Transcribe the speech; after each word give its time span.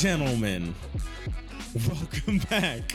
Gentlemen, 0.00 0.74
welcome 1.86 2.38
back 2.48 2.90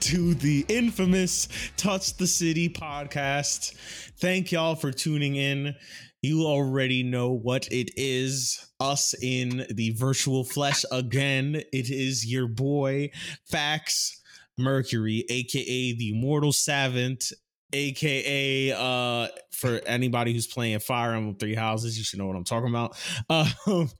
to 0.00 0.34
the 0.34 0.66
infamous 0.68 1.48
Touch 1.78 2.18
the 2.18 2.26
City 2.26 2.68
podcast. 2.68 3.74
Thank 4.18 4.52
y'all 4.52 4.74
for 4.74 4.92
tuning 4.92 5.36
in. 5.36 5.74
You 6.20 6.42
already 6.42 7.02
know 7.02 7.30
what 7.30 7.66
it 7.68 7.92
is. 7.96 8.62
Us 8.78 9.14
in 9.22 9.64
the 9.70 9.94
virtual 9.96 10.44
flesh 10.44 10.84
again. 10.92 11.62
It 11.72 11.88
is 11.88 12.30
your 12.30 12.46
boy, 12.46 13.10
Fax 13.46 14.20
Mercury, 14.58 15.24
aka 15.30 15.94
the 15.94 16.10
Immortal 16.10 16.52
Savant, 16.52 17.32
aka 17.72 18.72
uh 18.72 19.28
for 19.52 19.80
anybody 19.86 20.32
who's 20.32 20.46
playing 20.46 20.78
Fire 20.80 21.12
Emblem 21.14 21.36
Three 21.36 21.54
Houses, 21.54 21.96
you 21.98 22.04
should 22.04 22.18
know 22.18 22.26
what 22.26 22.36
I'm 22.36 22.44
talking 22.44 22.70
about. 22.70 22.96
Um, 23.66 23.90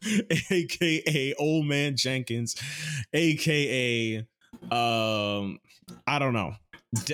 aka 0.51 1.35
Old 1.39 1.67
Man 1.67 1.97
Jenkins, 1.97 2.57
aka 3.13 4.27
um 4.71 5.59
I 6.07 6.19
don't 6.19 6.33
know, 6.33 6.55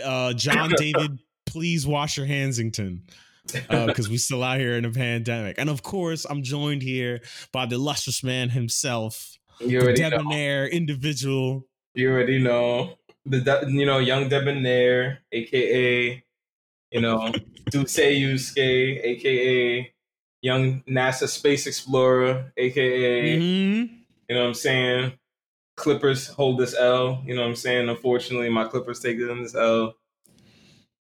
uh 0.05 0.33
John 0.35 0.71
David. 0.77 1.19
Please 1.47 1.87
wash 1.87 2.17
your 2.19 2.27
handsington 2.27 3.01
because 3.47 4.09
uh, 4.09 4.11
we 4.11 4.19
still 4.19 4.43
out 4.43 4.59
here 4.59 4.75
in 4.77 4.85
a 4.85 4.91
pandemic. 4.91 5.57
And 5.59 5.70
of 5.70 5.83
course, 5.83 6.27
I'm 6.29 6.43
joined 6.43 6.83
here 6.83 7.20
by 7.53 7.67
the 7.67 7.79
lustrous 7.79 8.23
man 8.25 8.48
himself, 8.51 9.39
You 9.61 9.81
the 9.81 9.93
debonair 9.93 10.65
know. 10.65 10.70
individual. 10.70 11.67
You 11.95 12.11
already 12.11 12.39
know 12.43 12.97
the 13.25 13.41
de- 13.41 13.70
you 13.70 13.87
know 13.87 13.98
young 13.98 14.29
debonair, 14.29 15.20
aka 15.33 16.23
you 16.91 17.01
know 17.01 17.33
Dulce 17.70 17.97
Yusuke, 17.98 19.01
aka 19.05 19.92
young 20.42 20.83
NASA 20.89 21.29
space 21.29 21.67
explorer, 21.67 22.53
aka 22.56 23.39
Mhm. 23.39 23.91
you 24.29 24.34
know 24.34 24.42
what 24.42 24.48
I'm 24.48 24.55
saying. 24.55 25.12
Clippers 25.77 26.29
hold 26.29 26.59
this 26.59 26.75
L. 26.79 27.23
You 27.27 27.34
know 27.34 27.42
what 27.42 27.48
I'm 27.48 27.57
saying. 27.57 27.89
Unfortunately, 27.89 28.48
my 28.48 28.64
Clippers 28.64 29.01
take 29.01 29.19
this 29.19 29.55
L. 29.55 29.95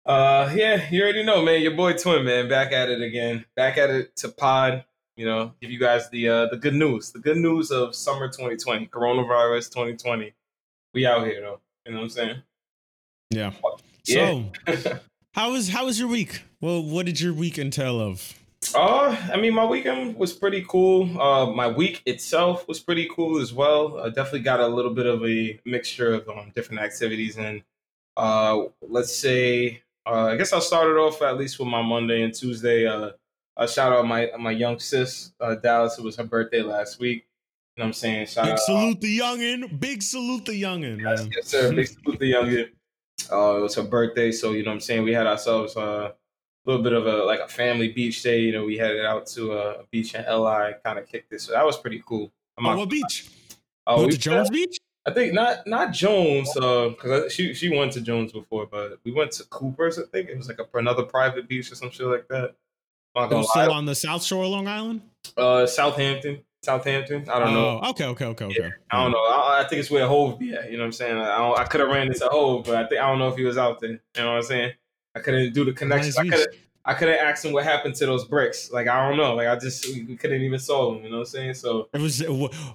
Uh, 0.04 0.52
yeah, 0.54 0.88
you 0.90 1.02
already 1.02 1.22
know, 1.22 1.42
man. 1.42 1.62
Your 1.62 1.74
boy 1.74 1.92
Twin, 1.94 2.24
man, 2.24 2.48
back 2.48 2.72
at 2.72 2.88
it 2.88 3.00
again. 3.00 3.44
Back 3.56 3.78
at 3.78 3.90
it 3.90 4.16
to 4.16 4.28
pod. 4.28 4.84
You 5.16 5.26
know, 5.26 5.52
give 5.60 5.70
you 5.70 5.78
guys 5.78 6.08
the 6.10 6.28
uh 6.28 6.46
the 6.46 6.56
good 6.56 6.74
news. 6.74 7.12
The 7.12 7.18
good 7.18 7.36
news 7.36 7.70
of 7.70 7.94
summer 7.94 8.28
2020, 8.28 8.86
coronavirus 8.86 9.70
2020. 9.70 10.32
We 10.94 11.06
out 11.06 11.26
here 11.26 11.40
though. 11.40 11.60
You 11.86 11.92
know 11.92 11.98
what 11.98 12.04
I'm 12.04 12.10
saying? 12.10 12.42
Yeah. 13.30 13.52
Yeah. 14.06 14.44
So, 14.66 14.98
how 15.32 15.52
was 15.52 15.68
how 15.68 15.86
was 15.86 15.98
your 15.98 16.08
week? 16.08 16.42
Well, 16.60 16.82
what 16.82 17.06
did 17.06 17.20
your 17.20 17.32
week 17.32 17.58
entail 17.58 18.00
of? 18.00 18.34
Uh, 18.74 19.16
I 19.32 19.36
mean, 19.36 19.54
my 19.54 19.64
weekend 19.64 20.16
was 20.16 20.32
pretty 20.32 20.64
cool. 20.68 21.20
Uh, 21.20 21.46
my 21.46 21.66
week 21.66 22.00
itself 22.06 22.68
was 22.68 22.78
pretty 22.78 23.08
cool 23.14 23.40
as 23.40 23.52
well. 23.52 23.98
I 23.98 24.08
definitely 24.08 24.40
got 24.40 24.60
a 24.60 24.68
little 24.68 24.94
bit 24.94 25.06
of 25.06 25.24
a 25.26 25.60
mixture 25.64 26.14
of 26.14 26.28
um, 26.28 26.52
different 26.54 26.80
activities. 26.80 27.36
And 27.38 27.62
uh, 28.16 28.62
let's 28.80 29.14
say, 29.14 29.82
uh, 30.06 30.26
I 30.26 30.36
guess 30.36 30.52
I'll 30.52 30.60
start 30.60 30.88
it 30.88 30.96
off 30.96 31.20
at 31.22 31.36
least 31.36 31.58
with 31.58 31.68
my 31.68 31.82
Monday 31.82 32.22
and 32.22 32.32
Tuesday. 32.32 32.86
Uh, 32.86 33.10
a 33.56 33.68
shout 33.68 33.92
out 33.92 34.06
my 34.06 34.30
my 34.38 34.52
young 34.52 34.78
sis 34.78 35.32
uh, 35.40 35.54
Dallas. 35.56 35.98
It 35.98 36.04
was 36.04 36.16
her 36.16 36.24
birthday 36.24 36.62
last 36.62 37.00
week. 37.00 37.26
You 37.76 37.80
know 37.80 37.84
what 37.84 37.88
I'm 37.88 37.92
saying? 37.94 38.26
Shout 38.26 38.44
Big 38.44 38.52
out. 38.52 38.58
salute 38.60 39.00
the 39.00 39.18
youngin. 39.18 39.80
Big 39.80 40.02
salute 40.02 40.44
the 40.44 40.62
youngin. 40.62 41.00
Yes, 41.00 41.20
Man. 41.20 41.30
yes, 41.34 41.48
sir. 41.48 41.72
Big 41.74 41.88
salute 41.88 42.18
the 42.18 42.32
youngin. 42.32 42.68
Uh, 43.30 43.56
it 43.58 43.60
was 43.60 43.74
her 43.74 43.82
birthday, 43.82 44.32
so 44.32 44.52
you 44.52 44.62
know 44.62 44.70
what 44.70 44.74
I'm 44.76 44.80
saying. 44.80 45.02
We 45.04 45.12
had 45.12 45.26
ourselves 45.26 45.76
uh, 45.76 46.12
a 46.12 46.70
little 46.70 46.82
bit 46.82 46.92
of 46.92 47.06
a 47.06 47.24
like 47.24 47.40
a 47.40 47.48
family 47.48 47.88
beach 47.88 48.22
day. 48.22 48.40
You 48.40 48.52
know, 48.52 48.64
we 48.64 48.78
headed 48.78 49.04
out 49.04 49.26
to 49.28 49.52
a 49.52 49.84
beach 49.90 50.14
in 50.14 50.22
LI, 50.22 50.72
kind 50.84 50.98
of 50.98 51.06
kicked 51.06 51.30
this. 51.30 51.44
So 51.44 51.52
that 51.52 51.64
was 51.64 51.76
pretty 51.78 52.02
cool. 52.06 52.30
I'm 52.58 52.66
Oh, 52.66 52.76
what 52.76 52.88
beach? 52.88 53.28
uh, 53.86 53.96
you 54.00 54.06
we- 54.06 54.16
Jones 54.16 54.50
Beach? 54.50 54.78
I 55.04 55.10
think 55.12 55.34
not 55.34 55.66
not 55.66 55.92
Jones, 55.92 56.48
because 56.54 57.32
she 57.32 57.54
she 57.54 57.76
went 57.76 57.92
to 57.94 58.00
Jones 58.00 58.30
before, 58.32 58.66
but 58.66 59.00
we 59.04 59.10
went 59.10 59.32
to 59.32 59.44
Cooper's. 59.44 59.98
I 59.98 60.02
think 60.12 60.28
it 60.28 60.36
was 60.38 60.46
like 60.48 60.60
a, 60.60 60.78
another 60.78 61.02
private 61.02 61.48
beach 61.48 61.72
or 61.72 61.74
some 61.74 61.90
shit 61.90 62.06
like 62.06 62.28
that. 62.28 62.54
I'm 63.16 63.22
not 63.22 63.26
It 63.26 63.30
gonna 63.30 63.36
was 63.38 63.50
still 63.50 63.72
on 63.72 63.84
the 63.86 63.96
South 63.96 64.22
Shore 64.22 64.44
of 64.44 64.50
Long 64.50 64.68
Island. 64.68 65.00
Uh, 65.36 65.66
Southampton, 65.66 66.42
Southampton. 66.64 67.28
I 67.28 67.38
don't 67.40 67.54
know. 67.54 67.80
Oh, 67.82 67.90
okay, 67.90 68.04
okay, 68.06 68.24
okay, 68.26 68.44
okay. 68.44 68.70
I 68.90 69.02
don't 69.02 69.10
know. 69.10 69.18
I, 69.18 69.62
I 69.64 69.68
think 69.68 69.80
it's 69.80 69.90
where 69.90 70.06
Hov 70.06 70.38
be 70.38 70.54
at. 70.54 70.70
You 70.70 70.76
know 70.76 70.84
what 70.84 70.86
I'm 70.86 70.92
saying? 70.92 71.16
I, 71.16 71.38
don't- 71.38 71.58
I 71.58 71.64
could 71.64 71.80
have 71.80 71.88
ran 71.90 72.06
into 72.06 72.28
Hov, 72.28 72.64
but 72.64 72.76
I 72.76 72.86
think 72.86 73.00
I 73.00 73.08
don't 73.08 73.18
know 73.18 73.28
if 73.28 73.36
he 73.36 73.44
was 73.44 73.58
out 73.58 73.80
there. 73.80 73.90
You 73.90 73.98
know 74.16 74.28
what 74.28 74.36
I'm 74.36 74.42
saying? 74.42 74.72
I 75.14 75.20
couldn't 75.20 75.52
do 75.54 75.64
the 75.64 75.72
connections. 75.72 76.16
Nice 76.16 76.32
I 76.32 76.36
could 76.36 76.46
I 76.84 76.94
couldn't 76.94 77.18
ask 77.20 77.44
him 77.44 77.52
what 77.52 77.62
happened 77.64 77.94
to 77.96 78.06
those 78.06 78.24
bricks. 78.24 78.72
Like 78.72 78.88
I 78.88 79.08
don't 79.08 79.16
know. 79.16 79.34
Like 79.34 79.46
I 79.48 79.56
just 79.56 79.86
we, 79.86 80.02
we 80.04 80.16
couldn't 80.16 80.42
even 80.42 80.58
solve 80.58 80.94
them. 80.94 81.04
You 81.04 81.10
know 81.10 81.16
what 81.18 81.22
I'm 81.22 81.26
saying? 81.26 81.54
So 81.54 81.88
It 81.92 82.00
was. 82.00 82.24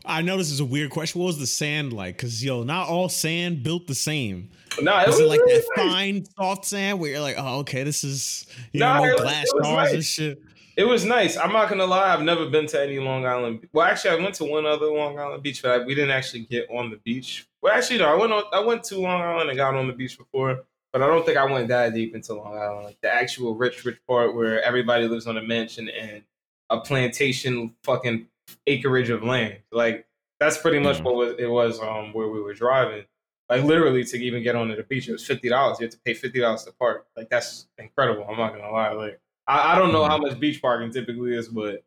I 0.06 0.22
know 0.22 0.38
this 0.38 0.52
is 0.52 0.60
a 0.60 0.66
weird 0.66 0.92
question. 0.92 1.20
What 1.22 1.28
was 1.28 1.40
the 1.40 1.48
sand 1.48 1.94
like? 1.94 2.16
Because 2.18 2.44
yo, 2.44 2.64
not 2.64 2.88
all 2.90 3.10
sand 3.10 3.64
built 3.64 3.88
the 3.88 3.96
same. 3.96 4.50
nah, 4.82 5.02
it 5.02 5.08
Was 5.08 5.16
was 5.16 5.26
it 5.26 5.28
like 5.30 5.40
really 5.42 5.54
that 5.60 5.66
nice. 5.78 5.92
fine, 5.94 6.26
soft 6.38 6.66
sand 6.66 7.00
where 7.00 7.10
you're 7.12 7.20
like, 7.22 7.36
oh, 7.38 7.60
okay, 7.60 7.84
this 7.84 8.04
is 8.04 8.46
you 8.72 8.80
Nah, 8.82 8.98
know 9.02 9.14
was- 9.14 9.22
glass 9.22 9.46
was 9.54 9.68
jars 9.68 9.94
and 9.94 10.04
shit. 10.06 10.42
It 10.78 10.84
was 10.88 11.04
nice. 11.06 11.36
I'm 11.38 11.52
not 11.52 11.70
gonna 11.70 11.86
lie. 11.88 12.14
I've 12.14 12.22
never 12.22 12.48
been 12.50 12.68
to 12.68 12.82
any 12.82 13.00
Long 13.00 13.26
Island. 13.26 13.68
Well, 13.74 13.86
actually, 13.88 14.12
I 14.12 14.22
went 14.24 14.36
to 14.36 14.46
one 14.46 14.66
other 14.68 14.86
Long 14.86 15.18
Island 15.18 15.42
beach, 15.42 15.64
but 15.64 15.72
I, 15.72 15.84
we 15.84 15.96
didn't 15.96 16.12
actually 16.12 16.42
get 16.42 16.70
on 16.70 16.92
the 16.92 16.98
beach. 16.98 17.48
Well, 17.64 17.74
actually, 17.74 17.98
no. 17.98 18.06
I 18.06 18.16
went 18.16 18.32
on. 18.32 18.44
I 18.54 18.60
went 18.60 18.84
to 18.86 19.00
Long 19.00 19.20
Island 19.20 19.50
and 19.50 19.58
got 19.58 19.74
on 19.74 19.88
the 19.88 19.94
beach 19.94 20.18
before, 20.20 20.64
but 20.94 21.02
I 21.02 21.08
don't 21.08 21.26
think 21.26 21.38
I 21.38 21.46
went 21.52 21.68
that 21.70 21.96
deep 21.96 22.14
into 22.14 22.36
Long 22.36 22.56
Island, 22.56 22.86
like 22.86 23.02
the 23.02 23.12
actual 23.12 23.56
rich, 23.56 23.84
rich 23.86 23.98
part 24.08 24.36
where 24.36 24.62
everybody 24.62 25.08
lives 25.08 25.26
on 25.26 25.38
a 25.38 25.42
mansion 25.42 25.90
and 25.90 26.22
a 26.70 26.80
plantation, 26.80 27.74
fucking 27.84 28.28
acreage 28.68 29.10
of 29.10 29.24
land. 29.24 29.58
Like 29.72 30.06
that's 30.40 30.60
pretty 30.60 30.78
much 30.78 31.00
Mhm. 31.00 31.04
what 31.06 31.16
was, 31.16 31.36
it 31.40 31.50
was. 31.50 31.80
Um, 31.82 32.14
where 32.14 32.28
we 32.28 32.40
were 32.40 32.54
driving. 32.54 33.06
Like 33.50 33.64
literally 33.64 34.04
to 34.04 34.18
even 34.24 34.44
get 34.44 34.56
onto 34.56 34.76
the 34.76 34.84
beach, 34.84 35.10
it 35.10 35.14
was 35.14 35.26
fifty 35.26 35.50
dollars. 35.50 35.80
You 35.80 35.86
have 35.86 35.94
to 35.94 36.00
pay 36.06 36.14
fifty 36.14 36.40
dollars 36.40 36.66
to 36.66 36.72
park. 36.74 37.08
Like 37.16 37.30
that's 37.30 37.68
incredible. 37.80 38.28
I'm 38.30 38.38
not 38.38 38.54
gonna 38.54 38.70
lie. 38.72 38.92
Like 38.92 39.20
I, 39.48 39.74
I 39.74 39.76
don't 39.78 39.92
know 39.92 40.06
how 40.06 40.18
mm. 40.18 40.24
much 40.24 40.40
beach 40.40 40.62
parking 40.62 40.92
typically 40.92 41.34
is, 41.36 41.48
but 41.48 41.84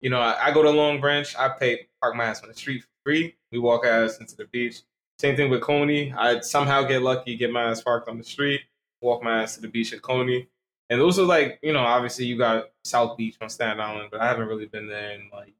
you 0.00 0.10
know, 0.10 0.20
I, 0.20 0.48
I 0.48 0.50
go 0.52 0.62
to 0.62 0.70
Long 0.70 1.00
Branch. 1.00 1.34
I 1.36 1.48
pay 1.50 1.86
park 2.00 2.16
my 2.16 2.24
ass 2.24 2.42
on 2.42 2.48
the 2.48 2.54
street 2.54 2.82
for 2.82 2.88
free. 3.04 3.34
We 3.50 3.58
walk 3.58 3.84
our 3.84 4.04
ass 4.04 4.18
into 4.18 4.36
the 4.36 4.46
beach. 4.46 4.82
Same 5.18 5.36
thing 5.36 5.50
with 5.50 5.60
Coney. 5.60 6.12
I 6.12 6.40
somehow 6.40 6.82
get 6.82 7.02
lucky, 7.02 7.36
get 7.36 7.52
my 7.52 7.64
ass 7.64 7.82
parked 7.82 8.08
on 8.08 8.18
the 8.18 8.24
street, 8.24 8.62
walk 9.00 9.22
my 9.22 9.42
ass 9.42 9.54
to 9.54 9.60
the 9.60 9.68
beach 9.68 9.92
at 9.92 10.02
Coney. 10.02 10.48
And 10.90 11.00
those 11.00 11.18
are 11.18 11.24
like, 11.24 11.58
you 11.62 11.72
know, 11.72 11.80
obviously 11.80 12.26
you 12.26 12.36
got 12.36 12.70
South 12.84 13.16
Beach 13.16 13.36
on 13.40 13.48
Staten 13.48 13.80
Island, 13.80 14.08
but 14.10 14.20
I 14.20 14.26
haven't 14.26 14.48
really 14.48 14.66
been 14.66 14.88
there 14.88 15.12
in 15.12 15.30
like, 15.32 15.54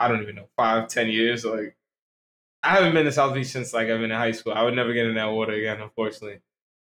I 0.00 0.08
don't 0.08 0.20
even 0.22 0.34
know, 0.34 0.48
five, 0.56 0.88
ten 0.88 1.08
years. 1.08 1.44
Like, 1.44 1.76
I 2.62 2.70
haven't 2.70 2.94
been 2.94 3.04
to 3.04 3.12
South 3.12 3.32
Beach 3.32 3.46
since 3.46 3.72
like 3.72 3.88
I've 3.88 4.00
been 4.00 4.10
in 4.10 4.18
high 4.18 4.32
school. 4.32 4.52
I 4.52 4.62
would 4.62 4.74
never 4.74 4.92
get 4.92 5.06
in 5.06 5.14
that 5.14 5.30
water 5.30 5.52
again, 5.52 5.80
unfortunately. 5.80 6.40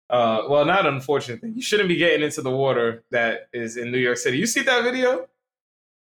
Uh, 0.10 0.44
well, 0.50 0.66
not 0.66 0.86
unfortunately. 0.88 1.52
You 1.56 1.62
shouldn't 1.62 1.90
be 1.90 1.96
getting 1.96 2.24
into 2.24 2.42
the 2.42 2.50
water 2.52 3.04
that 3.12 3.48
is 3.54 3.78
in 3.78 3.92
New 3.92 4.00
York 4.00 4.18
City. 4.18 4.38
You 4.38 4.48
see 4.48 4.62
that 4.64 4.84
video? 4.84 5.28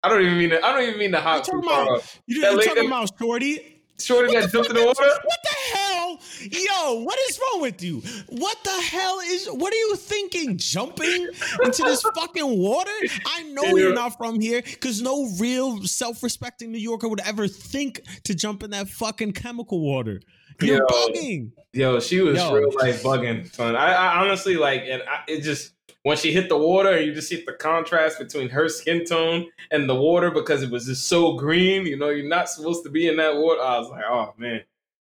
I 0.03 0.09
don't 0.09 0.23
even 0.23 0.39
mean 0.39 0.51
to, 0.51 0.65
I 0.65 0.73
don't 0.73 0.83
even 0.89 0.99
mean 0.99 1.13
to 1.13 1.21
hop 1.21 1.47
You 1.47 1.53
talking 1.61 1.69
about- 1.71 2.17
You 2.27 2.41
That 2.43 2.53
you 2.53 2.57
lady- 2.59 2.69
talking 2.69 2.87
about 2.87 3.11
Shorty? 3.19 3.77
Shorty 3.99 4.33
that 4.33 4.51
jumped 4.51 4.71
in 4.71 4.77
the 4.77 4.87
water. 4.87 5.03
What 5.03 5.39
the 5.43 5.77
hell? 5.77 6.19
Yo, 6.41 7.03
what 7.03 7.19
is 7.29 7.39
wrong 7.39 7.61
with 7.61 7.83
you? 7.83 8.01
What 8.31 8.57
the 8.65 8.71
hell 8.71 9.21
is 9.21 9.47
what 9.49 9.75
are 9.75 9.77
you 9.77 9.97
thinking? 9.97 10.57
Jumping 10.57 11.29
into 11.63 11.83
this 11.83 12.01
fucking 12.15 12.59
water? 12.59 12.91
I 13.27 13.43
know 13.43 13.63
Yeah. 13.65 13.75
you're 13.75 13.95
not 13.95 14.17
from 14.17 14.41
here 14.41 14.63
because 14.63 15.03
no 15.03 15.29
real 15.39 15.83
self-respecting 15.83 16.73
New 16.73 16.79
Yorker 16.79 17.09
would 17.11 17.21
ever 17.21 17.47
think 17.47 18.01
to 18.25 18.35
jump 18.35 18.63
in 18.63 18.71
that 18.71 18.89
fucking 18.89 19.33
chemical 19.33 19.81
water. 19.81 20.23
You're 20.61 20.79
Yo. 20.79 20.87
bugging. 20.87 21.51
Yo, 21.73 22.01
she 22.01 22.21
was 22.21 22.37
Yo. 22.39 22.53
real 22.55 22.71
like 22.75 22.97
bugging, 22.97 23.53
son. 23.55 23.77
I, 23.77 23.93
I 23.93 24.21
honestly 24.21 24.57
like, 24.57 24.83
and 24.87 25.03
I, 25.03 25.23
it 25.29 25.43
just 25.43 25.73
when 26.03 26.17
she 26.17 26.33
hit 26.33 26.49
the 26.49 26.57
water, 26.57 27.01
you 27.01 27.13
just 27.15 27.29
see 27.29 27.45
the 27.45 27.53
contrast 27.53 28.19
between 28.19 28.49
her 28.49 28.69
skin 28.69 29.05
tone 29.05 29.47
and 29.71 29.89
the 29.89 29.95
water 29.95 30.31
because 30.31 30.63
it 30.63 30.71
was 30.71 30.87
just 30.87 31.07
so 31.09 31.35
green. 31.35 31.87
You 31.87 31.97
know, 31.97 32.09
you're 32.09 32.29
not 32.29 32.49
supposed 32.49 32.85
to 32.85 32.91
be 32.91 33.07
in 33.09 33.17
that 33.19 33.37
water. 33.37 33.61
I 33.61 33.79
was 33.79 33.89
like, 33.91 34.05
oh 34.09 34.35
man, 34.39 34.63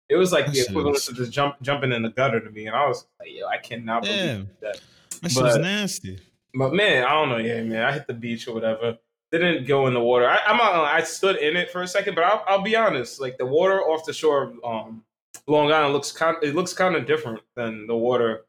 it 0.10 0.16
was 0.16 0.32
like 0.32 0.52
the 0.52 0.60
equivalent 0.62 0.98
to 1.04 1.14
just 1.14 1.32
jump 1.32 1.56
jumping 1.62 1.92
in 1.92 2.02
the 2.02 2.10
gutter 2.10 2.40
to 2.40 2.50
me, 2.50 2.66
and 2.68 2.76
I 2.76 2.88
was 2.88 3.06
like, 3.20 3.30
yo, 3.32 3.48
I 3.48 3.58
cannot 3.58 4.04
believe 4.04 4.18
Yeah. 4.20 4.44
that. 4.62 4.82
That 5.22 5.32
shit 5.32 5.44
was 5.44 5.58
nasty. 5.58 6.20
But 6.54 6.74
man, 6.74 7.04
I 7.06 7.10
don't 7.12 7.30
know. 7.30 7.38
Yeah, 7.38 7.62
man, 7.64 7.84
I 7.84 7.92
hit 7.92 8.08
the 8.08 8.14
beach 8.14 8.48
or 8.48 8.54
whatever. 8.54 8.98
Didn't 9.32 9.68
go 9.68 9.88
in 9.88 9.94
the 9.94 10.00
water. 10.00 10.28
I, 10.28 10.40
I'm 10.48 10.58
not. 10.58 10.86
I 10.86 11.02
stood 11.04 11.36
in 11.38 11.56
it 11.58 11.70
for 11.72 11.82
a 11.82 11.88
second, 11.88 12.16
but 12.16 12.24
I'll, 12.24 12.44
I'll 12.48 12.62
be 12.62 12.76
honest. 12.76 13.20
Like 13.22 13.38
the 13.38 13.46
water 13.46 13.82
off 13.82 14.06
the 14.06 14.14
shore 14.14 14.54
um, 14.64 15.04
Long 15.48 15.72
Island 15.72 15.94
looks 15.94 16.12
kind. 16.12 16.38
It 16.42 16.56
looks 16.56 16.74
kind 16.74 16.96
of 16.96 17.06
different 17.06 17.42
than 17.56 17.88
the 17.88 17.96
water 17.96 18.46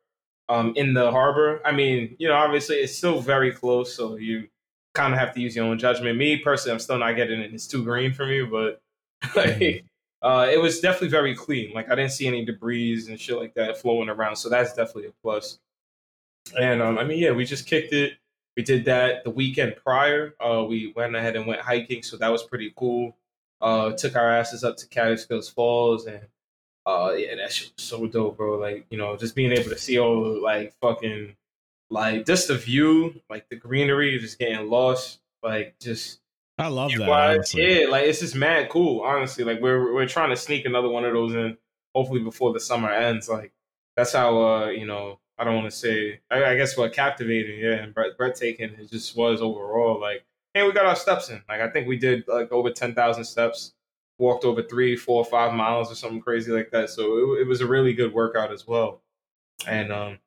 um, 0.49 0.73
in 0.77 0.95
the 0.95 1.11
harbor. 1.11 1.61
I 1.65 1.73
mean, 1.73 2.17
you 2.19 2.29
know, 2.29 2.35
obviously 2.35 2.77
it's 2.77 2.97
still 2.97 3.21
very 3.21 3.53
close, 3.53 3.95
so 3.95 4.17
you 4.17 4.49
kind 4.95 5.13
of 5.13 5.21
have 5.21 5.33
to 5.35 5.41
use 5.41 5.55
your 5.55 5.67
own 5.67 5.79
judgment. 5.79 6.19
Me 6.19 6.39
personally, 6.39 6.73
I'm 6.73 6.81
still 6.81 6.99
not 6.99 7.13
getting 7.13 7.41
it. 7.41 7.55
It's 7.55 7.67
too 7.67 7.85
green 7.85 8.13
for 8.13 8.27
me, 8.27 8.43
but 8.43 8.81
like, 9.37 9.85
uh, 10.23 10.49
it 10.51 10.61
was 10.61 10.81
definitely 10.81 11.09
very 11.09 11.35
clean. 11.35 11.73
Like 11.73 11.91
I 11.91 11.95
didn't 11.95 12.13
see 12.13 12.27
any 12.27 12.45
debris 12.45 13.07
and 13.09 13.21
shit 13.21 13.37
like 13.37 13.55
that 13.55 13.79
flowing 13.79 14.09
around, 14.09 14.37
so 14.37 14.49
that's 14.49 14.73
definitely 14.73 15.07
a 15.07 15.13
plus. 15.23 15.59
And 16.59 16.83
um, 16.83 16.99
I 16.99 17.05
mean, 17.05 17.19
yeah, 17.19 17.33
we 17.33 17.45
just 17.45 17.67
kicked 17.67 17.93
it. 17.93 18.15
We 18.57 18.63
did 18.65 18.87
that 18.87 19.23
the 19.23 19.31
weekend 19.31 19.77
prior. 19.77 20.35
Uh, 20.41 20.65
we 20.69 20.93
went 20.97 21.15
ahead 21.15 21.37
and 21.37 21.47
went 21.47 21.61
hiking, 21.61 22.03
so 22.03 22.17
that 22.17 22.29
was 22.29 22.43
pretty 22.43 22.73
cool. 22.75 23.17
Uh, 23.61 23.93
took 23.93 24.17
our 24.17 24.31
asses 24.31 24.65
up 24.65 24.77
to 24.79 24.89
Catskills 24.89 25.49
Falls, 25.49 26.07
and 26.07 26.23
uh, 26.89 27.13
yeah, 27.13 27.35
that 27.35 27.53
shit 27.53 27.71
was 27.77 27.85
so 27.85 28.07
dope, 28.07 28.39
bro. 28.39 28.59
Like 28.59 28.87
you 28.89 28.97
know, 28.97 29.17
just 29.17 29.35
being 29.35 29.53
able 29.53 29.69
to 29.69 29.79
see 29.79 29.99
all 29.99 30.43
like 30.43 30.73
fucking 30.81 31.37
like 31.91 32.25
just 32.25 32.49
the 32.49 32.57
view, 32.57 33.21
like 33.29 33.47
the 33.51 33.57
greenery, 33.57 34.19
just 34.19 34.39
getting 34.39 34.71
lost, 34.71 35.21
like 35.43 35.75
just. 35.81 36.21
I 36.57 36.69
love 36.69 36.91
that. 36.97 37.09
Wise, 37.09 37.55
yeah, 37.55 37.87
like 37.89 38.07
it's 38.07 38.21
just 38.21 38.35
mad 38.35 38.71
cool. 38.71 39.03
Honestly, 39.03 39.45
like 39.45 39.61
we're 39.61 39.93
we're 39.93 40.09
trying 40.09 40.31
to 40.31 40.37
sneak 40.37 40.65
another 40.65 40.89
one 40.89 41.05
of 41.05 41.13
those 41.13 41.35
in, 41.35 41.59
hopefully 41.95 42.21
before 42.21 42.53
the 42.53 42.59
summer 42.59 42.91
ends. 42.91 43.29
Like 43.29 43.53
that's 43.95 44.13
how 44.13 44.43
uh 44.43 44.67
you 44.69 44.87
know 44.87 45.21
I 45.39 45.45
don't 45.45 45.55
want 45.55 45.71
to 45.71 45.77
say 45.77 46.21
I, 46.31 46.43
I, 46.43 46.57
guess 46.57 46.77
what 46.77 46.93
captivating, 46.95 47.61
yeah, 47.61 47.75
and 47.75 47.95
breathtaking 47.95 48.71
it 48.79 48.91
just 48.91 49.17
was 49.17 49.41
overall. 49.41 50.01
Like, 50.01 50.25
hey, 50.55 50.65
we 50.65 50.73
got 50.73 50.87
our 50.87 50.97
steps 50.97 51.29
in. 51.29 51.43
Like 51.49 51.61
I 51.61 51.69
think 51.69 51.87
we 51.87 51.97
did 51.97 52.27
like 52.27 52.51
over 52.51 52.71
ten 52.71 52.95
thousand 52.95 53.25
steps, 53.25 53.75
walked 54.19 54.45
over 54.45 54.63
three, 54.63 54.97
four, 54.97 55.25
five 55.25 55.55
miles 55.55 55.91
or 55.91 55.95
something 55.95 56.21
crazy 56.21 56.53
like 56.53 56.71
that. 56.71 56.91
So 56.91 57.35
it, 57.35 57.43
it 57.43 57.47
was 57.47 57.61
a 57.61 57.67
really 57.67 57.93
good 57.93 58.13
workout 58.13 58.53
as 58.53 58.67
well. 58.67 59.03
And 59.67 59.93
um, 59.93 60.19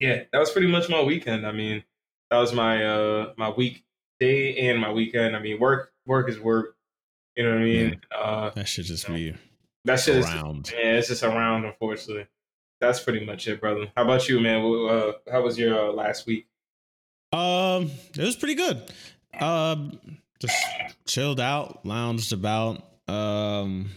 yeah, 0.00 0.24
that 0.32 0.38
was 0.38 0.50
pretty 0.50 0.68
much 0.68 0.88
my 0.88 1.02
weekend. 1.02 1.46
I 1.46 1.52
mean, 1.52 1.84
that 2.30 2.38
was 2.38 2.52
my 2.52 2.84
uh 2.84 3.32
my 3.36 3.50
week 3.50 3.84
day 4.20 4.56
and 4.68 4.80
my 4.80 4.92
weekend. 4.92 5.36
I 5.36 5.40
mean, 5.40 5.58
work 5.60 5.92
work 6.06 6.28
is 6.28 6.38
work. 6.38 6.76
You 7.36 7.44
know 7.44 7.50
what 7.50 7.60
I 7.60 7.64
mean? 7.64 8.00
Yeah. 8.10 8.18
Uh, 8.18 8.50
that 8.50 8.66
should 8.66 8.84
just 8.84 9.06
be 9.06 9.34
that 9.84 10.00
shit 10.00 10.24
around. 10.24 10.68
Is, 10.68 10.72
yeah, 10.72 10.92
it's 10.94 11.08
just 11.08 11.22
around, 11.22 11.64
unfortunately 11.64 12.26
that's 12.80 13.00
pretty 13.00 13.24
much 13.24 13.46
it, 13.48 13.60
brother. 13.60 13.90
How 13.96 14.04
about 14.04 14.28
you, 14.28 14.40
man? 14.40 14.62
Uh, 14.88 15.12
how 15.30 15.42
was 15.42 15.58
your 15.58 15.88
uh, 15.88 15.92
last 15.92 16.26
week? 16.26 16.46
Um, 17.32 17.90
it 18.16 18.24
was 18.24 18.36
pretty 18.36 18.54
good. 18.54 18.82
Um, 19.38 19.98
just 20.40 20.56
chilled 21.06 21.40
out, 21.40 21.84
lounged 21.84 22.32
about. 22.32 22.84
Um, 23.08 23.90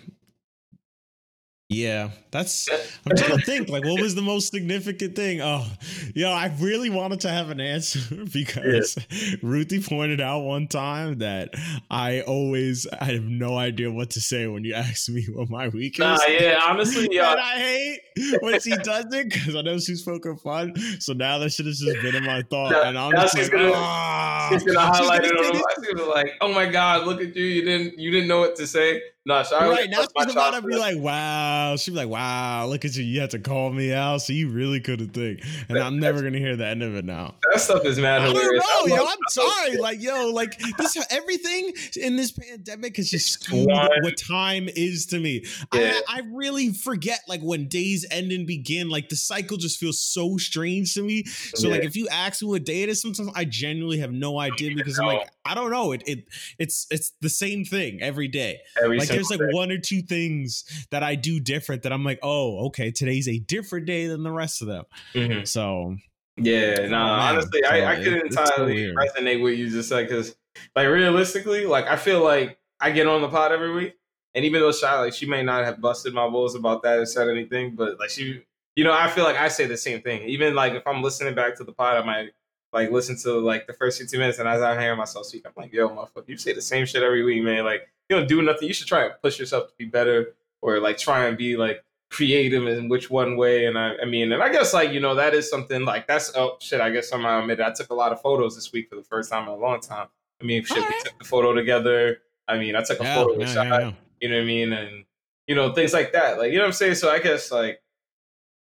yeah, 1.72 2.10
that's. 2.31 2.68
I'm 3.10 3.16
trying 3.16 3.40
to 3.40 3.46
think. 3.46 3.69
Like, 3.69 3.86
what 3.86 4.02
was 4.02 4.13
the 4.13 4.22
most 4.22 4.52
significant 4.52 5.16
thing? 5.16 5.42
Oh, 5.42 5.66
yo, 6.13 6.30
I 6.30 6.54
really 6.60 6.90
wanted 6.90 7.22
to 7.22 7.30
have 7.30 7.50
an 7.50 7.62
answer 7.62 8.25
because 8.34 8.98
yeah. 9.10 9.36
Ruthie 9.42 9.81
pointed 9.81 10.19
out 10.19 10.42
one 10.42 10.68
time 10.68 11.19
that 11.19 11.54
I 11.90 12.22
always 12.22 12.88
I 12.88 13.06
have 13.06 13.24
no 13.24 13.58
idea 13.58 13.90
what 13.90 14.10
to 14.12 14.22
say 14.22 14.48
when 14.48 14.66
you 14.66 14.74
ask 14.75 15.08
me 15.08 15.25
what 15.34 15.50
my 15.50 15.69
week 15.69 15.94
is. 15.94 16.00
Nah, 16.00 16.18
yeah, 16.28 16.60
honestly, 16.66 17.07
yeah. 17.10 17.31
and 17.31 17.40
I 17.40 17.57
hate 17.57 18.00
when 18.42 18.60
he 18.62 18.75
does 18.78 19.06
it 19.13 19.30
because 19.30 19.56
I 19.56 19.62
know 19.62 19.80
she's 19.80 20.04
poking 20.04 20.38
fun. 20.38 20.75
So 21.00 21.13
now 21.13 21.38
that 21.40 21.52
shit 21.52 21.66
has 21.66 21.80
just 21.80 22.02
been 22.02 22.16
in 22.16 22.25
my 22.25 22.42
thought, 22.50 22.74
and 22.74 22.98
I'm 22.98 23.12
just 23.12 23.38
like, 23.38 23.52
gonna, 23.52 23.72
ah. 23.74 24.50
she's 24.52 24.63
gonna 24.63 24.80
highlight 24.80 25.24
she's 25.24 25.31
gonna 25.31 25.48
it. 25.48 25.63
She's 25.75 25.94
gonna 25.94 26.10
like, 26.10 26.31
oh 26.42 26.54
my 26.54 26.66
god, 26.66 27.06
look 27.06 27.22
at 27.22 27.36
you! 27.36 27.46
You 27.46 27.63
didn't 27.63 28.00
you 28.00 28.12
didn't 28.12 28.28
know 28.28 28.40
what 28.40 28.56
to 28.58 28.68
say. 28.68 29.02
No, 29.24 29.44
so 29.44 29.60
right 29.69 29.88
now 29.88 30.02
she's 30.02 30.31
about 30.31 30.56
to 30.56 30.68
be 30.68 30.75
like, 30.75 30.98
"Wow." 30.98 31.75
She'd 31.78 31.92
be 31.92 31.98
like, 31.98 32.10
"Wow, 32.10 32.66
look 32.66 32.86
at 32.86 32.96
you! 32.96 33.04
You 33.04 33.22
had 33.22 33.30
to 33.31 33.40
call 33.40 33.72
me 33.72 33.94
out, 33.94 34.24
so 34.24 34.34
you 34.34 34.50
really 34.50 34.80
couldn't 34.80 35.10
think." 35.10 35.42
And 35.69 35.78
that, 35.78 35.86
I'm 35.86 36.00
never 36.00 36.24
gonna 36.24 36.40
hear 36.40 36.56
the 36.56 36.66
end 36.66 36.81
of 36.81 36.96
it 36.96 37.06
now. 37.06 37.36
That 37.52 37.62
stuff 37.62 37.86
is 37.86 38.00
mad 38.00 38.24
hilarious. 38.24 38.64
I 38.66 38.74
don't 38.80 38.90
know, 38.90 38.96
yo. 38.96 39.06
I'm 39.06 39.18
sorry, 39.30 39.78
like, 39.78 40.02
yo, 40.02 40.31
like 40.31 40.57
this. 40.75 40.98
Everything 41.12 41.72
in 41.98 42.16
this 42.16 42.31
pandemic 42.31 42.98
has 42.98 43.12
just 43.12 43.30
skewed 43.30 43.68
what 43.68 44.18
time 44.18 44.68
is 44.75 45.06
to 45.07 45.19
me. 45.19 45.46
Yeah. 45.72 46.00
I, 46.07 46.18
I 46.18 46.22
really 46.31 46.74
forget, 46.74 47.19
like, 47.28 47.42
when 47.42 47.68
days 47.68 48.00
end 48.09 48.31
and 48.31 48.48
begin. 48.48 48.89
Like, 48.89 49.09
the 49.09 49.15
cycle 49.15 49.57
just 49.57 49.80
feels 49.80 50.00
so 50.00 50.38
strange 50.38 50.94
to 50.95 51.03
me. 51.03 51.25
So, 51.25 51.68
yeah. 51.68 51.75
like, 51.75 51.83
if 51.83 51.95
you 51.95 52.07
ask 52.09 52.42
me 52.42 52.48
what 52.48 52.63
day 52.63 52.83
it 52.83 52.89
is, 52.89 53.01
sometimes 53.01 53.31
I 53.36 53.45
genuinely 53.45 54.00
have 54.00 54.12
no 54.12 54.39
idea 54.39 54.75
because 54.75 55.00
I'm 55.00 55.07
like, 55.07 55.30
I 55.45 55.53
don't 55.56 55.71
know. 55.71 55.92
It, 55.92 56.03
it, 56.06 56.25
it's, 56.59 56.88
it's 56.89 57.13
the 57.21 57.30
same 57.30 57.65
thing 57.65 58.01
every 58.01 58.27
day. 58.27 58.59
Every 58.81 59.00
like 59.00 59.07
there's 59.07 59.30
like 59.30 59.39
day. 59.39 59.50
one 59.51 59.71
or 59.71 59.77
two 59.77 60.01
things 60.01 60.63
that 60.92 61.03
I 61.03 61.15
do 61.15 61.39
different 61.39 61.83
that 61.83 61.94
I'm 61.94 62.03
like, 62.03 62.19
oh, 62.24 62.68
okay, 62.68 62.92
today's 62.92 63.27
a 63.27 63.39
different 63.39 63.86
day 63.86 64.07
than 64.07 64.24
the 64.24 64.31
rest 64.31 64.62
of 64.62 64.68
them. 64.68 64.86
Mm-hmm. 65.13 65.44
So 65.45 65.95
yeah, 66.38 66.75
no, 66.75 66.89
nah, 66.89 67.30
honestly, 67.30 67.63
I, 67.65 67.94
I 67.94 68.04
could 68.04 68.13
entirely 68.13 68.94
resonate 68.94 69.42
with 69.42 69.57
you 69.57 69.69
just 69.69 69.92
like 69.92 70.07
because 70.07 70.36
like 70.75 70.88
realistically, 70.88 71.65
like 71.65 71.88
I 71.88 71.95
feel 71.95 72.24
like 72.24 72.57
I 72.80 72.92
get 72.92 73.07
on 73.07 73.21
the 73.21 73.27
pod 73.27 73.51
every 73.51 73.74
week, 73.74 73.95
and 74.33 74.45
even 74.45 74.62
though 74.62 74.72
Shy, 74.72 75.00
like 75.00 75.13
she 75.13 75.25
may 75.25 75.44
not 75.44 75.66
have 75.66 75.81
busted 75.81 76.13
my 76.13 76.30
balls 76.30 76.56
about 76.56 76.83
that 76.83 77.00
or 77.00 77.06
said 77.06 77.28
anything, 77.28 77.75
but 77.75 78.00
like 78.00 78.10
she, 78.10 78.44
you 78.75 78.83
know, 78.83 78.94
I 78.94 79.10
feel 79.10 79.24
like 79.24 79.36
I 79.36 79.50
say 79.50 79.66
the 79.66 79.78
same 79.78 80.01
thing. 80.01 80.24
Even 80.24 80.56
like 80.56 80.74
if 80.74 80.86
I'm 80.88 81.04
listening 81.04 81.36
back 81.36 81.56
to 81.57 81.63
the 81.63 81.74
pod, 81.74 81.98
I 81.98 82.06
might 82.06 82.30
like 82.74 82.92
listen 82.92 83.18
to 83.18 83.39
like 83.39 83.68
the 83.68 83.74
first 83.74 84.00
15 84.00 84.19
minutes 84.19 84.39
and 84.39 84.48
as 84.48 84.62
I'm 84.62 84.80
hearing 84.80 84.98
myself 84.98 85.25
speak, 85.25 85.45
I'm 85.45 85.51
like, 85.57 85.74
yo, 85.74 85.89
motherfucker, 85.89 86.28
you 86.28 86.38
say 86.38 86.54
the 86.54 86.62
same 86.62 86.86
shit 86.86 87.04
every 87.04 87.24
week, 87.24 87.44
man. 87.44 87.66
Like, 87.66 87.89
you 88.10 88.16
don't 88.16 88.28
do 88.28 88.42
nothing. 88.42 88.68
You 88.68 88.74
should 88.74 88.88
try 88.88 89.06
and 89.06 89.13
push 89.22 89.39
yourself 89.39 89.68
to 89.68 89.74
be 89.78 89.86
better 89.86 90.33
or 90.62 90.80
like 90.80 90.98
try 90.98 91.25
and 91.25 91.38
be 91.38 91.57
like 91.57 91.83
creative 92.10 92.66
in 92.68 92.88
which 92.88 93.10
one 93.10 93.36
way. 93.36 93.66
And 93.66 93.78
I, 93.78 93.95
I 94.01 94.06
mean, 94.06 94.31
and 94.31 94.42
I 94.42 94.50
guess 94.50 94.74
like, 94.74 94.92
you 94.92 95.01
know, 95.01 95.16
that 95.16 95.33
is 95.33 95.50
something 95.50 95.83
like 95.83 96.07
that's, 96.07 96.31
oh 96.36 96.57
shit, 96.60 96.80
I 96.80 96.89
guess 96.89 97.10
somehow 97.10 97.42
admit 97.42 97.60
I 97.60 97.72
took 97.72 97.89
a 97.89 97.94
lot 97.94 98.13
of 98.13 98.22
photos 98.22 98.56
this 98.56 98.72
week 98.72 98.89
for 98.89 98.95
the 98.95 99.04
first 99.04 99.30
time 99.30 99.44
in 99.44 99.50
a 99.50 99.56
long 99.56 99.81
time. 99.81 100.07
I 100.42 100.44
mean, 100.45 100.63
shit, 100.63 100.78
we 100.78 101.01
took 101.04 101.18
the 101.19 101.25
photo 101.25 101.54
together. 101.54 102.19
I 102.48 102.57
mean, 102.57 102.75
I 102.75 102.83
took 102.83 103.00
a 103.00 103.04
yeah, 103.04 103.16
photo 103.16 103.39
yeah, 103.39 103.45
shot, 103.45 103.66
yeah, 103.68 103.92
you 104.21 104.29
know 104.29 104.35
what 104.35 104.44
I 104.44 104.45
mean? 104.45 104.73
And, 104.73 105.06
you 105.47 105.56
know, 105.56 105.73
things 105.73 105.94
like 105.94 106.13
that. 106.13 106.38
Like, 106.38 106.51
you 106.51 106.57
know 106.57 106.63
what 106.63 106.68
I'm 106.68 106.73
saying? 106.73 106.95
So 106.95 107.09
I 107.09 107.19
guess 107.19 107.51
like 107.51 107.81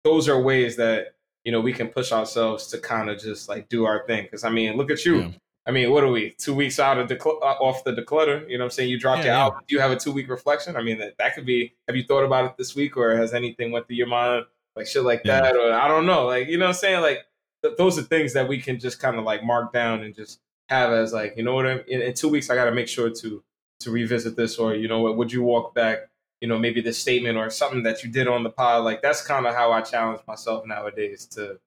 those 0.03 0.27
are 0.27 0.41
ways 0.41 0.77
that 0.77 1.13
you 1.43 1.51
know, 1.51 1.59
we 1.59 1.73
can 1.73 1.87
push 1.87 2.11
ourselves 2.11 2.67
to 2.67 2.77
kind 2.77 3.09
of 3.09 3.19
just 3.19 3.49
like 3.49 3.69
do 3.69 3.85
our 3.85 4.05
thing. 4.05 4.23
Because 4.23 4.43
I 4.43 4.49
mean, 4.49 4.77
look 4.77 4.91
at 4.91 5.05
you. 5.05 5.21
Yeah. 5.21 5.31
I 5.65 5.71
mean, 5.71 5.91
what 5.91 6.03
are 6.03 6.09
we? 6.09 6.31
Two 6.37 6.55
weeks 6.55 6.79
out 6.79 6.97
of 6.97 7.07
the 7.07 7.21
uh, 7.23 7.55
off 7.59 7.83
the 7.83 7.93
declutter. 7.93 8.47
You 8.49 8.57
know, 8.57 8.63
what 8.63 8.65
I'm 8.65 8.71
saying 8.71 8.89
you 8.89 8.99
dropped 8.99 9.19
yeah, 9.19 9.25
your 9.25 9.33
yeah. 9.33 9.41
album. 9.41 9.59
Do 9.67 9.75
you 9.75 9.81
have 9.81 9.91
a 9.91 9.95
two 9.95 10.11
week 10.11 10.29
reflection? 10.29 10.75
I 10.75 10.81
mean, 10.81 10.97
that 10.99 11.17
that 11.19 11.35
could 11.35 11.45
be. 11.45 11.73
Have 11.87 11.95
you 11.95 12.03
thought 12.03 12.23
about 12.23 12.45
it 12.45 12.57
this 12.57 12.75
week, 12.75 12.97
or 12.97 13.15
has 13.15 13.33
anything 13.33 13.71
went 13.71 13.87
through 13.87 13.97
your 13.97 14.07
mind, 14.07 14.45
like 14.75 14.87
shit 14.87 15.03
like 15.03 15.23
that, 15.23 15.55
or 15.55 15.73
I 15.73 15.87
don't 15.87 16.05
know, 16.05 16.25
like 16.25 16.47
you 16.47 16.57
know, 16.57 16.65
what 16.65 16.75
I'm 16.75 16.79
saying 16.79 17.01
like 17.01 17.19
th- 17.63 17.77
those 17.77 17.97
are 17.99 18.03
things 18.03 18.33
that 18.33 18.47
we 18.47 18.59
can 18.59 18.79
just 18.79 18.99
kind 18.99 19.17
of 19.17 19.23
like 19.23 19.43
mark 19.43 19.71
down 19.71 20.03
and 20.03 20.15
just 20.15 20.39
have 20.69 20.91
as 20.91 21.13
like 21.13 21.35
you 21.37 21.43
know 21.43 21.53
what 21.53 21.67
I'm, 21.67 21.83
in, 21.87 22.01
in 22.01 22.13
two 22.13 22.29
weeks 22.29 22.49
I 22.49 22.55
got 22.55 22.65
to 22.65 22.71
make 22.71 22.87
sure 22.87 23.09
to 23.09 23.43
to 23.81 23.91
revisit 23.91 24.35
this, 24.35 24.57
or 24.57 24.75
you 24.75 24.87
know 24.87 25.01
what, 25.01 25.17
would 25.17 25.31
you 25.31 25.43
walk 25.43 25.73
back 25.73 26.11
you 26.41 26.47
know, 26.47 26.57
maybe 26.57 26.81
the 26.81 26.91
statement 26.91 27.37
or 27.37 27.49
something 27.49 27.83
that 27.83 28.03
you 28.03 28.09
did 28.09 28.27
on 28.27 28.43
the 28.43 28.49
pod. 28.49 28.83
Like 28.83 29.01
that's 29.01 29.21
kind 29.21 29.45
of 29.45 29.53
how 29.53 29.71
I 29.71 29.81
challenge 29.81 30.21
myself 30.27 30.65
nowadays 30.65 31.27
to 31.27 31.59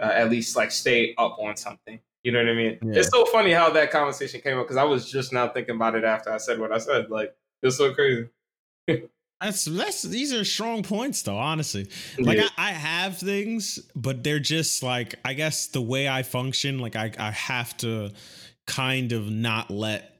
uh, 0.00 0.12
at 0.14 0.30
least 0.30 0.56
like 0.56 0.70
stay 0.70 1.14
up 1.18 1.36
on 1.40 1.56
something. 1.56 1.98
You 2.22 2.32
know 2.32 2.38
what 2.38 2.48
I 2.48 2.54
mean? 2.54 2.78
Yeah. 2.82 3.00
It's 3.00 3.10
so 3.10 3.24
funny 3.26 3.50
how 3.50 3.70
that 3.70 3.90
conversation 3.90 4.40
came 4.40 4.58
up 4.58 4.64
because 4.64 4.76
I 4.76 4.84
was 4.84 5.10
just 5.10 5.32
now 5.32 5.48
thinking 5.48 5.74
about 5.74 5.96
it 5.96 6.04
after 6.04 6.30
I 6.30 6.38
said 6.38 6.60
what 6.60 6.72
I 6.72 6.78
said. 6.78 7.10
Like 7.10 7.34
it's 7.62 7.76
so 7.76 7.92
crazy. 7.92 8.28
That's 9.40 9.64
that's 9.64 10.02
these 10.02 10.34
are 10.34 10.44
strong 10.44 10.82
points 10.82 11.22
though, 11.22 11.38
honestly. 11.38 11.88
Like 12.18 12.36
yeah. 12.36 12.48
I, 12.58 12.68
I, 12.68 12.72
have 12.72 13.16
things, 13.16 13.78
but 13.96 14.22
they're 14.22 14.38
just 14.38 14.82
like 14.82 15.14
I 15.24 15.32
guess 15.32 15.68
the 15.68 15.80
way 15.80 16.06
I 16.06 16.24
function, 16.24 16.78
like 16.78 16.94
I, 16.94 17.10
I 17.18 17.30
have 17.30 17.74
to 17.78 18.10
kind 18.66 19.12
of 19.12 19.30
not 19.30 19.70
let 19.70 20.19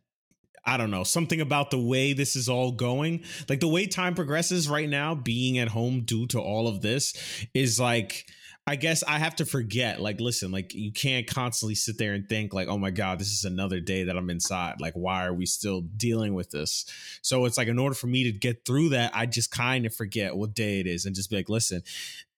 I 0.64 0.76
don't 0.76 0.90
know, 0.90 1.04
something 1.04 1.40
about 1.40 1.70
the 1.70 1.80
way 1.80 2.12
this 2.12 2.36
is 2.36 2.48
all 2.48 2.72
going. 2.72 3.24
Like 3.48 3.60
the 3.60 3.68
way 3.68 3.86
time 3.86 4.14
progresses 4.14 4.68
right 4.68 4.88
now, 4.88 5.14
being 5.14 5.58
at 5.58 5.68
home 5.68 6.02
due 6.02 6.26
to 6.28 6.40
all 6.40 6.68
of 6.68 6.80
this 6.82 7.14
is 7.54 7.80
like 7.80 8.26
I 8.66 8.76
guess 8.76 9.02
I 9.02 9.18
have 9.18 9.34
to 9.36 9.46
forget, 9.46 10.00
like, 10.00 10.20
listen, 10.20 10.52
like, 10.52 10.74
you 10.74 10.92
can't 10.92 11.26
constantly 11.26 11.74
sit 11.74 11.98
there 11.98 12.12
and 12.12 12.28
think, 12.28 12.52
like, 12.52 12.68
oh 12.68 12.78
my 12.78 12.90
God, 12.90 13.18
this 13.18 13.32
is 13.32 13.44
another 13.44 13.80
day 13.80 14.04
that 14.04 14.16
I'm 14.16 14.30
inside. 14.30 14.80
Like, 14.80 14.92
why 14.92 15.24
are 15.24 15.34
we 15.34 15.46
still 15.46 15.80
dealing 15.80 16.34
with 16.34 16.50
this? 16.50 16.84
So 17.20 17.46
it's 17.46 17.58
like, 17.58 17.68
in 17.68 17.78
order 17.78 17.96
for 17.96 18.06
me 18.06 18.22
to 18.24 18.32
get 18.32 18.64
through 18.64 18.90
that, 18.90 19.10
I 19.12 19.26
just 19.26 19.50
kind 19.50 19.86
of 19.86 19.94
forget 19.94 20.36
what 20.36 20.54
day 20.54 20.78
it 20.78 20.86
is 20.86 21.04
and 21.04 21.16
just 21.16 21.30
be 21.30 21.36
like, 21.36 21.48
listen, 21.48 21.82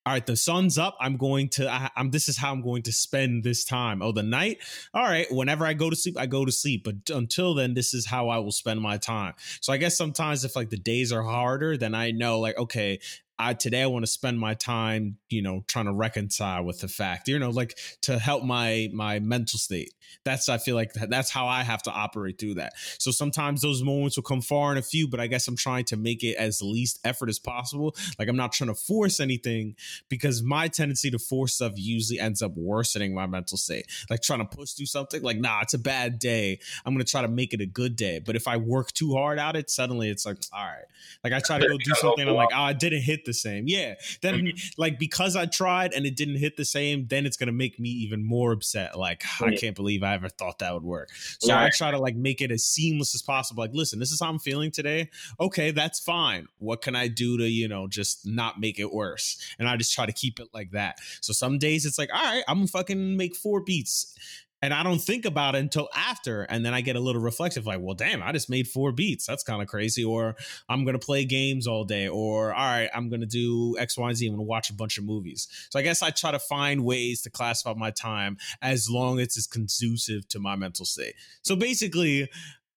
all 0.05 0.13
right, 0.13 0.27
the 0.27 0.37
sun's 0.37 0.79
up. 0.79 0.97
I'm 1.01 1.17
going 1.17 1.49
to, 1.51 1.71
I, 1.71 1.89
am 1.97 2.11
this 2.11 2.29
is 2.29 2.37
how 2.37 2.51
I'm 2.51 2.61
going 2.61 2.83
to 2.83 2.93
spend 2.93 3.45
this 3.45 3.65
time. 3.65 4.03
Oh, 4.03 4.11
the 4.11 4.25
night. 4.25 4.59
All 4.93 5.05
right. 5.05 5.31
Whenever 5.31 5.65
I 5.65 5.75
go 5.75 5.91
to 5.91 5.95
sleep, 5.97 6.19
I 6.19 6.27
go 6.27 6.45
to 6.45 6.51
sleep. 6.51 6.83
But 6.85 7.15
until 7.15 7.55
then, 7.55 7.75
this 7.75 7.95
is 7.95 8.07
how 8.07 8.29
I 8.29 8.39
will 8.39 8.51
spend 8.51 8.81
my 8.81 8.97
time. 8.97 9.35
So 9.61 9.73
I 9.73 9.77
guess 9.77 9.97
sometimes 9.97 10.45
if 10.45 10.57
like 10.57 10.71
the 10.71 10.77
days 10.77 11.13
are 11.13 11.23
harder, 11.23 11.77
then 11.77 11.95
I 11.95 12.11
know 12.11 12.41
like, 12.41 12.59
okay, 12.59 12.99
I 13.39 13.55
today 13.55 13.83
I 13.83 13.87
want 13.87 14.05
to 14.05 14.11
spend 14.11 14.39
my 14.39 14.55
time, 14.55 15.17
you 15.29 15.43
know, 15.43 15.65
trying 15.67 15.87
to 15.87 15.93
reconcile 15.93 16.65
with 16.65 16.81
the 16.81 16.89
fact, 16.89 17.29
you 17.29 17.39
know, 17.39 17.51
like 17.51 17.79
to 18.03 18.19
help 18.19 18.45
my 18.45 18.91
my 18.93 19.19
mental 19.19 19.59
state. 19.59 19.93
That's 20.25 20.49
I 20.49 20.59
feel 20.59 20.77
like 20.77 20.93
that's 20.93 21.31
how 21.31 21.47
I 21.47 21.63
have 21.63 21.83
to 21.85 21.91
operate 21.91 22.39
through 22.39 22.55
that. 22.55 22.75
So 22.99 23.11
sometimes 23.11 23.63
those 23.63 23.83
moments 23.83 24.17
will 24.17 24.23
come 24.23 24.43
far 24.43 24.71
and 24.71 24.79
a 24.79 24.83
few, 24.83 25.09
but 25.09 25.21
I 25.21 25.27
guess 25.27 25.49
I'm 25.49 25.57
trying 25.57 25.85
to 25.87 25.97
make 25.97 26.23
it 26.23 26.37
as 26.37 26.63
least 26.63 27.01
effort 27.05 27.29
as 27.29 27.39
possible. 27.39 27.97
Like 28.19 28.29
I'm 28.29 28.37
not 28.37 28.53
trying 28.53 28.69
to 28.69 28.75
force 28.75 29.19
anything 29.21 29.77
because 30.09 30.43
my 30.43 30.69
tendency 30.69 31.11
to 31.11 31.19
force 31.19 31.55
stuff 31.55 31.73
usually 31.77 32.21
ends 32.21 32.43
up 32.43 32.57
worsening 32.57 33.15
my 33.15 33.27
mental 33.27 33.57
state. 33.57 33.87
Like 34.11 34.23
trying 34.23 34.47
to 34.47 34.57
push 34.57 34.73
through 34.73 34.87
something, 34.87 35.23
like 35.23 35.39
nah, 35.39 35.61
it's 35.63 35.75
a 35.75 35.79
bad 35.79 36.19
day. 36.19 36.59
I'm 36.85 36.95
gonna 36.95 37.05
try 37.05 37.23
to 37.23 37.29
make 37.29 37.55
it 37.55 37.61
a 37.61 37.67
good 37.67 37.97
day. 37.97 38.21
But 38.25 38.37
if 38.37 38.47
I 38.47 38.59
work 38.59 38.93
too 38.93 39.15
hard 39.15 39.39
at 39.39 39.57
it, 39.57 39.71
suddenly 39.71 40.11
it's 40.11 40.27
like, 40.27 40.39
all 40.53 40.65
right. 40.65 40.85
Like 41.25 41.33
I 41.33 41.41
try 41.41 41.59
to 41.59 41.67
go 41.67 41.77
do 41.79 41.95
something, 41.95 42.29
I'm 42.29 42.35
like, 42.35 42.51
oh, 42.53 42.63
I 42.63 42.73
didn't 42.73 43.03
hit 43.03 43.22
hit 43.23 43.27
the 43.27 43.35
same. 43.35 43.65
Yeah. 43.67 43.95
Then 44.21 44.35
mm-hmm. 44.35 44.81
like 44.81 44.99
because 44.99 45.37
I 45.37 45.47
tried 45.47 45.93
and 45.93 46.07
it 46.07 46.17
didn't 46.17 46.37
hit 46.37 46.57
the 46.57 46.65
same, 46.65 47.07
then 47.09 47.27
it's 47.27 47.37
gonna 47.37 47.53
make 47.53 47.79
me 47.79 47.89
even 47.89 48.25
more 48.25 48.53
upset. 48.53 48.99
Like 48.99 49.23
I 49.41 49.55
can't 49.57 49.77
believe 49.77 50.03
I 50.03 50.15
ever 50.15 50.29
thought 50.29 50.59
that 50.59 50.75
would 50.75 50.83
work. 50.83 51.11
So 51.41 51.55
I 51.55 51.71
try 51.71 51.91
to 51.91 51.99
like 51.99 52.17
make 52.17 52.41
it 52.41 52.51
as 52.51 52.65
seamless 52.65 53.15
as 53.15 53.23
possible. 53.23 53.63
Like, 53.63 53.75
listen, 53.75 53.99
this 53.99 54.11
is 54.11 54.21
how 54.21 54.29
I'm 54.29 54.39
feeling 54.39 54.71
today. 54.71 55.11
Okay, 55.41 55.71
that's 55.71 56.01
fine. 56.01 56.47
What 56.59 56.83
can 56.83 56.97
I 56.97 57.09
do 57.09 57.39
to, 57.39 57.49
you 57.49 57.69
know, 57.69 57.87
just 57.89 58.27
not 58.27 58.61
make 58.61 58.79
it 58.79 58.93
worse? 58.93 59.39
And 59.59 59.69
I 59.69 59.77
just 59.77 59.95
try 59.95 60.07
to 60.07 60.13
keep 60.13 60.41
it 60.41 60.49
like 60.53 60.73
that. 60.73 60.99
So 61.21 61.33
some 61.33 61.59
days 61.59 61.87
it's 61.87 61.99
like, 61.99 62.11
all 62.13 62.23
right, 62.23 62.45
I'm 62.49 62.59
gonna 62.59 62.69
fucking 62.69 63.17
make 63.17 63.37
four 63.37 63.61
beats 63.61 64.17
and 64.63 64.73
I 64.73 64.85
don't 64.85 65.01
think 65.01 65.25
about 65.25 65.57
it 65.57 65.59
until 65.59 65.89
after. 65.95 66.43
And 66.43 66.65
then 66.65 66.73
I 66.73 66.81
get 66.81 66.95
a 66.95 67.01
little 67.01 67.21
reflective, 67.21 67.67
like, 67.67 67.81
well, 67.81 67.97
damn, 67.97 68.23
I 68.23 68.31
just 68.31 68.49
made 68.49 68.69
four 68.69 68.93
beats. 68.93 69.27
That's 69.27 69.43
kind 69.43 69.61
of 69.61 69.67
crazy. 69.67 70.05
Or 70.05 70.37
I'm 70.69 70.85
going 70.85 70.99
to 70.99 71.05
play 71.05 71.25
games 71.25 71.67
all 71.67 71.85
day. 71.85 72.07
Or, 72.07 72.55
all 72.55 72.65
right, 72.65 72.89
I'm 72.95 73.09
going 73.09 73.21
to 73.21 73.27
do 73.27 73.77
X, 73.79 73.99
Y, 73.99 74.09
and 74.09 74.17
Z. 74.17 74.27
I'm 74.27 74.35
going 74.35 74.47
to 74.47 74.49
watch 74.49 74.71
a 74.71 74.75
bunch 74.75 74.99
of 74.99 75.05
movies. 75.05 75.49
So 75.71 75.81
I 75.81 75.83
guess 75.83 76.01
I 76.01 76.11
try 76.11 76.31
to 76.31 76.39
find 76.39 76.85
ways 76.85 77.23
to 77.23 77.31
classify 77.31 77.75
my 77.75 77.91
time 77.91 78.37
as 78.63 78.89
long 78.89 79.19
as 79.19 79.37
it's 79.37 79.49
conducive 79.49 80.29
to 80.29 80.39
my 80.39 80.55
mental 80.55 80.85
state. 80.85 81.15
So 81.43 81.57
basically, 81.57 82.29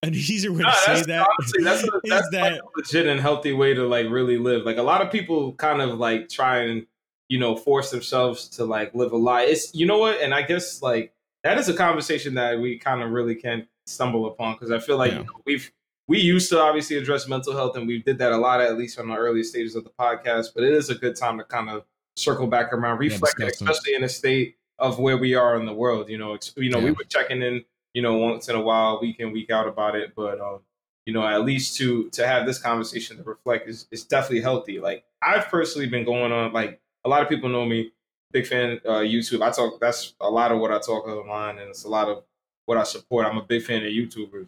an 0.02 0.14
easier 0.16 0.52
way 0.52 0.64
no, 0.64 0.72
to 0.72 0.76
say 0.76 1.04
that 1.04 1.28
honestly, 1.40 1.64
that's, 1.64 1.84
a, 1.84 1.90
that's 2.04 2.30
that, 2.32 2.52
like 2.54 2.62
a 2.62 2.66
legit 2.78 3.06
and 3.08 3.20
healthy 3.20 3.54
way 3.54 3.76
to 3.76 3.88
like 3.88 4.10
really 4.10 4.40
live. 4.40 4.64
Like 4.64 4.78
a 4.78 4.84
lot 4.84 5.02
of 5.02 5.12
people 5.12 5.54
kind 5.54 5.82
of 5.82 6.00
like 6.00 6.30
try 6.30 6.64
and, 6.64 6.88
you 7.28 7.40
know, 7.40 7.56
force 7.56 7.92
themselves 7.92 8.48
to 8.50 8.66
like 8.66 8.96
live 8.96 9.12
a 9.12 9.18
lie. 9.18 9.44
It's, 9.44 9.74
you 9.76 9.86
know 9.86 10.00
what? 10.00 10.20
And 10.20 10.34
I 10.34 10.42
guess 10.42 10.82
like, 10.82 11.15
that 11.46 11.60
is 11.60 11.70
a 11.70 11.74
conversation 11.74 12.34
that 12.34 12.60
we 12.60 12.78
kind 12.78 13.04
of 13.04 13.12
really 13.12 13.36
can 13.36 13.68
stumble 13.86 14.26
upon 14.26 14.56
because 14.56 14.72
I 14.72 14.80
feel 14.80 14.98
like 14.98 15.12
yeah. 15.12 15.20
you 15.20 15.24
know, 15.26 15.42
we've 15.46 15.72
we 16.08 16.20
used 16.20 16.50
to 16.50 16.60
obviously 16.60 16.98
address 16.98 17.28
mental 17.28 17.54
health 17.54 17.78
and 17.78 17.88
we 17.88 18.00
did 18.02 18.18
that 18.18 18.32
a 18.32 18.38
lot 18.38 18.62
at 18.62 18.78
least 18.78 19.00
on 19.00 19.08
the 19.08 19.16
early 19.16 19.44
stages 19.44 19.76
of 19.76 19.84
the 19.84 19.92
podcast 19.92 20.48
but 20.56 20.64
it 20.64 20.74
is 20.74 20.90
a 20.90 20.96
good 20.96 21.16
time 21.16 21.38
to 21.38 21.44
kind 21.44 21.70
of 21.70 21.86
circle 22.18 22.48
back 22.48 22.74
around 22.74 22.98
reflect 22.98 23.36
yeah, 23.40 23.46
especially 23.46 23.94
in 23.94 24.04
a 24.04 24.10
state 24.10 24.58
of 24.80 25.00
where 25.00 25.18
we 25.18 25.36
are 25.36 25.56
in 25.56 25.66
the 25.66 25.74
world 25.74 26.10
you 26.10 26.18
know 26.18 26.38
you 26.58 26.70
know 26.70 26.80
yeah. 26.80 26.86
we 26.86 26.92
were 26.92 27.04
checking 27.04 27.44
in 27.44 27.64
you 27.94 28.02
know 28.02 28.18
once 28.18 28.50
in 28.50 28.56
a 28.56 28.62
while 28.62 29.00
week 29.00 29.20
in 29.20 29.32
week 29.32 29.52
out 29.52 29.68
about 29.68 29.96
it 29.96 30.14
but 30.16 30.40
um 30.42 30.62
you 31.06 31.14
know 31.14 31.26
at 31.26 31.46
least 31.46 31.78
to 31.78 32.10
to 32.10 32.26
have 32.26 32.48
this 32.48 32.58
conversation 32.58 33.18
to 33.18 33.24
reflect 33.24 33.70
is, 33.70 33.88
is 33.92 34.04
definitely 34.04 34.42
healthy 34.42 34.80
like 34.80 35.04
i've 35.22 35.46
personally 35.46 35.88
been 35.88 36.04
going 36.06 36.32
on 36.32 36.52
like 36.54 36.82
a 37.04 37.10
lot 37.10 37.22
of 37.22 37.30
people 37.30 37.50
know 37.50 37.66
me 37.66 37.92
big 38.32 38.48
fan 38.48 38.80
uh, 38.86 39.00
YouTube. 39.00 39.42
I 39.42 39.52
talk. 39.52 39.80
That's 39.80 40.14
a 40.20 40.30
lot 40.30 40.52
of 40.52 40.60
what 40.60 40.72
I 40.72 40.80
talk 40.80 41.08
online, 41.08 41.60
and 41.60 41.70
it's 41.70 41.84
a 41.84 41.90
lot 41.90 42.08
of 42.08 42.24
what 42.66 42.78
I 42.78 42.84
support. 42.84 43.26
I'm 43.26 43.38
a 43.38 43.44
big 43.44 43.64
fan 43.64 43.84
of 43.84 43.92
YouTubers. 43.92 44.48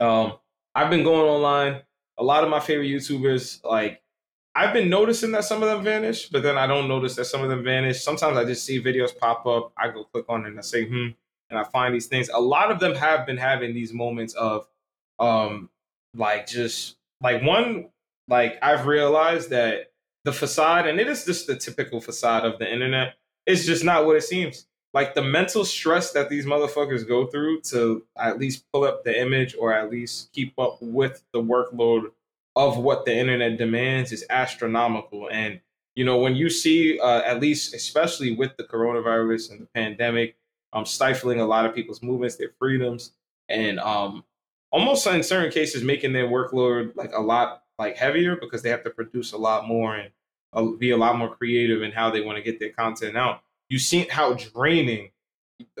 Um, 0.00 0.34
I've 0.74 0.90
been 0.90 1.04
going 1.04 1.28
online. 1.28 1.82
A 2.18 2.24
lot 2.24 2.44
of 2.44 2.50
my 2.50 2.60
favorite 2.60 2.88
YouTubers, 2.88 3.64
like 3.64 4.02
I've 4.54 4.74
been 4.74 4.90
noticing 4.90 5.32
that 5.32 5.44
some 5.44 5.62
of 5.62 5.68
them 5.68 5.84
vanish, 5.84 6.28
but 6.28 6.42
then 6.42 6.58
I 6.58 6.66
don't 6.66 6.88
notice 6.88 7.14
that 7.16 7.26
some 7.26 7.42
of 7.42 7.48
them 7.48 7.62
vanish. 7.62 8.02
Sometimes 8.02 8.36
I 8.36 8.44
just 8.44 8.64
see 8.64 8.82
videos 8.82 9.16
pop 9.16 9.46
up. 9.46 9.72
I 9.76 9.88
go 9.88 10.04
click 10.04 10.24
on 10.28 10.44
it 10.44 10.48
and 10.48 10.58
I 10.58 10.62
say, 10.62 10.86
hmm, 10.86 11.08
and 11.48 11.58
I 11.58 11.64
find 11.64 11.94
these 11.94 12.06
things. 12.06 12.28
A 12.28 12.40
lot 12.40 12.70
of 12.70 12.80
them 12.80 12.94
have 12.94 13.26
been 13.26 13.36
having 13.36 13.74
these 13.74 13.92
moments 13.92 14.34
of, 14.34 14.66
um, 15.18 15.70
like 16.14 16.46
just 16.46 16.96
like 17.22 17.42
one, 17.42 17.88
like 18.28 18.58
I've 18.62 18.86
realized 18.86 19.50
that 19.50 19.89
the 20.24 20.32
facade, 20.32 20.86
and 20.86 21.00
it 21.00 21.08
is 21.08 21.24
just 21.24 21.46
the 21.46 21.56
typical 21.56 22.00
facade 22.00 22.44
of 22.44 22.58
the 22.58 22.70
internet, 22.70 23.14
It's 23.46 23.64
just 23.64 23.84
not 23.84 24.06
what 24.06 24.16
it 24.16 24.22
seems. 24.22 24.66
Like 24.92 25.14
the 25.14 25.22
mental 25.22 25.64
stress 25.64 26.12
that 26.12 26.28
these 26.28 26.46
motherfuckers 26.46 27.06
go 27.06 27.26
through 27.26 27.60
to 27.62 28.04
at 28.18 28.38
least 28.38 28.64
pull 28.72 28.84
up 28.84 29.04
the 29.04 29.18
image 29.18 29.54
or 29.58 29.72
at 29.72 29.90
least 29.90 30.32
keep 30.32 30.58
up 30.58 30.78
with 30.80 31.22
the 31.32 31.40
workload 31.40 32.10
of 32.56 32.76
what 32.76 33.04
the 33.04 33.16
internet 33.16 33.56
demands 33.56 34.12
is 34.12 34.24
astronomical. 34.28 35.28
And 35.30 35.60
you 35.94 36.04
know, 36.04 36.18
when 36.18 36.36
you 36.36 36.50
see, 36.50 36.98
uh, 36.98 37.22
at 37.22 37.40
least 37.40 37.74
especially 37.74 38.32
with 38.32 38.56
the 38.56 38.64
coronavirus 38.64 39.50
and 39.52 39.60
the 39.60 39.66
pandemic, 39.74 40.36
um, 40.72 40.86
stifling 40.86 41.40
a 41.40 41.46
lot 41.46 41.66
of 41.66 41.74
people's 41.74 42.02
movements, 42.02 42.36
their 42.36 42.52
freedoms, 42.58 43.12
and 43.48 43.80
um, 43.80 44.24
almost 44.70 45.06
in 45.06 45.22
certain 45.22 45.50
cases 45.50 45.82
making 45.82 46.12
their 46.12 46.28
workload 46.28 46.94
like 46.96 47.12
a 47.12 47.20
lot 47.20 47.59
like 47.80 47.96
heavier 47.96 48.36
because 48.36 48.62
they 48.62 48.70
have 48.70 48.84
to 48.84 48.90
produce 48.90 49.32
a 49.32 49.38
lot 49.38 49.66
more 49.66 49.96
and 49.96 50.10
uh, 50.52 50.62
be 50.62 50.90
a 50.90 50.96
lot 50.96 51.16
more 51.16 51.34
creative 51.34 51.82
in 51.82 51.90
how 51.90 52.10
they 52.10 52.20
want 52.20 52.36
to 52.36 52.42
get 52.42 52.60
their 52.60 52.70
content 52.70 53.16
out. 53.16 53.42
You 53.68 53.78
see 53.78 54.06
how 54.08 54.34
draining 54.34 55.10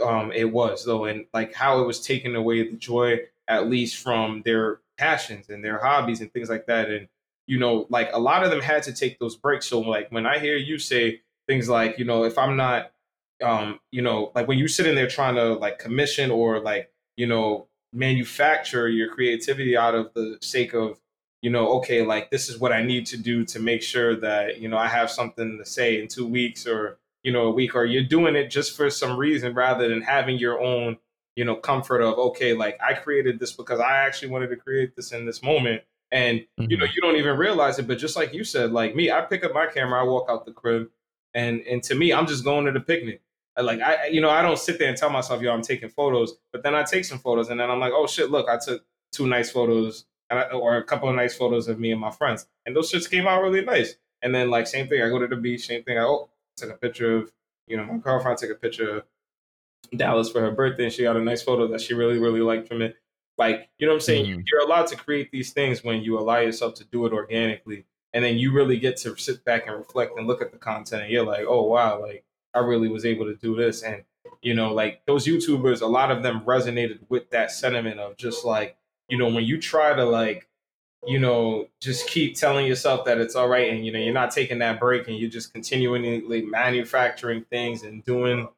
um, 0.04 0.32
it 0.32 0.50
was 0.50 0.84
though, 0.84 1.04
and 1.04 1.26
like 1.32 1.54
how 1.54 1.80
it 1.80 1.86
was 1.86 2.00
taking 2.00 2.34
away 2.34 2.68
the 2.68 2.76
joy 2.76 3.20
at 3.46 3.68
least 3.68 4.02
from 4.02 4.42
their 4.44 4.80
passions 4.96 5.50
and 5.50 5.62
their 5.64 5.78
hobbies 5.78 6.20
and 6.20 6.32
things 6.32 6.48
like 6.48 6.66
that. 6.66 6.90
And 6.90 7.06
you 7.46 7.58
know, 7.58 7.86
like 7.90 8.10
a 8.12 8.18
lot 8.18 8.44
of 8.44 8.50
them 8.50 8.60
had 8.60 8.82
to 8.84 8.92
take 8.92 9.18
those 9.18 9.36
breaks. 9.36 9.66
So 9.66 9.80
like 9.80 10.10
when 10.10 10.24
I 10.24 10.38
hear 10.38 10.56
you 10.56 10.78
say 10.78 11.20
things 11.46 11.68
like, 11.68 11.98
you 11.98 12.04
know, 12.04 12.24
if 12.24 12.38
I'm 12.38 12.56
not, 12.56 12.92
um, 13.42 13.80
you 13.90 14.02
know, 14.02 14.32
like 14.34 14.48
when 14.48 14.58
you're 14.58 14.68
sitting 14.68 14.94
there 14.94 15.08
trying 15.08 15.34
to 15.34 15.54
like 15.54 15.78
commission 15.78 16.30
or 16.30 16.60
like, 16.60 16.90
you 17.16 17.26
know, 17.26 17.66
manufacture 17.92 18.88
your 18.88 19.12
creativity 19.12 19.76
out 19.76 19.94
of 19.94 20.14
the 20.14 20.38
sake 20.40 20.74
of 20.74 21.00
you 21.42 21.50
know, 21.50 21.78
okay, 21.78 22.02
like 22.02 22.30
this 22.30 22.48
is 22.48 22.58
what 22.58 22.72
I 22.72 22.82
need 22.82 23.06
to 23.06 23.16
do 23.16 23.44
to 23.46 23.58
make 23.58 23.82
sure 23.82 24.14
that, 24.16 24.60
you 24.60 24.68
know, 24.68 24.76
I 24.76 24.88
have 24.88 25.10
something 25.10 25.58
to 25.58 25.64
say 25.64 26.00
in 26.00 26.08
two 26.08 26.26
weeks 26.26 26.66
or, 26.66 26.98
you 27.22 27.32
know, 27.32 27.46
a 27.46 27.50
week, 27.50 27.74
or 27.74 27.84
you're 27.84 28.04
doing 28.04 28.36
it 28.36 28.48
just 28.48 28.76
for 28.76 28.90
some 28.90 29.16
reason 29.16 29.54
rather 29.54 29.88
than 29.88 30.02
having 30.02 30.38
your 30.38 30.60
own, 30.60 30.98
you 31.36 31.44
know, 31.44 31.54
comfort 31.54 32.02
of, 32.02 32.18
okay, 32.18 32.52
like 32.52 32.78
I 32.86 32.92
created 32.92 33.38
this 33.38 33.52
because 33.52 33.80
I 33.80 33.98
actually 33.98 34.28
wanted 34.28 34.48
to 34.48 34.56
create 34.56 34.96
this 34.96 35.12
in 35.12 35.24
this 35.24 35.42
moment. 35.42 35.82
And, 36.12 36.40
mm-hmm. 36.40 36.70
you 36.70 36.76
know, 36.76 36.84
mm-hmm. 36.84 36.92
you 36.94 37.00
don't 37.00 37.16
even 37.16 37.38
realize 37.38 37.78
it. 37.78 37.86
But 37.86 37.98
just 37.98 38.16
like 38.16 38.34
you 38.34 38.44
said, 38.44 38.72
like 38.72 38.94
me, 38.94 39.10
I 39.10 39.22
pick 39.22 39.44
up 39.44 39.54
my 39.54 39.66
camera, 39.66 40.00
I 40.00 40.04
walk 40.04 40.26
out 40.28 40.44
the 40.44 40.52
crib, 40.52 40.90
and 41.34 41.60
and 41.60 41.82
to 41.84 41.94
me, 41.94 42.12
I'm 42.12 42.26
just 42.26 42.44
going 42.44 42.66
to 42.66 42.72
the 42.72 42.80
picnic. 42.80 43.22
Like 43.56 43.80
I, 43.80 44.06
you 44.06 44.20
know, 44.20 44.30
I 44.30 44.42
don't 44.42 44.58
sit 44.58 44.78
there 44.78 44.88
and 44.88 44.96
tell 44.96 45.10
myself, 45.10 45.40
yo, 45.40 45.52
I'm 45.52 45.62
taking 45.62 45.88
photos, 45.88 46.34
but 46.52 46.62
then 46.62 46.74
I 46.74 46.82
take 46.82 47.04
some 47.04 47.18
photos 47.18 47.48
and 47.48 47.60
then 47.60 47.70
I'm 47.70 47.78
like, 47.78 47.92
oh 47.94 48.06
shit, 48.06 48.30
look, 48.30 48.48
I 48.48 48.58
took 48.58 48.84
two 49.12 49.26
nice 49.26 49.50
photos 49.50 50.06
I, 50.38 50.42
or 50.50 50.76
a 50.76 50.84
couple 50.84 51.08
of 51.08 51.16
nice 51.16 51.36
photos 51.36 51.68
of 51.68 51.80
me 51.80 51.90
and 51.92 52.00
my 52.00 52.10
friends, 52.10 52.46
and 52.64 52.74
those 52.74 52.90
shits 52.90 53.10
came 53.10 53.26
out 53.26 53.42
really 53.42 53.64
nice. 53.64 53.96
And 54.22 54.34
then 54.34 54.50
like 54.50 54.66
same 54.66 54.86
thing, 54.88 55.02
I 55.02 55.08
go 55.08 55.18
to 55.18 55.26
the 55.26 55.36
beach, 55.36 55.66
same 55.66 55.82
thing. 55.82 55.98
I 55.98 56.02
oh 56.02 56.28
took 56.56 56.70
a 56.70 56.74
picture 56.74 57.16
of 57.16 57.32
you 57.66 57.76
know 57.76 57.84
my 57.84 57.96
girlfriend 57.98 58.38
took 58.38 58.50
a 58.50 58.54
picture 58.54 58.98
of 58.98 59.04
Dallas 59.96 60.30
for 60.30 60.40
her 60.40 60.50
birthday, 60.50 60.84
and 60.84 60.92
she 60.92 61.02
got 61.02 61.16
a 61.16 61.20
nice 61.20 61.42
photo 61.42 61.66
that 61.68 61.80
she 61.80 61.94
really 61.94 62.18
really 62.18 62.40
liked 62.40 62.68
from 62.68 62.82
it. 62.82 62.96
Like 63.38 63.68
you 63.78 63.86
know 63.86 63.92
what 63.92 63.96
I'm 63.96 64.00
saying, 64.02 64.26
mm-hmm. 64.26 64.40
you're 64.46 64.62
allowed 64.62 64.86
to 64.88 64.96
create 64.96 65.30
these 65.32 65.52
things 65.52 65.82
when 65.82 66.02
you 66.02 66.18
allow 66.18 66.38
yourself 66.38 66.74
to 66.74 66.84
do 66.84 67.06
it 67.06 67.12
organically, 67.12 67.86
and 68.12 68.24
then 68.24 68.36
you 68.36 68.52
really 68.52 68.78
get 68.78 68.98
to 68.98 69.16
sit 69.16 69.44
back 69.44 69.66
and 69.66 69.76
reflect 69.76 70.12
and 70.16 70.26
look 70.26 70.42
at 70.42 70.52
the 70.52 70.58
content, 70.58 71.02
and 71.02 71.10
you're 71.10 71.24
like, 71.24 71.44
oh 71.48 71.62
wow, 71.62 72.00
like 72.00 72.24
I 72.54 72.60
really 72.60 72.88
was 72.88 73.04
able 73.04 73.24
to 73.26 73.34
do 73.34 73.56
this, 73.56 73.82
and 73.82 74.04
you 74.42 74.54
know 74.54 74.72
like 74.72 75.06
those 75.06 75.26
YouTubers, 75.26 75.80
a 75.80 75.86
lot 75.86 76.10
of 76.10 76.22
them 76.22 76.42
resonated 76.42 77.00
with 77.08 77.30
that 77.30 77.50
sentiment 77.50 77.98
of 77.98 78.16
just 78.16 78.44
like 78.44 78.76
you 79.10 79.18
know, 79.18 79.28
when 79.28 79.44
you 79.44 79.60
try 79.60 79.92
to 79.92 80.04
like, 80.04 80.48
you 81.06 81.18
know, 81.18 81.66
just 81.80 82.08
keep 82.08 82.36
telling 82.36 82.66
yourself 82.66 83.04
that 83.06 83.18
it's 83.18 83.34
all 83.34 83.48
right 83.48 83.70
and 83.70 83.84
you 83.84 83.92
know, 83.92 83.98
you're 83.98 84.14
not 84.14 84.30
taking 84.30 84.58
that 84.58 84.78
break 84.78 85.08
and 85.08 85.18
you're 85.18 85.30
just 85.30 85.52
continually 85.52 86.42
manufacturing 86.42 87.44
things 87.50 87.82
and 87.82 88.04
doing, 88.04 88.48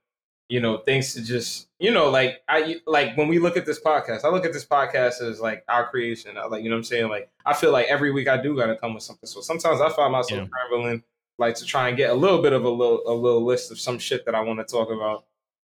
you 0.48 0.60
know, 0.60 0.78
things 0.78 1.14
to 1.14 1.22
just, 1.22 1.68
you 1.78 1.90
know, 1.90 2.10
like 2.10 2.42
I 2.48 2.80
like 2.86 3.16
when 3.16 3.28
we 3.28 3.38
look 3.38 3.56
at 3.56 3.64
this 3.64 3.80
podcast, 3.80 4.24
I 4.24 4.28
look 4.28 4.44
at 4.44 4.52
this 4.52 4.66
podcast 4.66 5.22
as 5.22 5.40
like 5.40 5.64
our 5.68 5.88
creation. 5.88 6.36
I 6.36 6.46
like, 6.46 6.62
you 6.62 6.68
know 6.68 6.76
what 6.76 6.80
I'm 6.80 6.84
saying? 6.84 7.08
Like 7.08 7.30
I 7.46 7.54
feel 7.54 7.72
like 7.72 7.86
every 7.86 8.10
week 8.10 8.28
I 8.28 8.42
do 8.42 8.56
gotta 8.56 8.76
come 8.76 8.94
with 8.94 9.04
something. 9.04 9.28
So 9.28 9.40
sometimes 9.40 9.80
I 9.80 9.90
find 9.90 10.12
myself 10.12 10.42
yeah. 10.42 10.46
traveling 10.48 11.02
like 11.38 11.54
to 11.56 11.64
try 11.64 11.88
and 11.88 11.96
get 11.96 12.10
a 12.10 12.14
little 12.14 12.42
bit 12.42 12.52
of 12.52 12.64
a 12.64 12.68
little 12.68 13.02
a 13.06 13.14
little 13.14 13.44
list 13.44 13.70
of 13.70 13.78
some 13.78 13.98
shit 13.98 14.26
that 14.26 14.34
I 14.34 14.40
want 14.40 14.58
to 14.58 14.64
talk 14.64 14.90
about. 14.90 15.24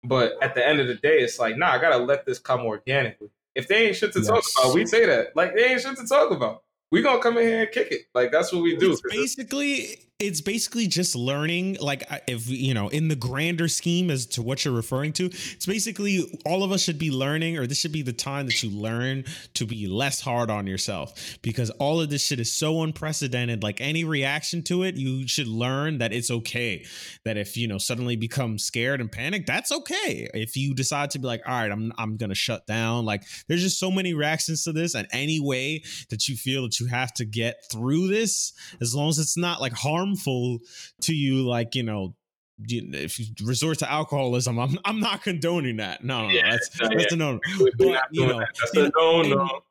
But 0.03 0.33
at 0.41 0.55
the 0.55 0.65
end 0.65 0.79
of 0.79 0.87
the 0.87 0.95
day, 0.95 1.19
it's 1.19 1.39
like, 1.39 1.57
nah, 1.57 1.71
I 1.71 1.77
gotta 1.79 1.97
let 1.97 2.25
this 2.25 2.39
come 2.39 2.61
organically. 2.61 3.29
If 3.55 3.67
they 3.67 3.87
ain't 3.87 3.95
shit 3.95 4.13
to 4.13 4.19
yes. 4.19 4.27
talk 4.27 4.43
about, 4.57 4.75
we 4.75 4.85
say 4.85 5.05
that. 5.05 5.35
Like 5.35 5.55
they 5.55 5.65
ain't 5.65 5.81
shit 5.81 5.97
to 5.97 6.05
talk 6.05 6.31
about. 6.31 6.63
We 6.91 7.01
gonna 7.01 7.21
come 7.21 7.37
in 7.37 7.47
here 7.47 7.61
and 7.61 7.71
kick 7.71 7.91
it. 7.91 8.01
Like 8.13 8.31
that's 8.31 8.51
what 8.53 8.61
we 8.61 8.75
do. 8.75 8.91
It's 8.91 9.01
basically 9.01 10.04
it's 10.17 10.39
basically 10.39 10.87
just 10.87 11.13
learning 11.13 11.75
like 11.81 12.01
if 12.25 12.49
you 12.49 12.73
know 12.73 12.87
in 12.87 13.09
the 13.09 13.17
grander 13.17 13.67
scheme 13.67 14.09
as 14.09 14.25
to 14.25 14.41
what 14.41 14.63
you're 14.63 14.73
referring 14.73 15.11
to 15.11 15.25
it's 15.25 15.65
basically 15.65 16.23
all 16.45 16.63
of 16.63 16.71
us 16.71 16.81
should 16.81 16.97
be 16.97 17.11
learning 17.11 17.57
or 17.57 17.67
this 17.67 17.77
should 17.77 17.91
be 17.91 18.01
the 18.01 18.13
time 18.13 18.45
that 18.45 18.63
you 18.63 18.69
learn 18.69 19.25
to 19.53 19.65
be 19.65 19.87
less 19.87 20.21
hard 20.21 20.49
on 20.49 20.67
yourself 20.67 21.37
because 21.41 21.69
all 21.71 21.99
of 21.99 22.09
this 22.09 22.23
shit 22.23 22.39
is 22.39 22.51
so 22.51 22.81
unprecedented. 22.81 23.61
Like 23.61 23.81
any 23.81 24.05
reaction 24.05 24.63
to 24.63 24.83
it 24.83 24.95
you 24.95 25.27
should 25.27 25.47
learn 25.47 25.97
that 25.97 26.13
it's 26.13 26.31
okay. 26.31 26.85
That 27.25 27.35
if 27.35 27.57
you 27.57 27.67
know 27.67 27.77
suddenly 27.77 28.15
become 28.15 28.57
scared 28.57 29.01
and 29.01 29.11
panic 29.11 29.45
that's 29.45 29.71
okay. 29.73 30.29
If 30.33 30.55
you 30.55 30.73
decide 30.73 31.11
to 31.11 31.19
be 31.19 31.27
like 31.27 31.41
all 31.45 31.53
right 31.53 31.71
i'm 31.71 31.91
i'm 31.97 32.15
going 32.15 32.29
to 32.29 32.35
shut 32.35 32.65
down 32.67 33.03
like 33.03 33.23
there's 33.49 33.63
just 33.63 33.79
so 33.79 33.91
many 33.91 34.13
reactions 34.13 34.63
to 34.63 34.71
this 34.71 34.95
and 34.95 35.09
any 35.11 35.41
way 35.41 35.83
that 36.09 36.29
you 36.29 36.37
feel 36.37 36.63
that 36.63 36.79
you 36.79 36.87
have 36.87 37.13
to 37.15 37.25
get 37.25 37.65
through 37.69 38.07
this 38.07 38.53
as 38.79 38.95
long 38.95 39.09
as 39.09 39.19
it's 39.19 39.35
not 39.35 39.59
like 39.59 39.73
harm 39.73 40.04
harmful 40.05 40.59
to 41.01 41.13
you, 41.13 41.47
like 41.47 41.75
you 41.75 41.83
know, 41.83 42.15
if 42.59 43.19
you 43.19 43.25
resort 43.43 43.79
to 43.79 43.91
alcoholism, 43.91 44.59
I'm 44.59 44.77
I'm 44.85 44.99
not 44.99 45.23
condoning 45.23 45.77
that. 45.77 46.03
No, 46.03 46.27
no, 46.27 46.29
yeah, 46.29 46.51
that's 46.51 46.81
no, 46.81 46.89
that's 46.89 47.03
yeah. 47.11 47.13
a 47.13 47.15
no. 47.15 47.39
But 47.77 48.03
you 48.11 48.27
know, 48.27 48.39
that's 48.39 48.75
a 48.75 48.91
no, 48.95 49.21
no. 49.21 49.61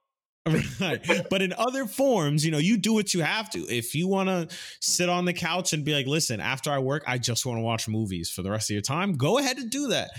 Right. 0.79 1.01
But 1.31 1.41
in 1.41 1.55
other 1.55 1.87
forms, 1.87 2.45
you 2.45 2.51
know, 2.51 2.59
you 2.59 2.77
do 2.77 2.93
what 2.93 3.15
you 3.15 3.23
have 3.23 3.49
to. 3.51 3.61
If 3.61 3.95
you 3.95 4.09
want 4.09 4.29
to 4.29 4.55
sit 4.79 5.09
on 5.09 5.25
the 5.25 5.33
couch 5.33 5.73
and 5.73 5.87
be 5.87 5.95
like, 5.95 6.07
listen, 6.07 6.39
after 6.39 6.71
I 6.71 6.81
work, 6.81 7.03
I 7.07 7.17
just 7.17 7.47
want 7.47 7.57
to 7.57 7.63
watch 7.63 7.89
movies 7.89 8.29
for 8.29 8.43
the 8.43 8.51
rest 8.51 8.69
of 8.69 8.75
your 8.75 8.83
time, 8.83 9.15
go 9.15 9.39
ahead 9.39 9.57
and 9.57 9.71
do 9.71 9.89
that. 9.89 10.11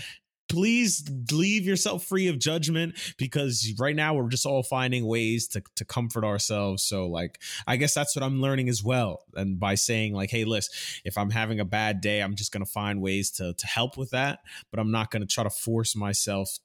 Please 0.48 1.08
leave 1.32 1.64
yourself 1.64 2.04
free 2.04 2.28
of 2.28 2.38
judgment 2.38 2.94
because 3.18 3.72
right 3.78 3.96
now 3.96 4.14
we're 4.14 4.28
just 4.28 4.46
all 4.46 4.62
finding 4.62 5.06
ways 5.06 5.48
to, 5.48 5.62
to 5.76 5.84
comfort 5.84 6.24
ourselves. 6.24 6.82
So, 6.82 7.08
like, 7.08 7.40
I 7.66 7.76
guess 7.76 7.94
that's 7.94 8.14
what 8.14 8.22
I'm 8.22 8.40
learning 8.40 8.68
as 8.68 8.82
well. 8.82 9.24
And 9.34 9.58
by 9.58 9.74
saying, 9.74 10.14
like, 10.14 10.30
hey, 10.30 10.44
listen, 10.44 10.72
if 11.04 11.18
I'm 11.18 11.30
having 11.30 11.60
a 11.60 11.64
bad 11.64 12.00
day, 12.00 12.20
I'm 12.20 12.36
just 12.36 12.52
going 12.52 12.64
to 12.64 12.70
find 12.70 13.00
ways 13.00 13.30
to, 13.32 13.54
to 13.54 13.66
help 13.66 13.96
with 13.96 14.10
that. 14.10 14.40
But 14.70 14.80
I'm 14.80 14.90
not 14.90 15.10
going 15.10 15.22
to 15.22 15.28
try 15.28 15.44
to 15.44 15.50
force 15.50 15.96
myself 15.96 16.58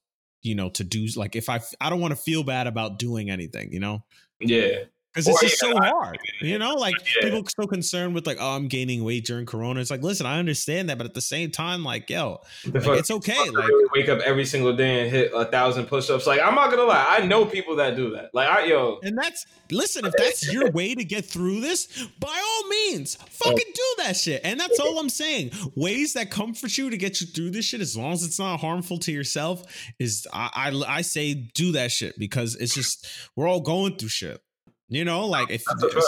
you 0.43 0.55
know, 0.55 0.69
to 0.71 0.83
do 0.83 1.05
like 1.15 1.35
if 1.35 1.49
I 1.49 1.61
I 1.79 1.89
don't 1.89 1.99
want 1.99 2.13
to 2.13 2.21
feel 2.21 2.43
bad 2.43 2.67
about 2.67 2.99
doing 2.99 3.29
anything, 3.29 3.71
you 3.71 3.79
know? 3.79 4.03
Yeah. 4.39 4.85
Because 5.13 5.27
oh, 5.27 5.31
it's 5.31 5.41
just 5.41 5.59
so 5.59 5.75
hard, 5.75 6.19
you 6.39 6.57
know. 6.57 6.75
Like 6.75 6.95
yeah. 6.99 7.29
people 7.29 7.43
so 7.45 7.67
concerned 7.67 8.15
with 8.15 8.25
like, 8.25 8.37
oh, 8.39 8.55
I'm 8.55 8.69
gaining 8.69 9.03
weight 9.03 9.25
during 9.25 9.45
Corona. 9.45 9.81
It's 9.81 9.91
like, 9.91 10.03
listen, 10.03 10.25
I 10.25 10.39
understand 10.39 10.89
that, 10.89 10.97
but 10.97 11.05
at 11.05 11.13
the 11.13 11.21
same 11.21 11.51
time, 11.51 11.83
like, 11.83 12.09
yo, 12.09 12.39
like, 12.65 12.83
fuck, 12.83 12.97
it's 12.97 13.11
okay. 13.11 13.37
Like, 13.49 13.67
really 13.67 13.89
wake 13.93 14.07
up 14.07 14.19
every 14.19 14.45
single 14.45 14.73
day 14.73 15.01
and 15.01 15.11
hit 15.11 15.33
a 15.35 15.43
thousand 15.43 15.87
push-ups. 15.87 16.25
Like, 16.25 16.39
I'm 16.41 16.55
not 16.55 16.69
gonna 16.69 16.83
lie, 16.83 17.05
I 17.09 17.25
know 17.25 17.45
people 17.45 17.75
that 17.75 17.97
do 17.97 18.11
that. 18.11 18.33
Like, 18.33 18.47
I 18.47 18.65
yo, 18.65 18.99
and 19.03 19.17
that's 19.17 19.45
listen. 19.69 20.05
If 20.05 20.13
that's 20.17 20.51
your 20.51 20.71
way 20.71 20.95
to 20.95 21.03
get 21.03 21.25
through 21.25 21.59
this, 21.59 21.87
by 22.19 22.29
all 22.29 22.69
means, 22.69 23.17
oh. 23.19 23.25
fucking 23.29 23.71
do 23.73 23.95
that 23.97 24.15
shit. 24.15 24.39
And 24.45 24.57
that's 24.57 24.79
all 24.79 24.97
I'm 24.97 25.09
saying. 25.09 25.51
Ways 25.75 26.13
that 26.13 26.31
comfort 26.31 26.77
you 26.77 26.89
to 26.89 26.95
get 26.95 27.19
you 27.19 27.27
through 27.27 27.51
this 27.51 27.65
shit, 27.65 27.81
as 27.81 27.97
long 27.97 28.13
as 28.13 28.23
it's 28.23 28.39
not 28.39 28.61
harmful 28.61 28.97
to 28.99 29.11
yourself, 29.11 29.63
is 29.99 30.25
I 30.31 30.71
I, 30.71 30.97
I 30.99 31.01
say 31.01 31.33
do 31.33 31.73
that 31.73 31.91
shit 31.91 32.17
because 32.17 32.55
it's 32.55 32.73
just 32.73 33.05
we're 33.35 33.49
all 33.49 33.59
going 33.59 33.97
through 33.97 34.07
shit. 34.07 34.41
You 34.91 35.05
know, 35.05 35.25
like 35.25 35.49
if 35.49 35.63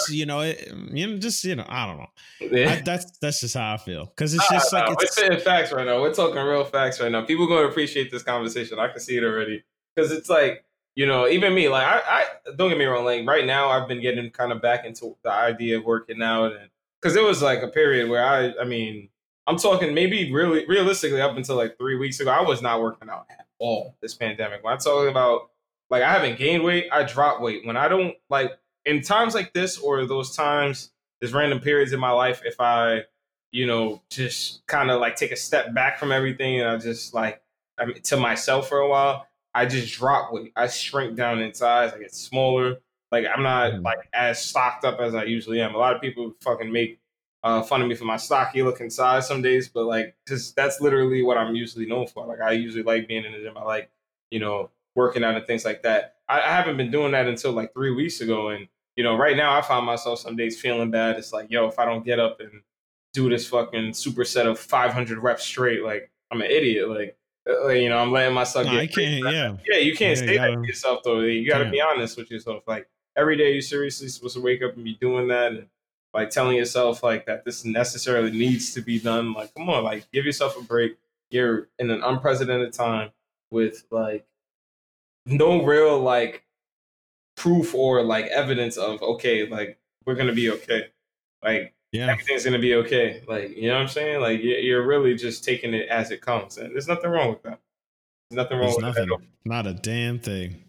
you 0.10 0.26
know, 0.26 0.42
it, 0.42 0.68
mm, 0.70 0.98
you 0.98 1.08
know, 1.08 1.18
just 1.18 1.42
you 1.46 1.56
know, 1.56 1.66
I 1.70 1.86
don't 1.86 1.98
know. 2.00 2.10
Yeah. 2.42 2.74
I, 2.74 2.82
that's 2.82 3.18
that's 3.20 3.40
just 3.40 3.56
how 3.56 3.76
I 3.76 3.78
feel 3.78 4.08
because 4.08 4.34
it's 4.34 4.50
just 4.50 4.74
like 4.74 4.92
it's, 4.92 5.18
we're 5.18 5.30
saying 5.30 5.40
facts 5.40 5.72
right 5.72 5.86
now. 5.86 6.02
We're 6.02 6.14
talking 6.14 6.36
real 6.36 6.66
facts 6.66 7.00
right 7.00 7.10
now. 7.10 7.24
People 7.24 7.48
going 7.48 7.64
to 7.64 7.70
appreciate 7.70 8.12
this 8.12 8.24
conversation. 8.24 8.80
I 8.80 8.90
can 8.90 9.00
see 9.00 9.16
it 9.16 9.24
already 9.24 9.64
because 9.96 10.12
it's 10.12 10.30
like 10.30 10.66
you 10.96 11.08
know, 11.08 11.30
even 11.30 11.56
me. 11.56 11.70
Like 11.70 11.88
I, 11.88 12.02
I 12.06 12.26
don't 12.58 12.68
get 12.68 12.78
me 12.78 12.84
wrong. 12.84 13.06
Like 13.06 13.26
right 13.26 13.46
now, 13.46 13.70
I've 13.70 13.88
been 13.88 14.02
getting 14.02 14.30
kind 14.32 14.52
of 14.52 14.62
back 14.62 14.84
into 14.84 15.16
the 15.24 15.32
idea 15.32 15.78
of 15.78 15.86
working 15.86 16.22
out, 16.22 16.52
and 16.52 16.70
because 17.02 17.16
it 17.16 17.24
was 17.24 17.42
like 17.42 17.64
a 17.64 17.70
period 17.70 18.10
where 18.10 18.26
I, 18.26 18.52
I 18.62 18.66
mean, 18.66 19.08
I'm 19.48 19.56
talking 19.56 19.94
maybe 19.94 20.30
really 20.34 20.66
realistically 20.68 21.22
up 21.22 21.38
until 21.38 21.56
like 21.56 21.78
three 21.78 21.98
weeks 21.98 22.20
ago, 22.20 22.32
I 22.32 22.42
was 22.42 22.62
not 22.62 22.82
working 22.82 23.10
out 23.10 23.28
at 23.30 23.48
all 23.60 23.96
this 24.02 24.14
pandemic. 24.14 24.62
When 24.62 24.74
I'm 24.74 24.80
talking 24.80 25.10
about 25.10 25.52
like 25.90 26.04
I 26.04 26.12
haven't 26.12 26.38
gained 26.38 26.66
weight, 26.66 26.88
I 26.92 27.04
dropped 27.04 27.40
weight. 27.42 27.66
When 27.66 27.78
I 27.78 27.88
don't 27.88 28.16
like 28.30 28.52
in 28.86 29.02
times 29.02 29.34
like 29.34 29.54
this 29.54 29.78
or 29.78 30.06
those 30.06 30.36
times, 30.36 30.92
there's 31.20 31.34
random 31.34 31.60
periods 31.60 31.94
in 31.94 32.00
my 32.00 32.12
life, 32.12 32.42
if 32.46 32.60
I, 32.60 33.04
you 33.52 33.66
know, 33.66 34.02
just 34.10 34.66
kind 34.68 34.92
of 34.92 35.00
like 35.00 35.16
take 35.16 35.32
a 35.32 35.36
step 35.36 35.74
back 35.74 35.98
from 35.98 36.12
everything 36.12 36.60
and 36.60 36.70
I 36.70 36.78
just 36.78 37.14
like 37.14 37.42
I 37.78 37.86
mean, 37.86 38.02
to 38.02 38.18
myself 38.18 38.70
for 38.70 38.80
a 38.80 38.90
while, 38.90 39.28
I 39.54 39.66
just 39.66 39.94
drop 39.94 40.34
weight. 40.34 40.52
I 40.56 40.68
shrink 40.68 41.16
down 41.16 41.40
in 41.40 41.54
size. 41.54 41.94
I 41.94 42.00
get 42.00 42.14
smaller. 42.14 42.78
Like 43.12 43.26
I'm 43.34 43.44
not 43.44 43.74
mm. 43.74 43.84
like 43.84 44.10
as 44.14 44.44
stocked 44.44 44.86
up 44.86 45.00
as 45.00 45.16
I 45.16 45.24
usually 45.26 45.62
am. 45.62 45.76
A 45.76 45.78
lot 45.78 45.96
of 45.96 46.02
people 46.02 46.34
fucking 46.42 46.72
make 46.72 47.00
uh, 47.44 47.62
fun 47.62 47.82
of 47.82 47.88
me 47.88 47.96
for 47.96 48.06
my 48.06 48.18
stocky 48.18 48.64
looking 48.64 48.90
size 48.90 49.28
some 49.28 49.42
days, 49.42 49.68
but 49.68 49.86
like, 49.86 50.16
cause 50.28 50.54
that's 50.54 50.80
literally 50.80 51.22
what 51.22 51.38
I'm 51.38 51.56
usually 51.56 51.86
known 51.86 52.08
for. 52.08 52.26
Like 52.26 52.42
I 52.42 52.52
usually 52.54 52.84
like 52.84 53.08
being 53.08 53.26
in 53.26 53.34
the 53.34 53.40
gym. 53.40 53.58
I 53.58 53.64
like, 53.64 53.92
you 54.32 54.40
know, 54.40 54.70
working 54.96 55.24
out 55.24 55.36
and 55.36 55.46
things 55.46 55.66
like 55.66 55.84
that. 55.84 56.16
I, 56.28 56.40
I 56.40 56.50
haven't 56.56 56.78
been 56.78 56.92
doing 56.92 57.12
that 57.12 57.28
until 57.28 57.52
like 57.52 57.74
three 57.74 57.92
weeks 57.92 58.22
ago, 58.22 58.50
and 58.50 58.68
you 58.96 59.04
know, 59.04 59.16
right 59.16 59.36
now 59.36 59.58
I 59.58 59.62
find 59.62 59.86
myself 59.86 60.20
some 60.20 60.36
days 60.36 60.60
feeling 60.60 60.92
bad. 60.92 61.18
It's 61.18 61.34
like, 61.34 61.50
yo, 61.50 61.68
if 61.68 61.80
I 61.80 61.86
don't 61.86 62.06
get 62.06 62.20
up 62.20 62.40
and 62.40 62.62
do 63.14 63.30
this 63.30 63.48
fucking 63.48 63.92
superset 63.92 64.46
of 64.46 64.60
500 64.60 65.20
reps 65.20 65.44
straight, 65.44 65.84
like 65.84 66.12
I'm 66.32 66.42
an 66.42 66.50
idiot. 66.50 66.90
Like, 66.90 67.18
uh, 67.48 67.70
you 67.70 67.90
know, 67.90 67.98
I'm 67.98 68.12
letting 68.12 68.34
myself 68.34 68.66
no, 68.66 68.74
get. 68.74 68.82
I 68.82 68.88
can't. 68.88 69.34
Yeah. 69.34 69.56
Yeah, 69.68 69.78
you 69.80 69.96
can't 69.96 70.18
yeah, 70.18 70.24
stay 70.24 70.38
that 70.38 70.54
to 70.56 70.68
yourself 70.68 71.02
though. 71.04 71.22
You 71.22 71.48
got 71.48 71.60
to 71.60 71.70
be 71.70 71.82
honest 71.82 72.18
with 72.18 72.32
yourself. 72.32 72.64
Like 72.68 72.88
every 73.16 73.38
day, 73.38 73.54
you're 73.54 73.62
seriously 73.62 74.08
supposed 74.08 74.36
to 74.36 74.42
wake 74.42 74.62
up 74.64 74.76
and 74.76 74.84
be 74.84 74.96
doing 74.96 75.28
that, 75.30 75.52
and 75.54 75.68
like 76.14 76.30
telling 76.30 76.56
yourself 76.56 77.04
like 77.04 77.26
that 77.26 77.44
this 77.44 77.66
necessarily 77.66 78.32
needs 78.32 78.74
to 78.74 78.82
be 78.82 79.00
done. 79.00 79.34
Like, 79.34 79.54
come 79.56 79.70
on, 79.70 79.84
like 79.84 80.10
give 80.12 80.26
yourself 80.26 80.58
a 80.58 80.64
break. 80.64 80.98
You're 81.30 81.70
in 81.80 81.90
an 81.90 82.04
unprecedented 82.04 82.74
time 82.74 83.12
with 83.50 83.84
like 83.92 84.26
no 85.26 85.64
real 85.64 86.00
like 86.00 86.44
proof 87.36 87.74
or 87.74 88.04
like 88.04 88.26
evidence 88.26 88.78
of 88.78 89.02
okay, 89.02 89.48
like 89.48 89.80
we're 90.06 90.16
gonna 90.16 90.34
be 90.34 90.52
okay, 90.52 90.88
like 91.44 91.74
yeah. 91.92 92.10
everything's 92.12 92.44
gonna 92.46 92.60
be 92.60 92.76
okay. 92.76 93.24
Like 93.28 93.56
you 93.56 93.68
know 93.68 93.76
what 93.76 93.84
I'm 93.84 93.88
saying? 93.88 94.22
Like 94.22 94.42
you're 94.42 94.86
really 94.86 95.16
just 95.16 95.44
taking 95.44 95.74
it 95.74 95.88
as 95.90 96.12
it 96.12 96.22
comes, 96.22 96.58
and 96.58 96.74
there's 96.74 96.88
nothing 96.88 97.10
wrong 97.10 97.30
with 97.30 97.44
that. 97.44 97.60
There's 98.30 98.38
nothing 98.38 98.58
wrong 98.58 98.68
there's 98.68 98.76
with 98.78 98.86
nothing, 98.86 99.10
that. 99.10 99.20
Not 99.46 99.68
a 99.68 99.74
damn 99.74 100.20
thing. 100.20 100.64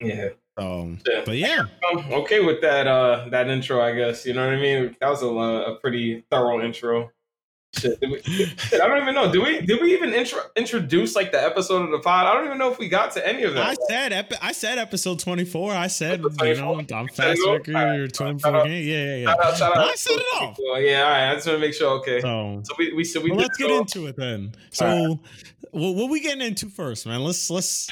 Yeah. 0.00 0.30
Um, 0.58 1.00
yeah. 1.06 1.22
but 1.26 1.36
yeah, 1.36 1.64
I'm 1.90 2.12
okay 2.12 2.40
with 2.40 2.62
that. 2.62 2.86
Uh, 2.86 3.28
that 3.30 3.48
intro, 3.48 3.80
I 3.80 3.94
guess. 3.94 4.24
You 4.24 4.32
know 4.32 4.46
what 4.46 4.54
I 4.54 4.60
mean? 4.60 4.96
That 5.00 5.10
was 5.10 5.22
a, 5.22 5.26
a 5.26 5.76
pretty 5.80 6.24
thorough 6.30 6.62
intro. 6.62 7.10
Shit, 7.78 7.98
we, 8.00 8.22
shit, 8.22 8.80
I 8.80 8.88
don't 8.88 9.02
even 9.02 9.14
know. 9.14 9.30
Did 9.30 9.42
we 9.42 9.60
did 9.60 9.80
we 9.80 9.94
even 9.94 10.14
intro, 10.14 10.40
introduce 10.56 11.14
like 11.14 11.32
the 11.32 11.42
episode 11.42 11.82
of 11.82 11.90
the 11.90 11.98
pod? 11.98 12.26
I 12.26 12.34
don't 12.34 12.46
even 12.46 12.58
know 12.58 12.70
if 12.72 12.78
we 12.78 12.88
got 12.88 13.12
to 13.12 13.26
any 13.26 13.42
of 13.42 13.54
that. 13.54 13.66
I 13.66 13.74
said 13.88 14.12
epi- 14.12 14.36
I 14.40 14.52
said 14.52 14.78
episode 14.78 15.18
twenty 15.18 15.44
four. 15.44 15.72
I 15.72 15.88
said 15.88 16.22
you 16.22 16.54
know 16.56 16.80
I'm 16.92 17.08
fast 17.08 17.40
record 17.46 17.68
right, 17.68 18.12
twenty 18.12 18.38
four. 18.38 18.66
Yeah, 18.66 18.78
yeah, 18.78 19.16
yeah. 19.16 19.26
Shout 19.26 19.44
out, 19.44 19.56
shout 19.56 19.76
out 19.76 19.88
I 19.88 19.94
said 19.94 20.16
it 20.16 20.42
off. 20.42 20.56
Yeah, 20.58 21.02
all 21.02 21.10
right. 21.10 21.30
I 21.30 21.34
just 21.34 21.46
want 21.46 21.56
to 21.56 21.60
make 21.60 21.74
sure. 21.74 21.98
Okay. 21.98 22.20
So, 22.20 22.62
so 22.64 22.74
we 22.78 22.92
we 22.94 23.04
so 23.04 23.20
we 23.20 23.30
well, 23.30 23.40
let's 23.40 23.56
get 23.56 23.70
into 23.70 24.06
it 24.06 24.16
then. 24.16 24.52
So 24.70 24.86
right. 24.86 25.18
well, 25.72 25.94
what 25.94 26.10
we 26.10 26.20
getting 26.20 26.46
into 26.46 26.68
first, 26.68 27.06
man? 27.06 27.22
Let's 27.22 27.50
let's 27.50 27.90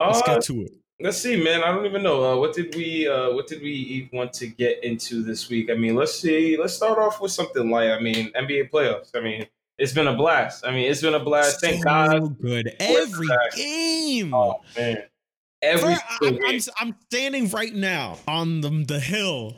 let's 0.00 0.22
uh, 0.22 0.26
get 0.26 0.42
to 0.44 0.62
it. 0.62 0.72
Let's 1.00 1.18
see, 1.18 1.40
man. 1.42 1.62
I 1.62 1.68
don't 1.68 1.86
even 1.86 2.02
know. 2.02 2.24
Uh, 2.24 2.36
what 2.38 2.54
did 2.54 2.74
we 2.74 3.06
uh, 3.06 3.30
What 3.32 3.46
did 3.46 3.62
we 3.62 4.10
want 4.12 4.32
to 4.34 4.48
get 4.48 4.82
into 4.82 5.22
this 5.22 5.48
week? 5.48 5.70
I 5.70 5.74
mean, 5.74 5.94
let's 5.94 6.18
see. 6.18 6.56
Let's 6.56 6.74
start 6.74 6.98
off 6.98 7.20
with 7.20 7.30
something 7.30 7.70
light. 7.70 7.92
I 7.92 8.00
mean, 8.00 8.32
NBA 8.32 8.70
playoffs. 8.70 9.10
I 9.14 9.20
mean, 9.20 9.46
it's 9.78 9.92
been 9.92 10.08
a 10.08 10.16
blast. 10.16 10.66
I 10.66 10.72
mean, 10.72 10.90
it's 10.90 11.00
been 11.00 11.14
a 11.14 11.20
blast. 11.20 11.60
Thank 11.60 11.84
so 11.84 11.84
God. 11.84 12.40
Good 12.40 12.74
every 12.80 13.28
game. 13.54 14.34
Oh 14.34 14.60
man, 14.76 15.04
every. 15.62 15.94
I'm, 16.20 16.38
I'm, 16.44 16.60
I'm, 16.80 16.96
standing 17.06 17.48
right 17.50 17.72
now 17.72 18.18
on 18.26 18.60
the 18.60 18.84
the 18.86 18.98
hill, 18.98 19.54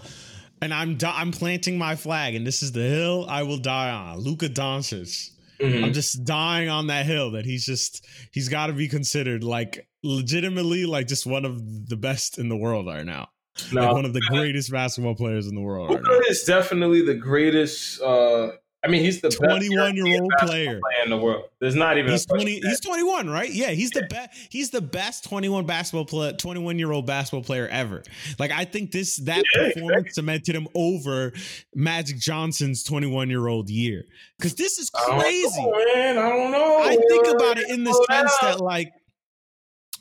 and 0.60 0.74
I'm 0.74 0.98
I'm 1.02 1.30
planting 1.30 1.78
my 1.78 1.96
flag, 1.96 2.34
and 2.34 2.46
this 2.46 2.62
is 2.62 2.72
the 2.72 2.82
hill 2.82 3.24
I 3.30 3.44
will 3.44 3.56
die 3.56 3.90
on. 3.90 4.18
Luka 4.18 4.50
Doncic. 4.50 5.30
Mm-hmm. 5.60 5.84
I'm 5.84 5.92
just 5.92 6.24
dying 6.24 6.68
on 6.68 6.86
that 6.88 7.06
hill 7.06 7.32
that 7.32 7.44
he's 7.44 7.66
just 7.66 8.06
he's 8.32 8.48
got 8.48 8.68
to 8.68 8.72
be 8.72 8.88
considered 8.88 9.44
like 9.44 9.86
legitimately 10.02 10.86
like 10.86 11.06
just 11.06 11.26
one 11.26 11.44
of 11.44 11.88
the 11.88 11.96
best 11.96 12.38
in 12.38 12.48
the 12.48 12.56
world 12.56 12.86
right 12.86 13.04
now. 13.04 13.28
No, 13.72 13.82
like 13.82 13.92
one 13.92 14.04
of 14.04 14.14
the 14.14 14.22
greatest 14.22 14.70
basketball 14.72 15.14
players 15.14 15.46
in 15.46 15.54
the 15.54 15.60
world. 15.60 15.90
Right 15.90 16.22
is 16.30 16.44
definitely 16.44 17.04
the 17.04 17.14
greatest. 17.14 18.00
uh 18.00 18.52
I 18.82 18.88
mean, 18.88 19.02
he's 19.02 19.20
the 19.20 19.28
21 19.28 19.94
year 19.94 20.22
old 20.22 20.32
player. 20.38 20.80
player 20.80 21.04
in 21.04 21.10
the 21.10 21.16
world. 21.18 21.44
There's 21.58 21.74
not 21.74 21.98
even 21.98 22.12
he's 22.12 22.24
20. 22.24 22.60
He's 22.60 22.80
21, 22.80 23.28
right? 23.28 23.50
Yeah, 23.50 23.70
he's 23.70 23.94
yeah. 23.94 24.02
the 24.02 24.06
best. 24.06 24.30
He's 24.48 24.70
the 24.70 24.80
best 24.80 25.24
21 25.24 25.66
basketball 25.66 26.06
player, 26.06 26.32
21 26.32 26.78
year 26.78 26.90
old 26.90 27.06
basketball 27.06 27.42
player 27.42 27.68
ever. 27.68 28.02
Like 28.38 28.52
I 28.52 28.64
think 28.64 28.92
this 28.92 29.16
that 29.16 29.44
yeah, 29.54 29.68
performance 29.68 29.90
exactly. 29.90 30.12
cemented 30.12 30.56
him 30.56 30.68
over 30.74 31.32
Magic 31.74 32.18
Johnson's 32.18 32.82
21 32.82 33.28
year 33.28 33.48
old 33.48 33.68
year. 33.68 34.04
Because 34.38 34.54
this 34.54 34.78
is 34.78 34.88
crazy, 34.88 35.60
I 35.60 35.64
know, 35.64 35.94
man. 35.94 36.18
I 36.18 36.28
don't 36.30 36.50
know. 36.50 36.78
I 36.82 36.96
think 36.96 37.26
about 37.28 37.58
it 37.58 37.68
in 37.68 37.84
the 37.84 37.92
sense 38.08 38.32
that 38.40 38.62
like 38.62 38.94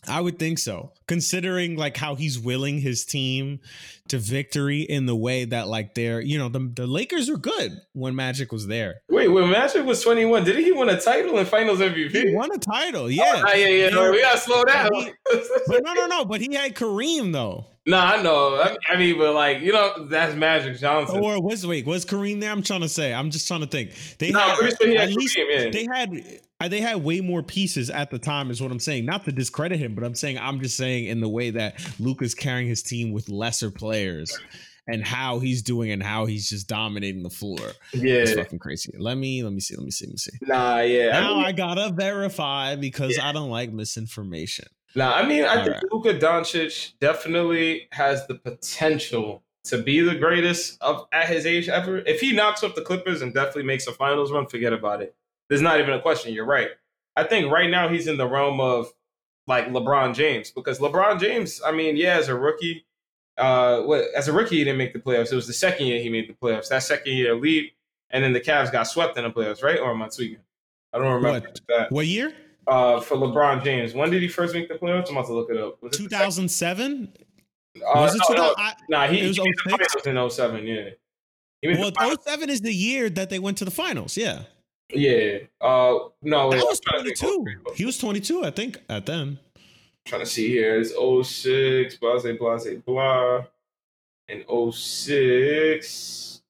I 0.08 0.22
would 0.22 0.40
think 0.40 0.60
so, 0.60 0.94
considering 1.08 1.76
like 1.76 1.98
how 1.98 2.16
he's 2.16 2.40
willing 2.40 2.80
his 2.80 3.06
team 3.06 3.60
to 4.08 4.18
victory 4.18 4.82
in 4.82 5.06
the 5.06 5.16
way 5.16 5.46
that 5.46 5.68
like 5.68 5.94
they're, 5.94 6.22
you 6.22 6.38
know, 6.38 6.50
the, 6.50 6.72
the 6.76 6.88
Lakers 6.88 7.30
are 7.30 7.38
good 7.38 7.72
when 7.94 8.16
Magic 8.16 8.52
was 8.52 8.68
there. 8.68 9.02
Wait, 9.10 9.28
when 9.28 9.50
Magic 9.50 9.86
was 9.86 10.02
21, 10.02 10.46
did 10.46 10.58
he 10.58 10.72
win 10.72 10.90
a 10.90 11.00
title 11.00 11.38
in 11.38 11.46
Finals 11.46 11.80
MVP? 11.80 12.12
He 12.12 12.36
won 12.36 12.52
a 12.52 12.58
title, 12.58 13.12
yeah. 13.12 13.44
Oh, 13.46 13.54
yeah, 13.54 13.68
yeah, 13.68 13.90
no, 13.90 14.12
we 14.12 14.22
gotta 14.22 14.40
slow 14.40 14.64
down. 14.64 14.94
He, 14.94 15.12
but 15.68 15.84
no, 15.84 15.94
no, 15.94 16.08
no, 16.08 16.26
but 16.26 16.42
he 16.42 16.54
had 16.54 16.76
Kareem 16.76 17.34
though. 17.34 17.68
No, 17.86 17.98
I 17.98 18.22
know. 18.22 18.78
I 18.88 18.98
mean, 18.98 19.18
but 19.18 19.34
like 19.34 19.62
you 19.62 19.74
know, 19.74 20.06
that's 20.06 20.36
Magic 20.36 20.78
Johnson. 20.78 21.24
Or 21.24 21.42
was 21.42 21.66
wait, 21.66 21.86
was 21.86 22.06
Kareem 22.06 22.40
there? 22.40 22.52
I'm 22.52 22.62
trying 22.62 22.82
to 22.82 22.90
say. 22.90 23.14
I'm 23.14 23.32
just 23.32 23.48
trying 23.48 23.62
to 23.62 23.68
think. 23.68 23.94
They 24.20 24.32
no, 24.32 24.40
had, 24.40 24.60
at 24.60 25.10
least 25.12 25.36
yeah. 25.38 25.70
they 25.72 25.88
had 25.92 26.12
they 26.68 26.82
had 26.82 27.04
way 27.04 27.22
more 27.22 27.42
pieces 27.42 27.90
at 27.90 28.12
the 28.12 28.20
time, 28.20 28.52
is 28.52 28.62
what 28.62 28.72
I'm 28.72 28.80
saying. 28.80 29.06
Not 29.06 29.24
to 29.26 29.32
discredit 29.32 29.80
him, 29.80 29.96
but 29.96 30.04
I'm 30.04 30.16
saying 30.16 30.38
I'm 30.40 30.60
just 30.60 30.76
saying 30.76 31.06
in 31.06 31.22
the 31.22 31.30
way 31.30 31.52
that 31.52 31.80
Luka's 32.00 32.36
carrying 32.36 32.68
his 32.68 32.84
team 32.84 33.14
with 33.14 33.30
lesser 33.30 33.72
players 33.72 34.38
and 34.88 35.06
how 35.06 35.40
he's 35.40 35.62
doing 35.62 35.92
and 35.92 36.04
how 36.04 36.26
he's 36.26 36.50
just 36.50 36.68
dominating 36.68 37.24
the 37.24 37.30
floor. 37.30 37.60
Yeah, 37.94 38.16
it's 38.16 38.34
fucking 38.34 38.60
crazy. 38.60 38.92
Let 38.98 39.18
me 39.18 39.44
let 39.44 39.54
me 39.54 39.62
see. 39.62 39.76
Let 39.76 39.86
me 39.86 39.92
see. 39.92 40.06
Let 40.06 40.12
me 40.12 40.18
see. 40.18 40.32
Nah, 40.42 40.80
yeah. 40.80 41.12
Now 41.12 41.34
I, 41.34 41.36
mean, 41.36 41.46
I 41.46 41.52
gotta 41.54 41.92
verify 41.92 42.76
because 42.76 43.18
yeah. 43.18 43.30
I 43.30 43.32
don't 43.32 43.50
like 43.50 43.72
misinformation. 43.72 44.68
Now, 44.96 45.14
I 45.14 45.26
mean, 45.26 45.46
I 45.46 45.58
All 45.58 45.64
think 45.64 45.76
right. 45.76 45.84
Luka 45.92 46.14
Doncic 46.16 46.94
definitely 47.00 47.88
has 47.92 48.26
the 48.28 48.36
potential 48.36 49.44
to 49.66 49.82
be 49.82 50.00
the 50.00 50.16
greatest 50.16 50.82
of 50.82 51.06
at 51.12 51.28
his 51.28 51.46
age 51.46 51.70
ever. 51.70 52.00
If 52.00 52.22
he 52.22 52.34
knocks 52.34 52.64
off 52.64 52.76
the 52.76 52.82
Clippers 52.82 53.22
and 53.22 53.34
definitely 53.34 53.64
makes 53.64 53.88
a 53.88 53.94
finals 53.94 54.32
run, 54.32 54.48
forget 54.48 54.74
about 54.74 55.02
it. 55.02 55.16
There's 55.50 55.62
not 55.62 55.80
even 55.80 55.94
a 55.94 56.02
question. 56.02 56.34
You're 56.34 56.46
right. 56.46 56.70
I 57.16 57.24
think 57.24 57.52
right 57.52 57.70
now 57.70 57.90
he's 57.90 58.08
in 58.08 58.18
the 58.18 58.28
realm 58.28 58.62
of 58.62 58.88
like 59.48 59.68
LeBron 59.68 60.14
James 60.14 60.52
because 60.52 60.80
LeBron 60.80 61.20
James, 61.20 61.62
I 61.66 61.72
mean, 61.72 61.98
yeah, 61.98 62.18
as 62.18 62.28
a 62.30 62.36
rookie, 62.36 62.86
uh, 63.38 63.82
what 63.82 64.06
as 64.16 64.28
a 64.28 64.34
rookie 64.34 64.58
he 64.58 64.64
didn't 64.64 64.78
make 64.78 64.94
the 64.94 65.00
playoffs. 65.00 65.32
It 65.32 65.36
was 65.36 65.48
the 65.48 65.54
second 65.54 65.88
year 65.88 66.00
he 66.02 66.10
made 66.10 66.30
the 66.30 66.34
playoffs. 66.34 66.70
That 66.70 66.84
second 66.84 67.12
year 67.14 67.36
lead, 67.36 67.72
and 68.12 68.24
then 68.24 68.34
the 68.34 68.40
Cavs 68.42 68.72
got 68.72 68.84
swept 68.84 69.18
in 69.18 69.24
the 69.24 69.32
playoffs, 69.32 69.64
right? 69.64 69.80
Or 69.80 69.92
am 69.92 70.02
I 70.02 70.08
tweaking? 70.10 70.38
I 70.94 70.98
don't 71.00 71.14
remember 71.14 71.40
What? 71.48 71.62
that. 71.68 71.92
What 71.92 72.08
year? 72.08 72.34
Uh, 72.68 73.00
for 73.00 73.18
LeBron 73.18 73.64
James, 73.64 73.96
when 73.96 74.12
did 74.12 74.22
he 74.22 74.28
first 74.28 74.54
make 74.54 74.68
the 74.68 74.76
playoffs? 74.76 75.10
I'm 75.10 75.18
about 75.18 75.26
to 75.28 75.34
look 75.34 75.50
it 75.50 75.58
up. 75.58 75.82
Was 75.82 75.94
it 75.96 76.04
the 76.04 76.10
2007? 76.10 77.12
uh, 77.78 77.82
Was 77.96 78.14
it 78.16 78.22
no, 78.30 78.36
no, 78.36 78.54
I- 78.58 78.74
Nah, 78.90 79.08
he, 79.08 79.22
It 79.22 79.28
was 79.30 79.38
he 79.38 79.54
finals 79.68 80.06
in 80.06 80.30
07, 80.30 80.68
yeah. 80.68 80.90
He 81.62 81.68
Well, 81.70 81.90
the 81.92 82.18
07 82.24 82.50
is 82.50 82.62
the 82.62 82.74
year 82.74 83.10
that 83.10 83.30
they 83.32 83.40
went 83.40 83.58
to 83.58 83.66
the 83.66 83.72
finals. 83.72 84.16
Yeah. 84.16 84.44
Yeah. 84.92 85.40
Uh, 85.62 86.00
no, 86.22 86.52
I'm 86.52 86.58
was 86.60 86.80
trying 86.80 87.04
to 87.04 87.16
think. 87.16 87.20
22. 87.20 87.74
He 87.76 87.86
was 87.86 87.98
22, 87.98 88.44
I 88.46 88.52
think, 88.52 88.82
at 88.90 89.06
then. 89.06 89.40
trying 90.06 90.22
to 90.22 90.26
see 90.28 90.48
here. 90.50 90.80
It's 90.80 90.90
06, 90.92 91.96
blase, 91.98 92.24
blase, 92.38 92.68
blah. 92.86 93.44
In 94.28 94.44
06. 94.72 96.42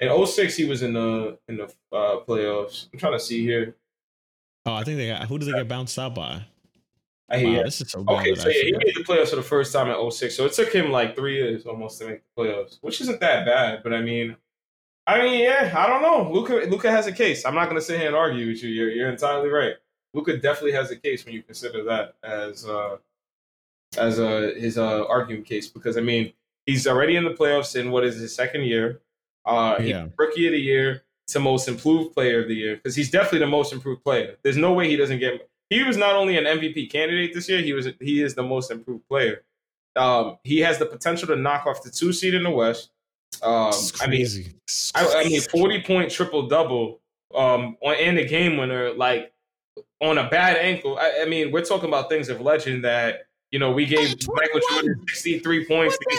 In 0.00 0.26
06, 0.26 0.56
he 0.56 0.64
was 0.64 0.82
in 0.82 0.92
the 0.94 1.38
in 1.48 1.56
the 1.56 1.64
uh, 1.92 2.20
playoffs. 2.26 2.88
I'm 2.92 2.98
trying 2.98 3.12
to 3.12 3.20
see 3.20 3.42
here. 3.44 3.76
Oh, 4.66 4.74
I 4.74 4.82
think 4.84 4.96
they 4.98 5.08
got. 5.08 5.28
Who 5.28 5.38
did 5.38 5.46
they 5.48 5.52
get 5.52 5.68
bounced 5.68 5.98
out 5.98 6.14
by? 6.14 6.46
I 7.30 7.36
Wow, 7.36 7.50
hear. 7.50 7.64
this 7.64 7.80
is 7.80 7.90
so 7.90 8.02
bad. 8.04 8.20
Okay, 8.20 8.34
so 8.34 8.48
yeah, 8.48 8.62
he 8.64 8.72
made 8.72 8.94
the 8.94 9.04
playoffs 9.04 9.30
for 9.30 9.36
the 9.36 9.42
first 9.42 9.72
time 9.72 9.88
in 9.88 10.10
06. 10.10 10.36
So 10.36 10.44
it 10.46 10.52
took 10.52 10.72
him 10.72 10.90
like 10.90 11.14
three 11.16 11.36
years 11.36 11.64
almost 11.64 11.98
to 12.00 12.06
make 12.08 12.22
the 12.36 12.42
playoffs, 12.42 12.78
which 12.82 13.00
isn't 13.00 13.20
that 13.20 13.46
bad. 13.46 13.82
But 13.82 13.94
I 13.94 14.00
mean, 14.02 14.36
I 15.06 15.22
mean, 15.22 15.40
yeah, 15.42 15.72
I 15.76 15.86
don't 15.86 16.02
know. 16.02 16.30
Luka, 16.32 16.66
Luka 16.68 16.90
has 16.90 17.06
a 17.06 17.12
case. 17.12 17.44
I'm 17.44 17.54
not 17.54 17.64
going 17.66 17.76
to 17.76 17.82
sit 17.84 17.98
here 17.98 18.06
and 18.06 18.16
argue 18.16 18.48
with 18.48 18.62
you. 18.62 18.70
You're, 18.70 18.90
you're 18.90 19.10
entirely 19.10 19.50
right. 19.50 19.74
Luka 20.14 20.36
definitely 20.38 20.72
has 20.72 20.90
a 20.90 20.96
case 20.96 21.24
when 21.24 21.34
you 21.34 21.42
consider 21.42 21.82
that 21.84 22.14
as 22.22 22.64
uh, 22.66 22.96
as 23.98 24.18
uh, 24.18 24.52
his 24.56 24.78
uh, 24.78 25.04
argument 25.06 25.44
case 25.46 25.68
because 25.68 25.96
I 25.96 26.00
mean, 26.00 26.32
he's 26.66 26.86
already 26.86 27.16
in 27.16 27.24
the 27.24 27.30
playoffs 27.32 27.76
in 27.78 27.90
what 27.90 28.04
is 28.04 28.16
his 28.16 28.34
second 28.34 28.62
year. 28.62 29.00
Uh, 29.44 29.76
Yeah. 29.82 30.06
rookie 30.16 30.46
of 30.46 30.52
the 30.52 30.60
year 30.60 31.02
to 31.26 31.40
most 31.40 31.68
improved 31.68 32.14
player 32.14 32.40
of 32.42 32.48
the 32.48 32.54
year 32.54 32.76
because 32.76 32.96
he's 32.96 33.10
definitely 33.10 33.40
the 33.40 33.46
most 33.46 33.72
improved 33.72 34.02
player. 34.04 34.36
There's 34.42 34.56
no 34.56 34.72
way 34.72 34.88
he 34.88 34.96
doesn't 34.96 35.18
get. 35.18 35.48
He 35.68 35.82
was 35.82 35.96
not 35.96 36.14
only 36.14 36.38
an 36.38 36.44
MVP 36.44 36.90
candidate 36.90 37.34
this 37.34 37.48
year. 37.48 37.60
He 37.60 37.72
was 37.72 37.88
he 38.00 38.22
is 38.22 38.34
the 38.34 38.42
most 38.42 38.70
improved 38.70 39.06
player. 39.08 39.42
Um, 39.96 40.38
he 40.44 40.60
has 40.60 40.78
the 40.78 40.86
potential 40.86 41.28
to 41.28 41.36
knock 41.36 41.66
off 41.66 41.82
the 41.82 41.90
two 41.90 42.12
seed 42.12 42.34
in 42.34 42.42
the 42.42 42.50
West. 42.50 42.90
Um, 43.42 43.68
It's 43.68 44.00
I 44.02 44.06
mean, 44.06 44.26
I, 44.94 45.20
I 45.20 45.24
mean, 45.28 45.40
forty 45.42 45.82
point 45.82 46.10
triple 46.10 46.46
double 46.48 47.00
um, 47.34 47.76
on 47.82 47.94
and 47.96 48.18
a 48.18 48.24
game 48.24 48.56
winner, 48.56 48.92
like 48.92 49.32
on 50.00 50.18
a 50.18 50.28
bad 50.28 50.56
ankle. 50.56 50.98
I, 50.98 51.20
I 51.22 51.24
mean, 51.26 51.50
we're 51.52 51.64
talking 51.64 51.88
about 51.88 52.08
things 52.08 52.28
of 52.28 52.40
legend 52.40 52.84
that 52.84 53.26
you 53.50 53.58
know 53.58 53.72
we 53.72 53.86
gave 53.86 54.08
Yeah, 54.08 54.14
Michael 54.34 54.60
21. 54.60 54.84
Jordan 54.84 55.04
sixty 55.08 55.38
three 55.38 55.64
points 55.64 55.96
What 55.96 56.06
the 56.10 56.16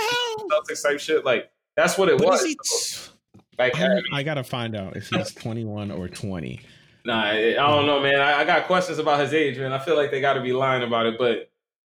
hell? 0.49 0.61
Celtics 0.61 0.83
type 0.83 0.99
shit. 0.99 1.25
Like 1.25 1.51
that's 1.75 1.97
what 1.97 2.09
it 2.09 2.17
But 2.17 2.27
was. 2.27 2.41
is 2.43 2.47
he? 2.53 3.41
like, 3.57 3.75
I 3.77 3.85
I, 3.85 3.89
mean, 3.95 4.03
I 4.13 4.23
gotta 4.23 4.43
find 4.43 4.75
out 4.75 4.95
if 4.97 5.09
he's 5.09 5.33
21 5.33 5.91
or 5.91 6.07
20. 6.09 6.61
Nah, 7.05 7.21
I 7.23 7.31
I 7.51 7.53
don't 7.53 7.85
know, 7.85 7.99
man. 8.01 8.19
I, 8.19 8.39
I 8.41 8.43
got 8.45 8.65
questions 8.67 8.97
about 8.97 9.19
his 9.19 9.33
age, 9.33 9.57
man. 9.57 9.71
I 9.71 9.79
feel 9.79 9.95
like 9.95 10.11
they 10.11 10.21
got 10.21 10.33
to 10.33 10.41
be 10.41 10.53
lying 10.53 10.83
about 10.83 11.05
it, 11.05 11.17
but 11.19 11.49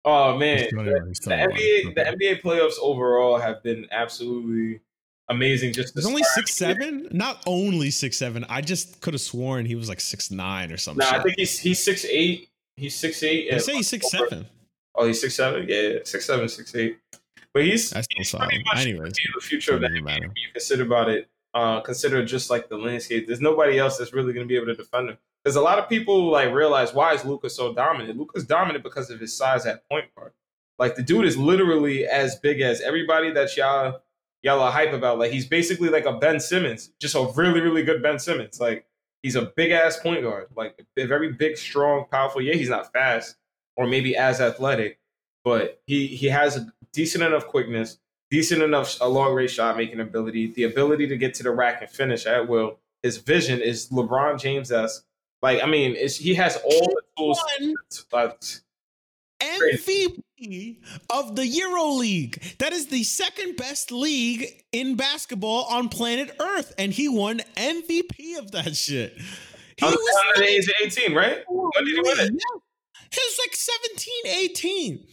oh 0.06 0.38
man, 0.38 0.60
He's 0.60 0.72
21, 0.72 1.08
he's 1.08 1.20
the 1.20 1.32
NBA, 1.32 1.96
the 1.96 2.02
NBA 2.04 2.42
playoffs 2.42 2.76
overall 2.82 3.38
have 3.40 3.64
been 3.64 3.88
absolutely 3.92 4.82
amazing. 5.30 5.74
Just 5.74 5.96
He's 5.96 6.06
only 6.06 6.24
six 6.24 6.54
seven. 6.54 7.08
Not 7.12 7.42
only 7.48 7.90
six 7.92 8.18
seven. 8.18 8.46
I 8.50 8.62
just 8.62 9.02
could 9.02 9.14
have 9.14 9.22
sworn 9.22 9.66
he 9.66 9.76
was 9.76 9.90
like 9.90 10.00
six 10.02 10.32
nine 10.32 10.72
or 10.72 10.78
something. 10.78 11.06
Nah, 11.10 11.18
I 11.18 11.22
think 11.24 11.36
he's 11.38 11.58
he's 11.60 11.82
six 11.84 12.06
eight. 12.06 12.50
He's 12.76 12.96
six 12.96 13.22
eight. 13.24 13.50
they 13.52 13.60
say 13.60 13.76
he's 13.76 13.88
six 13.88 14.10
seven. 14.10 14.46
Oh, 14.96 15.06
he's 15.08 15.22
six 15.22 15.36
seven. 15.36 15.66
Yeah, 15.68 16.00
six 16.04 16.26
seven, 16.26 16.48
six 16.50 16.74
eight. 16.76 16.98
But 17.54 17.64
he's 17.64 17.90
That's 17.90 18.06
still 18.06 18.18
he's 18.18 18.30
solid. 18.30 18.50
pretty 18.50 18.64
much 18.66 18.78
Anyways, 18.78 19.14
the 19.14 19.42
future 19.42 19.74
of 19.76 19.82
the 19.82 19.88
doesn't 19.88 20.02
NBA. 20.02 20.06
matter. 20.06 20.26
You 20.26 20.52
consider 20.54 20.84
about 20.84 21.10
it, 21.10 21.30
uh, 21.54 21.82
consider 21.82 22.24
just 22.24 22.50
like 22.50 22.70
the 22.70 22.78
landscape. 22.78 23.26
There's 23.28 23.42
nobody 23.42 23.80
else 23.80 23.98
that's 23.98 24.14
really 24.14 24.34
going 24.34 24.46
to 24.46 24.48
be 24.48 24.56
able 24.56 24.68
to 24.68 24.76
defend 24.76 25.10
him. 25.10 25.18
Because 25.44 25.56
a 25.56 25.62
lot 25.62 25.80
of 25.80 25.90
people 25.90 26.30
like 26.30 26.54
realize 26.54 26.94
why 26.94 27.14
is 27.14 27.26
Luka 27.26 27.50
so 27.50 27.74
dominant? 27.74 28.18
Luka's 28.20 28.46
dominant 28.46 28.84
because 28.84 29.10
of 29.10 29.20
his 29.20 29.36
size 29.36 29.66
at 29.66 29.88
point 29.90 30.06
guard. 30.16 30.34
Like 30.78 30.96
the 30.96 31.02
dude 31.02 31.26
is 31.26 31.38
literally 31.38 32.06
as 32.06 32.36
big 32.36 32.62
as 32.62 32.82
everybody 32.82 33.32
that 33.32 33.56
y'all 33.58 34.02
y'all 34.42 34.62
are 34.62 34.72
hype 34.72 34.94
about. 34.94 35.20
Like 35.20 35.32
he's 35.32 35.48
basically 35.48 35.90
like 35.90 36.06
a 36.06 36.14
Ben 36.14 36.40
Simmons, 36.40 36.92
just 37.00 37.16
a 37.16 37.32
really 37.36 37.62
really 37.62 37.84
good 37.84 38.02
Ben 38.02 38.20
Simmons. 38.20 38.60
Like 38.60 38.86
he's 39.24 39.36
a 39.36 39.52
big 39.56 39.72
ass 39.72 40.00
point 40.00 40.24
guard, 40.24 40.48
like 40.56 40.86
a 40.98 41.06
very 41.06 41.34
big, 41.34 41.58
strong, 41.58 42.06
powerful. 42.12 42.42
Yeah, 42.42 42.56
he's 42.56 42.70
not 42.70 42.92
fast 42.94 43.36
or 43.76 43.88
maybe 43.88 44.16
as 44.16 44.42
athletic, 44.42 45.00
but 45.44 45.82
he 45.86 46.08
he 46.08 46.28
has 46.28 46.58
a 46.58 46.74
decent 46.92 47.24
enough 47.24 47.48
quickness, 47.48 48.00
decent 48.30 48.62
enough 48.62 48.98
a 49.02 49.08
long 49.08 49.34
range 49.34 49.52
shot 49.52 49.78
making 49.78 50.00
ability, 50.00 50.52
the 50.54 50.64
ability 50.64 51.08
to 51.08 51.18
get 51.18 51.34
to 51.36 51.44
the 51.44 51.52
rack 51.52 51.82
and 51.82 51.90
finish 51.90 52.26
at 52.26 52.48
will. 52.48 52.80
His 53.04 53.18
vision 53.18 53.62
is 53.62 53.90
LeBron 53.90 54.40
James 54.40 54.72
esque. 54.72 55.06
Like 55.42 55.64
I 55.64 55.68
mean, 55.68 55.96
it's, 55.96 56.18
he 56.18 56.36
has 56.36 56.58
all 56.58 56.70
the 56.70 57.02
tools. 57.18 57.40
MVP 59.42 60.78
of 61.10 61.36
the 61.36 61.48
Euro 61.48 61.94
League. 61.94 62.56
That 62.60 62.74
is 62.74 62.88
the 62.88 63.04
second 63.04 63.56
best 63.56 63.92
league 63.92 64.46
in 64.72 64.96
basketball 64.96 65.66
on 65.66 65.90
planet 65.90 66.36
Earth, 66.40 66.74
and 66.78 66.92
he 66.92 67.10
won 67.10 67.42
MVP 67.56 68.38
of 68.38 68.52
that 68.52 68.76
shit. 68.76 69.14
He 69.78 69.86
under 69.86 69.98
was 69.98 70.24
under 70.28 70.46
the 70.46 70.52
age 70.52 70.68
of 70.68 70.74
eighteen, 70.84 71.16
right? 71.16 71.40
When 71.48 71.86
did 71.86 71.96
he 71.96 72.02
win 72.02 72.20
it? 72.20 72.34
Yeah. 72.34 72.60
He 73.12 73.22
was 73.22 73.40
like 73.42 73.56
17, 73.56 74.14
18. 74.26 75.06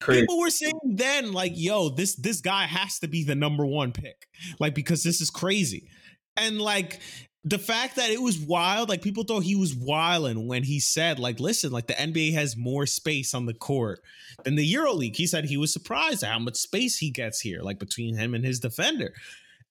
Crazy. 0.00 0.20
People 0.22 0.40
were 0.40 0.50
saying 0.50 0.72
then, 0.84 1.32
like, 1.32 1.52
yo, 1.54 1.88
this 1.88 2.16
this 2.16 2.40
guy 2.40 2.64
has 2.64 2.98
to 2.98 3.08
be 3.08 3.22
the 3.24 3.34
number 3.34 3.64
one 3.64 3.92
pick. 3.92 4.26
Like, 4.58 4.74
because 4.74 5.02
this 5.02 5.20
is 5.20 5.30
crazy. 5.30 5.88
And 6.36 6.60
like 6.60 7.00
the 7.44 7.58
fact 7.58 7.96
that 7.96 8.10
it 8.10 8.22
was 8.22 8.38
wild, 8.38 8.88
like 8.88 9.02
people 9.02 9.22
thought 9.22 9.40
he 9.40 9.54
was 9.54 9.74
wilding 9.74 10.48
when 10.48 10.62
he 10.62 10.80
said, 10.80 11.18
like, 11.18 11.38
listen, 11.38 11.70
like 11.70 11.86
the 11.86 11.94
NBA 11.94 12.32
has 12.32 12.56
more 12.56 12.86
space 12.86 13.34
on 13.34 13.44
the 13.44 13.52
court 13.52 14.00
than 14.44 14.54
the 14.54 14.72
EuroLeague. 14.72 15.16
He 15.16 15.26
said 15.26 15.44
he 15.44 15.58
was 15.58 15.72
surprised 15.72 16.22
at 16.22 16.32
how 16.32 16.38
much 16.38 16.56
space 16.56 16.96
he 16.96 17.10
gets 17.10 17.40
here, 17.40 17.60
like 17.60 17.78
between 17.78 18.16
him 18.16 18.34
and 18.34 18.44
his 18.44 18.60
defender. 18.60 19.12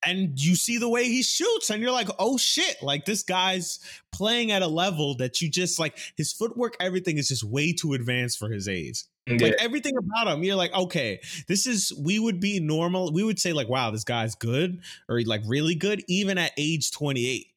And 0.06 0.40
you 0.40 0.56
see 0.56 0.78
the 0.78 0.90
way 0.90 1.06
he 1.06 1.24
shoots, 1.24 1.70
and 1.70 1.82
you're 1.82 1.92
like, 1.92 2.10
oh 2.20 2.38
shit, 2.38 2.84
like 2.84 3.06
this 3.06 3.24
guy's 3.24 3.80
playing 4.12 4.52
at 4.52 4.62
a 4.62 4.68
level 4.68 5.16
that 5.16 5.42
you 5.42 5.50
just 5.50 5.80
like 5.80 5.98
his 6.16 6.34
footwork, 6.34 6.76
everything 6.80 7.18
is 7.18 7.30
just 7.30 7.44
way 7.44 7.74
too 7.74 7.94
advanced 7.94 8.38
for 8.38 8.50
his 8.50 8.68
age. 8.68 9.04
Yeah. 9.26 9.38
Like 9.42 9.56
everything 9.60 9.94
about 9.98 10.28
him, 10.28 10.44
you're 10.44 10.58
like, 10.58 10.74
okay, 10.74 11.22
this 11.48 11.66
is 11.66 11.94
we 11.98 12.20
would 12.20 12.42
be 12.42 12.60
normal. 12.60 13.14
We 13.14 13.24
would 13.24 13.40
say 13.40 13.54
like, 13.54 13.70
wow, 13.70 13.92
this 13.92 14.04
guy's 14.04 14.36
good 14.36 14.82
or 15.08 15.22
like 15.22 15.42
really 15.48 15.76
good, 15.76 16.04
even 16.10 16.38
at 16.38 16.52
age 16.58 16.92
28. 16.92 17.48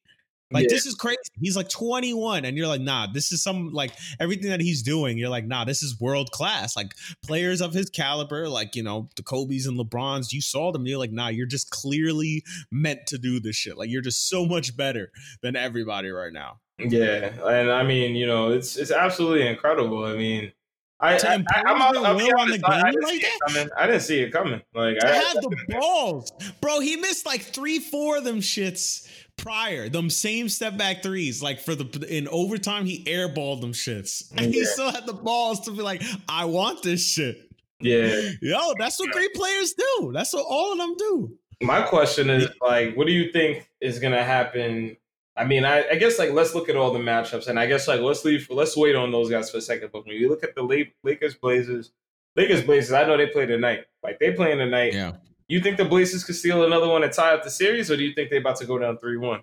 Like 0.51 0.63
Yeah. 0.63 0.69
this 0.69 0.85
is 0.85 0.95
crazy. 0.95 1.17
He's 1.39 1.57
like 1.57 1.69
21, 1.69 2.45
and 2.45 2.55
you're 2.57 2.67
like, 2.67 2.81
nah, 2.81 3.07
this 3.11 3.31
is 3.31 3.43
some 3.43 3.73
like 3.73 3.91
everything 4.19 4.49
that 4.49 4.61
he's 4.61 4.81
doing. 4.81 5.17
You're 5.17 5.29
like, 5.29 5.45
nah, 5.45 5.65
this 5.65 5.83
is 5.83 5.99
world 5.99 6.31
class. 6.31 6.75
Like 6.75 6.93
players 7.25 7.61
of 7.61 7.73
his 7.73 7.89
caliber, 7.89 8.47
like 8.47 8.75
you 8.75 8.83
know, 8.83 9.09
the 9.17 9.23
Kobe's 9.23 9.65
and 9.67 9.77
LeBrons, 9.77 10.31
you 10.31 10.41
saw 10.41 10.71
them. 10.71 10.85
You're 10.85 10.99
like, 10.99 11.11
nah, 11.11 11.27
you're 11.27 11.47
just 11.47 11.69
clearly 11.69 12.43
meant 12.71 13.07
to 13.07 13.17
do 13.17 13.39
this 13.39 13.55
shit. 13.55 13.77
Like 13.77 13.89
you're 13.89 14.01
just 14.01 14.29
so 14.29 14.45
much 14.45 14.75
better 14.77 15.11
than 15.41 15.55
everybody 15.55 16.09
right 16.09 16.31
now. 16.33 16.59
Yeah, 16.79 17.31
and 17.49 17.71
I 17.71 17.83
mean, 17.83 18.15
you 18.15 18.27
know, 18.27 18.51
it's 18.51 18.77
it's 18.77 18.91
absolutely 18.91 19.47
incredible. 19.47 20.05
I 20.05 20.15
mean, 20.15 20.51
I, 20.99 21.17
To 21.17 21.29
I, 21.29 21.33
I'm 21.65 21.81
out, 21.81 21.97
I'll 21.97 22.17
be 22.17 22.31
honest, 22.37 22.61
the 22.61 22.67
I, 22.67 22.79
I 22.79 22.83
game 22.83 22.91
didn't 22.91 23.03
like 23.03 23.11
see 23.13 23.17
it 23.17 23.21
that? 23.23 23.39
coming. 23.47 23.69
I 23.77 23.87
didn't 23.87 24.01
see 24.01 24.19
it 24.19 24.31
coming. 24.31 24.61
Like 24.73 24.97
to 24.99 25.07
I, 25.07 25.11
have 25.15 25.33
the 25.41 25.57
balls, 25.69 26.31
bro. 26.61 26.79
He 26.79 26.95
missed 26.95 27.25
like 27.25 27.41
three, 27.41 27.79
four 27.79 28.17
of 28.17 28.23
them 28.23 28.39
shits 28.39 29.07
prior. 29.37 29.89
Them 29.89 30.09
same 30.09 30.49
step 30.49 30.77
back 30.77 31.03
threes, 31.03 31.41
like 31.41 31.59
for 31.59 31.75
the 31.75 32.05
in 32.07 32.27
overtime, 32.27 32.85
he 32.85 33.03
airballed 33.05 33.61
them 33.61 33.73
shits, 33.73 34.31
and 34.35 34.53
he 34.53 34.65
still 34.65 34.91
had 34.91 35.05
the 35.05 35.13
balls 35.13 35.61
to 35.61 35.71
be 35.71 35.81
like, 35.81 36.03
"I 36.27 36.45
want 36.45 36.83
this 36.83 37.05
shit." 37.05 37.49
yeah. 37.79 38.31
Yo, 38.41 38.73
that's 38.79 38.99
what 38.99 39.11
great 39.11 39.33
players 39.33 39.73
do. 39.73 40.11
That's 40.13 40.33
what 40.33 40.45
all 40.47 40.71
of 40.71 40.77
them 40.77 40.95
do. 40.97 41.37
My 41.61 41.81
question 41.81 42.29
is 42.29 42.47
like, 42.61 42.95
what 42.95 43.07
do 43.07 43.13
you 43.13 43.31
think 43.31 43.69
is 43.81 43.99
gonna 43.99 44.23
happen? 44.23 44.97
I 45.35 45.45
mean, 45.45 45.65
I, 45.65 45.87
I 45.91 45.95
guess 45.95 46.17
like 46.17 46.31
let's 46.31 46.55
look 46.55 46.69
at 46.69 46.75
all 46.75 46.91
the 46.91 46.99
matchups, 46.99 47.47
and 47.47 47.59
I 47.59 47.67
guess 47.67 47.87
like 47.87 48.01
let's 48.01 48.25
leave, 48.25 48.47
let's 48.49 48.75
wait 48.75 48.95
on 48.95 49.11
those 49.11 49.29
guys 49.29 49.51
for 49.51 49.57
a 49.57 49.61
second. 49.61 49.91
But 49.91 50.05
when 50.05 50.15
you 50.15 50.29
look 50.29 50.43
at 50.43 50.55
the 50.55 50.63
La- 50.63 50.91
Lakers 51.03 51.35
Blazers, 51.35 51.91
Lakers 52.35 52.63
Blazers, 52.63 52.93
I 52.93 53.05
know 53.05 53.17
they 53.17 53.27
play 53.27 53.45
tonight. 53.45 53.85
Like 54.03 54.19
they 54.19 54.31
playing 54.31 54.57
tonight. 54.57 54.93
Yeah. 54.93 55.13
You 55.47 55.61
think 55.61 55.77
the 55.77 55.85
Blazers 55.85 56.23
could 56.23 56.35
steal 56.35 56.65
another 56.65 56.87
one 56.87 57.03
and 57.03 57.11
tie 57.11 57.33
up 57.33 57.43
the 57.43 57.49
series, 57.49 57.89
or 57.89 57.95
do 57.95 58.03
you 58.03 58.13
think 58.13 58.29
they're 58.29 58.39
about 58.39 58.57
to 58.57 58.65
go 58.65 58.77
down 58.77 58.97
three 58.97 59.17
one? 59.17 59.41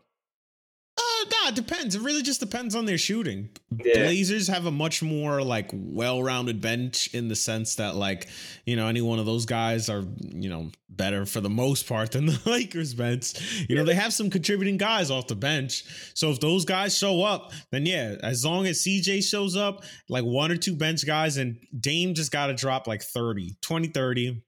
Uh, 0.97 1.25
nah, 1.25 1.49
it 1.49 1.55
depends. 1.57 1.97
It 1.97 2.03
really 2.03 2.23
just 2.23 2.39
depends 2.39 2.77
on 2.77 2.85
their 2.85 2.99
shooting. 2.99 3.49
Yeah. 3.85 3.95
Blazers 3.95 4.47
have 4.47 4.67
a 4.67 4.71
much 4.71 5.03
more 5.03 5.43
like 5.43 5.71
well-rounded 5.73 6.61
bench 6.61 7.13
in 7.13 7.27
the 7.27 7.35
sense 7.35 7.77
that 7.77 7.97
like, 7.97 8.29
you 8.65 8.77
know, 8.77 8.87
any 8.87 9.01
one 9.01 9.19
of 9.19 9.27
those 9.27 9.45
guys 9.45 9.89
are, 9.89 10.05
you 10.21 10.49
know, 10.49 10.71
better 10.89 11.27
for 11.27 11.41
the 11.41 11.51
most 11.51 11.89
part 11.89 12.13
than 12.13 12.27
the 12.27 12.41
Lakers 12.47 12.95
bench. 12.95 13.67
You 13.69 13.75
know, 13.75 13.85
they 13.85 13.97
have 13.97 14.13
some 14.13 14.31
contributing 14.31 14.77
guys 14.77 15.11
off 15.11 15.27
the 15.27 15.35
bench. 15.35 15.85
So 16.15 16.31
if 16.31 16.39
those 16.39 16.65
guys 16.65 16.97
show 16.97 17.25
up, 17.25 17.53
then 17.73 17.87
yeah, 17.87 18.15
as 18.23 18.45
long 18.45 18.67
as 18.67 18.79
CJ 18.85 19.25
shows 19.25 19.57
up, 19.57 19.83
like 20.09 20.25
one 20.25 20.53
or 20.53 20.57
two 20.57 20.77
bench 20.77 21.05
guys 21.05 21.39
and 21.39 21.59
Dame 21.81 22.15
just 22.15 22.31
got 22.31 22.47
to 22.49 22.55
drop 22.55 22.87
like 22.87 23.03
30, 23.03 23.57
20 23.63 23.89
30 23.89 24.45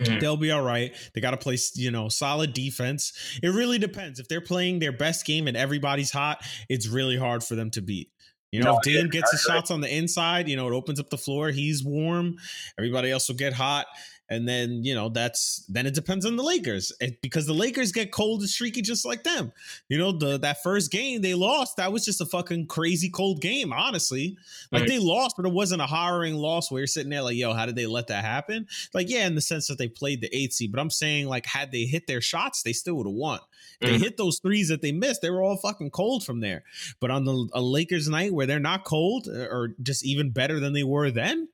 Mhm. 0.00 0.20
They'll 0.20 0.36
be 0.36 0.50
all 0.50 0.62
right. 0.62 0.94
They 1.14 1.20
got 1.20 1.32
to 1.32 1.36
play, 1.36 1.58
you 1.74 1.90
know, 1.90 2.08
solid 2.08 2.52
defense. 2.52 3.12
It 3.42 3.48
really 3.48 3.78
depends. 3.78 4.18
If 4.18 4.28
they're 4.28 4.40
playing 4.40 4.78
their 4.78 4.92
best 4.92 5.24
game 5.26 5.46
and 5.46 5.56
everybody's 5.56 6.10
hot, 6.10 6.42
it's 6.68 6.86
really 6.88 7.16
hard 7.16 7.44
for 7.44 7.54
them 7.54 7.70
to 7.72 7.82
beat. 7.82 8.10
You 8.52 8.60
know, 8.62 8.72
No, 8.72 8.78
if 8.78 8.82
Dame 8.82 9.08
gets 9.10 9.30
his 9.30 9.42
shots 9.42 9.70
on 9.70 9.80
the 9.80 9.94
inside, 9.94 10.48
you 10.48 10.56
know, 10.56 10.66
it 10.66 10.74
opens 10.74 10.98
up 10.98 11.08
the 11.10 11.18
floor. 11.18 11.50
He's 11.50 11.84
warm. 11.84 12.36
Everybody 12.78 13.10
else 13.10 13.28
will 13.28 13.36
get 13.36 13.52
hot. 13.52 13.86
And 14.30 14.48
then, 14.48 14.84
you 14.84 14.94
know, 14.94 15.08
that's 15.08 15.64
then 15.68 15.86
it 15.86 15.94
depends 15.94 16.24
on 16.24 16.36
the 16.36 16.42
Lakers 16.44 16.92
It- 17.00 17.20
because 17.20 17.46
the 17.46 17.52
Lakers 17.52 17.90
get 17.90 18.12
cold 18.12 18.40
and 18.40 18.48
streaky 18.48 18.80
just 18.80 19.04
like 19.04 19.24
them. 19.24 19.52
You 19.88 19.98
know, 19.98 20.12
the 20.12 20.38
that 20.38 20.62
first 20.62 20.92
game 20.92 21.20
they 21.20 21.34
lost, 21.34 21.76
that 21.78 21.92
was 21.92 22.04
just 22.04 22.20
a 22.20 22.26
fucking 22.26 22.68
crazy 22.68 23.10
cold 23.10 23.40
game, 23.40 23.72
honestly. 23.72 24.36
Like 24.70 24.84
Mhm. 24.84 24.88
they 24.88 24.98
lost, 25.00 25.34
but 25.36 25.46
it 25.46 25.52
wasn't 25.52 25.82
a 25.82 25.86
harrowing 25.86 26.36
loss 26.36 26.70
where 26.70 26.78
you're 26.80 26.86
sitting 26.86 27.10
there 27.10 27.22
like, 27.22 27.36
yo, 27.36 27.52
how 27.54 27.66
did 27.66 27.74
they 27.74 27.86
let 27.86 28.06
that 28.06 28.24
happen? 28.24 28.68
Like, 28.94 29.10
yeah, 29.10 29.26
in 29.26 29.34
the 29.34 29.40
sense 29.40 29.66
that 29.66 29.78
they 29.78 29.88
played 29.88 30.20
the 30.20 30.34
eight 30.34 30.52
seed, 30.54 30.70
but 30.70 30.80
I'm 30.80 30.90
saying 30.90 31.26
like 31.26 31.46
had 31.46 31.72
they 31.72 31.84
hit 31.86 32.06
their 32.06 32.20
shots, 32.20 32.62
they 32.62 32.72
still 32.72 32.94
would 32.94 33.06
have 33.08 33.14
won. 33.14 33.40
If 33.80 33.90
They 33.90 33.96
Mhm. 33.96 34.00
hit 34.02 34.16
those 34.16 34.38
threes 34.38 34.68
that 34.68 34.80
they 34.80 34.92
missed. 34.92 35.22
They 35.22 35.30
were 35.30 35.42
all 35.42 35.56
fucking 35.56 35.90
cold 35.90 36.24
from 36.24 36.38
there. 36.40 36.62
But 37.00 37.10
on 37.10 37.24
the 37.24 37.48
a 37.52 37.60
Lakers 37.60 38.08
night 38.08 38.32
where 38.32 38.46
they're 38.46 38.60
not 38.60 38.84
cold 38.84 39.26
or 39.26 39.74
just 39.82 40.04
even 40.04 40.30
better 40.30 40.60
than 40.60 40.72
they 40.72 40.84
were 40.84 41.10
then, 41.10 41.48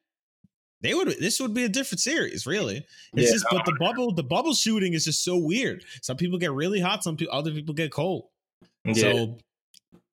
they 0.87 0.94
would 0.94 1.09
this 1.18 1.40
would 1.40 1.53
be 1.55 1.64
a 1.64 1.68
different 1.68 2.01
series, 2.01 2.46
really. 2.46 2.87
It's 3.14 3.27
Yeah. 3.27 3.33
just 3.33 3.46
but 3.51 3.64
the 3.64 3.77
bubble 3.79 4.12
the 4.12 4.22
bubble 4.22 4.55
shooting 4.55 4.94
is 4.94 5.05
just 5.05 5.25
so 5.25 5.37
weird. 5.37 5.85
Some 6.03 6.16
people 6.16 6.38
get 6.38 6.53
really 6.53 6.81
hot, 6.81 7.03
some 7.03 7.16
people 7.16 7.35
other 7.35 7.51
people 7.53 7.75
get 7.75 7.90
cold. 7.90 8.25
Yeah. 8.85 8.92
So 8.94 9.38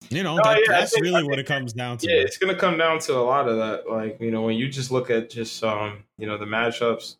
you 0.09 0.21
know, 0.21 0.35
No, 0.35 0.43
that, 0.43 0.59
yeah, 0.67 0.79
that's 0.79 0.91
think- 0.91 1.05
really 1.05 1.21
I 1.21 1.23
what 1.23 1.39
it 1.39 1.45
comes 1.45 1.71
down 1.73 1.97
to. 1.99 2.07
Yeah, 2.07 2.17
it's 2.21 2.37
gonna 2.37 2.55
come 2.55 2.77
down 2.77 2.99
to 2.99 3.15
a 3.15 3.23
lot 3.23 3.47
of 3.47 3.57
that. 3.57 3.89
Like, 3.89 4.19
you 4.19 4.31
know, 4.31 4.41
when 4.41 4.55
you 4.57 4.67
just 4.67 4.91
look 4.91 5.09
at 5.09 5.29
just 5.29 5.63
um, 5.63 6.03
you 6.17 6.27
know, 6.27 6.37
the 6.37 6.45
matchups 6.45 7.15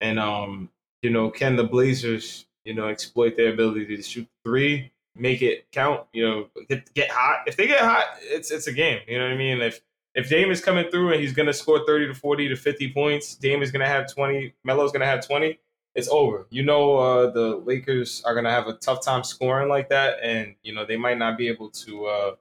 and 0.00 0.18
um, 0.18 0.70
you 1.02 1.10
know, 1.10 1.28
can 1.30 1.56
the 1.56 1.64
Blazers, 1.64 2.46
you 2.64 2.72
know, 2.74 2.86
exploit 2.88 3.36
their 3.36 3.52
ability 3.52 3.84
to 3.96 4.02
shoot 4.02 4.26
three, 4.46 4.90
make 5.14 5.42
it 5.42 5.66
count, 5.72 6.06
you 6.14 6.26
know, 6.26 6.48
get 6.70 6.92
get 6.94 7.10
hot. 7.10 7.42
If 7.46 7.56
they 7.56 7.66
get 7.66 7.80
hot, 7.80 8.06
it's 8.22 8.50
it's 8.50 8.66
a 8.66 8.72
game. 8.72 9.00
You 9.06 9.18
know 9.18 9.24
what 9.24 9.34
I 9.34 9.36
mean? 9.36 9.60
If 9.60 9.82
if 10.14 10.28
Dame 10.28 10.50
is 10.50 10.62
coming 10.62 10.90
through 10.90 11.12
and 11.12 11.20
he's 11.20 11.32
gonna 11.32 11.52
score 11.52 11.84
30 11.86 12.08
to 12.08 12.14
40 12.14 12.48
to 12.48 12.56
50 12.56 12.92
points, 12.92 13.34
Dame 13.34 13.62
is 13.62 13.70
gonna 13.70 13.86
have 13.86 14.12
20, 14.12 14.54
Melo's 14.64 14.92
gonna 14.92 15.06
have 15.06 15.26
20, 15.26 15.58
it's 15.94 16.08
over. 16.08 16.46
You 16.50 16.62
know 16.62 16.96
uh 16.96 17.30
the 17.30 17.56
Lakers 17.56 18.22
are 18.24 18.34
gonna 18.34 18.50
have 18.50 18.66
a 18.66 18.74
tough 18.74 19.04
time 19.04 19.24
scoring 19.24 19.68
like 19.68 19.88
that, 19.90 20.18
and 20.22 20.54
you 20.62 20.74
know, 20.74 20.84
they 20.86 20.96
might 20.96 21.18
not 21.18 21.36
be 21.38 21.48
able 21.48 21.70
to 21.70 22.06
uh 22.06 22.34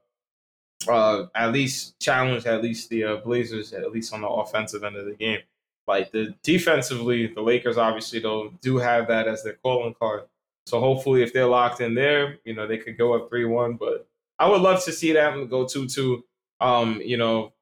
uh, 0.87 1.27
at 1.35 1.51
least 1.51 1.99
challenge 1.99 2.45
at 2.45 2.61
least 2.61 2.89
the 2.89 3.03
uh, 3.03 3.15
Blazers 3.17 3.73
at 3.73 3.91
least 3.91 4.13
on 4.13 4.21
the 4.21 4.27
offensive 4.27 4.83
end 4.83 4.95
of 4.95 5.05
the 5.05 5.13
game. 5.13 5.39
Like 5.87 6.11
the 6.11 6.35
defensively, 6.43 7.27
the 7.27 7.41
Lakers 7.41 7.77
obviously 7.77 8.19
though 8.19 8.53
do 8.61 8.77
have 8.77 9.07
that 9.07 9.27
as 9.27 9.43
their 9.43 9.57
calling 9.63 9.93
card. 9.93 10.23
So 10.65 10.79
hopefully, 10.79 11.23
if 11.23 11.33
they're 11.33 11.47
locked 11.47 11.81
in 11.81 11.95
there, 11.95 12.37
you 12.45 12.53
know 12.53 12.67
they 12.67 12.77
could 12.77 12.97
go 12.97 13.13
up 13.13 13.29
three 13.29 13.45
one. 13.45 13.73
But 13.75 14.07
I 14.39 14.47
would 14.47 14.61
love 14.61 14.83
to 14.85 14.91
see 14.91 15.11
them 15.11 15.47
go 15.47 15.65
two 15.65 15.87
two. 15.87 16.23
Um, 16.59 17.01
you 17.03 17.17
know, 17.17 17.53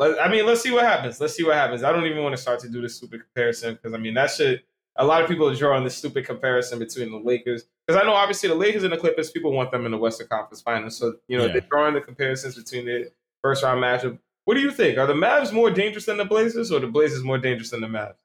I 0.00 0.28
mean, 0.28 0.46
let's 0.46 0.60
see 0.62 0.70
what 0.72 0.84
happens. 0.84 1.20
Let's 1.20 1.34
see 1.34 1.44
what 1.44 1.54
happens. 1.54 1.82
I 1.82 1.92
don't 1.92 2.06
even 2.06 2.22
want 2.22 2.34
to 2.34 2.40
start 2.40 2.60
to 2.60 2.68
do 2.68 2.80
this 2.80 2.96
stupid 2.96 3.20
comparison 3.22 3.74
because 3.74 3.94
I 3.94 3.98
mean 3.98 4.14
that 4.14 4.30
should 4.30 4.62
A 4.96 5.04
lot 5.04 5.22
of 5.22 5.28
people 5.28 5.48
are 5.48 5.54
drawing 5.54 5.84
this 5.84 5.96
stupid 5.96 6.24
comparison 6.26 6.78
between 6.78 7.10
the 7.10 7.18
Lakers 7.18 7.64
because 7.86 8.00
I 8.00 8.04
know 8.06 8.14
obviously 8.14 8.48
the 8.48 8.54
Lakers 8.54 8.84
and 8.84 8.92
the 8.92 8.96
Clippers, 8.96 9.30
people 9.30 9.52
want 9.52 9.70
them 9.72 9.84
in 9.86 9.92
the 9.92 9.98
Western 9.98 10.28
Conference 10.28 10.62
Finals. 10.62 10.96
So 10.96 11.16
you 11.28 11.36
know 11.38 11.46
Yeah. 11.46 11.52
they're 11.52 11.66
drawing 11.70 11.94
the 11.94 12.00
comparisons 12.00 12.54
between 12.56 12.86
the 12.86 13.10
first 13.42 13.62
round 13.62 13.82
matchup. 13.82 14.18
What 14.44 14.54
do 14.54 14.60
you 14.60 14.70
think? 14.70 14.98
Are 14.98 15.06
the 15.06 15.14
Mavs 15.14 15.52
more 15.52 15.70
dangerous 15.70 16.06
than 16.06 16.18
the 16.18 16.24
Blazers, 16.24 16.70
or 16.70 16.78
the 16.80 16.86
Blazers 16.86 17.22
more 17.22 17.38
dangerous 17.38 17.70
than 17.70 17.80
the 17.80 17.86
Mavs? 17.88 18.16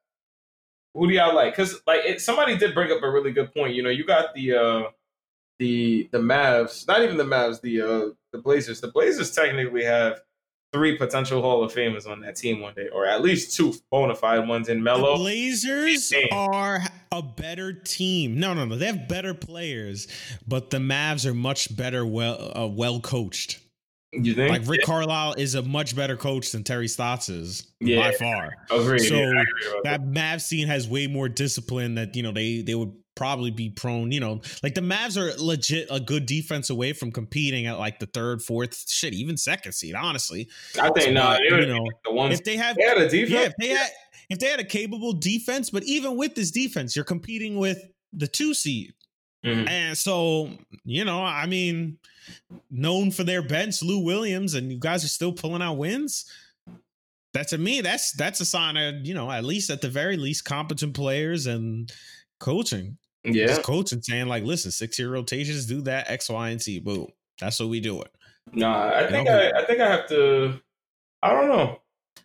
Who 0.93 1.07
do 1.07 1.13
y'all 1.13 1.33
like? 1.35 1.53
Because 1.53 1.81
like 1.87 2.01
it, 2.05 2.21
somebody 2.21 2.57
did 2.57 2.73
bring 2.73 2.91
up 2.91 3.01
a 3.03 3.09
really 3.09 3.31
good 3.31 3.53
point. 3.53 3.73
You 3.75 3.83
know, 3.83 3.89
you 3.89 4.05
got 4.05 4.33
the 4.33 4.53
uh, 4.53 4.83
the 5.59 6.09
the 6.11 6.17
Mavs, 6.19 6.87
not 6.87 7.01
even 7.03 7.17
the 7.17 7.23
Mavs, 7.25 7.61
the 7.61 7.81
uh, 7.81 8.09
the 8.31 8.39
Blazers. 8.39 8.81
The 8.81 8.89
Blazers 8.91 9.31
technically 9.31 9.83
have 9.83 10.21
three 10.73 10.97
potential 10.97 11.41
Hall 11.41 11.63
of 11.63 11.73
Famers 11.73 12.07
on 12.07 12.21
that 12.21 12.35
team 12.35 12.61
one 12.61 12.73
day, 12.73 12.89
or 12.93 13.05
at 13.05 13.21
least 13.21 13.55
two 13.55 13.73
bona 13.91 14.15
fide 14.15 14.47
ones 14.47 14.69
in 14.69 14.77
The 14.77 14.83
Melo. 14.83 15.15
Blazers 15.17 16.09
Damn. 16.09 16.27
are 16.31 16.81
a 17.11 17.21
better 17.21 17.73
team. 17.73 18.39
No, 18.39 18.53
no, 18.53 18.65
no. 18.65 18.75
They 18.75 18.85
have 18.85 19.07
better 19.07 19.33
players, 19.33 20.07
but 20.47 20.69
the 20.69 20.77
Mavs 20.77 21.25
are 21.25 21.33
much 21.33 21.75
better, 21.75 22.05
well, 22.05 22.51
uh, 22.55 22.67
well 22.67 22.99
coached. 22.99 23.59
You 24.11 24.33
think? 24.33 24.49
Like 24.49 24.67
Rick 24.67 24.81
Carlisle 24.85 25.35
is 25.37 25.53
a 25.53 25.61
much 25.61 25.95
better 25.95 26.17
coach 26.17 26.51
than 26.51 26.63
Terry 26.63 26.87
Stotts 26.87 27.29
is 27.29 27.71
Yeah. 27.79 28.09
by 28.09 28.11
far. 28.13 28.55
Agreed. 28.71 28.99
So 29.01 29.13
yeah, 29.15 29.29
agree 29.29 29.81
That 29.83 30.01
Mavs 30.01 30.41
scene 30.41 30.67
has 30.67 30.87
way 30.87 31.05
more 31.05 31.29
discipline. 31.29 31.93
That 31.93 32.15
you 32.15 32.23
know 32.23 32.31
they 32.31 32.63
they 32.63 32.73
would 32.73 32.91
probably 33.19 33.51
be 33.51 33.69
prone. 33.69 34.13
You 34.13 34.21
know, 34.21 34.41
like 34.63 34.73
the 34.73 34.81
Mavs 34.81 35.17
are 35.17 35.37
legit 35.37 35.87
a 35.91 35.99
good 35.99 36.25
defense 36.25 36.69
away 36.69 36.93
from 36.93 37.11
competing 37.11 37.67
at 37.67 37.77
like 37.77 37.99
the 37.99 38.05
third, 38.07 38.41
fourth, 38.41 38.89
shit, 38.89 39.13
even 39.13 39.35
second 39.35 39.73
seed. 39.73 39.93
Honestly, 39.93 40.47
I 40.81 40.89
think 40.91 41.13
no, 41.13 41.23
But, 41.23 41.39
they 41.49 41.59
you 41.59 41.65
know, 41.67 41.85
the 42.05 42.13
ones 42.13 42.33
if 42.33 42.45
they 42.45 42.55
have 42.55 42.77
they 42.77 42.83
had 42.83 42.97
a 42.97 43.09
defense. 43.09 43.29
yeah, 43.29 43.41
if 43.41 43.53
they 43.59 43.67
had 43.67 43.89
if 44.29 44.39
they 44.39 44.47
had 44.47 44.61
a 44.61 44.63
capable 44.63 45.11
defense, 45.11 45.69
but 45.69 45.83
even 45.83 46.15
with 46.15 46.33
this 46.33 46.49
defense, 46.49 46.95
you're 46.95 47.03
competing 47.05 47.57
with 47.57 47.83
the 48.13 48.27
two 48.27 48.53
seed. 48.53 48.93
Mhm. 49.45 49.69
And 49.69 49.97
so, 49.97 50.51
you 50.85 51.03
know, 51.03 51.21
I 51.21 51.45
mean, 51.45 51.97
known 52.71 53.11
for 53.11 53.23
their 53.25 53.41
bench, 53.41 53.81
Lou 53.81 53.99
Williams, 53.99 54.53
and 54.53 54.71
you 54.71 54.79
guys 54.79 55.03
are 55.03 55.09
still 55.09 55.33
pulling 55.33 55.61
out 55.61 55.77
wins. 55.77 56.25
That 57.33 57.49
to 57.49 57.57
me, 57.57 57.81
that's 57.81 58.13
that's 58.13 58.39
a 58.39 58.45
sign 58.45 58.75
of, 58.77 59.05
you 59.05 59.13
know, 59.13 59.29
at 59.29 59.43
least 59.43 59.69
at 59.69 59.81
the 59.81 59.89
very 59.89 60.17
least, 60.17 60.45
competent 60.45 60.93
players 60.95 61.45
and 61.47 61.91
coaching. 62.39 62.97
Yeah, 63.23 63.47
Just 63.47 63.63
coaching 63.63 64.01
saying, 64.01 64.27
like, 64.27 64.43
listen, 64.43 64.71
six 64.71 64.97
year 64.97 65.11
rotations, 65.11 65.65
do 65.65 65.81
that, 65.81 66.09
X, 66.09 66.29
Y, 66.29 66.49
and 66.49 66.61
Z. 66.61 66.79
Boom. 66.79 67.07
That's 67.39 67.59
what 67.59 67.69
we 67.69 67.79
do 67.79 68.01
it. 68.01 68.11
Nah, 68.53 68.91
I 68.93 69.07
think? 69.07 69.29
I, 69.29 69.51
I 69.51 69.65
think 69.65 69.81
I 69.81 69.89
have 69.89 70.07
to. 70.09 70.59
I 71.21 71.33
don't 71.33 71.49
know. 71.49 71.81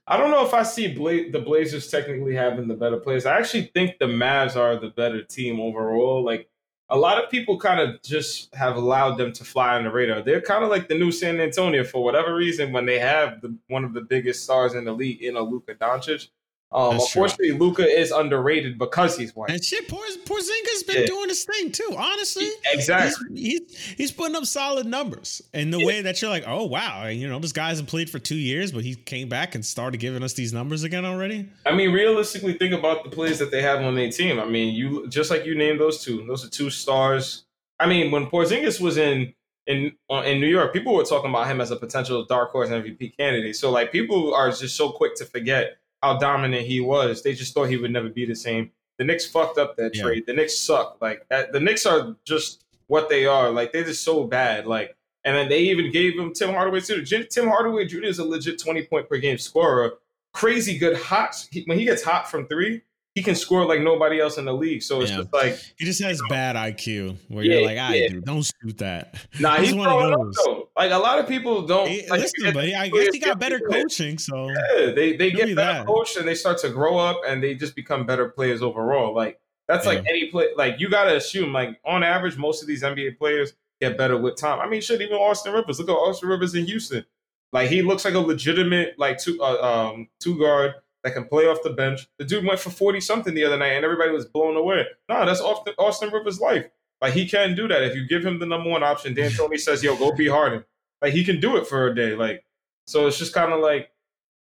I 0.07 0.17
don't 0.17 0.31
know 0.31 0.45
if 0.45 0.53
I 0.53 0.63
see 0.63 0.93
Bla- 0.93 1.31
the 1.31 1.41
Blazers 1.41 1.91
technically 1.91 2.35
having 2.35 2.69
the 2.69 2.75
better 2.75 2.99
players. 2.99 3.27
I 3.27 3.39
actually 3.39 3.71
think 3.75 3.99
the 3.99 4.07
Mavs 4.07 4.57
are 4.57 4.79
the 4.79 4.89
better 4.89 5.23
team 5.23 5.61
overall. 5.61 6.23
Like 6.23 6.49
a 6.91 6.99
lot 6.99 7.23
of 7.23 7.31
people 7.31 7.59
kind 7.59 7.81
of 7.81 8.03
just 8.03 8.55
have 8.55 8.77
allowed 8.77 9.17
them 9.17 9.33
to 9.33 9.45
fly 9.45 9.77
on 9.77 9.85
the 9.85 9.91
radar. 9.91 10.23
They're 10.23 10.43
kind 10.43 10.63
of 10.63 10.71
like 10.71 10.89
the 10.89 10.99
new 10.99 11.11
San 11.11 11.41
Antonio 11.41 11.85
for 11.85 12.05
whatever 12.05 12.35
reason 12.35 12.73
when 12.73 12.85
they 12.85 12.99
have 12.99 13.41
the, 13.41 13.57
one 13.69 13.85
of 13.85 13.95
the 13.95 14.03
biggest 14.03 14.45
stars 14.45 14.75
in 14.75 14.85
the 14.85 14.93
league 14.93 15.23
in 15.23 15.37
a 15.37 15.41
Luka 15.41 15.75
Doncic. 15.75 16.29
Um, 16.75 16.91
That's 16.99 17.05
unfortunately, 17.15 17.53
Luka 17.53 17.87
is 17.87 18.11
underrated 18.11 18.79
because 18.79 19.17
he's 19.17 19.35
white. 19.37 19.49
And 19.51 19.65
shit, 19.65 19.87
Por- 19.87 20.01
Porzingis 20.25 20.87
been 20.87 21.03
Yeah. 21.03 21.07
doing 21.07 21.29
his 21.29 21.45
thing 21.45 21.71
too. 21.71 21.95
Honestly, 21.97 22.49
Exactly. 22.73 23.29
He's, 23.35 23.61
he's 23.61 23.95
he's 23.97 24.13
putting 24.13 24.35
up 24.35 24.45
solid 24.45 24.85
numbers 24.85 25.41
in 25.53 25.71
the 25.71 25.79
Yeah. 25.79 25.87
way 25.87 26.03
that 26.03 26.21
you're 26.21 26.31
like, 26.31 26.43
oh 26.49 26.65
wow, 26.65 27.07
you 27.07 27.29
know, 27.29 27.39
this 27.39 27.53
guy 27.53 27.69
hasn't 27.69 27.89
played 27.89 28.11
for 28.11 28.19
two 28.19 28.35
years, 28.35 28.73
but 28.73 28.83
he 28.83 28.97
came 28.97 29.29
back 29.29 29.55
and 29.55 29.65
started 29.65 29.99
giving 29.99 30.25
us 30.25 30.33
these 30.33 30.53
numbers 30.53 30.83
again 30.83 31.05
already. 31.05 31.49
I 31.65 31.73
mean, 31.75 31.93
realistically, 31.93 32.55
think 32.55 32.75
about 32.75 33.05
the 33.05 33.11
players 33.11 33.39
that 33.39 33.53
they 33.53 33.63
have 33.63 33.81
on 33.81 33.95
their 33.95 34.11
team. 34.11 34.41
I 34.41 34.45
mean, 34.45 34.75
you 34.75 35.07
just 35.09 35.31
like 35.31 35.47
you 35.47 35.55
named 35.55 35.79
those 35.81 36.03
two. 36.05 36.25
Those 36.27 36.45
are 36.45 36.51
two 36.51 36.71
stars. 36.71 37.45
I 37.79 37.87
mean, 37.87 38.11
when 38.11 38.27
Porzingis 38.27 38.81
was 38.81 38.97
in 38.97 39.33
in 39.69 39.93
in 40.11 40.41
New 40.41 40.49
York, 40.49 40.73
people 40.73 40.93
were 40.95 41.05
talking 41.05 41.31
about 41.31 41.47
him 41.47 41.61
as 41.61 41.71
a 41.71 41.77
potential 41.77 42.25
dark 42.25 42.51
horse 42.51 42.69
MVP 42.71 43.17
candidate. 43.17 43.55
So 43.55 43.71
like, 43.71 43.93
people 43.93 44.35
are 44.35 44.51
just 44.51 44.77
so 44.77 44.91
quick 44.91 45.15
to 45.17 45.25
forget 45.25 45.77
how 46.05 46.19
dominant 46.19 46.67
he 46.67 46.81
was. 46.81 47.23
They 47.23 47.33
just 47.35 47.55
thought 47.55 47.65
he 47.65 47.77
would 47.77 47.91
never 47.91 48.09
be 48.09 48.25
the 48.27 48.35
same. 48.37 48.71
The 48.99 49.05
Knicks 49.05 49.27
fucked 49.27 49.59
up 49.59 49.77
that 49.77 49.95
Yeah. 49.97 50.03
trade. 50.03 50.27
The 50.27 50.35
Knicks 50.35 50.57
suck. 50.59 50.99
Like 51.01 51.27
that, 51.31 51.53
the 51.53 51.61
Knicks 51.61 51.85
are 51.87 52.17
just 52.25 52.65
what 52.87 53.09
they 53.09 53.27
are. 53.27 53.51
Like 53.51 53.73
they're 53.73 53.85
just 53.85 54.03
so 54.05 54.25
bad. 54.25 54.67
Like. 54.67 54.97
And 55.27 55.35
then 55.35 55.49
they 55.49 55.61
even 55.61 55.91
gave 55.91 56.19
him 56.19 56.35
Tim 56.35 56.51
Hardaway 56.51 56.81
too. 56.81 57.01
Jim- 57.01 57.27
Tim 57.31 57.49
Hardaway 57.49 57.87
Jr. 57.87 58.03
is 58.05 58.19
a 58.19 58.25
legit 58.27 58.59
twenty 58.61 58.83
point 58.85 59.09
per 59.09 59.17
game 59.17 59.39
scorer 59.39 59.95
crazy 60.35 60.77
good 60.77 60.97
hot. 60.99 61.47
He, 61.51 61.63
when 61.65 61.79
he 61.79 61.87
gets 61.87 62.03
hot 62.03 62.31
from 62.31 62.47
three, 62.47 62.83
he 63.15 63.23
can 63.23 63.35
score 63.35 63.65
like 63.65 63.81
nobody 63.81 64.21
else 64.21 64.37
in 64.37 64.45
the 64.45 64.53
league. 64.53 64.83
So 64.83 65.01
it's 65.01 65.11
Yeah. 65.13 65.17
just 65.19 65.33
like, 65.33 65.59
He 65.79 65.87
just 65.87 66.03
has 66.03 66.21
bad 66.29 66.57
IQ 66.57 67.17
where 67.29 67.43
Yeah, 67.43 67.55
you're 67.55 67.65
like, 67.67 67.79
I 67.79 67.95
yeah. 67.95 68.09
dude, 68.09 68.25
don't 68.27 68.43
shoot 68.43 68.77
that. 68.79 69.15
nah, 69.41 69.57
he's, 69.57 69.69
He's 69.69 69.77
one 69.77 69.89
of 69.89 70.19
those. 70.35 70.64
Like 70.77 70.91
a 70.91 70.99
lot 70.99 71.19
of 71.21 71.29
people 71.29 71.63
don't. 71.67 71.89
Hey, 71.89 72.07
like, 72.09 72.21
listen, 72.21 72.53
buddy, 72.53 72.75
I 72.75 72.89
guess 72.89 73.13
he 73.13 73.21
got 73.21 73.39
better 73.39 73.61
coaching, 73.61 74.19
so 74.19 74.49
Yeah, 74.49 74.91
they 74.91 75.17
they 75.17 75.31
get 75.31 75.47
be 75.47 75.55
better 75.55 75.79
that. 75.79 75.87
coached 75.87 76.17
and 76.17 76.27
they 76.27 76.35
start 76.35 76.59
to 76.59 76.71
grow 76.71 76.99
up 76.99 77.21
and 77.27 77.43
they 77.43 77.55
just 77.55 77.77
become 77.77 78.07
better 78.07 78.29
players 78.29 78.61
overall. 78.61 79.15
Like 79.15 79.39
that's 79.69 79.87
like 79.87 80.01
any 80.09 80.31
play. 80.31 80.49
Like 80.57 80.81
you 80.81 80.91
got 80.91 81.05
to 81.05 81.17
assume, 81.17 81.53
like 81.53 81.79
on 81.85 82.03
average, 82.03 82.37
most 82.37 82.61
of 82.61 82.67
these 82.69 82.83
NBA 82.83 83.19
players 83.19 83.53
get 83.81 83.97
better 83.97 84.17
with 84.17 84.37
time. 84.37 84.59
I 84.61 84.69
mean, 84.69 84.81
shit, 84.81 85.01
even 85.01 85.17
Austin 85.17 85.53
Rivers. 85.53 85.79
Look 85.79 85.89
at 85.89 85.93
Austin 85.93 86.29
Rivers 86.29 86.55
in 86.55 86.67
Houston. 86.67 87.05
Like 87.53 87.69
he 87.69 87.83
looks 87.83 88.05
like 88.05 88.15
a 88.15 88.19
legitimate 88.19 88.99
like 88.99 89.19
two 89.19 89.41
uh, 89.41 89.91
um 89.93 90.09
two 90.19 90.37
guard 90.39 90.75
that 91.05 91.15
can 91.15 91.25
play 91.27 91.45
off 91.45 91.59
the 91.63 91.71
bench. 91.71 92.09
The 92.19 92.25
dude 92.25 92.45
went 92.45 92.59
for 92.59 92.71
forty 92.71 93.01
something 93.01 93.33
the 93.33 93.45
other 93.45 93.57
night, 93.59 93.75
and 93.75 93.85
everybody 93.85 94.11
was 94.11 94.25
blown 94.27 94.57
away. 94.57 94.87
No, 95.09 95.25
that's 95.25 95.41
Austin, 95.41 95.73
Austin 95.79 96.11
Rivers' 96.11 96.41
life. 96.41 96.67
Like 97.01 97.13
he 97.13 97.29
can 97.29 97.55
do 97.55 97.69
that 97.69 97.83
if 97.83 97.95
you 97.95 98.07
give 98.07 98.25
him 98.25 98.39
the 98.39 98.47
number 98.47 98.71
one 98.71 98.83
option. 98.83 99.15
D'Antoni 99.15 99.59
says, 99.59 99.83
"Yo, 99.83 99.97
go 99.97 100.13
be 100.13 100.29
Harden." 100.29 100.65
Like 101.03 101.13
he 101.13 101.25
can 101.25 101.41
do 101.41 101.57
it 101.57 101.67
for 101.67 101.87
a 101.87 101.95
day. 101.95 102.15
Like 102.15 102.45
so, 102.87 103.07
it's 103.07 103.19
just 103.19 103.35
kind 103.35 103.53
of 103.53 103.61
like 103.61 103.91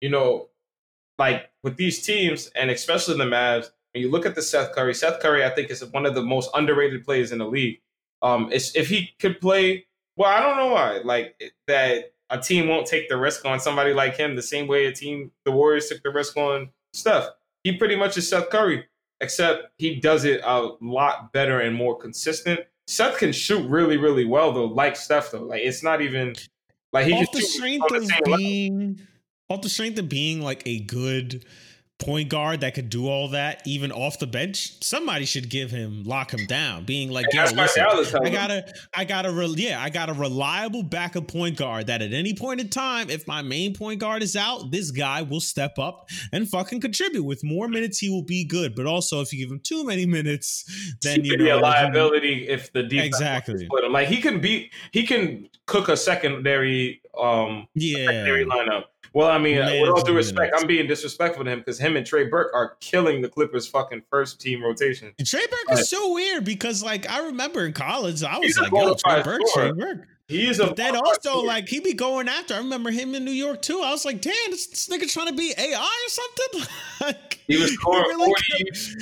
you 0.01 0.10
know, 0.10 0.49
like 1.17 1.49
with 1.63 1.77
these 1.77 2.05
teams, 2.05 2.47
and 2.55 2.69
especially 2.69 3.17
the 3.17 3.25
Mavs. 3.25 3.69
When 3.93 4.03
you 4.03 4.12
look 4.12 4.25
at 4.25 4.36
the 4.36 4.41
Seth 4.41 4.73
Curry, 4.73 4.93
Seth 4.93 5.19
Curry, 5.21 5.43
I 5.43 5.49
think 5.49 5.71
is 5.71 5.83
one 5.86 6.05
of 6.05 6.13
the 6.13 6.21
most 6.21 6.51
underrated 6.53 7.03
players 7.03 7.31
in 7.31 7.39
the 7.39 7.47
league. 7.47 7.79
Um, 8.21 8.49
it's, 8.51 8.75
if 8.75 8.89
he 8.89 9.12
could 9.19 9.39
play, 9.39 9.86
well, 10.17 10.29
I 10.29 10.39
don't 10.39 10.57
know 10.57 10.73
why. 10.73 10.99
Like 11.03 11.41
that, 11.67 12.13
a 12.29 12.38
team 12.38 12.67
won't 12.67 12.86
take 12.86 13.10
the 13.10 13.17
risk 13.17 13.45
on 13.45 13.60
somebody 13.60 13.93
like 13.93 14.17
him 14.17 14.36
the 14.36 14.41
same 14.41 14.67
way 14.67 14.86
a 14.86 14.91
team, 14.91 15.31
the 15.45 15.51
Warriors 15.51 15.88
took 15.88 16.03
the 16.03 16.12
risk 16.12 16.36
on 16.38 16.69
Steph. 16.93 17.29
He 17.63 17.77
pretty 17.77 17.95
much 17.95 18.17
is 18.17 18.29
Seth 18.29 18.49
Curry, 18.49 18.86
except 19.21 19.69
he 19.77 19.99
does 19.99 20.25
it 20.25 20.41
a 20.43 20.69
lot 20.82 21.32
better 21.34 21.62
and 21.62 21.75
more 21.75 21.97
consistent. 21.97 22.62
Seth 22.88 23.17
can 23.17 23.32
shoot 23.32 23.67
really, 23.67 23.97
really 23.97 24.25
well 24.25 24.51
though, 24.51 24.65
like 24.65 24.95
Steph 24.95 25.32
though. 25.32 25.43
Like 25.43 25.62
it's 25.63 25.84
not 25.84 26.01
even 26.01 26.36
like 26.93 27.08
he 27.08 27.13
off 27.13 27.32
the 27.32 27.41
strength 27.41 27.91
of 27.93 28.10
being 28.23 28.80
level. 28.80 29.06
off 29.49 29.62
the 29.62 29.69
strength 29.69 29.99
of 29.99 30.10
being 30.10 30.41
like 30.41 30.63
a 30.65 30.80
good 30.80 31.45
point 31.99 32.29
guard 32.29 32.62
that 32.62 32.75
could 32.75 32.89
do 32.89 33.07
all 33.07 33.29
that 33.29 33.62
even 33.65 33.91
off 33.91 34.19
the 34.19 34.27
bench 34.27 34.83
somebody 34.83 35.25
should 35.25 35.49
give 35.49 35.71
him 35.71 36.03
lock 36.03 36.31
him 36.31 36.45
down 36.45 36.86
being 36.86 37.10
like 37.10 37.25
yo 37.33 37.43
listen, 37.55 37.83
i 38.23 38.29
gotta, 38.29 38.71
I 38.95 39.03
gotta, 39.03 39.31
re- 39.31 39.55
yeah 39.57 39.81
i 39.81 39.89
got 39.89 40.07
a 40.07 40.13
reliable 40.13 40.83
backup 40.83 41.27
point 41.27 41.57
guard 41.57 41.88
that 41.88 42.03
at 42.03 42.13
any 42.13 42.36
point 42.36 42.62
in 42.62 42.69
time 42.69 43.10
if 43.10 43.27
my 43.27 43.41
main 43.41 43.73
point 43.73 43.99
guard 43.99 44.21
is 44.21 44.36
out 44.36 44.69
this 44.69 44.91
guy 44.91 45.23
will 45.23 45.39
step 45.39 45.79
up 45.79 46.10
and 46.31 46.47
fucking 46.47 46.81
contribute. 46.81 47.23
With 47.23 47.43
more 47.43 47.67
minutes 47.67 47.97
he 47.97 48.10
will 48.10 48.23
be 48.23 48.45
good 48.45 48.75
but 48.75 48.86
also 48.86 49.21
if 49.21 49.33
you 49.33 49.39
give 49.39 49.51
him 49.51 49.60
too 49.60 49.83
many 49.83 50.05
minutes 50.05 50.95
then 51.01 51.23
he 51.23 51.29
you 51.29 51.38
know 51.38 51.43
be 51.43 51.49
a 51.49 51.57
liability 51.57 52.47
if 52.47 52.71
the 52.73 52.83
defense 52.83 53.07
exactly. 53.07 53.65
split 53.65 53.83
him. 53.83 53.91
Like 53.91 54.07
he 54.07 54.21
can 54.21 54.39
be 54.39 54.71
he 54.91 55.03
can 55.03 55.49
cook 55.65 55.89
a 55.89 55.97
secondary 55.97 57.01
um 57.19 57.67
yeah. 57.73 58.05
secondary 58.05 58.45
lineup 58.45 58.83
well, 59.17 59.32
I 59.32 59.39
mean, 59.39 59.58
with 59.82 59.89
all 59.89 60.03
due 60.03 60.13
respect, 60.13 60.53
I'm 60.56 60.67
being 60.67 60.86
disrespectful 60.86 61.43
to 61.43 61.49
him 61.49 61.58
because 61.58 61.80
him 61.80 61.97
and 61.97 62.06
Trey 62.06 62.25
Burke 62.25 62.51
are 62.53 62.77
killing 62.82 63.23
the 63.23 63.27
Clippers' 63.27 63.67
fucking 63.67 64.03
first 64.12 64.39
team 64.39 64.62
rotation. 64.62 65.12
Trey 65.25 65.47
Burke 65.49 65.60
but, 65.67 65.80
is 65.80 65.89
so 65.89 66.13
weird 66.13 66.45
because, 66.45 66.84
like, 66.84 67.10
I 67.10 67.25
remember 67.25 67.65
in 67.65 67.73
college, 67.73 68.21
I 68.21 68.38
was 68.38 68.56
like, 68.60 68.71
"Yo, 68.71 68.93
Trey 68.93 69.23
Burke, 69.23 69.41
Trey 69.56 69.71
Burke." 69.71 70.08
He 70.27 70.47
is 70.47 70.60
a. 70.60 70.67
But 70.67 70.75
then 70.75 70.95
also, 70.95 71.41
like, 71.41 71.67
he 71.67 71.80
be 71.80 71.95
going 71.95 72.30
after. 72.30 72.53
I 72.53 72.58
remember 72.58 72.91
him 72.91 73.15
in 73.15 73.25
New 73.25 73.32
York 73.32 73.63
too. 73.63 73.82
I 73.84 73.89
was 73.89 74.06
like, 74.06 74.21
"Damn, 74.21 74.34
this, 74.51 74.67
this 74.67 74.88
nigga 74.88 75.12
trying 75.12 75.30
to 75.30 75.34
be 75.34 75.51
AI 75.58 75.80
or 75.80 76.10
something." 76.10 76.69
like, 77.01 77.39
he 77.47 77.58
was 77.58 77.73
scoring 77.73 78.03
really 78.03 78.32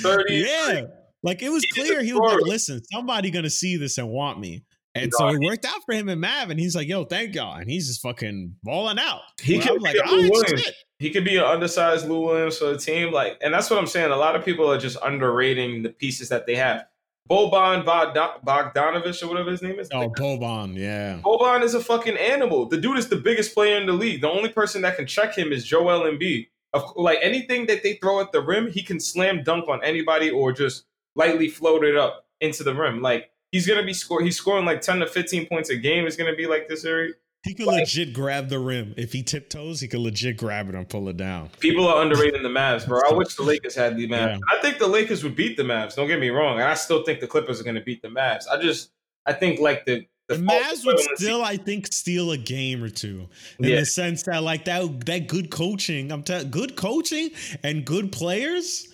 30. 0.00 0.34
Yeah. 0.34 0.86
Like 1.22 1.42
it 1.42 1.50
was 1.50 1.62
he 1.64 1.82
clear 1.82 2.02
he 2.02 2.12
was 2.12 2.34
like, 2.34 2.42
listen, 2.42 2.80
somebody 2.92 3.30
gonna 3.30 3.50
see 3.50 3.76
this 3.76 3.98
and 3.98 4.08
want 4.08 4.38
me. 4.38 4.62
And 5.02 5.12
so 5.14 5.28
it 5.28 5.40
worked 5.40 5.64
out 5.64 5.84
for 5.84 5.94
him 5.94 6.08
and 6.08 6.20
Mav, 6.20 6.50
and 6.50 6.58
he's 6.58 6.74
like, 6.74 6.88
"Yo, 6.88 7.04
thank 7.04 7.34
y'all," 7.34 7.56
and 7.56 7.68
he's 7.68 7.88
just 7.88 8.02
fucking 8.02 8.56
balling 8.62 8.98
out. 8.98 9.20
He 9.40 9.58
could 9.58 9.80
like, 9.82 9.96
Williams. 10.06 10.72
He 10.98 11.10
could 11.10 11.24
be 11.24 11.36
an 11.36 11.44
undersized 11.44 12.08
Lou 12.08 12.20
Williams 12.20 12.58
for 12.58 12.66
the 12.66 12.78
team, 12.78 13.12
like, 13.12 13.36
and 13.42 13.52
that's 13.52 13.68
what 13.68 13.78
I'm 13.78 13.86
saying. 13.86 14.12
A 14.12 14.16
lot 14.16 14.34
of 14.34 14.44
people 14.44 14.70
are 14.70 14.78
just 14.78 14.96
underrating 15.02 15.82
the 15.82 15.90
pieces 15.90 16.30
that 16.30 16.46
they 16.46 16.56
have. 16.56 16.86
Boban 17.28 17.84
Bogdanovich 17.84 19.22
or 19.22 19.28
whatever 19.28 19.50
his 19.50 19.60
name 19.60 19.78
is. 19.78 19.88
Oh, 19.92 20.08
Boban, 20.08 20.76
yeah. 20.76 21.20
Boban 21.24 21.62
is 21.62 21.74
a 21.74 21.80
fucking 21.80 22.16
animal. 22.16 22.66
The 22.66 22.78
dude 22.78 22.98
is 22.98 23.08
the 23.08 23.16
biggest 23.16 23.52
player 23.52 23.78
in 23.78 23.86
the 23.86 23.92
league. 23.92 24.20
The 24.20 24.30
only 24.30 24.48
person 24.48 24.82
that 24.82 24.96
can 24.96 25.06
check 25.06 25.36
him 25.36 25.52
is 25.52 25.64
Joel 25.64 26.02
Embiid. 26.02 26.48
Of 26.72 26.92
like 26.96 27.18
anything 27.22 27.66
that 27.66 27.82
they 27.82 27.94
throw 27.94 28.20
at 28.20 28.32
the 28.32 28.40
rim, 28.40 28.70
he 28.70 28.82
can 28.82 29.00
slam 29.00 29.42
dunk 29.42 29.68
on 29.68 29.82
anybody 29.82 30.30
or 30.30 30.52
just 30.52 30.84
lightly 31.14 31.48
float 31.48 31.84
it 31.84 31.96
up 31.96 32.26
into 32.40 32.62
the 32.62 32.74
rim. 32.74 33.02
Like 33.02 33.30
he's 33.52 33.66
gonna 33.66 33.84
be 33.84 33.92
score. 33.92 34.22
He's 34.22 34.36
scoring 34.36 34.64
like 34.64 34.80
ten 34.80 34.98
to 35.00 35.06
fifteen 35.06 35.46
points 35.46 35.70
a 35.70 35.76
game. 35.76 36.06
Is 36.06 36.16
gonna 36.16 36.36
be 36.36 36.46
like 36.46 36.68
this 36.68 36.84
area. 36.84 37.12
He 37.46 37.54
could 37.54 37.66
like, 37.66 37.80
legit 37.80 38.12
grab 38.12 38.48
the 38.48 38.58
rim 38.58 38.92
if 38.96 39.12
he 39.12 39.22
tiptoes. 39.22 39.80
He 39.80 39.86
could 39.86 40.00
legit 40.00 40.36
grab 40.36 40.68
it 40.68 40.74
and 40.74 40.88
pull 40.88 41.08
it 41.08 41.16
down. 41.16 41.50
People 41.60 41.86
are 41.86 42.02
underrating 42.02 42.42
the 42.42 42.48
Mavs, 42.48 42.86
bro. 42.86 43.00
I 43.08 43.12
wish 43.12 43.36
the 43.36 43.42
Lakers 43.44 43.76
had 43.76 43.96
the 43.96 44.08
Mavs. 44.08 44.38
Yeah. 44.38 44.38
I 44.52 44.60
think 44.60 44.78
the 44.78 44.88
Lakers 44.88 45.22
would 45.22 45.36
beat 45.36 45.56
the 45.56 45.62
Mavs. 45.62 45.94
Don't 45.94 46.08
get 46.08 46.18
me 46.18 46.30
wrong. 46.30 46.54
And 46.54 46.64
I 46.64 46.74
still 46.74 47.04
think 47.04 47.20
the 47.20 47.28
Clippers 47.28 47.60
are 47.60 47.64
going 47.64 47.76
to 47.76 47.82
beat 47.82 48.02
the 48.02 48.08
Mavs. 48.08 48.46
I 48.50 48.60
just, 48.60 48.90
I 49.26 49.32
think 49.32 49.60
like 49.60 49.86
the 49.86 50.06
the, 50.28 50.34
the 50.34 50.42
Mavs 50.42 50.84
would 50.84 50.98
still, 51.14 51.44
I 51.44 51.56
think, 51.56 51.86
steal 51.92 52.32
a 52.32 52.38
game 52.38 52.82
or 52.82 52.88
two 52.88 53.28
in 53.60 53.68
yeah. 53.68 53.76
the 53.76 53.86
sense 53.86 54.24
that 54.24 54.42
like 54.42 54.64
that 54.64 55.06
that 55.06 55.28
good 55.28 55.52
coaching. 55.52 56.10
I'm 56.10 56.24
telling, 56.24 56.50
good 56.50 56.74
coaching 56.74 57.30
and 57.62 57.84
good 57.84 58.10
players 58.10 58.88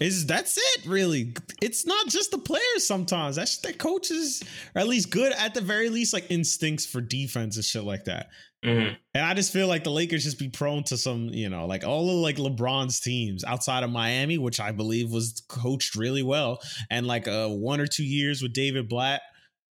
is 0.00 0.26
that's 0.26 0.58
it 0.58 0.86
really. 0.86 1.34
It's 1.62 1.86
not 1.86 2.08
just 2.08 2.30
the 2.30 2.38
players 2.38 2.86
sometimes. 2.86 3.36
That's 3.36 3.58
the 3.58 3.72
coaches 3.72 4.42
are 4.74 4.80
at 4.80 4.88
least 4.88 5.10
good 5.10 5.32
at 5.32 5.54
the 5.54 5.60
very 5.60 5.88
least 5.88 6.12
like 6.12 6.30
instincts 6.30 6.84
for 6.84 7.00
defense 7.00 7.56
and 7.56 7.64
shit 7.64 7.84
like 7.84 8.04
that. 8.04 8.28
Mm-hmm. 8.64 8.94
and 9.14 9.24
i 9.24 9.34
just 9.34 9.52
feel 9.52 9.68
like 9.68 9.84
the 9.84 9.90
lakers 9.90 10.24
just 10.24 10.40
be 10.40 10.48
prone 10.48 10.82
to 10.84 10.96
some 10.96 11.28
you 11.28 11.50
know 11.50 11.66
like 11.66 11.84
all 11.84 12.08
of 12.08 12.16
like 12.16 12.36
lebron's 12.36 12.98
teams 12.98 13.44
outside 13.44 13.84
of 13.84 13.90
miami 13.90 14.38
which 14.38 14.58
i 14.58 14.72
believe 14.72 15.12
was 15.12 15.44
coached 15.46 15.94
really 15.94 16.22
well 16.22 16.58
and 16.90 17.06
like 17.06 17.28
uh 17.28 17.48
one 17.48 17.80
or 17.80 17.86
two 17.86 18.02
years 18.02 18.42
with 18.42 18.54
david 18.54 18.88
blatt 18.88 19.20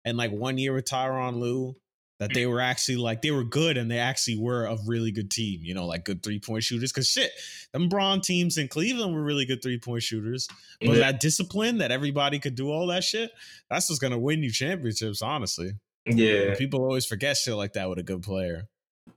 and 0.06 0.16
like 0.16 0.30
one 0.30 0.56
year 0.56 0.72
with 0.72 0.86
tyronn 0.86 1.38
lue 1.38 1.74
that 2.18 2.34
they 2.34 2.46
were 2.46 2.60
actually 2.60 2.96
like 2.96 3.22
they 3.22 3.30
were 3.30 3.44
good 3.44 3.76
and 3.76 3.90
they 3.90 3.98
actually 3.98 4.38
were 4.38 4.64
a 4.64 4.76
really 4.86 5.12
good 5.12 5.30
team, 5.30 5.60
you 5.62 5.74
know, 5.74 5.86
like 5.86 6.04
good 6.04 6.22
three 6.22 6.40
point 6.40 6.64
shooters. 6.64 6.92
Cause 6.92 7.06
shit, 7.06 7.30
them 7.72 7.88
Bron 7.88 8.20
teams 8.20 8.58
in 8.58 8.68
Cleveland 8.68 9.14
were 9.14 9.22
really 9.22 9.44
good 9.44 9.62
three 9.62 9.78
point 9.78 10.02
shooters. 10.02 10.48
But 10.80 10.90
yeah. 10.90 10.98
that 10.98 11.20
discipline 11.20 11.78
that 11.78 11.92
everybody 11.92 12.38
could 12.38 12.54
do 12.54 12.70
all 12.70 12.88
that 12.88 13.04
shit, 13.04 13.30
that's 13.70 13.88
what's 13.88 14.00
gonna 14.00 14.18
win 14.18 14.42
you 14.42 14.50
championships, 14.50 15.22
honestly. 15.22 15.72
Yeah. 16.06 16.54
people 16.56 16.80
always 16.80 17.06
forget 17.06 17.36
shit 17.36 17.54
like 17.54 17.74
that 17.74 17.88
with 17.88 17.98
a 17.98 18.02
good 18.02 18.22
player. 18.22 18.68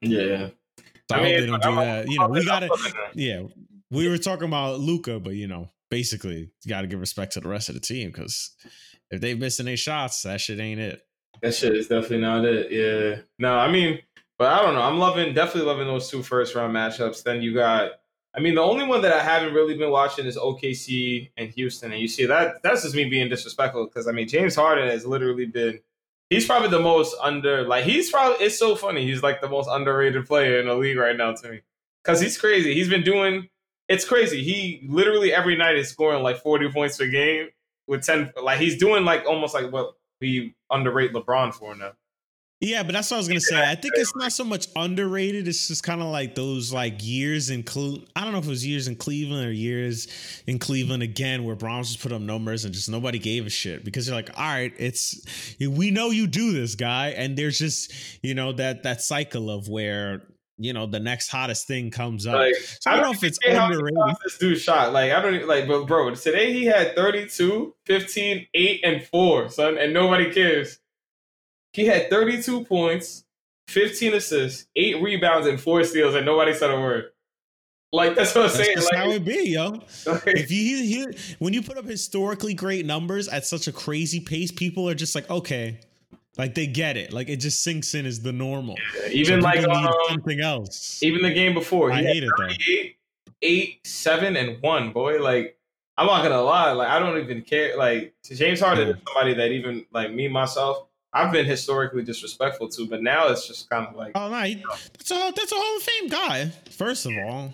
Yeah. 0.01 0.49
So 1.09 1.17
I, 1.17 1.19
I 1.19 1.23
mean, 1.23 1.31
hope 1.31 1.39
they 1.39 1.45
don't 1.47 1.61
do 1.61 1.75
that. 1.75 2.07
You 2.07 2.19
know, 2.19 2.27
we 2.27 2.45
gotta 2.45 2.69
yeah. 3.13 3.43
We 3.89 4.07
were 4.07 4.17
talking 4.17 4.47
about 4.47 4.79
Luka, 4.79 5.19
but 5.19 5.33
you 5.33 5.47
know, 5.47 5.69
basically 5.89 6.51
you 6.63 6.69
gotta 6.69 6.87
give 6.87 6.99
respect 6.99 7.33
to 7.33 7.39
the 7.39 7.49
rest 7.49 7.69
of 7.69 7.75
the 7.75 7.81
team 7.81 8.09
because 8.09 8.51
if 9.09 9.21
they 9.21 9.33
missing 9.33 9.65
their 9.65 9.77
shots, 9.77 10.21
that 10.21 10.39
shit 10.39 10.59
ain't 10.59 10.79
it. 10.79 11.01
That 11.41 11.55
shit 11.55 11.75
is 11.75 11.87
definitely 11.87 12.19
not 12.19 12.45
it. 12.45 12.71
Yeah. 12.71 13.21
No, 13.39 13.57
I 13.57 13.71
mean, 13.71 13.99
but 14.37 14.51
I 14.53 14.61
don't 14.61 14.75
know. 14.75 14.81
I'm 14.81 14.99
loving, 14.99 15.33
definitely 15.33 15.69
loving 15.69 15.87
those 15.87 16.09
two 16.09 16.23
first 16.23 16.55
round 16.55 16.73
matchups. 16.73 17.23
Then 17.23 17.41
you 17.41 17.53
got, 17.53 17.91
I 18.33 18.39
mean, 18.39 18.55
the 18.55 18.61
only 18.61 18.85
one 18.85 19.01
that 19.01 19.13
I 19.13 19.21
haven't 19.21 19.53
really 19.53 19.75
been 19.77 19.91
watching 19.91 20.25
is 20.25 20.37
OKC 20.37 21.31
and 21.37 21.49
Houston. 21.49 21.91
And 21.91 22.01
you 22.01 22.07
see 22.07 22.25
that, 22.25 22.61
that's 22.63 22.83
just 22.83 22.95
me 22.95 23.05
being 23.05 23.29
disrespectful 23.29 23.85
because, 23.85 24.07
I 24.07 24.11
mean, 24.11 24.27
James 24.27 24.55
Harden 24.55 24.87
has 24.87 25.05
literally 25.05 25.45
been, 25.45 25.79
he's 26.29 26.45
probably 26.45 26.69
the 26.69 26.79
most 26.79 27.15
under, 27.21 27.63
like, 27.63 27.85
he's 27.85 28.09
probably, 28.09 28.45
it's 28.45 28.57
so 28.57 28.75
funny. 28.75 29.05
He's 29.05 29.21
like 29.21 29.41
the 29.41 29.49
most 29.49 29.67
underrated 29.69 30.25
player 30.27 30.59
in 30.59 30.67
the 30.67 30.75
league 30.75 30.97
right 30.97 31.17
now 31.17 31.33
to 31.33 31.51
me 31.51 31.61
because 32.03 32.21
he's 32.21 32.37
crazy. 32.37 32.73
He's 32.73 32.89
been 32.89 33.03
doing, 33.03 33.49
it's 33.89 34.05
crazy. 34.05 34.43
He 34.43 34.87
literally 34.87 35.33
every 35.33 35.57
night 35.57 35.75
is 35.75 35.89
scoring 35.89 36.23
like 36.23 36.37
40 36.37 36.71
points 36.71 36.97
per 36.97 37.07
game 37.07 37.49
with 37.85 38.03
10, 38.03 38.33
like, 38.41 38.59
he's 38.59 38.77
doing 38.77 39.05
like 39.05 39.25
almost 39.27 39.53
like 39.53 39.71
what 39.71 39.93
we 40.21 40.55
underrate 40.69 41.13
LeBron 41.13 41.53
for 41.53 41.75
now. 41.75 41.91
Yeah, 42.61 42.83
but 42.83 42.91
that's 42.91 43.09
what 43.09 43.17
I 43.17 43.19
was 43.21 43.27
gonna 43.27 43.41
say. 43.41 43.59
I 43.59 43.73
think 43.73 43.95
it's 43.97 44.15
not 44.15 44.31
so 44.31 44.43
much 44.43 44.67
underrated. 44.75 45.47
It's 45.47 45.67
just 45.67 45.81
kind 45.81 45.99
of 45.99 46.09
like 46.09 46.35
those 46.35 46.71
like 46.71 47.03
years 47.03 47.49
in 47.49 47.63
Cle- 47.63 48.03
I 48.15 48.23
don't 48.23 48.33
know 48.33 48.37
if 48.37 48.45
it 48.45 48.49
was 48.49 48.65
years 48.65 48.87
in 48.87 48.97
Cleveland 48.97 49.47
or 49.47 49.51
years 49.51 50.07
in 50.45 50.59
Cleveland 50.59 51.01
again 51.01 51.43
where 51.43 51.55
Browns 51.55 51.87
just 51.87 52.03
put 52.03 52.11
up 52.11 52.21
numbers 52.21 52.63
and 52.63 52.71
just 52.71 52.87
nobody 52.87 53.17
gave 53.17 53.47
a 53.47 53.49
shit 53.49 53.83
because 53.83 54.05
you're 54.05 54.15
like, 54.15 54.29
all 54.37 54.45
right, 54.45 54.71
it's 54.77 55.25
we 55.59 55.89
know 55.89 56.11
you 56.11 56.27
do 56.27 56.53
this 56.53 56.75
guy, 56.75 57.07
and 57.09 57.35
there's 57.35 57.57
just 57.57 57.91
you 58.21 58.35
know 58.35 58.51
that 58.51 58.83
that 58.83 59.01
cycle 59.01 59.49
of 59.49 59.67
where 59.67 60.21
you 60.57 60.73
know 60.73 60.85
the 60.85 60.99
next 60.99 61.29
hottest 61.29 61.67
thing 61.67 61.91
comes 61.91 62.27
up. 62.27 62.35
Like, 62.35 62.55
so 62.55 62.91
I, 62.91 62.95
don't 62.95 62.99
I 62.99 63.03
don't 63.03 63.11
know 63.11 63.17
if 63.17 63.23
it's 63.23 63.39
underrated. 63.45 64.15
This 64.23 64.37
dude 64.37 64.59
shot 64.59 64.93
like 64.93 65.11
I 65.11 65.21
don't 65.21 65.35
even, 65.35 65.47
like, 65.47 65.67
but 65.67 65.85
bro, 65.85 66.13
today 66.15 66.53
he 66.53 66.65
had 66.65 66.95
32, 66.95 67.75
15, 67.85 68.47
8, 68.53 68.81
and 68.83 69.03
4, 69.03 69.49
son, 69.49 69.77
and 69.77 69.93
nobody 69.93 70.31
cares. 70.31 70.79
He 71.73 71.85
had 71.85 72.09
32 72.09 72.65
points, 72.65 73.23
15 73.69 74.13
assists, 74.13 74.67
8 74.75 75.01
rebounds, 75.01 75.47
and 75.47 75.59
4 75.59 75.83
steals, 75.85 76.15
and 76.15 76.25
nobody 76.25 76.53
said 76.53 76.69
a 76.69 76.79
word. 76.79 77.05
Like 77.93 78.15
that's 78.15 78.33
what 78.33 78.45
I'm 78.45 78.47
that's 78.47 78.63
saying. 78.63 78.75
That's 78.75 78.91
like, 78.91 79.01
how 79.01 79.09
it 79.09 79.25
be, 79.25 79.49
yo. 79.49 79.73
if 80.25 80.49
you, 80.49 80.77
he, 80.77 81.07
when 81.39 81.53
you 81.53 81.61
put 81.61 81.77
up 81.77 81.85
historically 81.85 82.53
great 82.53 82.85
numbers 82.85 83.27
at 83.27 83.45
such 83.45 83.67
a 83.67 83.73
crazy 83.73 84.21
pace, 84.21 84.51
people 84.51 84.87
are 84.87 84.95
just 84.95 85.13
like, 85.13 85.29
okay, 85.29 85.79
like 86.37 86.55
they 86.55 86.67
get 86.67 86.97
it. 86.97 87.11
Like 87.13 87.29
it 87.29 87.37
just 87.37 87.63
sinks 87.63 87.93
in 87.93 88.05
as 88.05 88.21
the 88.21 88.31
normal. 88.31 88.75
Yeah, 88.99 89.09
even 89.09 89.41
so 89.41 89.45
like 89.45 89.67
um, 89.67 89.93
something 90.07 90.39
else. 90.39 91.01
Even 91.03 91.21
the 91.21 91.33
game 91.33 91.53
before, 91.53 91.91
I 91.91 92.01
hate 92.01 92.23
it 92.23 92.31
though. 92.37 92.49
Eight, 93.41 93.79
seven, 93.85 94.35
and 94.35 94.61
one. 94.61 94.91
Boy, 94.91 95.21
like 95.21 95.57
I'm 95.97 96.07
not 96.07 96.23
gonna 96.23 96.41
lie. 96.41 96.71
Like 96.71 96.89
I 96.89 96.99
don't 96.99 97.17
even 97.19 97.41
care. 97.41 97.77
Like 97.77 98.13
James 98.23 98.59
Harden 98.59 98.89
is 98.89 98.95
somebody 99.07 99.33
that 99.35 99.51
even 99.51 99.85
like 99.91 100.11
me 100.11 100.27
myself. 100.27 100.87
I've 101.13 101.33
been 101.33 101.45
historically 101.45 102.03
disrespectful 102.03 102.69
to, 102.69 102.87
but 102.87 103.03
now 103.03 103.27
it's 103.27 103.45
just 103.45 103.69
kind 103.69 103.85
of 103.85 103.95
like 103.95 104.13
oh 104.15 104.29
no, 104.29 104.41
he, 104.43 104.63
that's 104.93 105.11
a 105.11 105.33
that's 105.35 105.51
a 105.51 105.55
Hall 105.55 105.77
of 105.77 105.83
Fame 105.83 106.07
guy. 106.07 106.51
First 106.71 107.05
of 107.05 107.11
all, 107.25 107.53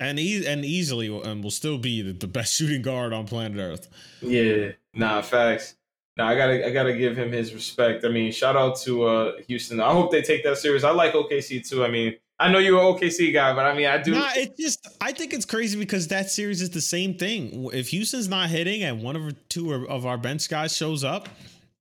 and 0.00 0.18
he 0.18 0.46
and 0.46 0.64
easily 0.64 1.06
and 1.24 1.42
will 1.44 1.50
still 1.50 1.76
be 1.78 2.00
the, 2.00 2.12
the 2.12 2.26
best 2.26 2.54
shooting 2.54 2.82
guard 2.82 3.12
on 3.12 3.26
planet 3.26 3.58
Earth. 3.58 3.88
Yeah, 4.22 4.72
nah, 4.94 5.20
facts. 5.20 5.74
Nah, 6.18 6.26
I 6.26 6.34
gotta 6.34 6.66
I 6.66 6.70
gotta 6.70 6.92
give 6.94 7.16
him 7.16 7.30
his 7.30 7.54
respect. 7.54 8.04
I 8.04 8.08
mean, 8.08 8.32
shout 8.32 8.56
out 8.56 8.76
to 8.80 9.04
uh 9.04 9.32
Houston. 9.46 9.80
I 9.80 9.92
hope 9.92 10.10
they 10.10 10.20
take 10.20 10.42
that 10.42 10.58
serious. 10.58 10.82
I 10.82 10.90
like 10.90 11.12
OKC 11.12 11.66
too. 11.66 11.84
I 11.84 11.90
mean, 11.90 12.16
I 12.40 12.50
know 12.50 12.58
you're 12.58 12.78
an 12.78 12.84
OKC 12.84 13.32
guy, 13.32 13.54
but 13.54 13.64
I 13.66 13.74
mean, 13.74 13.86
I 13.86 13.98
do. 13.98 14.12
Nah, 14.12 14.30
it 14.34 14.56
just 14.56 14.84
I 15.00 15.12
think 15.12 15.32
it's 15.32 15.44
crazy 15.44 15.78
because 15.78 16.08
that 16.08 16.28
series 16.28 16.60
is 16.60 16.70
the 16.70 16.80
same 16.80 17.14
thing. 17.14 17.70
If 17.72 17.88
Houston's 17.90 18.28
not 18.28 18.50
hitting 18.50 18.82
and 18.82 19.00
one 19.00 19.14
of 19.14 19.48
two 19.48 19.72
of 19.72 20.06
our 20.06 20.18
bench 20.18 20.48
guys 20.48 20.76
shows 20.76 21.04
up, 21.04 21.28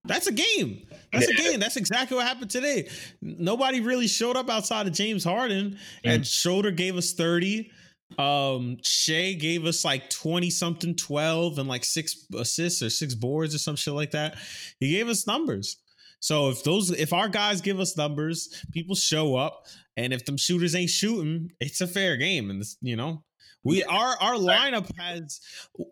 that's 0.06 0.28
a 0.28 0.32
game. 0.32 0.86
That's 1.12 1.28
yeah. 1.28 1.34
a 1.34 1.50
game. 1.50 1.60
That's 1.60 1.78
exactly 1.78 2.16
what 2.16 2.28
happened 2.28 2.52
today. 2.52 2.90
Nobody 3.22 3.82
really 3.82 4.08
showed 4.08 4.38
up 4.38 4.52
outside 4.52 4.86
of 4.86 4.94
James 4.94 5.24
Harden, 5.24 5.72
mm. 5.72 5.78
and 6.04 6.28
Schroeder 6.28 6.70
gave 6.72 6.96
us 6.96 7.12
thirty. 7.14 7.72
Um, 8.18 8.78
Shai 8.84 9.34
gave 9.34 9.66
us 9.66 9.84
like 9.84 10.10
20 10.10 10.50
something, 10.50 10.96
12 10.96 11.60
and 11.60 11.68
like 11.68 11.84
six 11.84 12.26
assists 12.36 12.82
or 12.82 12.90
six 12.90 13.14
boards 13.16 13.54
or 13.54 13.60
some 13.60 13.76
shit 13.76 13.94
like 13.94 14.12
that. 14.12 14.38
He 14.80 14.92
gave 14.92 15.10
us 15.10 15.28
numbers. 15.28 15.78
So 16.20 16.50
if 16.50 16.64
those 16.64 16.92
if 16.92 17.14
our 17.14 17.30
guys 17.30 17.62
give 17.62 17.80
us 17.80 17.96
numbers, 17.98 18.64
people 18.72 18.96
show 18.96 19.36
up, 19.36 19.66
and 19.96 20.14
if 20.14 20.26
them 20.26 20.38
shooters 20.38 20.74
ain't 20.74 20.90
shooting, 20.90 21.52
it's 21.60 21.82
a 21.82 21.88
fair 21.88 22.18
game. 22.18 22.50
And 22.50 22.62
this, 22.62 22.76
you 22.82 22.96
know, 22.96 23.24
we 23.64 23.84
our 23.84 24.16
our 24.20 24.34
lineup 24.34 24.90
has 24.98 25.40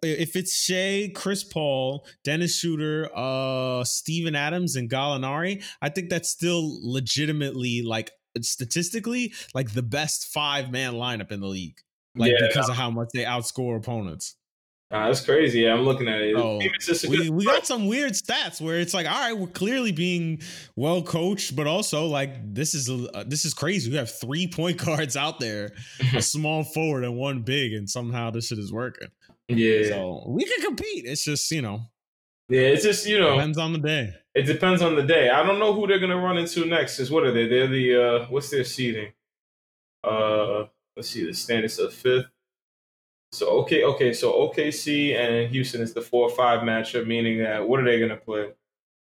if 0.01 0.35
it's 0.35 0.55
Shai, 0.55 1.11
Chris 1.13 1.43
Paul, 1.43 2.07
Dennis 2.23 2.57
Schroeder, 2.57 3.09
uh, 3.15 3.83
Steven 3.83 4.35
Adams, 4.35 4.75
and 4.75 4.89
Gallinari, 4.89 5.63
I 5.81 5.89
think 5.89 6.09
that's 6.09 6.29
still 6.29 6.79
legitimately 6.81 7.83
like 7.83 8.11
statistically 8.41 9.33
like 9.53 9.73
the 9.73 9.83
best 9.83 10.25
five 10.25 10.71
man 10.71 10.93
lineup 10.93 11.31
in 11.31 11.39
the 11.39 11.47
league 11.47 11.79
like 12.15 12.31
yeah, 12.31 12.47
because 12.47 12.69
of 12.69 12.75
how 12.75 12.89
much 12.89 13.09
they 13.13 13.23
outscore 13.23 13.77
opponents. 13.77 14.35
Uh, 14.91 15.07
that's 15.07 15.21
crazy. 15.21 15.61
Yeah, 15.61 15.73
I'm 15.73 15.81
looking 15.81 16.07
at 16.07 16.21
it. 16.21 16.35
Oh, 16.37 16.59
we, 17.09 17.29
we 17.29 17.45
got 17.45 17.65
some 17.65 17.87
weird 17.87 18.13
stats 18.13 18.61
where 18.61 18.79
it's 18.79 18.93
like, 18.93 19.07
all 19.07 19.19
right, 19.19 19.33
we're 19.33 19.47
clearly 19.47 19.91
being 19.91 20.41
well 20.75 21.01
coached, 21.01 21.55
but 21.55 21.65
also 21.65 22.05
like 22.05 22.53
this 22.53 22.75
is 22.75 22.89
uh, 22.89 23.23
this 23.25 23.45
is 23.45 23.53
crazy. 23.55 23.89
We 23.89 23.97
have 23.97 24.11
three 24.11 24.47
point 24.53 24.77
guards 24.77 25.17
out 25.17 25.39
there, 25.39 25.71
a 26.13 26.21
small 26.21 26.63
forward 26.63 27.03
and 27.03 27.17
one 27.17 27.41
big, 27.41 27.73
and 27.73 27.89
somehow 27.89 28.29
this 28.29 28.47
shit 28.47 28.59
is 28.59 28.71
working. 28.71 29.09
Yeah, 29.47 29.89
so 29.89 30.23
we 30.27 30.45
can 30.45 30.61
compete. 30.61 31.05
It's 31.05 31.23
just 31.23 31.49
you 31.49 31.63
know, 31.63 31.81
yeah, 32.47 32.61
it's 32.61 32.83
just 32.83 33.07
you 33.07 33.19
know 33.19 33.35
depends 33.35 33.57
on 33.57 33.73
the 33.73 33.79
day. 33.79 34.13
It 34.35 34.43
depends 34.43 34.83
on 34.83 34.95
the 34.95 35.03
day. 35.03 35.29
I 35.29 35.43
don't 35.43 35.57
know 35.57 35.73
who 35.73 35.87
they're 35.87 35.99
gonna 35.99 36.17
run 36.17 36.37
into 36.37 36.63
next. 36.65 36.99
Is 36.99 37.09
what 37.09 37.23
are 37.23 37.31
they? 37.31 37.47
They're 37.47 37.67
the 37.67 37.95
uh 37.95 38.25
what's 38.29 38.51
their 38.51 38.63
seating? 38.63 39.13
Uh 40.03 40.65
let's 40.95 41.09
see, 41.09 41.25
the 41.25 41.33
standings 41.33 41.79
of 41.79 41.93
fifth. 41.93 42.27
So 43.31 43.49
okay, 43.61 43.83
okay, 43.83 44.13
so 44.13 44.31
OKC 44.31 45.15
and 45.15 45.51
Houston 45.51 45.81
is 45.81 45.93
the 45.93 46.01
four 46.01 46.29
five 46.29 46.61
matchup, 46.61 47.05
meaning 47.05 47.39
that 47.39 47.67
what 47.67 47.79
are 47.79 47.83
they 47.83 47.99
gonna 47.99 48.15
play? 48.15 48.51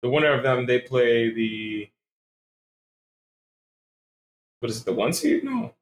The 0.01 0.09
winner 0.09 0.33
of 0.33 0.43
them, 0.43 0.65
they 0.65 0.79
play 0.79 1.31
the 1.31 1.89
what 4.59 4.69
is 4.69 4.81
it, 4.81 4.85
the 4.85 4.93
one 4.93 5.13
seed? 5.13 5.43
No. 5.43 5.73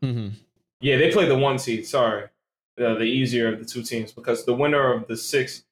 Mm-hmm. 0.00 0.28
Yeah, 0.80 0.96
they 0.96 1.10
play 1.12 1.26
the 1.26 1.36
one 1.36 1.58
seed. 1.58 1.86
Sorry, 1.86 2.28
the 2.76 2.94
the 2.94 3.04
easier 3.04 3.52
of 3.52 3.58
the 3.58 3.64
two 3.64 3.82
teams 3.82 4.12
because 4.12 4.44
the 4.44 4.54
winner 4.54 4.92
of 4.92 5.06
the 5.06 5.16
six. 5.16 5.64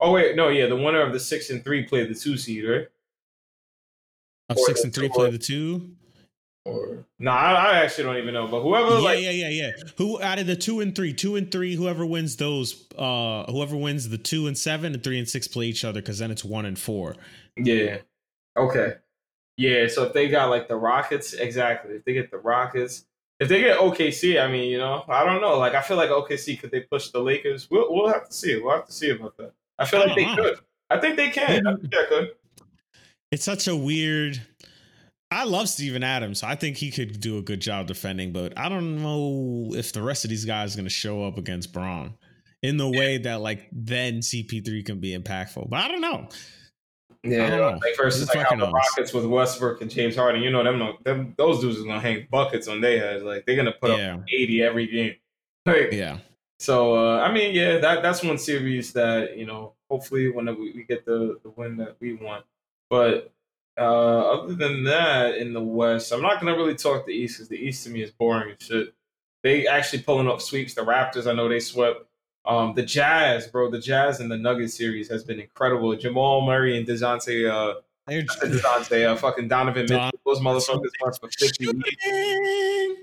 Oh 0.00 0.12
wait, 0.12 0.36
no, 0.36 0.48
yeah, 0.48 0.66
the 0.66 0.76
winner 0.76 1.02
of 1.02 1.12
the 1.12 1.20
six 1.20 1.50
and 1.50 1.62
three 1.62 1.84
play 1.84 2.06
the 2.06 2.14
two 2.14 2.36
seed, 2.36 2.64
right? 2.64 2.88
Of 4.48 4.58
six 4.60 4.84
and 4.84 4.94
three 4.94 5.08
play 5.08 5.30
the 5.30 5.38
two. 5.38 5.90
Or 6.66 7.04
no, 7.20 7.30
nah, 7.30 7.36
I, 7.36 7.52
I, 7.52 7.72
actually 7.84 8.04
don't 8.04 8.16
even 8.16 8.34
know. 8.34 8.48
But 8.48 8.62
whoever, 8.62 8.94
yeah, 8.94 8.98
like, 8.98 9.22
yeah, 9.22 9.30
yeah, 9.30 9.48
yeah. 9.48 9.70
Who 9.98 10.20
out 10.20 10.40
of 10.40 10.48
the 10.48 10.56
two 10.56 10.80
and 10.80 10.96
three, 10.96 11.12
two 11.12 11.36
and 11.36 11.50
three, 11.50 11.76
whoever 11.76 12.04
wins 12.04 12.36
those, 12.36 12.86
uh, 12.98 13.44
whoever 13.44 13.76
wins 13.76 14.08
the 14.08 14.18
two 14.18 14.48
and 14.48 14.58
seven 14.58 14.92
and 14.92 15.04
three 15.04 15.16
and 15.16 15.28
six 15.28 15.46
play 15.46 15.66
each 15.66 15.84
other 15.84 16.00
because 16.00 16.18
then 16.18 16.32
it's 16.32 16.44
one 16.44 16.66
and 16.66 16.76
four. 16.76 17.14
Yeah. 17.56 17.98
Okay. 18.56 18.94
Yeah. 19.56 19.86
So 19.86 20.04
if 20.04 20.12
they 20.12 20.28
got 20.28 20.50
like 20.50 20.66
the 20.66 20.74
Rockets, 20.74 21.34
exactly. 21.34 21.94
If 21.94 22.04
they 22.04 22.14
get 22.14 22.32
the 22.32 22.38
Rockets, 22.38 23.04
if 23.38 23.48
they 23.48 23.60
get 23.60 23.78
OKC, 23.78 24.42
I 24.42 24.50
mean, 24.50 24.68
you 24.68 24.78
know, 24.78 25.04
I 25.08 25.24
don't 25.24 25.40
know. 25.40 25.58
Like, 25.58 25.74
I 25.74 25.82
feel 25.82 25.96
like 25.96 26.10
OKC 26.10 26.58
could 26.58 26.72
they 26.72 26.80
push 26.80 27.10
the 27.10 27.20
Lakers? 27.20 27.70
We'll 27.70 27.94
we'll 27.94 28.08
have 28.08 28.26
to 28.26 28.34
see. 28.34 28.58
We'll 28.60 28.74
have 28.74 28.86
to 28.86 28.92
see 28.92 29.10
about 29.10 29.36
that. 29.36 29.52
I 29.78 29.84
feel 29.84 30.00
I 30.00 30.06
like 30.06 30.16
they 30.16 30.26
know. 30.26 30.34
could. 30.34 30.58
I 30.90 30.98
think 30.98 31.16
they 31.16 31.30
can. 31.30 31.64
I 31.64 31.76
think 31.76 31.92
they 31.92 32.06
could. 32.08 32.30
It's 33.30 33.44
such 33.44 33.68
a 33.68 33.76
weird 33.76 34.40
I 35.30 35.44
love 35.44 35.68
Steven 35.68 36.02
Adams. 36.02 36.42
I 36.42 36.54
think 36.54 36.76
he 36.76 36.90
could 36.90 37.20
do 37.20 37.38
a 37.38 37.42
good 37.42 37.60
job 37.60 37.88
defending, 37.88 38.32
but 38.32 38.56
I 38.56 38.68
don't 38.68 39.02
know 39.02 39.72
if 39.74 39.92
the 39.92 40.02
rest 40.02 40.24
of 40.24 40.30
these 40.30 40.44
guys 40.44 40.74
are 40.74 40.78
going 40.78 40.86
to 40.86 40.90
show 40.90 41.24
up 41.24 41.36
against 41.36 41.72
Bron 41.72 42.14
in 42.62 42.76
the 42.76 42.88
way 42.88 43.18
that 43.18 43.40
like 43.40 43.68
then 43.72 44.20
CP3 44.20 44.84
can 44.84 45.00
be 45.00 45.16
impactful. 45.16 45.68
But 45.68 45.80
I 45.80 45.88
don't 45.88 46.00
know. 46.00 46.28
Yeah, 47.24 47.50
don't 47.50 47.60
know. 47.60 47.78
like 47.82 47.96
versus 47.96 48.32
like 48.32 48.46
how 48.48 48.56
the 48.56 48.70
Rockets 48.70 49.12
with 49.12 49.24
Westbrook 49.24 49.80
and 49.80 49.90
James 49.90 50.14
Harden, 50.14 50.42
you 50.42 50.50
know 50.50 50.62
them, 50.62 50.96
them 51.02 51.34
those 51.36 51.60
dudes 51.60 51.80
are 51.80 51.84
gonna 51.84 52.00
hang 52.00 52.28
buckets 52.30 52.68
on 52.68 52.80
their 52.80 52.98
heads. 53.00 53.24
Like 53.24 53.46
they're 53.46 53.56
gonna 53.56 53.72
put 53.72 53.98
yeah. 53.98 54.14
up 54.14 54.20
eighty 54.32 54.62
every 54.62 54.86
game. 54.86 55.14
Like, 55.66 55.90
yeah. 55.90 56.18
So 56.60 56.94
uh, 56.94 57.18
I 57.18 57.32
mean, 57.32 57.52
yeah, 57.52 57.78
that 57.78 58.00
that's 58.00 58.22
one 58.22 58.38
series 58.38 58.92
that 58.92 59.36
you 59.36 59.46
know. 59.46 59.72
Hopefully, 59.90 60.30
when 60.30 60.46
we, 60.46 60.72
we 60.72 60.84
get 60.84 61.04
the 61.04 61.40
the 61.42 61.50
win 61.50 61.76
that 61.78 61.96
we 61.98 62.14
want, 62.14 62.44
but 62.88 63.32
uh, 63.78 64.40
other 64.42 64.54
than 64.54 64.84
that, 64.84 65.36
in 65.36 65.52
the 65.52 65.60
West, 65.60 66.12
I'm 66.12 66.22
not 66.22 66.40
gonna 66.40 66.56
really 66.56 66.74
talk 66.74 67.06
the 67.06 67.12
East 67.12 67.36
because 67.36 67.48
the 67.48 67.58
East 67.58 67.84
to 67.84 67.90
me 67.90 68.02
is 68.02 68.10
boring 68.10 68.54
as 68.58 68.66
shit. 68.66 68.94
They 69.42 69.66
actually 69.66 70.02
pulling 70.02 70.28
up 70.28 70.40
sweeps. 70.40 70.74
The 70.74 70.82
Raptors, 70.82 71.26
I 71.26 71.32
know 71.32 71.48
they 71.48 71.60
swept. 71.60 72.06
Um, 72.46 72.74
the 72.74 72.82
Jazz, 72.82 73.48
bro, 73.48 73.70
the 73.70 73.80
Jazz 73.80 74.20
and 74.20 74.30
the 74.30 74.36
Nuggets 74.36 74.74
series 74.74 75.08
has 75.08 75.24
been 75.24 75.40
incredible. 75.40 75.94
Jamal 75.96 76.46
Murray 76.46 76.78
and 76.78 76.86
Dejounte, 76.86 77.50
uh, 77.50 77.80
Dejounte, 78.08 79.06
uh, 79.06 79.16
fucking 79.16 79.48
Donovan 79.48 79.86
Mitchell, 79.88 80.10
those 80.24 80.40
motherfuckers 80.40 80.90
went 81.02 81.18
for 81.20 81.28
50 81.28 81.64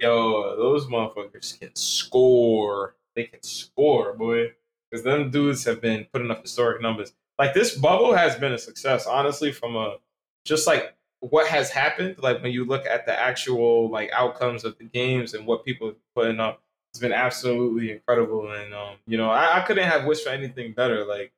Yo, 0.02 0.56
those 0.58 0.86
motherfuckers 0.88 1.60
can 1.60 1.76
score. 1.76 2.96
They 3.16 3.26
can 3.26 3.44
score, 3.44 4.14
boy. 4.14 4.54
Because 4.90 5.04
them 5.04 5.30
dudes 5.30 5.66
have 5.66 5.82
been 5.82 6.08
putting 6.14 6.32
up 6.32 6.42
historic 6.42 6.82
numbers. 6.82 7.14
Like 7.38 7.54
this 7.54 7.76
bubble 7.76 8.14
has 8.14 8.36
been 8.36 8.54
a 8.54 8.58
success, 8.58 9.06
honestly, 9.08 9.52
from 9.52 9.76
a 9.76 9.98
just 10.46 10.68
like 10.68 10.96
what 11.20 11.48
has 11.48 11.70
happened, 11.70 12.16
like 12.20 12.42
when 12.44 12.52
you 12.52 12.66
look 12.66 12.86
at 12.86 13.06
the 13.06 13.18
actual 13.18 13.90
like 13.90 14.12
outcomes 14.12 14.66
of 14.66 14.78
the 14.78 14.84
games 14.84 15.34
and 15.34 15.48
what 15.48 15.64
people 15.64 15.90
are 15.90 15.96
putting 16.16 16.40
up, 16.40 16.62
it's 16.92 17.00
been 17.00 17.14
absolutely 17.14 17.92
incredible. 17.92 18.52
And 18.52 18.74
um, 18.74 18.98
you 19.08 19.18
know, 19.18 19.30
I, 19.30 19.60
I 19.60 19.62
couldn't 19.62 19.88
have 19.88 20.06
wished 20.06 20.26
for 20.26 20.30
anything 20.30 20.74
better. 20.74 21.06
Like, 21.06 21.32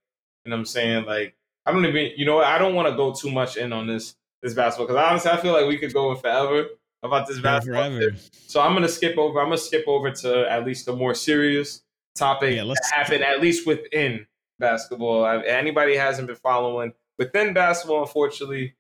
you 0.44 0.50
know 0.50 0.58
I'm 0.58 0.66
saying? 0.66 1.06
Like, 1.06 1.36
I 1.66 1.72
don't 1.72 1.86
even 1.86 2.12
you 2.18 2.26
know, 2.26 2.40
I 2.40 2.58
don't 2.58 2.76
want 2.76 2.90
to 2.90 2.96
go 2.96 3.14
too 3.14 3.32
much 3.32 3.58
in 3.58 3.72
on 3.74 3.88
this 3.88 4.16
this 4.42 4.54
basketball 4.54 4.88
because 4.88 5.10
honestly 5.10 5.32
I 5.32 5.38
feel 5.38 5.54
like 5.54 5.68
we 5.68 5.78
could 5.78 5.94
go 5.94 6.12
in 6.12 6.18
forever 6.18 6.68
about 7.04 7.28
this 7.28 7.40
basketball. 7.40 7.90
Forever. 7.90 8.16
So 8.48 8.62
I'm 8.62 8.74
gonna 8.74 8.90
skip 8.90 9.18
over. 9.18 9.40
I'm 9.40 9.48
gonna 9.48 9.58
skip 9.58 9.86
over 9.88 10.12
to 10.12 10.52
at 10.52 10.66
least 10.66 10.88
a 10.88 10.94
more 10.94 11.14
serious 11.14 11.84
topic 12.16 12.56
yeah, 12.56 12.64
that 12.64 12.92
happened 12.94 13.24
at 13.24 13.40
least 13.40 13.68
within 13.68 14.26
basketball. 14.60 15.26
Anybody 15.26 15.96
hasn't 15.96 16.28
been 16.28 16.36
following 16.38 16.94
within 17.18 17.54
basketball, 17.54 18.02
unfortunately, 18.02 18.76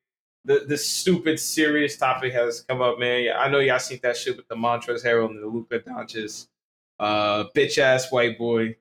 the 0.45 0.65
the 0.67 0.77
stupid 0.77 1.39
serious 1.39 1.97
topic 1.97 2.33
has 2.33 2.61
come 2.61 2.81
up, 2.81 2.99
man. 2.99 3.29
I 3.35 3.49
know 3.49 3.59
y'all 3.59 3.79
seen 3.79 3.99
that 4.03 4.15
shit 4.15 4.37
with 4.37 4.47
the 4.47 4.55
Montrezl 4.55 5.03
Harrell 5.03 5.29
and 5.29 5.41
the 5.41 5.47
Luka 5.47 5.79
Doncic 5.79 6.47
uh, 6.99 7.45
bitch 7.55 7.77
ass 7.77 8.11
white 8.11 8.37
boy 8.37 8.75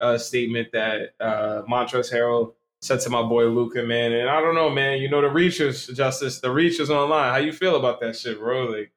uh, 0.00 0.18
statement 0.18 0.68
that 0.72 1.14
uh, 1.20 1.62
Montrezl 1.68 2.12
Harrell 2.12 2.54
said 2.82 3.00
to 3.00 3.10
my 3.10 3.22
boy 3.22 3.46
Luka, 3.46 3.82
man. 3.82 4.12
And 4.12 4.28
I 4.28 4.40
don't 4.40 4.54
know, 4.54 4.68
man. 4.68 5.00
You 5.00 5.08
know 5.08 5.22
the 5.22 5.28
reachers, 5.28 5.94
Justice, 5.94 6.40
the 6.40 6.48
reachers 6.48 6.90
online. 6.90 7.32
How 7.32 7.38
you 7.38 7.52
feel 7.52 7.76
about 7.76 8.00
that 8.00 8.16
shit, 8.16 8.38
bro? 8.38 8.64
Like, 8.64 8.92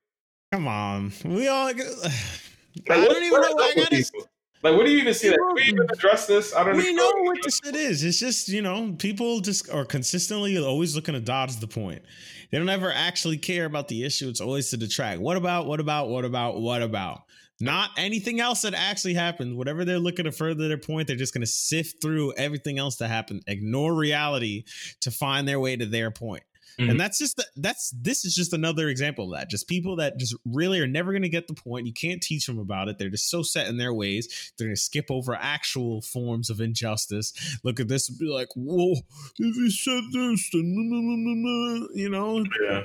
come 0.51 0.67
on, 0.67 1.13
we 1.23 1.47
all. 1.47 1.71
Like, 2.87 2.99
I 2.99 3.05
don't 3.07 3.23
even 3.23 3.41
know. 3.41 3.57
I 3.57 3.73
gotta, 3.75 4.05
like, 4.69 4.77
what 4.77 4.85
do 4.85 4.91
you 4.91 4.99
even 4.99 5.13
see 5.13 5.29
that? 5.29 5.53
We 5.55 5.63
even 5.63 5.87
address 5.91 6.27
this? 6.27 6.53
I 6.53 6.63
don't. 6.63 6.77
We 6.77 6.93
know 6.93 7.11
what 7.21 7.37
this 7.43 7.59
shit 7.63 7.75
is. 7.75 8.03
It's 8.03 8.19
just 8.19 8.49
you 8.49 8.61
know 8.61 8.95
people 8.97 9.39
just 9.39 9.69
are 9.69 9.85
consistently 9.85 10.57
always 10.57 10.95
looking 10.95 11.13
to 11.13 11.19
dodge 11.19 11.55
the 11.57 11.67
point. 11.67 12.01
They 12.51 12.57
don't 12.57 12.69
ever 12.69 12.91
actually 12.91 13.37
care 13.37 13.65
about 13.65 13.87
the 13.87 14.03
issue. 14.03 14.29
It's 14.29 14.41
always 14.41 14.69
to 14.69 14.77
detract. 14.77 15.21
What 15.21 15.37
about? 15.37 15.65
What 15.65 15.79
about? 15.79 16.09
What 16.09 16.25
about? 16.25 16.61
What 16.61 16.81
about? 16.81 17.21
Not 17.59 17.89
anything 17.97 18.39
else 18.39 18.61
that 18.61 18.75
actually 18.75 19.15
happened. 19.15 19.57
Whatever 19.57 19.83
they're 19.83 19.99
looking 19.99 20.25
to 20.25 20.31
further 20.31 20.67
their 20.67 20.77
point, 20.77 21.07
they're 21.07 21.15
just 21.15 21.33
going 21.33 21.41
to 21.41 21.47
sift 21.47 22.01
through 22.01 22.33
everything 22.33 22.77
else 22.77 22.97
that 22.97 23.07
happened, 23.07 23.43
ignore 23.47 23.95
reality 23.95 24.65
to 25.01 25.09
find 25.09 25.47
their 25.47 25.59
way 25.59 25.75
to 25.75 25.85
their 25.85 26.11
point. 26.11 26.43
Mm-hmm. 26.79 26.91
And 26.91 26.99
that's 26.99 27.17
just 27.17 27.37
the, 27.37 27.45
that's 27.55 27.91
this 27.91 28.23
is 28.23 28.35
just 28.35 28.53
another 28.53 28.87
example 28.87 29.33
of 29.33 29.39
that. 29.39 29.49
Just 29.49 29.67
people 29.67 29.95
that 29.95 30.17
just 30.17 30.35
really 30.45 30.79
are 30.79 30.87
never 30.87 31.11
going 31.11 31.23
to 31.23 31.29
get 31.29 31.47
the 31.47 31.55
point. 31.55 31.87
You 31.87 31.93
can't 31.93 32.21
teach 32.21 32.45
them 32.45 32.59
about 32.59 32.87
it. 32.87 32.99
They're 32.99 33.09
just 33.09 33.31
so 33.31 33.41
set 33.41 33.67
in 33.67 33.77
their 33.77 33.93
ways. 33.93 34.51
They're 34.57 34.67
going 34.67 34.75
to 34.75 34.81
skip 34.81 35.09
over 35.09 35.35
actual 35.35 36.01
forms 36.01 36.51
of 36.51 36.61
injustice. 36.61 37.33
Look 37.63 37.79
at 37.79 37.87
this 37.87 38.09
and 38.09 38.19
be 38.19 38.27
like, 38.27 38.49
"Whoa, 38.55 38.93
if 39.39 39.55
you 39.55 39.71
said 39.71 40.03
this, 40.13 40.49
then 40.53 41.87
you 41.95 42.09
know." 42.09 42.45
Yeah. 42.61 42.83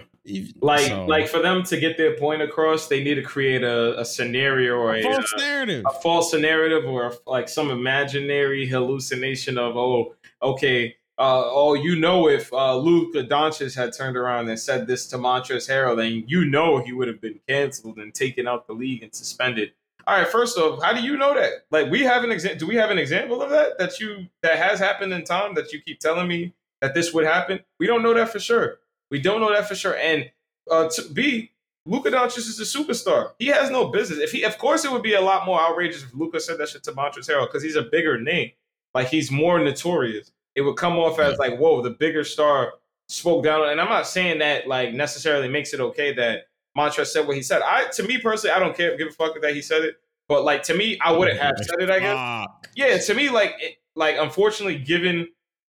Like, 0.60 0.86
so. 0.86 1.04
like 1.06 1.28
for 1.28 1.40
them 1.40 1.64
to 1.64 1.76
get 1.76 1.96
their 1.96 2.16
point 2.16 2.42
across, 2.42 2.86
they 2.86 3.02
need 3.02 3.14
to 3.14 3.22
create 3.22 3.64
a, 3.64 3.98
a 3.98 4.04
scenario 4.04 4.76
or 4.76 4.94
a, 4.94 5.00
a 5.00 5.02
false 5.02 5.32
a, 5.32 5.36
narrative, 5.38 5.84
a 5.84 5.92
false 6.00 6.32
narrative, 6.32 6.84
or 6.86 7.14
like 7.26 7.48
some 7.48 7.70
imaginary 7.70 8.66
hallucination 8.66 9.58
of, 9.58 9.76
oh, 9.76 10.14
okay, 10.40 10.94
uh, 11.22 11.44
oh, 11.52 11.74
you 11.74 11.94
know, 11.94 12.28
if 12.28 12.52
uh, 12.52 12.76
Luka 12.76 13.22
Doncic 13.22 13.76
had 13.76 13.92
turned 13.92 14.16
around 14.16 14.48
and 14.48 14.58
said 14.58 14.88
this 14.88 15.06
to 15.06 15.18
Montrezl 15.18 15.70
Harrell, 15.70 15.96
then 15.96 16.24
you 16.26 16.44
know 16.44 16.78
he 16.82 16.92
would 16.92 17.06
have 17.06 17.20
been 17.20 17.38
canceled 17.48 17.98
and 17.98 18.12
taken 18.12 18.48
out 18.48 18.66
the 18.66 18.72
league 18.72 19.04
and 19.04 19.14
suspended. 19.14 19.70
All 20.04 20.18
right, 20.18 20.26
first 20.26 20.58
off, 20.58 20.82
how 20.82 20.92
do 20.92 21.00
you 21.00 21.16
know 21.16 21.32
that? 21.32 21.66
Like, 21.70 21.92
we 21.92 22.00
have 22.02 22.24
an 22.24 22.32
example. 22.32 22.58
Do 22.58 22.66
we 22.66 22.74
have 22.74 22.90
an 22.90 22.98
example 22.98 23.40
of 23.40 23.50
that 23.50 23.78
that 23.78 24.00
you 24.00 24.26
that 24.42 24.58
has 24.58 24.80
happened 24.80 25.12
in 25.12 25.22
time 25.22 25.54
that 25.54 25.72
you 25.72 25.80
keep 25.80 26.00
telling 26.00 26.26
me 26.26 26.54
that 26.80 26.92
this 26.92 27.14
would 27.14 27.24
happen? 27.24 27.60
We 27.78 27.86
don't 27.86 28.02
know 28.02 28.14
that 28.14 28.30
for 28.30 28.40
sure. 28.40 28.80
We 29.08 29.20
don't 29.20 29.40
know 29.40 29.52
that 29.52 29.68
for 29.68 29.76
sure. 29.76 29.96
And 29.96 30.28
uh, 30.68 30.88
to 30.88 31.02
B, 31.08 31.52
Luka 31.86 32.10
Doncic 32.10 32.38
is 32.38 32.58
a 32.58 32.64
superstar. 32.64 33.30
He 33.38 33.46
has 33.46 33.70
no 33.70 33.86
business. 33.90 34.18
If 34.18 34.32
he, 34.32 34.42
of 34.42 34.58
course, 34.58 34.84
it 34.84 34.90
would 34.90 35.04
be 35.04 35.14
a 35.14 35.20
lot 35.20 35.46
more 35.46 35.60
outrageous 35.60 36.02
if 36.02 36.12
Luka 36.14 36.40
said 36.40 36.58
that 36.58 36.70
shit 36.70 36.82
to 36.82 36.92
Montrezl 36.92 37.30
Harrell 37.30 37.46
because 37.46 37.62
he's 37.62 37.76
a 37.76 37.82
bigger 37.82 38.20
name. 38.20 38.50
Like 38.92 39.06
he's 39.06 39.30
more 39.30 39.60
notorious 39.60 40.32
it 40.54 40.62
would 40.62 40.76
come 40.76 40.98
off 40.98 41.18
as 41.18 41.38
like, 41.38 41.58
whoa, 41.58 41.82
the 41.82 41.90
bigger 41.90 42.24
star 42.24 42.74
spoke 43.08 43.44
down. 43.44 43.68
And 43.68 43.80
I'm 43.80 43.88
not 43.88 44.06
saying 44.06 44.38
that 44.38 44.66
like 44.66 44.92
necessarily 44.92 45.48
makes 45.48 45.72
it 45.72 45.80
okay 45.80 46.12
that 46.14 46.46
Montrezl 46.76 47.06
said 47.06 47.26
what 47.26 47.36
he 47.36 47.42
said. 47.42 47.62
I 47.62 47.88
to 47.92 48.02
me 48.02 48.18
personally, 48.18 48.54
I 48.54 48.58
don't 48.58 48.76
care 48.76 48.96
give 48.96 49.08
a 49.08 49.12
fuck 49.12 49.40
that 49.40 49.54
he 49.54 49.62
said 49.62 49.82
it. 49.82 49.96
But 50.28 50.44
like 50.44 50.62
to 50.64 50.74
me, 50.74 50.98
I 51.00 51.12
wouldn't 51.12 51.38
have 51.38 51.54
said 51.58 51.80
it. 51.80 51.90
I 51.90 51.98
guess. 51.98 52.48
Yeah, 52.74 52.96
to 52.96 53.14
me, 53.14 53.28
like 53.28 53.54
it, 53.58 53.76
like 53.94 54.16
unfortunately, 54.18 54.78
given 54.78 55.28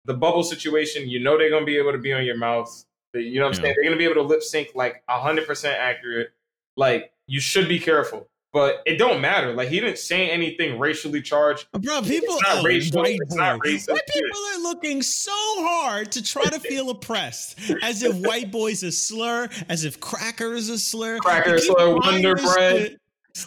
the 0.06 0.14
bubble 0.14 0.44
situation, 0.44 1.08
you 1.08 1.20
know 1.20 1.38
they're 1.38 1.50
gonna 1.50 1.66
be 1.66 1.78
able 1.78 1.92
to 1.92 1.98
be 1.98 2.14
on 2.14 2.26
your 2.26 2.38
mouth. 2.38 2.86
You 3.14 3.40
know 3.40 3.46
what 3.46 3.56
I'm 3.56 3.60
yeah. 3.60 3.64
saying? 3.64 3.76
They're 3.78 3.90
gonna 3.90 3.98
be 3.98 4.06
able 4.06 4.16
to 4.16 4.24
lip 4.24 4.44
sync 4.44 4.70
like 4.76 5.04
hundred 5.08 5.48
percent 5.48 5.78
accurate. 5.80 6.30
Like 6.76 7.12
you 7.28 7.40
should 7.40 7.68
be 7.68 7.80
careful 7.80 8.29
but 8.54 8.82
it 8.86 8.97
don't 8.97 9.22
matter. 9.22 9.54
Like 9.54 9.70
he 9.70 9.80
didn't 9.80 10.00
say 10.00 10.30
anything 10.30 10.80
racially 10.80 11.22
charged. 11.22 11.68
Bro, 11.72 12.02
people 12.02 12.36
it's 12.36 12.43
not 12.43 12.64
racial. 12.64 13.02
White, 13.02 13.18
it's 13.22 13.36
not 13.36 13.60
racist. 13.60 13.91
White 13.91 14.08
people 14.08 14.39
are 14.56 14.60
looking 14.64 15.02
so 15.02 15.32
hard 15.34 16.12
to 16.14 16.24
try 16.24 16.45
to 16.45 16.60
feel 16.60 16.89
oppressed, 16.89 17.60
as 17.82 18.04
if 18.04 18.16
white 18.16 18.52
boys 18.52 18.84
a 18.84 18.91
slur, 18.91 19.50
as 19.68 19.84
if 19.86 20.00
cracker 20.00 20.54
is 20.54 20.70
a 20.70 20.80
slur. 20.80 21.20
Cracker 21.20 21.58
slur, 21.60 21.95
Wonder 21.95 22.36
Bread. 22.36 22.99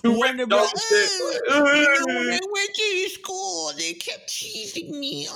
Wonder 0.04 0.46
Bread. 0.46 0.68
I 1.50 2.40
went 2.52 2.74
to 2.74 3.08
school. 3.10 3.72
They 3.76 3.94
kept 3.94 4.28
teasing 4.28 4.98
me. 4.98 5.28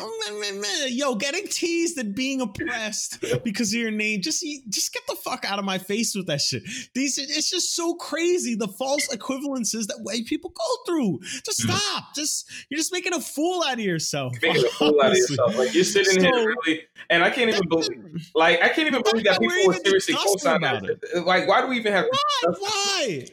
Yo, 0.89 1.15
getting 1.15 1.47
teased 1.49 1.99
and 1.99 2.15
being 2.15 2.41
oppressed 2.41 3.25
because 3.45 3.73
of 3.75 3.81
your 3.81 3.91
name. 3.91 4.23
Just, 4.23 4.45
just 4.69 4.93
get 4.93 5.03
the 5.07 5.17
fuck 5.17 5.45
out 5.45 5.59
of 5.59 5.65
my 5.65 5.79
face 5.79 6.15
with 6.15 6.27
that 6.27 6.41
shit. 6.41 6.63
These, 6.95 7.19
it's 7.19 7.51
just 7.51 7.75
so 7.75 7.95
crazy. 7.95 8.55
The 8.55 8.69
false 8.69 9.09
equivalences 9.09 9.87
that 9.89 10.01
white 10.03 10.27
people 10.27 10.51
go 10.51 10.65
through. 10.87 11.21
Just 11.45 11.61
mm-hmm. 11.63 11.77
stop. 11.77 12.15
Just, 12.15 12.51
you're 12.71 12.79
just 12.79 12.93
making 12.93 13.15
a 13.15 13.21
fool 13.21 13.63
out 13.65 13.75
of 13.75 13.81
yourself. 13.81 14.33
You're 14.41 14.53
making 14.53 14.67
a 14.67 14.71
fool 14.71 15.01
out 15.03 15.13
of 15.13 15.17
yourself. 15.17 15.57
Like 15.57 15.75
you're 15.75 15.85
sitting 15.85 16.21
so, 16.21 16.21
here 16.21 16.55
really, 16.67 16.83
and 17.11 17.23
I 17.23 17.31
can't 17.31 17.49
even 17.51 17.69
believe, 17.69 18.31
like 18.35 18.63
I 18.63 18.69
can't 18.69 18.87
even 18.87 19.03
believe 19.03 19.25
that 19.25 19.41
people 19.41 19.67
were 19.67 19.75
seriously 19.75 20.15
co-signing 20.15 20.63
that. 20.63 21.25
Like, 21.25 21.47
why 21.49 21.61
do 21.61 21.69
we 21.69 21.77
even 21.79 21.93
have? 21.93 22.07
Why? 22.11 22.55
Why? 22.59 23.27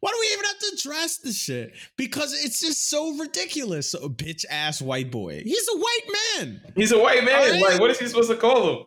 Why 0.00 0.10
do 0.10 0.16
we 0.20 0.26
even 0.32 0.44
have 0.46 0.58
to 0.58 0.70
address 0.74 1.18
this 1.18 1.38
shit? 1.38 1.74
Because 1.96 2.32
it's 2.32 2.60
just 2.60 2.88
so 2.88 3.16
ridiculous. 3.16 3.90
So, 3.90 4.08
bitch 4.08 4.44
ass 4.50 4.80
white 4.80 5.10
boy. 5.10 5.42
He's 5.44 5.68
a 5.74 5.78
white 5.78 6.16
man. 6.38 6.60
He's 6.74 6.92
a 6.92 6.98
white 6.98 7.22
man. 7.24 7.52
Right? 7.52 7.72
Like, 7.72 7.80
what 7.80 7.90
is 7.90 7.98
he 7.98 8.06
supposed 8.06 8.30
to 8.30 8.36
call 8.36 8.70
him? 8.70 8.86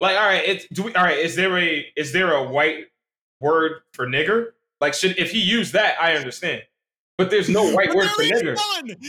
Like, 0.00 0.16
all 0.16 0.26
right, 0.26 0.42
it's 0.46 0.66
do 0.72 0.84
we 0.84 0.94
all 0.94 1.04
right, 1.04 1.18
is 1.18 1.36
there 1.36 1.58
a 1.58 1.86
is 1.94 2.12
there 2.12 2.32
a 2.32 2.44
white 2.44 2.86
word 3.40 3.82
for 3.92 4.06
nigger? 4.06 4.48
Like, 4.80 4.94
should 4.94 5.18
if 5.18 5.30
he 5.30 5.40
used 5.40 5.74
that, 5.74 5.96
I 6.00 6.14
understand. 6.14 6.62
But 7.20 7.30
there's 7.30 7.50
no 7.50 7.70
white 7.70 7.94
word 7.94 8.08
for 8.08 8.22
nigger. 8.22 8.56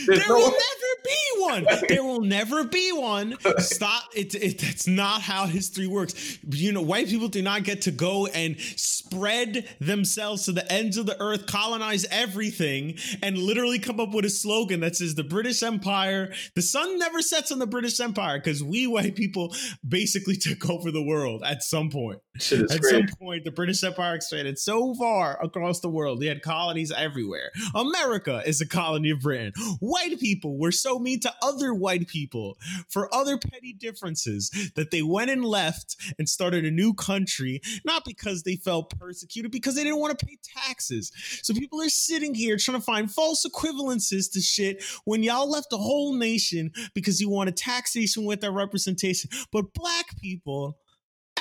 There's 0.05 0.20
there 0.20 0.28
no, 0.28 0.36
will 0.36 0.51
never 0.51 0.91
be 1.05 1.18
one. 1.38 1.66
there 1.88 2.03
will 2.03 2.20
never 2.20 2.64
be 2.66 2.91
one. 2.91 3.38
Stop. 3.59 4.03
It, 4.14 4.36
it, 4.36 4.59
that's 4.59 4.86
not 4.86 5.22
how 5.22 5.45
history 5.45 5.88
works. 5.88 6.38
You 6.49 6.74
know, 6.74 6.82
white 6.82 7.07
people 7.07 7.30
do 7.30 7.41
not 7.41 7.64
get 7.64 7.84
to 7.84 7.91
go 7.91 8.28
and 8.28 8.59
spread 8.59 9.66
themselves 9.80 10.43
to 10.45 10.51
the 10.51 10.70
ends 10.70 10.97
of 10.97 11.05
the 11.05 11.20
earth, 11.22 11.45
colonize 11.45 12.05
everything, 12.12 12.97
and 13.24 13.38
literally 13.38 13.80
come 13.80 14.01
up 14.01 14.14
with 14.14 14.26
a 14.26 14.30
slogan 14.30 14.82
that 14.82 14.97
says 14.97 15.16
the 15.16 15.24
British 15.24 15.64
Empire, 15.64 16.34
the 16.55 16.62
sun 16.62 16.99
never 16.99 17.22
sets 17.22 17.49
on 17.49 17.59
the 17.59 17.68
British 17.68 17.97
Empire 18.01 18.39
because 18.39 18.62
we 18.62 18.88
white 18.88 19.16
people 19.16 19.55
basically 19.88 20.36
took 20.39 20.70
over 20.70 20.91
the 20.91 21.03
world 21.03 21.43
at 21.45 21.64
some 21.64 21.89
point. 21.89 22.20
At 22.36 22.82
great. 22.82 22.84
some 22.84 23.07
point, 23.19 23.43
the 23.43 23.51
British 23.51 23.84
Empire 23.84 24.15
expanded 24.15 24.57
so 24.57 24.95
far 24.95 25.38
across 25.43 25.82
the 25.82 25.89
world. 25.89 26.21
They 26.21 26.27
had 26.27 26.41
colonies 26.41 26.91
everywhere. 26.91 27.51
America 27.75 28.41
is 28.45 28.61
a 28.61 28.67
colony 28.67 29.09
of 29.11 29.19
Britain. 29.19 29.51
White 29.79 30.17
people 30.19 30.57
were 30.57 30.71
so 30.71 30.97
mean 30.97 31.19
to 31.21 31.34
other 31.41 31.73
white 31.73 32.07
people 32.07 32.57
for 32.88 33.13
other 33.13 33.38
petty 33.38 33.73
differences 33.73 34.49
that 34.75 34.91
they 34.91 35.01
went 35.01 35.29
and 35.29 35.43
left 35.43 35.97
and 36.17 36.27
started 36.27 36.65
a 36.65 36.71
new 36.71 36.93
country, 36.93 37.61
not 37.84 38.05
because 38.05 38.43
they 38.43 38.55
felt 38.55 38.97
persecuted, 38.97 39.51
because 39.51 39.75
they 39.75 39.84
didn't 39.84 39.99
want 39.99 40.17
to 40.17 40.25
pay 40.25 40.38
taxes. 40.41 41.11
So 41.43 41.53
people 41.53 41.82
are 41.82 41.89
sitting 41.89 42.34
here 42.34 42.55
trying 42.57 42.79
to 42.79 42.84
find 42.84 43.11
false 43.11 43.45
equivalences 43.45 44.32
to 44.32 44.41
shit 44.41 44.82
when 45.03 45.21
y'all 45.21 45.49
left 45.49 45.73
a 45.73 45.77
whole 45.77 46.15
nation 46.15 46.71
because 46.93 47.19
you 47.19 47.29
wanted 47.29 47.57
taxation 47.57 48.23
with 48.23 48.39
their 48.39 48.51
representation. 48.51 49.29
But 49.51 49.73
black 49.73 50.17
people 50.17 50.77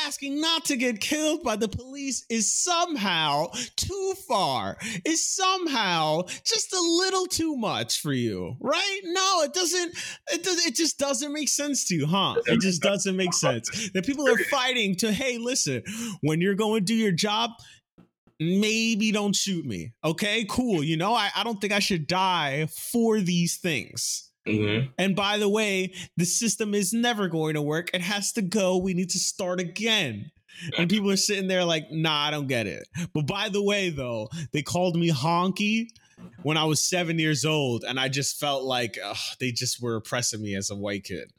asking 0.06 0.40
not 0.40 0.64
to 0.66 0.76
get 0.76 1.00
killed 1.00 1.42
by 1.42 1.56
the 1.56 1.68
police 1.68 2.24
is 2.28 2.50
somehow 2.52 3.46
too 3.76 4.14
far, 4.28 4.76
is 5.04 5.24
somehow 5.26 6.22
just 6.44 6.72
a 6.72 6.80
little 6.80 7.26
too 7.26 7.56
much 7.56 8.00
for 8.00 8.12
you, 8.12 8.56
right? 8.60 9.00
No, 9.04 9.42
it 9.42 9.52
doesn't, 9.52 9.94
it 10.32 10.42
does 10.42 10.66
it 10.66 10.74
just 10.74 10.98
doesn't 10.98 11.32
make 11.32 11.48
sense 11.48 11.86
to 11.88 11.94
you, 11.94 12.06
huh? 12.06 12.36
It 12.46 12.60
just 12.60 12.82
doesn't 12.82 13.16
make 13.16 13.34
sense. 13.34 13.90
That 13.92 14.06
people 14.06 14.28
are 14.28 14.38
fighting 14.50 14.96
to, 14.96 15.12
hey, 15.12 15.38
listen, 15.38 15.82
when 16.20 16.40
you're 16.40 16.54
going 16.54 16.80
to 16.80 16.84
do 16.84 16.94
your 16.94 17.12
job, 17.12 17.50
maybe 18.38 19.12
don't 19.12 19.36
shoot 19.36 19.64
me. 19.66 19.92
Okay, 20.02 20.46
cool. 20.48 20.82
You 20.82 20.96
know, 20.96 21.14
I, 21.14 21.30
I 21.36 21.44
don't 21.44 21.60
think 21.60 21.72
I 21.72 21.78
should 21.78 22.06
die 22.06 22.66
for 22.66 23.20
these 23.20 23.58
things. 23.58 24.29
Mm-hmm. 24.46 24.90
And 24.98 25.14
by 25.14 25.38
the 25.38 25.48
way, 25.48 25.94
the 26.16 26.24
system 26.24 26.74
is 26.74 26.92
never 26.92 27.28
going 27.28 27.54
to 27.54 27.62
work. 27.62 27.90
It 27.92 28.00
has 28.00 28.32
to 28.32 28.42
go. 28.42 28.78
We 28.78 28.94
need 28.94 29.10
to 29.10 29.18
start 29.18 29.60
again. 29.60 30.30
And 30.76 30.90
people 30.90 31.10
are 31.10 31.16
sitting 31.16 31.48
there 31.48 31.64
like, 31.64 31.90
nah, 31.90 32.26
I 32.26 32.30
don't 32.30 32.46
get 32.46 32.66
it. 32.66 32.86
But 33.14 33.26
by 33.26 33.48
the 33.48 33.62
way, 33.62 33.90
though, 33.90 34.28
they 34.52 34.62
called 34.62 34.96
me 34.96 35.10
honky 35.10 35.88
when 36.42 36.56
I 36.56 36.64
was 36.64 36.82
seven 36.82 37.18
years 37.18 37.44
old, 37.44 37.84
and 37.84 37.98
I 37.98 38.08
just 38.08 38.38
felt 38.38 38.64
like 38.64 38.98
ugh, 39.02 39.16
they 39.38 39.52
just 39.52 39.82
were 39.82 39.96
oppressing 39.96 40.42
me 40.42 40.54
as 40.54 40.70
a 40.70 40.76
white 40.76 41.04
kid. 41.04 41.30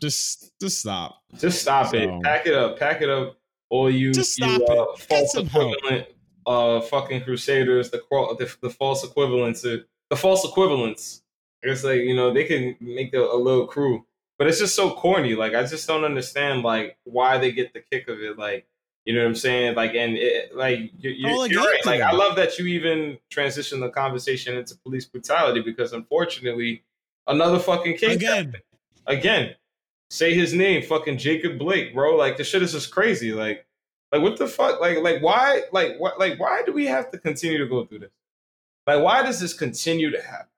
Just, 0.00 0.52
just 0.60 0.80
stop. 0.80 1.22
Just 1.38 1.62
stop 1.62 1.88
so, 1.88 1.96
it. 1.96 2.22
Pack 2.22 2.46
it 2.46 2.54
up. 2.54 2.78
Pack 2.78 3.02
it 3.02 3.08
up. 3.08 3.36
All 3.68 3.90
you, 3.90 4.12
just 4.12 4.34
stop 4.34 4.60
you, 4.60 4.66
uh, 4.66 4.92
it. 4.92 5.00
false 5.00 5.34
equivalent, 5.34 6.06
uh, 6.46 6.80
fucking 6.82 7.22
crusaders. 7.22 7.90
The, 7.90 8.00
the 8.10 8.56
the 8.62 8.70
false 8.70 9.02
equivalents. 9.02 9.62
The 9.62 10.16
false 10.16 10.44
equivalents 10.44 11.22
it's 11.68 11.84
like 11.84 12.00
you 12.00 12.14
know 12.14 12.32
they 12.32 12.44
can 12.44 12.76
make 12.80 13.14
a, 13.14 13.20
a 13.20 13.36
little 13.36 13.66
crew, 13.66 14.04
but 14.38 14.46
it's 14.46 14.58
just 14.58 14.74
so 14.74 14.90
corny. 14.90 15.34
Like 15.34 15.54
I 15.54 15.64
just 15.64 15.86
don't 15.86 16.04
understand 16.04 16.62
like 16.62 16.96
why 17.04 17.38
they 17.38 17.52
get 17.52 17.72
the 17.72 17.80
kick 17.80 18.08
of 18.08 18.20
it. 18.20 18.38
Like 18.38 18.66
you 19.04 19.14
know 19.14 19.20
what 19.20 19.28
I'm 19.28 19.34
saying? 19.34 19.74
Like 19.76 19.94
and 19.94 20.16
it, 20.16 20.56
like 20.56 20.90
you're, 20.98 21.12
you're, 21.12 21.46
you're 21.46 21.62
right. 21.62 21.86
Like 21.86 22.00
I 22.00 22.12
love 22.12 22.36
that 22.36 22.58
you 22.58 22.66
even 22.66 23.18
transition 23.30 23.80
the 23.80 23.88
conversation 23.88 24.56
into 24.56 24.76
police 24.78 25.04
brutality 25.04 25.60
because 25.60 25.92
unfortunately 25.92 26.82
another 27.26 27.58
fucking 27.58 27.96
case 27.96 28.16
again. 28.16 28.46
Happened. 28.46 28.62
Again, 29.08 29.54
say 30.10 30.34
his 30.34 30.52
name, 30.52 30.82
fucking 30.82 31.18
Jacob 31.18 31.58
Blake, 31.58 31.94
bro. 31.94 32.16
Like 32.16 32.36
this 32.36 32.48
shit 32.48 32.62
is 32.62 32.72
just 32.72 32.90
crazy. 32.90 33.32
Like 33.32 33.66
like 34.12 34.22
what 34.22 34.38
the 34.38 34.46
fuck? 34.46 34.80
Like 34.80 34.98
like 34.98 35.22
why 35.22 35.62
like 35.72 35.98
what 35.98 36.18
like 36.18 36.38
why 36.38 36.62
do 36.64 36.72
we 36.72 36.86
have 36.86 37.10
to 37.12 37.18
continue 37.18 37.58
to 37.58 37.66
go 37.66 37.84
through 37.84 38.00
this? 38.00 38.12
Like 38.86 39.02
why 39.02 39.22
does 39.22 39.40
this 39.40 39.54
continue 39.54 40.10
to 40.10 40.20
happen? 40.22 40.48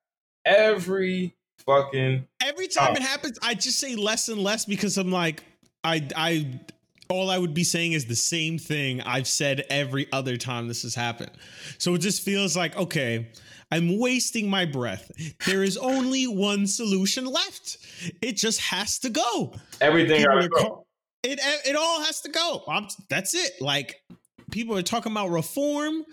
Every 0.49 1.37
fucking 1.67 2.27
every 2.43 2.69
time 2.69 2.97
it 2.97 3.03
happens, 3.03 3.39
I 3.43 3.55
just 3.55 3.79
say 3.79 3.95
less 3.95 4.29
and 4.29 4.43
less 4.43 4.65
because 4.65 4.97
I'm 4.97 5.13
like, 5.13 5.45
I 5.85 6.09
I 6.17 6.61
all 7.09 7.31
I 7.31 7.39
would 7.39 7.55
be 7.55 7.65
saying 7.65 7.93
is 7.93 8.07
the 8.07 8.17
same 8.17 8.59
thing 8.59 9.01
I've 9.03 9.29
said 9.29 9.65
every 9.71 10.11
other 10.13 10.37
time 10.37 10.69
this 10.69 10.83
has 10.83 10.95
happened. 10.95 11.31
So 11.79 11.95
it 11.95 11.99
just 11.99 12.23
feels 12.23 12.57
like, 12.57 12.77
okay, 12.77 13.29
I'm 13.71 13.99
wasting 13.99 14.49
my 14.49 14.65
breath. 14.65 15.11
There 15.47 15.63
is 15.63 15.77
only 15.77 16.27
one 16.27 16.67
solution 16.67 17.27
left. 17.27 17.79
It 18.23 18.37
just 18.37 18.61
has 18.61 18.99
to 19.01 19.11
go. 19.11 19.55
Everything 19.81 20.23
It 21.23 21.41
it 21.67 21.77
all 21.77 22.03
has 22.03 22.21
to 22.23 22.31
go. 22.31 22.63
I'm, 22.69 22.89
that's 23.09 23.35
it. 23.35 23.53
Like 23.61 23.97
people 24.51 24.77
are 24.77 24.83
talking 24.83 25.13
about 25.13 25.31
reform. 25.31 26.05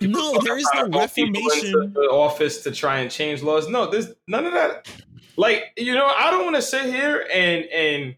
No, 0.00 0.38
there 0.40 0.58
is 0.58 0.68
no 0.74 0.88
vote 0.88 1.14
people 1.14 1.40
into 1.40 1.48
reformation. 1.48 1.92
The 1.92 2.00
office 2.10 2.62
to 2.62 2.72
try 2.72 3.00
and 3.00 3.10
change 3.10 3.42
laws. 3.42 3.68
No, 3.68 3.90
there's 3.90 4.12
none 4.26 4.46
of 4.46 4.52
that. 4.52 4.88
Like 5.36 5.72
you 5.76 5.94
know, 5.94 6.06
I 6.06 6.30
don't 6.30 6.44
want 6.44 6.56
to 6.56 6.62
sit 6.62 6.86
here 6.86 7.26
and 7.32 7.64
and 7.66 8.16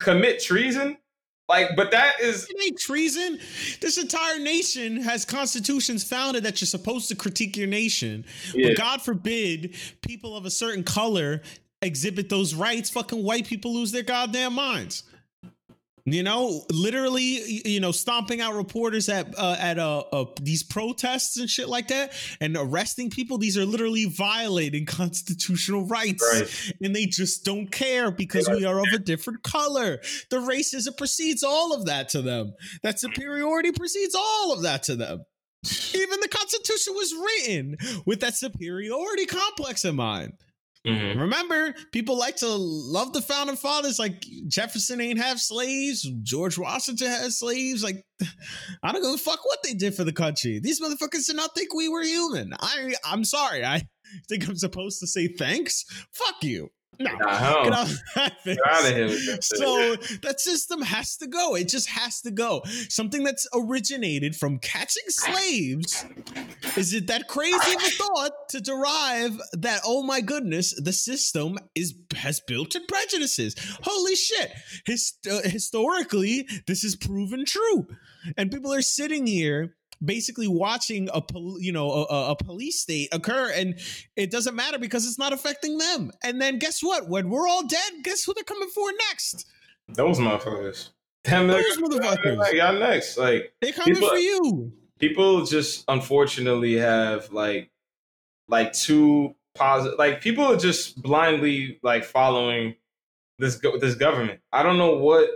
commit 0.00 0.42
treason. 0.42 0.98
Like, 1.48 1.76
but 1.76 1.90
that 1.90 2.20
is 2.20 2.48
It 2.48 2.56
ain't 2.64 2.78
treason. 2.78 3.38
This 3.80 3.98
entire 3.98 4.38
nation 4.38 5.02
has 5.02 5.24
constitutions 5.24 6.02
founded 6.02 6.44
that 6.44 6.60
you're 6.60 6.66
supposed 6.66 7.08
to 7.08 7.16
critique 7.16 7.56
your 7.56 7.66
nation. 7.66 8.24
yeah. 8.54 8.68
But 8.68 8.78
God 8.78 9.02
forbid 9.02 9.74
people 10.00 10.36
of 10.36 10.46
a 10.46 10.50
certain 10.50 10.82
color 10.82 11.42
exhibit 11.82 12.28
those 12.28 12.54
rights. 12.54 12.88
Fucking 12.90 13.22
white 13.22 13.46
people 13.46 13.74
lose 13.74 13.92
their 13.92 14.02
goddamn 14.02 14.54
minds. 14.54 15.02
You 16.04 16.24
know, 16.24 16.64
literally, 16.72 17.62
you 17.64 17.78
know, 17.78 17.92
stomping 17.92 18.40
out 18.40 18.54
reporters 18.54 19.08
at 19.08 19.38
uh, 19.38 19.56
at 19.58 19.78
uh, 19.78 20.00
uh, 20.12 20.24
these 20.40 20.64
protests 20.64 21.36
and 21.38 21.48
shit 21.48 21.68
like 21.68 21.88
that, 21.88 22.12
and 22.40 22.56
arresting 22.58 23.08
people. 23.10 23.38
These 23.38 23.56
are 23.56 23.64
literally 23.64 24.06
violating 24.06 24.84
constitutional 24.84 25.86
rights, 25.86 26.22
Right. 26.32 26.72
and 26.82 26.96
they 26.96 27.06
just 27.06 27.44
don't 27.44 27.70
care 27.70 28.10
because 28.10 28.48
we 28.48 28.64
are 28.64 28.80
of 28.80 28.92
a 28.92 28.98
different 28.98 29.44
color. 29.44 30.00
The 30.30 30.38
racism 30.38 30.96
precedes 30.96 31.44
all 31.44 31.72
of 31.72 31.86
that 31.86 32.08
to 32.10 32.22
them. 32.22 32.54
That 32.82 32.98
superiority 32.98 33.70
precedes 33.70 34.16
all 34.16 34.52
of 34.52 34.62
that 34.62 34.82
to 34.84 34.96
them. 34.96 35.24
Even 35.94 36.18
the 36.20 36.28
Constitution 36.28 36.94
was 36.94 37.14
written 37.14 37.76
with 38.06 38.18
that 38.20 38.34
superiority 38.34 39.26
complex 39.26 39.84
in 39.84 39.94
mind. 39.94 40.32
Mhm. 40.86 41.20
Remember, 41.20 41.74
people 41.92 42.18
like 42.18 42.36
to 42.36 42.48
love 42.48 43.12
the 43.12 43.22
founding 43.22 43.56
fathers. 43.56 43.98
Like 44.00 44.24
Jefferson 44.48 45.00
ain't 45.00 45.20
have 45.20 45.40
slaves. 45.40 46.08
George 46.22 46.58
Washington 46.58 47.08
had 47.08 47.32
slaves. 47.32 47.84
Like, 47.84 48.04
I 48.82 48.92
don't 48.92 49.02
give 49.02 49.14
a 49.14 49.18
fuck 49.18 49.44
what 49.44 49.62
they 49.62 49.74
did 49.74 49.94
for 49.94 50.02
the 50.02 50.12
country. 50.12 50.58
These 50.60 50.80
motherfuckers 50.80 51.26
did 51.26 51.36
not 51.36 51.54
think 51.54 51.72
we 51.72 51.88
were 51.88 52.02
human. 52.02 52.52
I, 52.58 52.94
I'm 53.04 53.24
sorry. 53.24 53.64
I 53.64 53.82
think 54.28 54.48
I'm 54.48 54.56
supposed 54.56 54.98
to 55.00 55.06
say 55.06 55.28
thanks. 55.28 55.84
Fuck 56.12 56.42
you. 56.42 56.70
No, 56.98 57.10
Nah, 57.16 57.64
get 57.64 57.72
out 57.72 57.90
of. 57.90 58.02
Get 58.44 58.58
out 58.66 58.84
of 58.84 58.94
here 58.94 59.08
that 59.08 59.18
shit. 59.18 59.44
So 59.44 59.96
that 60.22 60.40
system 60.40 60.82
has 60.82 61.16
to 61.18 61.26
go. 61.26 61.54
It 61.54 61.68
just 61.68 61.88
has 61.88 62.20
to 62.22 62.30
go. 62.30 62.62
Something 62.88 63.24
that's 63.24 63.46
originated 63.54 64.36
from 64.36 64.58
catching 64.58 65.04
slaves. 65.08 66.04
Is 66.76 66.92
it 66.92 67.06
that 67.06 67.28
crazy 67.28 67.74
of 67.74 67.82
a 67.82 67.90
thought 67.90 68.32
to 68.50 68.60
derive 68.60 69.40
that? 69.54 69.80
Oh 69.86 70.02
my 70.02 70.20
goodness, 70.20 70.74
the 70.80 70.92
system 70.92 71.58
is 71.74 71.94
has 72.14 72.40
built-in 72.40 72.84
prejudices. 72.86 73.54
Holy 73.82 74.14
shit! 74.14 74.52
His, 74.84 75.14
uh, 75.30 75.40
historically, 75.44 76.46
this 76.66 76.84
is 76.84 76.96
proven 76.96 77.44
true, 77.44 77.86
and 78.36 78.50
people 78.50 78.72
are 78.72 78.82
sitting 78.82 79.26
here 79.26 79.74
basically 80.04 80.48
watching 80.48 81.08
a 81.12 81.20
pol- 81.20 81.60
you 81.60 81.72
know 81.72 81.90
a, 81.90 82.30
a- 82.32 82.36
police 82.36 82.80
state 82.80 83.08
occur 83.12 83.50
and 83.54 83.78
it 84.16 84.30
doesn't 84.30 84.54
matter 84.56 84.78
because 84.78 85.06
it's 85.06 85.18
not 85.18 85.32
affecting 85.32 85.78
them. 85.78 86.10
And 86.24 86.40
then 86.40 86.58
guess 86.58 86.82
what? 86.82 87.08
When 87.08 87.28
we're 87.30 87.46
all 87.48 87.66
dead 87.66 87.92
guess 88.02 88.24
who 88.24 88.34
they're 88.34 88.44
coming 88.44 88.68
for 88.68 88.90
next? 89.10 89.46
Those 89.88 90.18
motherfuckers. 90.18 90.90
Them 91.24 91.46
those 91.48 91.76
motherfuckers. 91.78 92.36
Like, 92.36 92.54
y'all 92.54 92.78
next. 92.78 93.16
Like 93.18 93.52
they're 93.60 93.72
coming 93.72 93.94
People- 93.94 94.08
for 94.08 94.16
you. 94.16 94.72
people 94.98 95.44
just 95.46 95.84
unfortunately 95.88 96.74
have 96.74 97.32
like 97.32 97.70
like 98.48 98.72
two 98.72 99.34
positive 99.54 99.98
like 99.98 100.20
people 100.20 100.44
are 100.44 100.56
just 100.56 101.00
blindly 101.02 101.78
like 101.82 102.04
following 102.04 102.74
this 103.38 103.56
go- 103.56 103.78
this 103.78 103.94
government. 103.94 104.40
I 104.52 104.62
don't 104.62 104.78
know 104.78 104.94
what 104.96 105.28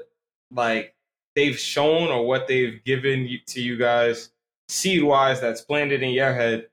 like 0.50 0.94
they've 1.34 1.58
shown 1.58 2.08
or 2.08 2.26
what 2.26 2.48
they've 2.48 2.82
given 2.84 3.28
to 3.46 3.60
you 3.60 3.76
guys 3.76 4.30
seed 4.68 5.02
wise 5.02 5.40
that's 5.40 5.60
planted 5.60 6.02
in 6.02 6.10
your 6.10 6.34
head 6.34 6.66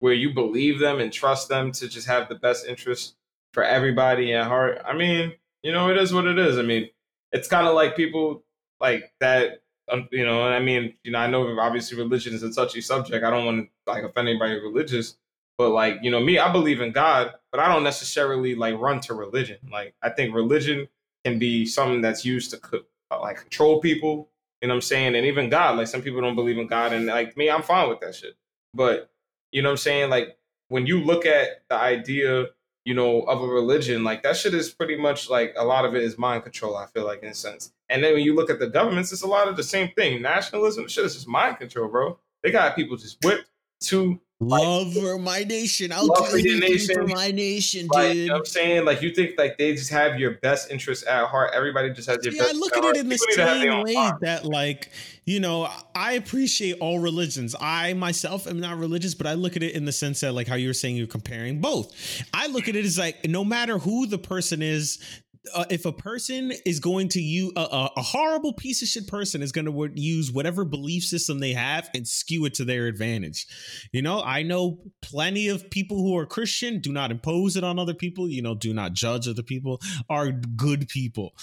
where 0.00 0.12
you 0.12 0.32
believe 0.32 0.78
them 0.78 1.00
and 1.00 1.12
trust 1.12 1.48
them 1.48 1.72
to 1.72 1.88
just 1.88 2.06
have 2.06 2.28
the 2.28 2.34
best 2.34 2.66
interest 2.66 3.16
for 3.52 3.62
everybody 3.62 4.32
at 4.34 4.46
heart 4.46 4.80
i 4.84 4.92
mean 4.92 5.32
you 5.62 5.72
know 5.72 5.90
it 5.90 5.96
is 5.96 6.12
what 6.12 6.26
it 6.26 6.38
is 6.38 6.58
i 6.58 6.62
mean 6.62 6.88
it's 7.32 7.48
kind 7.48 7.66
of 7.66 7.74
like 7.74 7.96
people 7.96 8.44
like 8.80 9.12
that 9.20 9.60
um, 9.90 10.08
you 10.10 10.24
know, 10.24 10.44
and 10.44 10.54
I 10.54 10.60
mean, 10.60 10.94
you 11.02 11.12
know, 11.12 11.18
I 11.18 11.26
know 11.26 11.58
obviously 11.58 11.98
religion 11.98 12.34
is 12.34 12.42
a 12.42 12.52
touchy 12.52 12.80
subject. 12.80 13.24
I 13.24 13.30
don't 13.30 13.44
want 13.44 13.66
to 13.66 13.92
like 13.92 14.04
offend 14.04 14.28
anybody 14.28 14.54
religious, 14.54 15.16
but 15.58 15.70
like, 15.70 15.98
you 16.02 16.10
know, 16.10 16.20
me, 16.20 16.38
I 16.38 16.50
believe 16.50 16.80
in 16.80 16.92
God, 16.92 17.32
but 17.50 17.60
I 17.60 17.68
don't 17.72 17.84
necessarily 17.84 18.54
like 18.54 18.78
run 18.78 19.00
to 19.00 19.14
religion. 19.14 19.58
Like, 19.70 19.94
I 20.02 20.10
think 20.10 20.34
religion 20.34 20.88
can 21.24 21.38
be 21.38 21.66
something 21.66 22.00
that's 22.00 22.24
used 22.24 22.50
to 22.52 22.84
like 23.10 23.36
control 23.36 23.80
people. 23.80 24.30
You 24.64 24.68
know 24.68 24.76
what 24.76 24.76
I'm 24.76 24.80
saying? 24.80 25.14
And 25.14 25.26
even 25.26 25.50
God, 25.50 25.76
like 25.76 25.88
some 25.88 26.00
people 26.00 26.22
don't 26.22 26.36
believe 26.36 26.56
in 26.56 26.66
God, 26.66 26.94
and 26.94 27.04
like 27.04 27.36
me, 27.36 27.50
I'm 27.50 27.60
fine 27.60 27.86
with 27.90 28.00
that 28.00 28.14
shit. 28.14 28.34
But 28.72 29.10
you 29.52 29.60
know 29.60 29.68
what 29.68 29.72
I'm 29.72 29.76
saying? 29.76 30.08
Like 30.08 30.38
when 30.68 30.86
you 30.86 31.04
look 31.04 31.26
at 31.26 31.68
the 31.68 31.74
idea, 31.74 32.46
you 32.86 32.94
know, 32.94 33.20
of 33.24 33.42
a 33.42 33.46
religion, 33.46 34.04
like 34.04 34.22
that 34.22 34.38
shit 34.38 34.54
is 34.54 34.70
pretty 34.70 34.96
much 34.96 35.28
like 35.28 35.52
a 35.58 35.66
lot 35.66 35.84
of 35.84 35.94
it 35.94 36.02
is 36.02 36.16
mind 36.16 36.44
control. 36.44 36.78
I 36.78 36.86
feel 36.86 37.04
like 37.04 37.22
in 37.22 37.28
a 37.28 37.34
sense. 37.34 37.74
And 37.90 38.02
then 38.02 38.14
when 38.14 38.22
you 38.22 38.34
look 38.34 38.48
at 38.48 38.58
the 38.58 38.66
governments, 38.66 39.12
it's 39.12 39.20
a 39.20 39.26
lot 39.26 39.48
of 39.48 39.58
the 39.58 39.62
same 39.62 39.90
thing. 39.98 40.22
Nationalism, 40.22 40.88
shit 40.88 41.04
is 41.04 41.12
just 41.12 41.28
mind 41.28 41.58
control, 41.58 41.88
bro. 41.88 42.18
They 42.42 42.50
got 42.50 42.74
people 42.74 42.96
just 42.96 43.22
whipped 43.22 43.50
to 43.82 44.18
love 44.48 44.94
for 44.94 45.18
my 45.18 45.44
nation 45.44 45.92
i'll 45.92 46.06
Love 46.06 46.28
for 46.28 46.38
your 46.38 46.62
anything 46.62 46.94
for 46.96 47.06
my 47.06 47.30
nation 47.30 47.86
like, 47.92 48.12
dude 48.12 48.16
you 48.16 48.26
know 48.28 48.34
what 48.34 48.38
I'm 48.40 48.46
saying? 48.46 48.84
Like 48.84 49.02
you 49.02 49.14
think 49.14 49.38
like 49.38 49.58
they 49.58 49.74
just 49.74 49.90
have 49.90 50.18
your 50.18 50.32
best 50.32 50.70
interests 50.70 51.06
at 51.06 51.26
heart. 51.26 51.50
Everybody 51.54 51.90
just 51.90 52.08
has 52.08 52.24
your 52.24 52.32
best 52.32 52.54
I 52.54 52.58
look 52.58 52.72
at 52.72 52.78
at 52.78 52.84
heart. 52.84 52.96
it 52.96 53.00
in 53.00 53.08
the 53.08 53.14
People 53.14 53.26
need 53.28 53.34
to 53.36 53.46
have 53.46 53.60
their 53.60 53.72
same 53.72 53.82
way 53.82 53.94
farm. 53.94 54.18
that, 54.22 54.44
like, 54.44 54.90
you 55.24 55.40
know, 55.40 55.68
I 55.94 56.12
appreciate 56.12 56.78
all 56.80 56.98
religions. 56.98 57.54
I 57.60 57.94
myself 57.94 58.46
am 58.46 58.60
not 58.60 58.78
religious, 58.78 59.14
but 59.14 59.26
I 59.26 59.34
look 59.34 59.56
at 59.56 59.62
it 59.62 59.74
in 59.74 59.84
the 59.84 59.92
sense 59.92 60.20
that, 60.20 60.32
like, 60.34 60.46
how 60.46 60.56
you 60.56 60.68
were 60.68 60.74
saying 60.74 60.96
you're 60.96 61.06
comparing 61.06 61.60
both. 61.60 61.92
I 62.32 62.46
look 62.48 62.68
at 62.68 62.76
it 62.76 62.84
as 62.84 62.98
like, 62.98 63.26
no 63.28 63.44
matter 63.44 63.78
who 63.78 64.06
the 64.06 64.18
person 64.18 64.62
is, 64.62 64.98
uh, 65.54 65.64
if 65.70 65.84
a 65.84 65.92
person 65.92 66.52
is 66.64 66.80
going 66.80 67.08
to 67.08 67.20
use 67.20 67.52
a, 67.56 67.60
a, 67.60 67.90
a 67.96 68.02
horrible 68.02 68.52
piece 68.52 68.82
of 68.82 68.88
shit 68.88 69.06
person 69.06 69.42
is 69.42 69.52
going 69.52 69.66
to 69.66 70.00
use 70.00 70.32
whatever 70.32 70.64
belief 70.64 71.04
system 71.04 71.38
they 71.38 71.52
have 71.52 71.88
and 71.94 72.06
skew 72.08 72.44
it 72.46 72.54
to 72.54 72.64
their 72.64 72.86
advantage. 72.86 73.46
You 73.92 74.02
know, 74.02 74.22
I 74.22 74.42
know 74.42 74.78
plenty 75.02 75.48
of 75.48 75.70
people 75.70 75.98
who 75.98 76.16
are 76.16 76.26
Christian, 76.26 76.80
do 76.80 76.92
not 76.92 77.10
impose 77.10 77.56
it 77.56 77.64
on 77.64 77.78
other 77.78 77.94
people, 77.94 78.28
you 78.28 78.42
know, 78.42 78.54
do 78.54 78.72
not 78.72 78.92
judge 78.92 79.28
other 79.28 79.42
people, 79.42 79.80
are 80.08 80.30
good 80.30 80.88
people. 80.88 81.34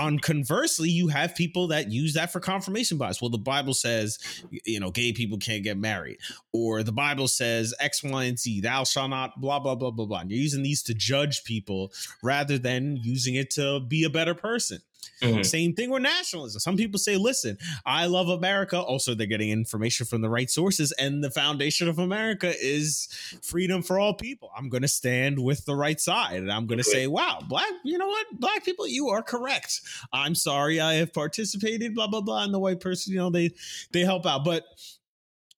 On 0.00 0.18
conversely, 0.18 0.88
you 0.88 1.08
have 1.08 1.34
people 1.34 1.68
that 1.68 1.90
use 1.90 2.14
that 2.14 2.32
for 2.32 2.40
confirmation 2.40 2.96
bias. 2.96 3.20
Well, 3.20 3.28
the 3.28 3.36
Bible 3.36 3.74
says, 3.74 4.18
you 4.64 4.80
know, 4.80 4.90
gay 4.90 5.12
people 5.12 5.36
can't 5.36 5.62
get 5.62 5.76
married, 5.76 6.16
or 6.52 6.82
the 6.82 6.90
Bible 6.90 7.28
says 7.28 7.74
X, 7.78 8.02
Y, 8.02 8.24
and 8.24 8.38
Z, 8.38 8.62
thou 8.62 8.84
shalt 8.84 9.10
not, 9.10 9.38
blah, 9.40 9.58
blah, 9.58 9.74
blah, 9.74 9.90
blah, 9.90 10.06
blah. 10.06 10.20
And 10.20 10.30
you're 10.30 10.40
using 10.40 10.62
these 10.62 10.82
to 10.84 10.94
judge 10.94 11.44
people 11.44 11.92
rather 12.22 12.56
than 12.56 12.96
using 12.96 13.34
it 13.34 13.50
to 13.50 13.80
be 13.80 14.04
a 14.04 14.10
better 14.10 14.34
person. 14.34 14.80
Mhm. 15.22 15.44
Same 15.44 15.74
thing 15.74 15.90
with 15.90 16.02
nationalism. 16.02 16.60
Some 16.60 16.76
people 16.76 16.98
say, 16.98 17.16
listen, 17.16 17.58
I 17.84 18.06
love 18.06 18.28
America. 18.28 18.80
Also, 18.80 19.14
they're 19.14 19.26
getting 19.26 19.50
information 19.50 20.06
from 20.06 20.22
the 20.22 20.30
right 20.30 20.50
sources. 20.50 20.92
And 20.92 21.22
the 21.22 21.30
foundation 21.30 21.88
of 21.88 21.98
America 21.98 22.54
is 22.58 23.08
freedom 23.42 23.82
for 23.82 23.98
all 23.98 24.14
people. 24.14 24.50
I'm 24.56 24.68
going 24.70 24.82
to 24.82 24.88
stand 24.88 25.38
with 25.38 25.66
the 25.66 25.74
right 25.74 26.00
side. 26.00 26.36
And 26.36 26.50
I'm 26.50 26.66
going 26.66 26.78
to 26.78 26.84
say, 26.84 27.06
wow, 27.06 27.40
black, 27.46 27.70
you 27.84 27.98
know 27.98 28.08
what? 28.08 28.26
Black 28.38 28.64
people, 28.64 28.86
you 28.88 29.08
are 29.10 29.22
correct. 29.22 29.80
I'm 30.12 30.34
sorry 30.34 30.80
I 30.80 30.94
have 30.94 31.12
participated, 31.12 31.94
blah, 31.94 32.06
blah, 32.06 32.22
blah. 32.22 32.44
And 32.44 32.54
the 32.54 32.58
white 32.58 32.80
person, 32.80 33.12
you 33.12 33.18
know, 33.18 33.30
they, 33.30 33.50
they 33.92 34.00
help 34.00 34.24
out. 34.24 34.44
But 34.44 34.64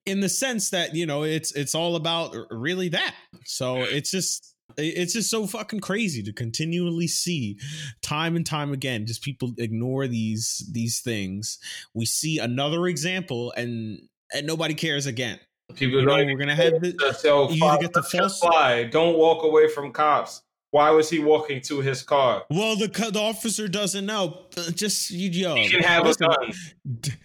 in 0.07 0.19
the 0.21 0.29
sense 0.29 0.71
that, 0.71 0.97
you 0.97 1.07
know, 1.07 1.23
it's, 1.23 1.53
it's 1.53 1.77
all 1.77 1.95
about 1.95 2.35
really 2.51 2.89
that. 2.89 3.15
So 3.45 3.83
it's 3.83 4.11
just, 4.11 4.52
it's 4.77 5.13
just 5.13 5.31
so 5.31 5.47
fucking 5.47 5.81
crazy 5.81 6.23
to 6.23 6.33
continually 6.33 7.07
see 7.07 7.59
time 8.03 8.37
and 8.37 8.47
time 8.47 8.73
again 8.73 9.07
just 9.07 9.23
people 9.23 9.53
ignore 9.59 10.07
these 10.07 10.69
these 10.73 11.01
things 11.01 11.59
we 11.95 12.05
see 12.05 12.39
another 12.39 12.87
example 12.87 13.53
and 13.57 14.01
and 14.33 14.47
nobody 14.47 14.75
cares 14.75 15.07
again 15.07 15.39
People 15.75 16.01
you 16.01 16.07
know 16.07 16.17
don't 16.17 16.27
we're 16.27 16.37
gonna 16.37 16.55
have 16.55 16.81
the, 16.81 16.89
even 16.89 17.15
so 17.15 17.49
oh, 17.49 17.51
you 17.51 17.59
fly, 17.59 17.75
either 17.75 17.83
get 17.83 17.93
the 17.93 18.03
false- 18.03 18.41
fly. 18.41 18.85
Don't 18.85 19.17
walk 19.17 19.43
away 19.45 19.69
from 19.69 19.93
cops. 19.93 20.43
Why 20.73 20.91
was 20.91 21.09
he 21.11 21.19
walking 21.21 21.61
to 21.69 21.81
his 21.81 22.03
car? 22.03 22.45
well 22.51 22.75
the, 22.77 22.89
the 22.89 23.21
officer 23.21 23.69
doesn't 23.69 24.05
know 24.07 24.47
Uh, 24.57 24.71
just 24.73 25.11
you 25.11 25.29
yo 25.31 25.55
He 25.55 25.69
can 25.69 25.83
have 25.83 26.05
a 26.07 26.15
gun. 26.15 26.35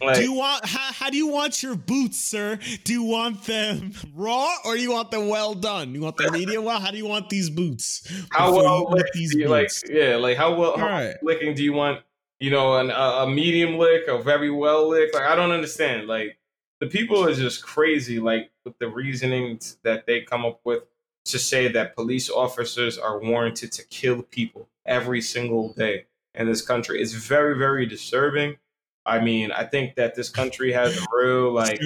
Like- 0.01 0.17
do 0.17 0.23
you 0.23 0.33
want 0.33 0.65
how, 0.65 0.91
how 0.93 1.09
do 1.09 1.17
you 1.17 1.27
want 1.27 1.63
your 1.63 1.75
boots 1.75 2.19
sir 2.23 2.59
do 2.83 2.93
you 2.93 3.03
want 3.03 3.43
them 3.45 3.93
raw 4.13 4.53
or 4.65 4.75
do 4.75 4.81
you 4.81 4.91
want 4.91 5.11
them 5.11 5.27
well 5.29 5.53
done 5.55 5.95
you 5.95 6.01
want 6.01 6.17
them 6.17 6.31
medium 6.33 6.63
well 6.63 6.79
how 6.79 6.91
do 6.91 6.97
you 6.97 7.07
want 7.07 7.29
these 7.29 7.49
boots 7.49 8.07
How 8.31 8.53
well 8.55 8.87
you 8.91 8.97
eat 8.99 9.05
these 9.13 9.33
you 9.33 9.47
like? 9.47 9.67
boots? 9.67 9.83
Yeah, 9.89 10.15
like 10.17 10.37
how 10.37 10.53
well 10.55 10.77
how 10.77 10.85
Right. 10.87 11.15
licking 11.23 11.53
do 11.55 11.63
you 11.63 11.73
want? 11.73 12.01
You 12.39 12.51
know, 12.51 12.77
an, 12.77 12.91
a, 12.91 13.23
a 13.23 13.27
medium 13.29 13.79
lick, 13.79 14.07
a 14.07 14.21
very 14.21 14.51
well 14.51 14.87
lick. 14.89 15.11
Like 15.13 15.23
I 15.23 15.35
don't 15.35 15.49
understand. 15.51 16.07
Like 16.07 16.37
the 16.79 16.85
people 16.85 17.23
are 17.27 17.33
just 17.33 17.63
crazy. 17.65 18.19
Like 18.19 18.51
with 18.63 18.77
the 18.77 18.87
reasonings 18.87 19.77
that 19.83 20.05
they 20.05 20.21
come 20.21 20.45
up 20.45 20.59
with 20.63 20.83
to 21.31 21.39
say 21.39 21.67
that 21.69 21.95
police 21.95 22.29
officers 22.29 22.97
are 22.97 23.19
warranted 23.19 23.71
to 23.73 23.85
kill 23.87 24.23
people 24.23 24.67
every 24.85 25.21
single 25.21 25.73
day. 25.73 26.05
in 26.33 26.47
this 26.47 26.61
country. 26.61 27.01
It's 27.01 27.13
very, 27.13 27.57
very 27.57 27.85
disturbing. 27.85 28.57
I 29.05 29.19
mean, 29.19 29.51
I 29.51 29.63
think 29.63 29.95
that 29.95 30.15
this 30.15 30.29
country 30.29 30.71
has 30.73 30.97
a 30.97 31.05
real 31.11 31.51
like 31.51 31.79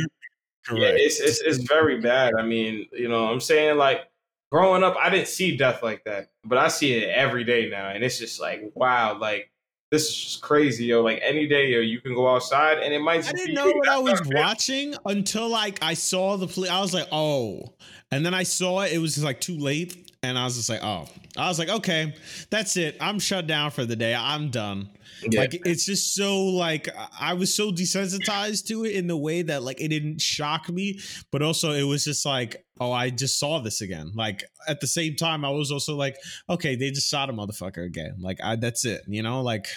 yeah, 0.71 0.89
it's, 0.93 1.19
it's 1.19 1.41
it's 1.41 1.57
very 1.59 1.99
bad. 2.01 2.33
I 2.37 2.43
mean, 2.43 2.87
you 2.91 3.07
know, 3.09 3.27
I'm 3.27 3.39
saying 3.39 3.77
like 3.77 4.09
growing 4.51 4.83
up, 4.83 4.95
I 4.99 5.09
didn't 5.09 5.27
see 5.27 5.57
death 5.57 5.83
like 5.83 6.03
that, 6.05 6.31
but 6.43 6.57
I 6.57 6.67
see 6.67 6.93
it 6.95 7.09
every 7.09 7.43
day 7.43 7.69
now, 7.69 7.89
and 7.89 8.03
it's 8.03 8.19
just 8.19 8.39
like 8.41 8.71
wow, 8.75 9.17
like 9.19 9.50
this 9.91 10.07
is 10.07 10.15
just 10.15 10.41
crazy, 10.41 10.85
yo. 10.85 11.01
Like 11.01 11.19
any 11.21 11.47
day, 11.47 11.67
yo, 11.67 11.79
you 11.79 11.99
can 11.99 12.15
go 12.15 12.33
outside, 12.33 12.79
and 12.79 12.93
it 12.93 13.01
might. 13.01 13.27
I 13.27 13.31
didn't 13.33 13.53
know 13.53 13.69
what 13.69 13.89
I 13.89 13.99
was 13.99 14.21
watching 14.25 14.95
until 15.05 15.49
like 15.49 15.83
I 15.83 15.93
saw 15.93 16.37
the 16.37 16.47
police. 16.47 16.71
I 16.71 16.79
was 16.79 16.93
like, 16.93 17.07
oh, 17.11 17.73
and 18.09 18.25
then 18.25 18.33
I 18.33 18.43
saw 18.43 18.81
it. 18.81 18.93
It 18.93 18.99
was 18.99 19.15
just, 19.15 19.25
like 19.25 19.41
too 19.41 19.57
late, 19.57 20.10
and 20.23 20.37
I 20.37 20.43
was 20.43 20.55
just 20.55 20.69
like, 20.69 20.83
oh. 20.83 21.07
I 21.35 21.47
was 21.47 21.57
like, 21.57 21.69
okay, 21.69 22.13
that's 22.49 22.77
it. 22.77 22.97
I'm 23.01 23.19
shut 23.19 23.47
down 23.47 23.71
for 23.71 23.85
the 23.85 23.95
day. 23.95 24.13
I'm 24.13 24.49
done. 24.51 24.89
Yeah. 25.23 25.41
Like 25.41 25.61
it's 25.65 25.85
just 25.85 26.13
so 26.13 26.43
like 26.43 26.89
I 27.19 27.33
was 27.33 27.53
so 27.53 27.71
desensitized 27.71 28.67
to 28.67 28.85
it 28.85 28.95
in 28.95 29.07
the 29.07 29.17
way 29.17 29.41
that 29.41 29.63
like 29.63 29.81
it 29.81 29.87
didn't 29.87 30.21
shock 30.21 30.69
me, 30.69 30.99
but 31.31 31.41
also 31.41 31.71
it 31.71 31.83
was 31.83 32.03
just 32.03 32.25
like, 32.25 32.65
oh, 32.79 32.91
I 32.91 33.09
just 33.09 33.39
saw 33.39 33.59
this 33.59 33.81
again. 33.81 34.11
Like 34.13 34.43
at 34.67 34.79
the 34.79 34.87
same 34.87 35.15
time, 35.15 35.43
I 35.43 35.49
was 35.49 35.71
also 35.71 35.95
like, 35.95 36.17
okay, 36.49 36.75
they 36.75 36.91
just 36.91 37.09
shot 37.09 37.29
a 37.29 37.33
motherfucker 37.33 37.85
again. 37.85 38.17
Like 38.19 38.39
I, 38.43 38.55
that's 38.57 38.85
it, 38.85 39.01
you 39.07 39.23
know, 39.23 39.41
like 39.41 39.67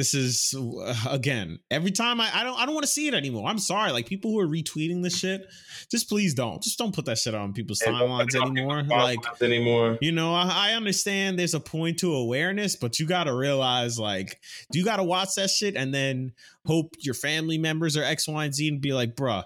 this 0.00 0.14
is 0.14 0.54
uh, 0.56 0.94
again 1.10 1.58
every 1.70 1.90
time 1.90 2.22
I, 2.22 2.30
I 2.32 2.42
don't 2.42 2.58
I 2.58 2.64
don't 2.64 2.74
want 2.74 2.84
to 2.84 2.90
see 2.90 3.06
it 3.06 3.12
anymore. 3.12 3.46
I'm 3.46 3.58
sorry, 3.58 3.92
like 3.92 4.06
people 4.06 4.30
who 4.30 4.40
are 4.40 4.46
retweeting 4.46 5.02
this 5.02 5.18
shit, 5.18 5.46
just 5.90 6.08
please 6.08 6.32
don't, 6.32 6.62
just 6.62 6.78
don't 6.78 6.94
put 6.94 7.04
that 7.04 7.18
shit 7.18 7.34
on 7.34 7.52
people's 7.52 7.80
timelines 7.80 8.34
anymore. 8.34 8.82
Like 8.82 9.18
anymore, 9.42 9.98
you 10.00 10.12
know, 10.12 10.34
I, 10.34 10.70
I, 10.70 10.72
understand 10.72 11.38
there's 11.38 11.52
a 11.52 11.60
point 11.60 11.98
to 11.98 12.14
awareness, 12.14 12.76
but 12.76 12.98
you 12.98 13.06
got 13.06 13.24
to 13.24 13.34
realize 13.34 13.98
like, 13.98 14.40
do 14.72 14.78
you 14.78 14.86
got 14.86 14.96
to 14.96 15.04
watch 15.04 15.34
that 15.36 15.50
shit 15.50 15.76
and 15.76 15.92
then 15.92 16.32
hope 16.64 16.94
your 17.00 17.14
family 17.14 17.58
members 17.58 17.94
are 17.98 18.02
X, 18.02 18.26
Y, 18.26 18.42
and 18.42 18.54
Z 18.54 18.68
and 18.68 18.80
be 18.80 18.94
like, 18.94 19.14
bruh, 19.14 19.44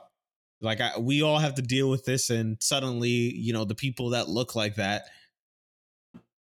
like 0.61 0.81
I, 0.81 1.01
we 1.01 1.23
all 1.23 1.41
have 1.41 1.57
to 1.57 1.63
deal 1.63 1.91
with 1.91 2.05
this, 2.05 2.31
and 2.31 2.59
suddenly, 2.61 3.09
you 3.09 3.53
know, 3.53 3.65
the 3.65 3.75
people 3.75 4.11
that 4.11 4.29
look 4.29 4.55
like 4.55 4.77
that 4.77 5.07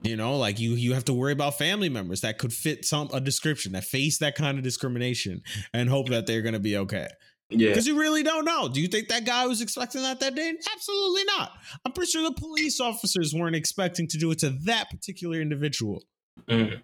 you 0.02 0.16
know, 0.16 0.36
like 0.36 0.58
you 0.58 0.72
you 0.72 0.94
have 0.94 1.04
to 1.06 1.14
worry 1.14 1.32
about 1.32 1.58
family 1.58 1.88
members 1.88 2.20
that 2.22 2.38
could 2.38 2.52
fit 2.52 2.84
some 2.84 3.08
a 3.12 3.20
description 3.20 3.72
that 3.72 3.84
face 3.84 4.18
that 4.18 4.34
kind 4.34 4.58
of 4.58 4.64
discrimination 4.64 5.42
and 5.72 5.88
hope 5.88 6.08
that 6.08 6.26
they're 6.26 6.42
going 6.42 6.54
to 6.54 6.60
be 6.60 6.76
okay. 6.76 7.08
Yeah. 7.50 7.68
Because 7.68 7.86
you 7.86 7.98
really 7.98 8.22
don't 8.22 8.44
know. 8.44 8.68
Do 8.68 8.80
you 8.80 8.88
think 8.88 9.08
that 9.08 9.24
guy 9.24 9.46
was 9.46 9.60
expecting 9.60 10.02
that 10.02 10.20
that 10.20 10.34
day? 10.34 10.52
Absolutely 10.74 11.24
not. 11.24 11.52
I'm 11.84 11.92
pretty 11.92 12.10
sure 12.10 12.22
the 12.22 12.34
police 12.34 12.80
officers 12.80 13.34
weren't 13.34 13.56
expecting 13.56 14.08
to 14.08 14.18
do 14.18 14.30
it 14.30 14.38
to 14.40 14.50
that 14.64 14.90
particular 14.90 15.40
individual. 15.40 16.02
Mm. 16.48 16.82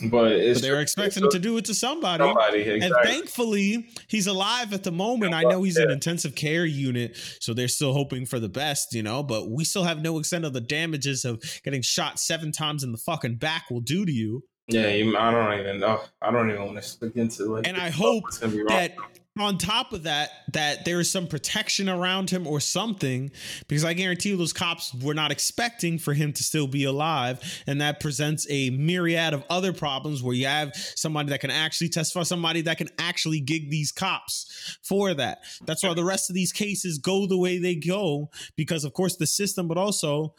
But, 0.00 0.10
but, 0.10 0.62
they 0.62 0.70
were 0.70 0.80
expecting 0.80 1.28
to 1.28 1.38
do 1.38 1.58
it 1.58 1.66
to 1.66 1.74
somebody. 1.74 2.24
somebody 2.24 2.60
exactly. 2.60 2.86
And 2.86 2.94
thankfully, 3.04 3.88
he's 4.08 4.26
alive 4.26 4.72
at 4.72 4.84
the 4.84 4.90
moment. 4.90 5.34
I 5.34 5.42
know 5.42 5.62
he's 5.62 5.76
yeah. 5.76 5.84
in 5.84 5.90
intensive 5.90 6.34
care 6.34 6.64
unit, 6.64 7.16
so 7.40 7.52
they're 7.52 7.68
still 7.68 7.92
hoping 7.92 8.24
for 8.24 8.40
the 8.40 8.48
best, 8.48 8.94
you 8.94 9.02
know. 9.02 9.22
But 9.22 9.50
we 9.50 9.64
still 9.64 9.84
have 9.84 10.00
no 10.00 10.18
extent 10.18 10.46
of 10.46 10.54
the 10.54 10.62
damages 10.62 11.26
of 11.26 11.42
getting 11.62 11.82
shot 11.82 12.18
seven 12.18 12.52
times 12.52 12.82
in 12.82 12.92
the 12.92 12.98
fucking 12.98 13.36
back 13.36 13.70
will 13.70 13.80
do 13.80 14.06
to 14.06 14.12
you. 14.12 14.44
Yeah, 14.66 14.88
I 15.18 15.30
don't 15.30 15.60
even 15.60 15.80
know. 15.80 16.00
I 16.22 16.30
don't 16.30 16.48
even 16.50 16.64
want 16.64 16.76
to 16.76 16.82
speak 16.82 17.16
into 17.16 17.44
like. 17.44 17.66
And 17.66 17.76
I 17.76 17.90
hope 17.90 18.24
that 18.40 18.94
on 19.38 19.56
top 19.56 19.94
of 19.94 20.02
that, 20.02 20.30
that 20.52 20.84
there 20.84 21.00
is 21.00 21.10
some 21.10 21.26
protection 21.26 21.88
around 21.88 22.28
him 22.28 22.46
or 22.46 22.60
something, 22.60 23.30
because 23.66 23.82
I 23.82 23.94
guarantee 23.94 24.28
you 24.28 24.36
those 24.36 24.52
cops 24.52 24.92
were 24.94 25.14
not 25.14 25.32
expecting 25.32 25.98
for 25.98 26.12
him 26.12 26.34
to 26.34 26.42
still 26.42 26.66
be 26.66 26.84
alive. 26.84 27.62
And 27.66 27.80
that 27.80 27.98
presents 27.98 28.46
a 28.50 28.68
myriad 28.70 29.32
of 29.32 29.42
other 29.48 29.72
problems 29.72 30.22
where 30.22 30.34
you 30.34 30.46
have 30.46 30.74
somebody 30.74 31.30
that 31.30 31.40
can 31.40 31.50
actually 31.50 31.88
testify, 31.88 32.24
somebody 32.24 32.60
that 32.62 32.76
can 32.76 32.90
actually 32.98 33.40
gig 33.40 33.70
these 33.70 33.90
cops 33.90 34.78
for 34.82 35.14
that. 35.14 35.38
That's 35.64 35.82
why 35.82 35.94
the 35.94 36.04
rest 36.04 36.28
of 36.28 36.34
these 36.34 36.52
cases 36.52 36.98
go 36.98 37.26
the 37.26 37.38
way 37.38 37.56
they 37.56 37.74
go, 37.74 38.30
because 38.54 38.84
of 38.84 38.92
course 38.92 39.16
the 39.16 39.26
system, 39.26 39.66
but 39.66 39.78
also, 39.78 40.34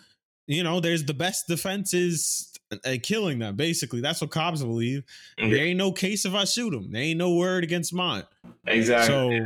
you 0.48 0.64
know, 0.64 0.80
there's 0.80 1.06
the 1.06 1.14
best 1.14 1.48
defenses 1.48 2.52
uh, 2.72 2.96
killing 3.02 3.40
them. 3.40 3.56
Basically, 3.56 4.02
that's 4.02 4.22
what 4.22 4.32
cops 4.32 4.62
believe. 4.62 5.04
Mm-hmm. 5.40 5.52
There 5.52 5.66
ain't 5.66 5.78
no 5.78 5.92
case 5.92 6.26
if 6.26 6.34
I 6.34 6.44
shoot 6.46 6.72
them. 6.72 6.92
There 6.92 7.02
ain't 7.02 7.18
no 7.18 7.36
word 7.36 7.64
against 7.64 7.94
mine. 7.94 8.24
Exactly. 8.68 9.40
So, 9.40 9.46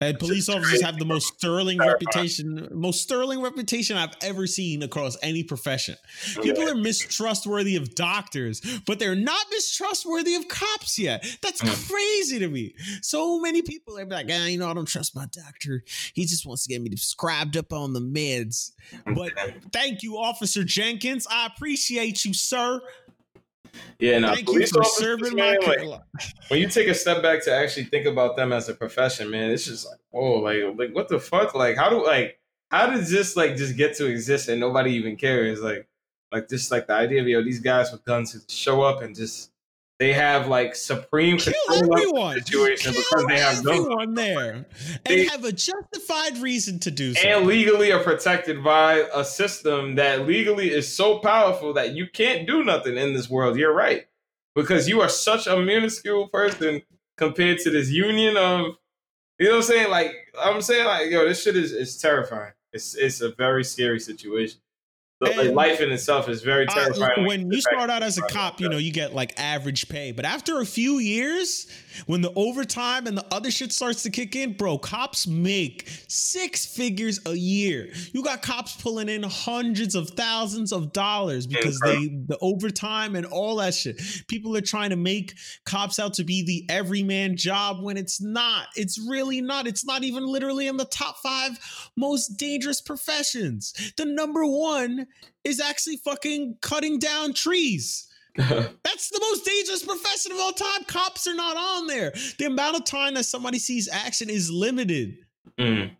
and 0.00 0.18
police 0.18 0.48
officers 0.48 0.82
have 0.82 0.98
the 0.98 1.04
most 1.04 1.34
sterling 1.34 1.78
reputation, 1.78 2.68
most 2.72 3.02
sterling 3.02 3.40
reputation 3.40 3.96
I've 3.96 4.14
ever 4.22 4.46
seen 4.46 4.82
across 4.82 5.16
any 5.22 5.42
profession. 5.42 5.96
People 6.42 6.68
are 6.68 6.74
mistrustworthy 6.74 7.76
of 7.76 7.94
doctors, 7.94 8.60
but 8.86 8.98
they're 8.98 9.14
not 9.14 9.46
mistrustworthy 9.50 10.34
of 10.34 10.48
cops 10.48 10.98
yet. 10.98 11.24
That's 11.42 11.62
mm. 11.62 11.90
crazy 11.90 12.38
to 12.40 12.48
me. 12.48 12.74
So 13.02 13.40
many 13.40 13.62
people 13.62 13.98
are 13.98 14.06
like, 14.06 14.26
ah, 14.30 14.46
you 14.46 14.58
know, 14.58 14.70
I 14.70 14.74
don't 14.74 14.88
trust 14.88 15.14
my 15.14 15.26
doctor. 15.30 15.84
He 16.14 16.26
just 16.26 16.44
wants 16.44 16.64
to 16.64 16.72
get 16.72 16.82
me 16.82 16.88
described 16.88 17.56
up 17.56 17.72
on 17.72 17.92
the 17.92 18.00
meds. 18.00 18.72
But 19.14 19.32
thank 19.72 20.02
you, 20.02 20.18
Officer 20.18 20.64
Jenkins. 20.64 21.26
I 21.30 21.46
appreciate 21.46 22.24
you, 22.24 22.34
sir. 22.34 22.80
Yeah, 23.98 24.18
no, 24.18 24.34
Thank 24.34 24.46
police 24.46 24.74
officers, 24.74 25.34
man, 25.34 25.56
like, 25.66 26.00
when 26.48 26.60
you 26.60 26.68
take 26.68 26.88
a 26.88 26.94
step 26.94 27.22
back 27.22 27.42
to 27.44 27.54
actually 27.54 27.84
think 27.84 28.06
about 28.06 28.36
them 28.36 28.52
as 28.52 28.68
a 28.68 28.74
profession, 28.74 29.30
man, 29.30 29.50
it's 29.50 29.66
just 29.66 29.86
like, 29.86 29.98
whoa, 30.10 30.40
like, 30.40 30.62
like 30.76 30.94
what 30.94 31.08
the 31.08 31.18
fuck? 31.18 31.54
Like, 31.54 31.76
how 31.76 31.90
do 31.90 32.04
like 32.04 32.38
how 32.70 32.86
does 32.86 33.10
this 33.10 33.36
like 33.36 33.56
just 33.56 33.76
get 33.76 33.96
to 33.96 34.06
exist 34.06 34.48
and 34.48 34.60
nobody 34.60 34.92
even 34.92 35.16
cares? 35.16 35.60
Like, 35.60 35.88
like 36.32 36.48
just 36.48 36.70
like 36.70 36.86
the 36.86 36.94
idea 36.94 37.20
of 37.20 37.28
yo, 37.28 37.42
these 37.42 37.60
guys 37.60 37.92
with 37.92 38.04
guns 38.04 38.32
who 38.32 38.40
show 38.48 38.82
up 38.82 39.00
and 39.00 39.14
just 39.14 39.52
they 39.98 40.12
have 40.12 40.48
like 40.48 40.74
supreme 40.74 41.38
Kill 41.38 41.54
everyone. 41.72 42.36
situation 42.36 42.92
Kill 42.92 43.02
because 43.02 43.26
they 43.26 43.38
have 43.38 43.58
everyone 43.58 44.14
no 44.14 44.22
there 44.22 44.52
and 44.52 44.66
they, 45.04 45.26
have 45.26 45.44
a 45.44 45.52
justified 45.52 46.38
reason 46.38 46.78
to 46.80 46.90
do 46.90 47.14
so. 47.14 47.26
And 47.26 47.46
legally 47.46 47.92
are 47.92 48.02
protected 48.02 48.64
by 48.64 49.06
a 49.14 49.24
system 49.24 49.94
that 49.96 50.26
legally 50.26 50.70
is 50.70 50.94
so 50.94 51.18
powerful 51.18 51.72
that 51.74 51.94
you 51.94 52.06
can't 52.12 52.46
do 52.46 52.64
nothing 52.64 52.96
in 52.96 53.12
this 53.12 53.30
world. 53.30 53.56
You're 53.56 53.74
right. 53.74 54.06
Because 54.54 54.88
you 54.88 55.00
are 55.00 55.08
such 55.08 55.46
a 55.46 55.58
minuscule 55.58 56.28
person 56.28 56.82
compared 57.16 57.58
to 57.60 57.70
this 57.70 57.90
union 57.90 58.36
of 58.36 58.76
you 59.38 59.46
know 59.46 59.52
what 59.52 59.56
I'm 59.56 59.62
saying? 59.62 59.90
Like 59.90 60.12
I'm 60.38 60.62
saying 60.62 60.86
like 60.86 61.10
yo, 61.10 61.26
this 61.26 61.42
shit 61.42 61.56
is 61.56 61.72
is 61.72 61.96
terrifying. 61.96 62.52
It's 62.72 62.94
it's 62.96 63.20
a 63.20 63.30
very 63.30 63.64
scary 63.64 64.00
situation 64.00 64.60
like 65.24 65.52
life 65.52 65.80
in 65.80 65.90
itself 65.90 66.28
is 66.28 66.42
very 66.42 66.66
terrifying. 66.66 67.26
When 67.26 67.50
you 67.50 67.60
start 67.60 67.90
out 67.90 68.02
as 68.02 68.18
a 68.18 68.22
cop, 68.22 68.60
you 68.60 68.68
know, 68.68 68.78
you 68.78 68.92
get 68.92 69.14
like 69.14 69.38
average 69.38 69.88
pay. 69.88 70.12
But 70.12 70.24
after 70.24 70.60
a 70.60 70.66
few 70.66 70.98
years, 70.98 71.66
when 72.06 72.20
the 72.20 72.32
overtime 72.34 73.06
and 73.06 73.16
the 73.16 73.26
other 73.32 73.50
shit 73.50 73.72
starts 73.72 74.02
to 74.02 74.10
kick 74.10 74.36
in, 74.36 74.52
bro, 74.54 74.78
cops 74.78 75.26
make 75.26 75.88
six 76.08 76.66
figures 76.66 77.20
a 77.26 77.34
year. 77.34 77.90
You 78.12 78.22
got 78.22 78.42
cops 78.42 78.80
pulling 78.80 79.08
in 79.08 79.22
hundreds 79.22 79.94
of 79.94 80.10
thousands 80.10 80.72
of 80.72 80.92
dollars 80.92 81.46
because 81.46 81.78
they 81.80 82.08
the 82.26 82.38
overtime 82.40 83.16
and 83.16 83.26
all 83.26 83.56
that 83.56 83.74
shit. 83.74 84.00
People 84.28 84.56
are 84.56 84.60
trying 84.60 84.90
to 84.90 84.96
make 84.96 85.34
cops 85.64 85.98
out 85.98 86.14
to 86.14 86.24
be 86.24 86.44
the 86.44 86.66
everyman 86.72 87.36
job 87.36 87.82
when 87.82 87.96
it's 87.96 88.20
not. 88.20 88.68
It's 88.76 88.98
really 88.98 89.40
not. 89.40 89.66
It's 89.66 89.84
not 89.84 90.04
even 90.04 90.26
literally 90.26 90.66
in 90.66 90.76
the 90.76 90.84
top 90.84 91.18
five 91.18 91.58
most 91.96 92.36
dangerous 92.36 92.80
professions. 92.80 93.92
The 93.96 94.04
number 94.04 94.44
one 94.44 95.06
is 95.44 95.60
actually 95.60 95.98
fucking 95.98 96.58
cutting 96.60 96.98
down 96.98 97.34
trees. 97.34 98.08
That's 98.36 99.10
the 99.10 99.20
most 99.20 99.44
dangerous 99.44 99.84
profession 99.84 100.32
of 100.32 100.40
all 100.40 100.52
time. 100.52 100.84
Cops 100.84 101.26
are 101.28 101.34
not 101.34 101.56
on 101.56 101.86
there. 101.86 102.12
The 102.38 102.46
amount 102.46 102.76
of 102.76 102.84
time 102.84 103.14
that 103.14 103.24
somebody 103.24 103.58
sees 103.58 103.88
action 103.88 104.28
is 104.28 104.50
limited. 104.50 105.18
Mm. 105.56 105.92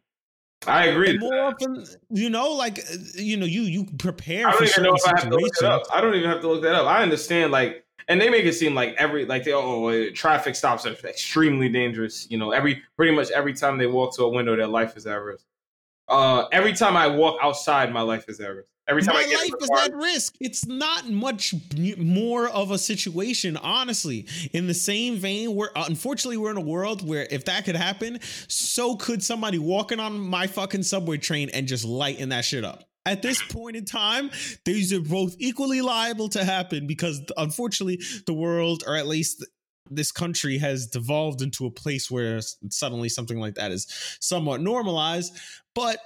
I 0.67 0.87
agree. 0.87 1.11
And 1.11 1.21
more 1.21 1.41
often, 1.41 1.85
you 2.11 2.31
know, 2.31 2.53
like 2.53 2.79
uh, 2.79 2.97
you 3.15 3.37
know, 3.37 3.47
you 3.47 3.63
you 3.63 3.87
prepare. 3.99 4.49
I 4.49 4.53
don't 4.53 4.65
even 4.65 4.83
know 4.83 4.95
if 4.95 5.07
I 5.07 5.11
have 5.11 5.29
to 5.29 5.37
look 5.37 5.53
it 5.57 5.65
up. 5.65 5.83
I 5.93 6.01
don't 6.01 6.15
even 6.15 6.29
have 6.29 6.41
to 6.41 6.49
look 6.49 6.63
that 6.63 6.75
up. 6.75 6.87
I 6.87 7.03
understand, 7.03 7.53
like, 7.53 7.85
and 8.09 8.21
they 8.21 8.31
make 8.31 8.45
it 8.45 8.55
seem 8.55 8.75
like 8.75 8.95
every 8.99 9.27
like 9.27 9.45
they 9.45 9.53
oh 9.53 10.11
traffic 10.11 10.57
stops 10.57 10.87
are 10.87 10.95
extremely 11.07 11.69
dangerous. 11.69 12.29
You 12.31 12.39
know, 12.39 12.51
every 12.51 12.83
pretty 12.97 13.15
much 13.15 13.31
every 13.31 13.53
time 13.53 13.79
they 13.79 13.87
walk 13.87 14.17
to 14.17 14.25
a 14.25 14.29
window, 14.29 14.57
their 14.57 14.67
life 14.67 14.97
is 14.97 15.07
at 15.07 15.21
risk. 15.21 15.45
Uh, 16.09 16.45
every 16.53 16.73
time 16.73 16.97
I 16.97 17.07
walk 17.07 17.39
outside, 17.43 17.93
my 17.93 18.03
life 18.03 18.29
is 18.29 18.41
at 18.41 18.49
risk. 18.49 18.69
Every 18.87 19.03
time 19.03 19.15
my 19.15 19.23
I 19.23 19.35
life 19.35 19.53
is 19.61 19.71
at 19.83 19.95
risk. 19.95 20.35
It's 20.41 20.67
not 20.67 21.09
much 21.09 21.55
more 21.97 22.49
of 22.49 22.71
a 22.71 22.77
situation, 22.77 23.57
honestly. 23.57 24.27
In 24.53 24.67
the 24.67 24.75
same 24.75 25.17
vein, 25.17 25.55
we're 25.55 25.71
uh, 25.75 25.85
unfortunately 25.87 26.37
we're 26.37 26.51
in 26.51 26.59
a 26.59 26.63
world 26.63 27.07
where 27.07 27.27
if 27.31 27.47
that 27.47 27.65
could 27.65 27.77
happen, 27.77 28.19
so 28.49 28.97
could 28.97 29.23
somebody 29.23 29.59
walking 29.59 30.01
on 30.01 30.21
my 30.21 30.47
fucking 30.47 30.83
subway 30.83 31.17
train 31.17 31.49
and 31.55 31.67
just 31.67 31.85
lighting 31.85 32.29
that 32.29 32.45
shit 32.45 32.65
up. 32.65 32.85
At 33.07 33.21
this 33.21 33.43
point 33.43 33.77
in 33.77 33.85
time, 33.85 34.31
these 34.65 34.93
are 34.93 35.01
both 35.01 35.35
equally 35.39 35.83
liable 35.83 36.31
to 36.31 36.43
happen 36.43 36.87
because 36.87 37.23
unfortunately 37.37 38.01
the 38.27 38.33
world, 38.33 38.83
or 38.87 38.97
at 38.97 39.07
least 39.07 39.45
this 39.91 40.13
country 40.13 40.59
has 40.59 40.87
devolved 40.87 41.43
into 41.43 41.67
a 41.67 41.71
place 41.71 42.11
where 42.11 42.41
suddenly 42.71 43.09
something 43.09 43.39
like 43.39 43.55
that 43.55 43.71
is 43.71 43.87
somewhat 44.21 44.61
normalized. 44.61 45.37
But 45.75 45.99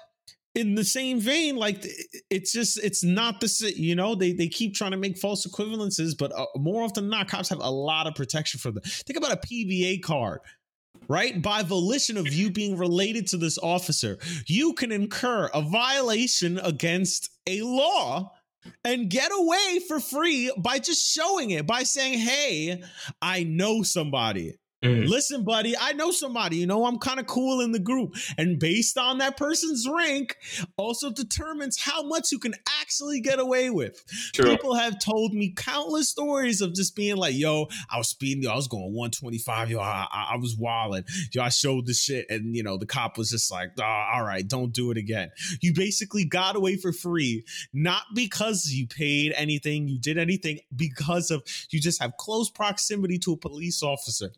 in 0.54 0.74
the 0.74 0.84
same 0.84 1.20
vein, 1.20 1.56
like 1.56 1.86
it's 2.30 2.52
just 2.52 2.82
it's 2.82 3.04
not 3.04 3.40
the 3.40 3.72
you 3.76 3.94
know 3.94 4.14
they 4.14 4.32
they 4.32 4.48
keep 4.48 4.74
trying 4.74 4.90
to 4.90 4.96
make 4.96 5.18
false 5.18 5.46
equivalences, 5.46 6.16
but 6.18 6.32
uh, 6.36 6.46
more 6.56 6.82
often 6.82 7.04
than 7.04 7.10
not, 7.10 7.28
cops 7.28 7.48
have 7.48 7.60
a 7.60 7.70
lot 7.70 8.06
of 8.06 8.14
protection 8.14 8.58
for 8.58 8.70
them. 8.70 8.82
Think 8.84 9.16
about 9.18 9.32
a 9.32 9.36
PBA 9.36 10.02
card. 10.02 10.40
Right 11.06 11.40
by 11.40 11.62
volition 11.62 12.16
of 12.18 12.26
you 12.26 12.50
being 12.50 12.76
related 12.76 13.28
to 13.28 13.36
this 13.36 13.56
officer, 13.58 14.18
you 14.46 14.74
can 14.74 14.90
incur 14.90 15.48
a 15.54 15.62
violation 15.62 16.58
against 16.58 17.30
a 17.46 17.62
law 17.62 18.32
and 18.84 19.10
get 19.10 19.30
away 19.32 19.80
for 19.86 20.00
free 20.00 20.52
by 20.56 20.78
just 20.78 21.06
showing 21.06 21.50
it 21.50 21.66
by 21.66 21.82
saying, 21.82 22.18
Hey, 22.18 22.82
I 23.20 23.44
know 23.44 23.82
somebody. 23.82 24.56
Mm-hmm. 24.82 25.08
Listen, 25.08 25.44
buddy, 25.44 25.74
I 25.76 25.92
know 25.92 26.12
somebody, 26.12 26.58
you 26.58 26.66
know, 26.66 26.86
I'm 26.86 26.98
kind 26.98 27.18
of 27.18 27.26
cool 27.26 27.60
in 27.62 27.72
the 27.72 27.80
group. 27.80 28.14
And 28.36 28.60
based 28.60 28.96
on 28.96 29.18
that 29.18 29.36
person's 29.36 29.88
rank, 29.88 30.36
also 30.76 31.10
determines 31.10 31.80
how 31.80 32.04
much 32.04 32.30
you 32.30 32.38
can 32.38 32.54
actually 32.80 33.20
get 33.20 33.40
away 33.40 33.70
with. 33.70 34.04
True. 34.34 34.50
People 34.50 34.74
have 34.74 35.00
told 35.00 35.34
me 35.34 35.52
countless 35.56 36.08
stories 36.08 36.60
of 36.60 36.74
just 36.74 36.94
being 36.94 37.16
like, 37.16 37.34
yo, 37.34 37.66
I 37.90 37.98
was 37.98 38.08
speeding, 38.08 38.44
yo, 38.44 38.52
I 38.52 38.54
was 38.56 38.68
going 38.68 38.94
125, 38.94 39.70
yo, 39.70 39.80
I, 39.80 40.06
I, 40.12 40.28
I 40.34 40.36
was 40.36 40.56
wilding. 40.56 41.04
Yo, 41.32 41.42
I 41.42 41.48
showed 41.48 41.86
the 41.86 41.94
shit. 41.94 42.26
And, 42.30 42.54
you 42.54 42.62
know, 42.62 42.76
the 42.76 42.86
cop 42.86 43.18
was 43.18 43.30
just 43.30 43.50
like, 43.50 43.70
oh, 43.80 43.82
all 43.82 44.22
right, 44.22 44.46
don't 44.46 44.72
do 44.72 44.92
it 44.92 44.96
again. 44.96 45.30
You 45.60 45.74
basically 45.74 46.24
got 46.24 46.54
away 46.54 46.76
for 46.76 46.92
free, 46.92 47.44
not 47.72 48.02
because 48.14 48.70
you 48.70 48.86
paid 48.86 49.32
anything, 49.32 49.88
you 49.88 49.98
did 49.98 50.18
anything, 50.18 50.60
because 50.74 51.32
of 51.32 51.42
you 51.70 51.80
just 51.80 52.00
have 52.00 52.16
close 52.16 52.48
proximity 52.48 53.18
to 53.18 53.32
a 53.32 53.36
police 53.36 53.82
officer. 53.82 54.30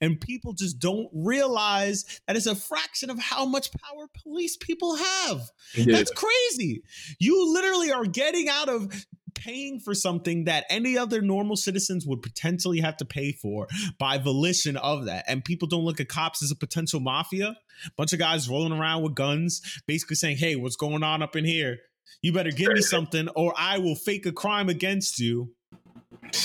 And 0.00 0.20
people 0.20 0.52
just 0.52 0.78
don't 0.78 1.08
realize 1.12 2.20
that 2.26 2.36
it's 2.36 2.46
a 2.46 2.54
fraction 2.54 3.10
of 3.10 3.18
how 3.18 3.44
much 3.46 3.70
power 3.72 4.08
police 4.22 4.56
people 4.56 4.96
have. 4.96 5.50
Yeah. 5.74 5.96
That's 5.96 6.10
crazy. 6.10 6.82
You 7.18 7.52
literally 7.52 7.92
are 7.92 8.06
getting 8.06 8.48
out 8.48 8.68
of 8.68 9.06
paying 9.34 9.80
for 9.80 9.94
something 9.94 10.44
that 10.44 10.64
any 10.70 10.96
other 10.96 11.20
normal 11.20 11.56
citizens 11.56 12.06
would 12.06 12.22
potentially 12.22 12.80
have 12.80 12.96
to 12.98 13.04
pay 13.04 13.32
for 13.32 13.66
by 13.98 14.18
volition 14.18 14.76
of 14.76 15.06
that. 15.06 15.24
And 15.28 15.44
people 15.44 15.68
don't 15.68 15.84
look 15.84 16.00
at 16.00 16.08
cops 16.08 16.42
as 16.42 16.50
a 16.50 16.56
potential 16.56 17.00
mafia. 17.00 17.56
Bunch 17.96 18.12
of 18.12 18.18
guys 18.18 18.48
rolling 18.48 18.72
around 18.72 19.02
with 19.02 19.14
guns, 19.14 19.82
basically 19.86 20.16
saying, 20.16 20.36
Hey, 20.38 20.56
what's 20.56 20.76
going 20.76 21.02
on 21.02 21.22
up 21.22 21.36
in 21.36 21.44
here? 21.44 21.78
You 22.22 22.32
better 22.32 22.50
give 22.50 22.72
me 22.72 22.80
something 22.80 23.28
or 23.36 23.52
I 23.56 23.78
will 23.78 23.96
fake 23.96 24.26
a 24.26 24.32
crime 24.32 24.68
against 24.68 25.18
you 25.18 25.52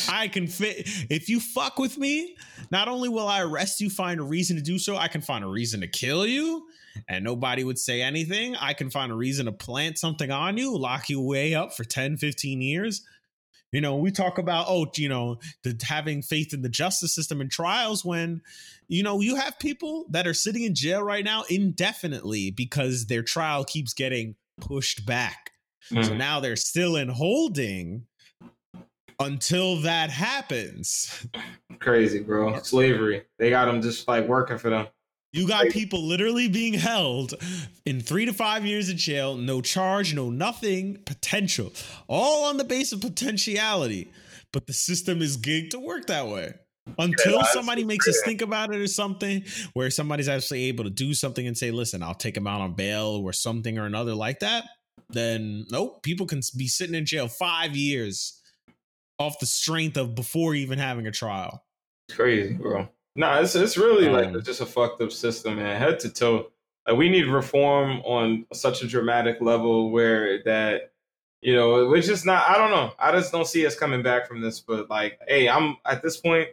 I 0.09 0.28
can 0.28 0.47
fit. 0.47 0.88
If 1.09 1.30
you 1.30 1.39
fuck 1.39 1.80
with 1.80 1.97
me, 1.97 2.36
not 2.72 2.88
only 2.88 3.09
will 3.09 3.28
I 3.28 3.41
arrest 3.41 3.82
you, 3.82 3.89
find 3.89 4.20
a 4.20 4.24
reason 4.24 4.55
to 4.57 4.61
do 4.61 4.78
so, 4.78 4.97
I 4.97 5.07
can 5.07 5.22
find 5.22 5.43
a 5.43 5.47
reason 5.47 5.82
to 5.82 5.88
kill 5.88 6.26
you, 6.26 6.67
and 7.07 7.24
nobody 7.24 7.63
would 7.63 7.80
say 7.80 8.01
anything. 8.01 8.55
I 8.55 8.74
can 8.74 8.89
find 8.89 9.11
a 9.11 9.15
reason 9.15 9.45
to 9.45 9.51
plant 9.51 9.97
something 9.97 10.32
on 10.32 10.57
you, 10.57 10.78
lock 10.78 11.09
you 11.09 11.22
way 11.22 11.53
up 11.53 11.74
for 11.74 11.84
10, 11.84 12.17
15 12.17 12.61
years. 12.61 13.01
You 13.72 13.82
know, 13.82 13.97
we 13.97 14.09
talk 14.09 14.39
about, 14.39 14.65
oh, 14.67 14.88
you 14.95 15.09
know, 15.09 15.38
the 15.63 15.80
having 15.88 16.24
faith 16.24 16.53
in 16.53 16.63
the 16.63 16.70
justice 16.70 17.13
system 17.13 17.39
and 17.39 17.51
trials 17.51 18.03
when, 18.03 18.41
you 18.88 19.03
know, 19.03 19.22
you 19.22 19.36
have 19.36 19.59
people 19.59 20.07
that 20.09 20.26
are 20.26 20.34
sitting 20.34 20.63
in 20.63 20.74
jail 20.74 21.03
right 21.03 21.24
now 21.24 21.43
indefinitely 21.49 22.49
because 22.49 23.05
their 23.05 23.22
trial 23.22 23.63
keeps 23.63 23.93
getting 23.93 24.36
pushed 24.59 25.05
back. 25.05 25.51
Mm. 25.91 26.05
So 26.05 26.15
now 26.15 26.39
they're 26.39 26.55
still 26.55 26.95
in 26.95 27.09
holding 27.09 28.07
until 29.20 29.78
that 29.82 30.09
happens. 30.09 31.28
Crazy, 31.80 32.20
bro. 32.22 32.59
Slavery. 32.61 33.24
They 33.38 33.49
got 33.49 33.65
them 33.65 33.82
just 33.82 34.07
like 34.07 34.28
working 34.28 34.57
for 34.57 34.70
them. 34.70 34.88
You 35.32 35.47
got 35.47 35.67
people 35.67 36.03
literally 36.03 36.47
being 36.47 36.74
held 36.74 37.36
in 37.86 38.01
three 38.01 38.26
to 38.26 38.34
five 38.34 38.65
years 38.65 38.89
in 38.89 38.97
jail, 38.97 39.36
no 39.36 39.61
charge, 39.61 40.15
no 40.15 40.32
nothing, 40.32 40.97
potential, 41.05 41.72
all 42.07 42.45
on 42.45 42.57
the 42.57 42.63
base 42.63 42.91
of 42.91 43.01
potentiality. 43.01 44.11
But 44.51 44.65
the 44.65 44.74
system 44.74 45.22
is 45.22 45.38
gigged 45.38 45.70
to 45.72 45.80
work 45.80 46.07
that 46.07 46.28
way 46.28 46.55
until 46.97 47.43
somebody 47.43 47.84
makes 47.84 48.07
us 48.07 48.20
think 48.26 48.41
about 48.41 48.74
it 48.74 48.82
or 48.82 48.88
something 48.88 49.43
where 49.74 49.91
somebody's 49.91 50.28
actually 50.28 50.63
able 50.63 50.86
to 50.86 50.89
do 50.89 51.13
something 51.13 51.45
and 51.45 51.55
say, 51.55 51.70
listen, 51.70 52.01
I'll 52.01 52.15
take 52.15 52.36
him 52.36 52.47
out 52.47 52.61
on 52.61 52.74
bail 52.74 53.22
or 53.24 53.32
something 53.32 53.78
or 53.78 53.86
another 53.86 54.15
like 54.15 54.39
that. 54.39 54.63
Then, 55.09 55.65
nope, 55.70 56.01
people 56.01 56.26
can 56.26 56.41
be 56.57 56.67
sitting 56.67 56.95
in 56.95 57.05
jail 57.05 57.28
five 57.28 57.76
years 57.76 58.38
off 59.20 59.39
the 59.39 59.45
strength 59.45 59.97
of 59.97 60.15
before 60.15 60.55
even 60.55 60.80
having 60.80 61.05
a 61.05 61.11
trial. 61.11 61.63
Crazy, 62.11 62.53
bro. 62.53 62.88
Nah, 63.15 63.41
it's 63.41 63.55
it's 63.55 63.78
really 63.78 64.07
um, 64.07 64.13
like 64.13 64.34
it's 64.34 64.45
just 64.45 64.61
a 64.61 64.65
fucked 64.65 65.01
up 65.01 65.11
system, 65.11 65.57
man, 65.57 65.80
head 65.80 65.99
to 66.01 66.09
toe. 66.09 66.51
Like 66.88 66.97
we 66.97 67.09
need 67.09 67.28
reform 67.28 67.99
on 68.01 68.45
such 68.53 68.82
a 68.82 68.88
dramatic 68.88 69.41
level 69.41 69.91
where 69.91 70.41
that 70.43 70.93
you 71.41 71.53
know 71.53 71.93
it's 71.93 72.07
just 72.07 72.26
not. 72.26 72.49
I 72.49 72.57
don't 72.57 72.72
know. 72.72 72.93
I 72.97 73.11
just 73.11 73.32
don't 73.32 73.47
see 73.47 73.65
us 73.65 73.76
coming 73.76 74.01
back 74.01 74.28
from 74.28 74.41
this. 74.41 74.59
But 74.59 74.89
like, 74.89 75.20
hey, 75.28 75.49
I'm 75.49 75.78
at 75.86 76.01
this 76.01 76.17
point. 76.17 76.49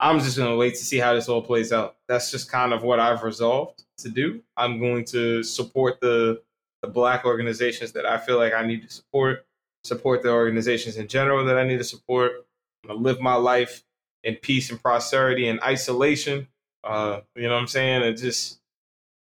I'm 0.00 0.18
just 0.20 0.36
gonna 0.36 0.56
wait 0.56 0.74
to 0.74 0.84
see 0.84 0.98
how 0.98 1.14
this 1.14 1.28
all 1.28 1.42
plays 1.42 1.72
out. 1.72 1.96
That's 2.08 2.30
just 2.30 2.50
kind 2.50 2.72
of 2.72 2.82
what 2.82 2.98
I've 2.98 3.22
resolved 3.22 3.84
to 3.98 4.08
do. 4.08 4.42
I'm 4.56 4.78
going 4.80 5.04
to 5.06 5.42
support 5.42 6.00
the 6.00 6.42
the 6.82 6.88
black 6.88 7.24
organizations 7.24 7.92
that 7.92 8.06
I 8.06 8.18
feel 8.18 8.38
like 8.38 8.52
I 8.54 8.66
need 8.66 8.82
to 8.82 8.92
support 8.92 9.46
support 9.86 10.22
the 10.22 10.30
organizations 10.30 10.96
in 10.96 11.08
general 11.08 11.44
that 11.44 11.58
I 11.58 11.66
need 11.66 11.78
to 11.78 11.84
support. 11.84 12.46
I'm 12.84 12.88
gonna 12.88 13.00
live 13.00 13.20
my 13.20 13.34
life 13.34 13.82
in 14.22 14.36
peace 14.36 14.70
and 14.70 14.82
prosperity 14.82 15.48
and 15.48 15.60
isolation. 15.62 16.48
Uh, 16.84 17.20
you 17.34 17.44
know 17.44 17.54
what 17.54 17.60
I'm 17.60 17.68
saying? 17.68 18.02
And 18.02 18.16
just 18.16 18.60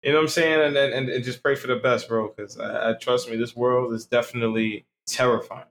you 0.01 0.11
know 0.11 0.17
what 0.17 0.23
I'm 0.23 0.29
saying? 0.29 0.61
And 0.61 0.77
and, 0.77 1.09
and 1.09 1.23
just 1.23 1.41
pray 1.41 1.55
for 1.55 1.67
the 1.67 1.77
best, 1.77 2.07
bro. 2.07 2.27
Because 2.27 2.59
I, 2.59 2.91
I, 2.91 2.93
trust 2.93 3.29
me, 3.29 3.37
this 3.37 3.55
world 3.55 3.93
is 3.93 4.05
definitely 4.05 4.85
terrifying. 5.07 5.65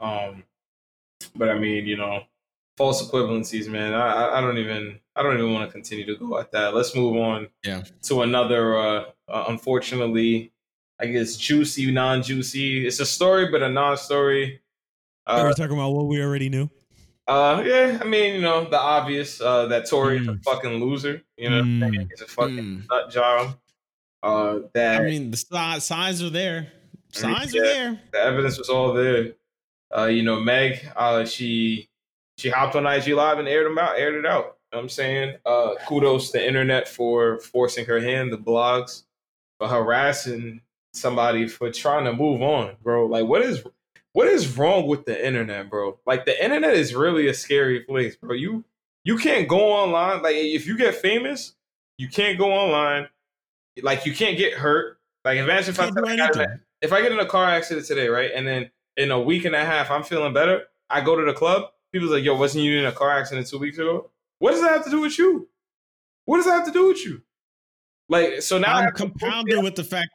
Um, 0.00 0.44
but 1.34 1.48
I 1.48 1.58
mean, 1.58 1.86
you 1.86 1.96
know, 1.96 2.24
false 2.76 3.02
equivalencies, 3.02 3.68
man. 3.68 3.94
I 3.94 4.38
I 4.38 4.40
don't 4.40 4.58
even 4.58 5.00
I 5.16 5.22
don't 5.22 5.38
even 5.38 5.52
want 5.52 5.68
to 5.68 5.72
continue 5.72 6.06
to 6.06 6.16
go 6.16 6.38
at 6.38 6.52
that. 6.52 6.74
Let's 6.74 6.94
move 6.94 7.16
on. 7.16 7.48
Yeah. 7.64 7.84
To 8.04 8.22
another, 8.22 8.78
uh, 8.78 9.04
uh 9.28 9.44
unfortunately, 9.48 10.52
I 11.00 11.06
guess 11.06 11.36
juicy, 11.36 11.90
non-juicy. 11.90 12.86
It's 12.86 13.00
a 13.00 13.06
story, 13.06 13.50
but 13.50 13.62
a 13.62 13.68
non-story. 13.68 14.60
Uh, 15.26 15.42
Are 15.42 15.48
we 15.48 15.54
talking 15.54 15.76
about 15.76 15.92
what 15.92 16.06
we 16.06 16.20
already 16.20 16.48
knew? 16.48 16.68
Uh, 17.26 17.62
yeah. 17.64 17.98
I 18.00 18.04
mean, 18.04 18.34
you 18.34 18.40
know, 18.40 18.68
the 18.68 18.80
obvious. 18.80 19.40
Uh, 19.40 19.66
that 19.66 19.88
Tory 19.88 20.20
mm. 20.20 20.40
a 20.40 20.42
fucking 20.42 20.82
loser. 20.82 21.22
You 21.36 21.50
know, 21.50 21.62
mm. 21.62 22.08
he's 22.10 22.22
a 22.22 22.26
fucking 22.26 22.56
mm. 22.56 22.88
nut 22.88 23.10
job. 23.10 23.58
Uh, 24.22 24.60
that 24.74 25.02
I 25.02 25.04
mean, 25.04 25.30
the 25.30 25.78
signs 25.80 26.22
are 26.22 26.30
there. 26.30 26.72
Signs 27.12 27.54
I 27.54 27.58
yeah, 27.58 27.60
are 27.60 27.64
there. 27.64 28.00
The 28.12 28.18
evidence 28.18 28.58
was 28.58 28.68
all 28.68 28.92
there. 28.92 29.34
Uh, 29.96 30.06
you 30.06 30.22
know, 30.22 30.40
Meg, 30.40 30.90
uh, 30.96 31.24
she 31.24 31.88
she 32.36 32.48
hopped 32.48 32.76
on 32.76 32.86
IG 32.86 33.08
Live 33.08 33.38
and 33.38 33.48
aired 33.48 33.66
them 33.66 33.78
out, 33.78 33.98
aired 33.98 34.14
it 34.14 34.26
out. 34.26 34.56
You 34.72 34.76
know 34.76 34.78
what 34.78 34.82
I'm 34.82 34.88
saying, 34.88 35.36
uh, 35.46 35.74
kudos 35.86 36.30
to 36.30 36.38
the 36.38 36.46
internet 36.46 36.88
for 36.88 37.38
forcing 37.40 37.86
her 37.86 38.00
hand, 38.00 38.32
the 38.32 38.38
blogs, 38.38 39.04
for 39.58 39.66
harassing 39.66 40.60
somebody 40.92 41.48
for 41.48 41.70
trying 41.70 42.04
to 42.04 42.12
move 42.12 42.42
on, 42.42 42.76
bro. 42.82 43.06
Like, 43.06 43.26
what 43.26 43.42
is 43.42 43.62
what 44.12 44.26
is 44.28 44.56
wrong 44.56 44.86
with 44.86 45.04
the 45.04 45.26
internet, 45.26 45.70
bro? 45.70 45.98
Like, 46.06 46.24
the 46.24 46.42
internet 46.42 46.74
is 46.74 46.94
really 46.94 47.28
a 47.28 47.34
scary 47.34 47.80
place, 47.80 48.16
bro. 48.16 48.34
You 48.34 48.64
you 49.04 49.16
can't 49.18 49.48
go 49.48 49.72
online. 49.72 50.22
Like, 50.22 50.36
if 50.36 50.66
you 50.66 50.76
get 50.76 50.94
famous, 50.94 51.54
you 51.98 52.08
can't 52.08 52.38
go 52.38 52.52
online. 52.52 53.08
Like, 53.82 54.06
you 54.06 54.14
can't 54.14 54.36
get 54.36 54.54
hurt. 54.54 54.98
Like, 55.24 55.38
imagine 55.38 55.70
if 55.70 55.80
I, 55.80 55.90
if 56.80 56.92
I 56.92 57.02
get 57.02 57.12
in 57.12 57.20
a 57.20 57.26
car 57.26 57.44
accident 57.44 57.86
today, 57.86 58.08
right, 58.08 58.30
and 58.34 58.46
then 58.46 58.70
in 58.96 59.10
a 59.10 59.20
week 59.20 59.44
and 59.44 59.54
a 59.54 59.64
half 59.64 59.90
I'm 59.90 60.02
feeling 60.02 60.32
better. 60.34 60.64
I 60.90 61.00
go 61.00 61.16
to 61.16 61.24
the 61.24 61.32
club. 61.32 61.70
People's 61.92 62.10
like, 62.10 62.24
"Yo, 62.24 62.36
wasn't 62.36 62.64
you 62.64 62.78
in 62.78 62.84
a 62.84 62.92
car 62.92 63.10
accident 63.10 63.46
two 63.46 63.58
weeks 63.58 63.78
ago?" 63.78 64.10
What 64.40 64.52
does 64.52 64.60
that 64.60 64.72
have 64.72 64.84
to 64.84 64.90
do 64.90 65.00
with 65.00 65.18
you? 65.18 65.48
What 66.24 66.36
does 66.36 66.46
that 66.46 66.52
have 66.52 66.66
to 66.66 66.72
do 66.72 66.88
with 66.88 67.04
you? 67.04 67.22
Like, 68.08 68.42
so 68.42 68.58
now 68.58 68.76
I'm 68.76 68.92
compounded 68.92 69.62
with 69.62 69.74
the 69.74 69.84
fact 69.84 70.10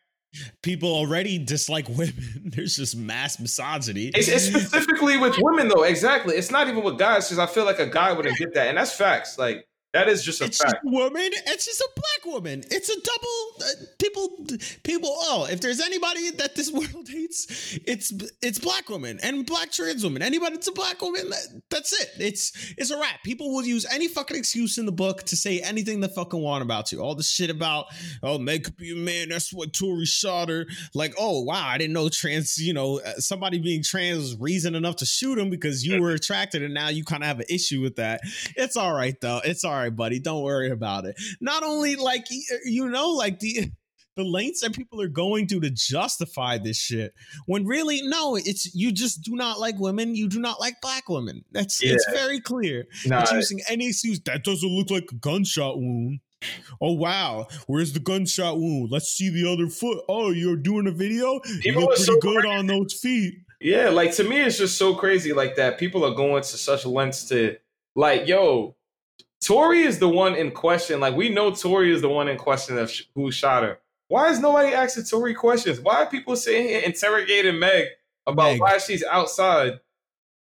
people 0.61 0.89
already 0.89 1.37
dislike 1.37 1.87
women. 1.89 2.41
There's 2.45 2.75
just 2.75 2.95
mass 2.95 3.39
misogyny. 3.39 4.11
It's, 4.15 4.27
it's, 4.27 4.45
specifically 4.45 5.17
with 5.17 5.35
women, 5.39 5.67
though. 5.67 5.83
Exactly. 5.83 6.35
It's 6.35 6.51
not 6.51 6.67
even 6.67 6.83
with 6.83 6.97
guys 6.97 7.27
because 7.27 7.39
I 7.39 7.45
feel 7.45 7.65
like 7.65 7.79
a 7.79 7.87
guy 7.87 8.13
wouldn't 8.13 8.37
get 8.37 8.53
that, 8.53 8.67
and 8.67 8.77
that's 8.77 8.93
facts. 8.93 9.37
Like 9.37 9.67
that 9.93 10.09
is 10.09 10.23
just 10.23 10.41
a 10.41 10.45
it's 10.45 10.57
fact. 10.57 10.83
Just 10.83 10.85
a 10.85 10.89
woman. 10.89 11.29
It's 11.45 11.65
just 11.65 11.79
a 11.79 11.89
black 11.95 12.33
woman. 12.33 12.63
It's 12.71 12.89
a 12.89 12.95
double. 12.95 13.61
Uh, 13.61 13.85
people, 13.99 14.47
people. 14.83 15.09
Oh, 15.13 15.47
if 15.49 15.61
there's 15.61 15.79
anybody 15.79 16.31
that 16.31 16.55
this 16.55 16.71
world 16.73 17.07
hates, 17.07 17.77
it's 17.85 18.11
it's 18.41 18.57
black 18.57 18.89
women 18.89 19.19
and 19.21 19.45
black 19.45 19.71
trans 19.71 20.03
women. 20.03 20.23
Anybody 20.23 20.55
that's 20.55 20.67
a 20.67 20.71
black 20.71 20.99
woman, 20.99 21.29
that, 21.29 21.61
that's 21.69 21.93
it. 21.93 22.09
It's 22.17 22.73
it's 22.75 22.89
a 22.89 22.99
wrap. 22.99 23.21
People 23.23 23.53
will 23.53 23.63
use 23.63 23.85
any 23.93 24.07
fucking 24.07 24.35
excuse 24.35 24.79
in 24.79 24.87
the 24.87 24.91
book 24.91 25.23
to 25.23 25.35
say 25.35 25.59
anything 25.59 25.99
they 25.99 26.07
fucking 26.07 26.41
want 26.41 26.63
about 26.63 26.91
you. 26.91 26.99
All 26.99 27.13
the 27.13 27.21
shit 27.21 27.51
about 27.51 27.85
oh, 28.23 28.39
Meg 28.39 28.63
could 28.63 28.77
be 28.77 28.93
a 28.93 28.95
man. 28.95 29.29
That's 29.29 29.53
what 29.53 29.73
Tory 29.73 30.05
shot 30.05 30.49
her. 30.49 30.65
Like 30.95 31.13
oh 31.19 31.43
wow, 31.43 31.67
I 31.67 31.77
didn't 31.77 31.93
know 31.93 32.09
trans. 32.09 32.57
You 32.57 32.73
know, 32.73 32.99
uh, 32.99 33.13
somebody 33.17 33.59
being 33.59 33.83
trans 33.83 34.17
was 34.17 34.39
reason 34.39 34.73
enough 34.73 34.95
to 34.97 35.05
shoot 35.05 35.37
him 35.37 35.51
because 35.51 35.85
you 35.85 36.01
were 36.01 36.11
attracted, 36.11 36.63
and 36.63 36.73
now 36.73 36.89
you 36.89 37.03
kind 37.03 37.21
of 37.21 37.27
have 37.27 37.39
an 37.39 37.45
issue 37.47 37.81
with 37.81 37.97
that. 37.97 38.21
It's 38.55 38.75
all 38.75 38.93
right 38.93 39.15
though. 39.21 39.39
It's 39.43 39.63
all 39.63 39.71
right 39.73 39.82
buddy. 39.89 40.19
Don't 40.19 40.43
worry 40.43 40.71
about 40.71 41.05
it. 41.05 41.15
Not 41.41 41.63
only 41.63 41.95
like 41.95 42.25
uh, 42.31 42.57
you 42.65 42.89
know, 42.89 43.09
like 43.09 43.39
the 43.39 43.71
the 44.15 44.23
lengths 44.23 44.61
that 44.61 44.73
people 44.73 45.01
are 45.01 45.07
going 45.07 45.47
to 45.47 45.59
to 45.59 45.71
justify 45.71 46.57
this 46.57 46.77
shit 46.77 47.13
when 47.47 47.65
really 47.65 47.99
no 48.03 48.35
it's 48.35 48.73
you 48.75 48.91
just 48.91 49.23
do 49.23 49.35
not 49.35 49.59
like 49.59 49.79
women 49.79 50.15
you 50.15 50.29
do 50.29 50.39
not 50.39 50.59
like 50.59 50.75
black 50.83 51.09
women 51.09 51.43
that's 51.51 51.83
yeah. 51.83 51.93
it's 51.93 52.05
very 52.11 52.39
clear 52.39 52.85
nah, 53.07 53.21
it's 53.21 53.31
using 53.31 53.59
any 53.67 53.87
excuse 53.87 54.19
that 54.19 54.43
doesn't 54.43 54.69
look 54.69 54.91
like 54.91 55.05
a 55.11 55.15
gunshot 55.15 55.79
wound 55.79 56.19
Oh 56.81 56.93
wow, 56.93 57.47
where's 57.67 57.93
the 57.93 57.99
gunshot 57.99 58.59
wound? 58.59 58.91
Let's 58.91 59.09
see 59.09 59.29
the 59.29 59.49
other 59.49 59.69
foot. 59.69 60.03
Oh, 60.09 60.31
you're 60.31 60.57
doing 60.57 60.87
a 60.87 60.91
video. 60.91 61.39
You 61.61 61.79
look 61.79 61.91
pretty 61.91 62.03
so 62.03 62.19
good 62.19 62.41
crazy. 62.41 62.57
on 62.57 62.67
those 62.67 62.93
feet. 62.93 63.35
Yeah, 63.61 63.89
like 63.89 64.13
to 64.15 64.23
me, 64.23 64.41
it's 64.41 64.57
just 64.57 64.77
so 64.77 64.95
crazy 64.95 65.31
like 65.31 65.55
that. 65.55 65.77
People 65.77 66.03
are 66.03 66.13
going 66.13 66.43
to 66.43 66.57
such 66.57 66.85
lengths 66.85 67.25
to 67.29 67.55
like, 67.95 68.27
yo, 68.27 68.75
Tory 69.43 69.81
is 69.81 69.99
the 69.99 70.09
one 70.09 70.35
in 70.35 70.51
question. 70.51 70.99
Like 70.99 71.15
we 71.15 71.29
know 71.29 71.51
Tory 71.51 71.93
is 71.93 72.01
the 72.01 72.09
one 72.09 72.27
in 72.27 72.37
question 72.37 72.77
of 72.77 72.89
sh- 72.89 73.03
who 73.13 73.31
shot 73.31 73.63
her. 73.63 73.79
Why 74.07 74.29
is 74.29 74.39
nobody 74.39 74.73
asking 74.73 75.05
Tory 75.05 75.33
questions? 75.33 75.79
Why 75.79 76.03
are 76.03 76.05
people 76.05 76.35
sitting 76.35 76.67
here 76.67 76.81
interrogating 76.81 77.59
Meg 77.59 77.87
about 78.25 78.51
Meg. 78.53 78.61
why 78.61 78.77
she's 78.77 79.03
outside, 79.03 79.79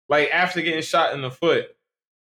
like 0.10 0.30
after 0.32 0.62
getting 0.62 0.82
shot 0.82 1.14
in 1.14 1.22
the 1.22 1.30
foot, 1.30 1.76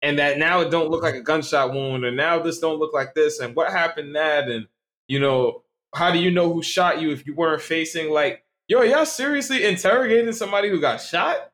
and 0.02 0.20
that 0.20 0.38
now 0.38 0.62
it 0.62 0.70
don't 0.70 0.90
look 0.90 1.04
like 1.04 1.16
a 1.16 1.22
gunshot 1.22 1.74
wound, 1.74 2.06
and 2.06 2.18
now 2.18 2.40
this 2.40 2.60
don't 2.60 2.80
look 2.80 2.94
like 2.94 3.14
this, 3.14 3.40
and 3.40 3.56
what 3.56 3.72
happened 3.72 4.16
that, 4.16 4.50
and 4.50 4.68
you 5.08 5.20
know, 5.20 5.64
how 5.96 6.12
do 6.12 6.20
you 6.20 6.32
know 6.32 6.52
who 6.52 6.62
shot 6.62 7.02
you 7.02 7.12
if 7.12 7.26
you 7.26 7.34
weren't 7.34 7.62
facing 7.62 8.10
like, 8.10 8.44
yo, 8.68 8.82
y'all 8.82 9.06
seriously 9.06 9.64
interrogating 9.64 10.34
somebody 10.34 10.70
who 10.70 10.82
got 10.82 11.02
shot? 11.02 11.52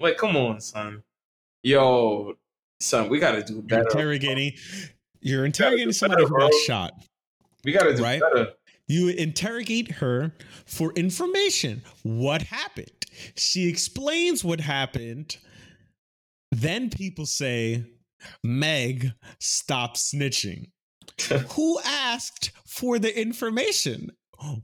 Like, 0.00 0.16
come 0.16 0.36
on, 0.36 0.60
son. 0.60 1.02
Yo, 1.62 2.36
son, 2.84 3.08
we 3.08 3.18
got 3.18 3.32
to 3.32 3.42
do 3.42 3.62
better. 3.62 3.82
You're 3.82 3.90
interrogating, 3.90 4.52
you're 5.20 5.44
interrogating 5.44 5.92
somebody 5.92 6.24
better, 6.24 6.34
who 6.34 6.40
got 6.40 6.54
shot. 6.66 6.92
We 7.64 7.72
got 7.72 7.84
to 7.84 7.94
do 7.94 8.02
right? 8.02 8.20
better. 8.20 8.52
You 8.86 9.08
interrogate 9.08 9.90
her 9.92 10.32
for 10.66 10.92
information. 10.92 11.82
What 12.02 12.42
happened? 12.42 12.90
She 13.34 13.68
explains 13.68 14.44
what 14.44 14.60
happened. 14.60 15.38
Then 16.50 16.90
people 16.90 17.26
say, 17.26 17.84
Meg, 18.42 19.12
stop 19.40 19.96
snitching. 19.96 20.66
who 21.50 21.80
asked 21.84 22.52
for 22.66 22.98
the 22.98 23.18
information? 23.18 24.10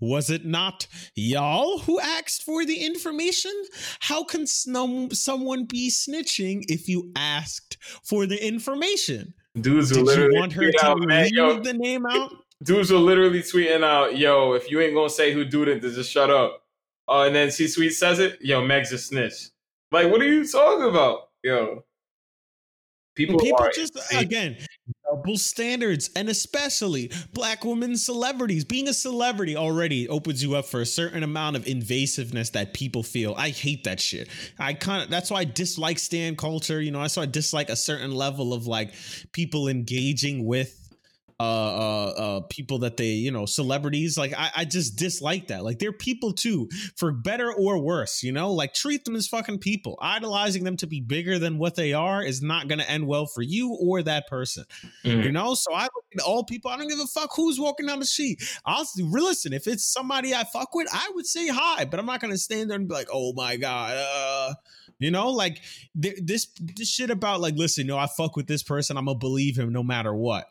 Was 0.01 0.31
it 0.31 0.45
not 0.45 0.87
y'all 1.15 1.79
who 1.81 2.01
asked 2.01 2.43
for 2.43 2.65
the 2.65 2.85
information? 2.85 3.53
How 4.01 4.25
can 4.25 4.47
someone 4.47 5.65
be 5.65 5.91
snitching 5.91 6.65
if 6.69 6.89
you 6.89 7.13
asked 7.17 7.79
for 8.05 8.27
the 8.27 8.45
information? 8.45 9.35
Dudes 9.61 9.91
Did 9.91 10.07
you 10.07 10.39
want 10.39 10.53
her 10.53 10.71
to 10.71 10.87
out, 10.87 11.01
leave 11.01 11.33
yo, 11.33 11.61
the 11.61 11.73
name 11.73 12.07
out? 12.07 12.33
Dudes 12.63 12.93
were 12.93 12.99
literally 12.99 13.41
tweeting 13.41 13.83
out, 13.83 14.17
"Yo, 14.17 14.53
if 14.53 14.71
you 14.71 14.81
ain't 14.81 14.95
gonna 14.95 15.11
say 15.11 15.33
who 15.33 15.45
did 15.45 15.69
it, 15.69 15.81
just 15.81 16.11
shut 16.11 16.31
up." 16.31 16.63
Uh, 17.09 17.23
and 17.23 17.35
then 17.35 17.51
C 17.51 17.67
Sweet 17.67 17.91
says 17.91 18.19
it, 18.19 18.39
"Yo, 18.41 18.65
Meg's 18.65 18.93
a 18.93 18.99
snitch." 18.99 19.49
Like, 19.91 20.11
what 20.11 20.21
are 20.21 20.33
you 20.33 20.47
talking 20.47 20.89
about, 20.89 21.31
yo? 21.43 21.85
People, 23.27 23.41
people 23.41 23.69
just 23.75 23.99
again 24.15 24.57
double 25.11 25.37
standards, 25.37 26.11
and 26.17 26.29
especially 26.29 27.11
black 27.33 27.65
women 27.65 27.97
celebrities. 27.97 28.65
Being 28.65 28.89
a 28.89 28.95
celebrity 28.95 29.57
already 29.57 30.09
opens 30.09 30.43
you 30.43 30.55
up 30.55 30.67
for 30.67 30.81
a 30.81 30.87
certain 30.87 31.23
amount 31.23 31.57
of 31.57 31.65
invasiveness 31.65 32.53
that 32.53 32.75
people 32.75 33.03
feel. 33.03 33.35
I 33.37 33.51
hate 33.51 33.85
that 33.85 34.01
shit. 34.01 34.29
I 34.59 34.75
kind 34.75 35.03
of 35.03 35.11
that's 35.11 35.31
why 35.31 35.41
I 35.41 35.45
dislike 35.45 35.99
stan 35.99 36.37
culture. 36.37 36.81
You 36.81 36.91
know, 36.91 37.03
that's 37.03 37.17
why 37.17 37.25
I 37.25 37.27
dislike 37.27 37.69
a 37.69 37.77
certain 37.77 38.13
level 38.13 38.53
of 38.53 38.67
like 38.67 38.95
people 39.33 39.69
engaging 39.69 40.47
with 40.47 40.80
uh, 41.41 41.43
uh, 41.43 42.07
uh, 42.19 42.41
people 42.51 42.81
that 42.81 42.99
they, 42.99 43.13
you 43.13 43.31
know, 43.31 43.47
celebrities. 43.47 44.19
Like 44.19 44.35
I, 44.37 44.51
I 44.57 44.65
just 44.67 44.97
dislike 44.97 45.49
that. 45.49 45.65
Like 45.65 45.79
they're 45.79 45.91
people 45.91 46.35
too, 46.35 46.69
for 46.97 47.13
better 47.13 47.51
or 47.51 47.79
worse. 47.79 48.23
You 48.23 48.33
know, 48.33 48.53
like 48.53 48.75
treat 48.75 49.07
them 49.07 49.17
as 49.17 49.27
fucking 49.27 49.61
people. 49.61 49.99
Idolizing 50.03 50.65
them 50.65 50.77
to 50.77 50.87
be 50.87 51.01
bigger 51.01 51.39
than 51.39 51.57
what 51.57 51.77
they 51.77 51.95
are 51.95 52.23
is 52.23 52.43
not 52.43 52.69
going 52.69 52.79
to 52.79 52.91
end 52.91 53.07
well 53.07 53.25
for 53.25 53.41
you 53.41 53.75
or 53.81 54.03
that 54.03 54.29
person. 54.29 54.65
Mm. 55.03 55.25
You 55.25 55.33
know, 55.33 55.55
so 55.55 55.73
I 55.73 55.85
look 55.85 56.05
at 56.15 56.21
all 56.21 56.45
people. 56.45 56.71
I 56.71 56.77
don't 56.77 56.89
give 56.89 57.01
a 57.01 57.07
fuck 57.07 57.31
who's 57.35 57.59
walking 57.59 57.87
down 57.87 58.01
the 58.01 58.05
street. 58.05 58.43
I'll 58.67 58.87
listen. 58.99 59.55
If 59.55 59.67
it's 59.67 59.85
somebody 59.85 60.35
I 60.35 60.45
fuck 60.45 60.75
with, 60.75 60.89
I 60.93 61.11
would 61.15 61.27
say 61.27 61.49
hi, 61.49 61.87
but 61.87 61.99
I'm 61.99 62.07
not 62.07 62.21
going 62.21 62.35
to 62.35 62.39
stand 62.39 62.69
there 62.69 62.77
and 62.77 62.87
be 62.87 62.95
like, 62.95 63.09
oh 63.11 63.33
my 63.33 63.57
god. 63.57 63.97
Uh, 63.97 64.55
you 64.99 65.11
know, 65.11 65.31
like 65.31 65.63
th- 66.01 66.21
this 66.23 66.49
this 66.61 66.89
shit 66.89 67.11
about 67.11 67.41
like, 67.41 67.55
listen, 67.55 67.87
you 67.87 67.93
no, 67.95 67.99
I 67.99 68.07
fuck 68.07 68.37
with 68.37 68.47
this 68.47 68.63
person. 68.63 68.99
I'm 68.99 69.07
gonna 69.07 69.19
believe 69.19 69.59
him 69.59 69.73
no 69.73 69.83
matter 69.83 70.15
what. 70.15 70.47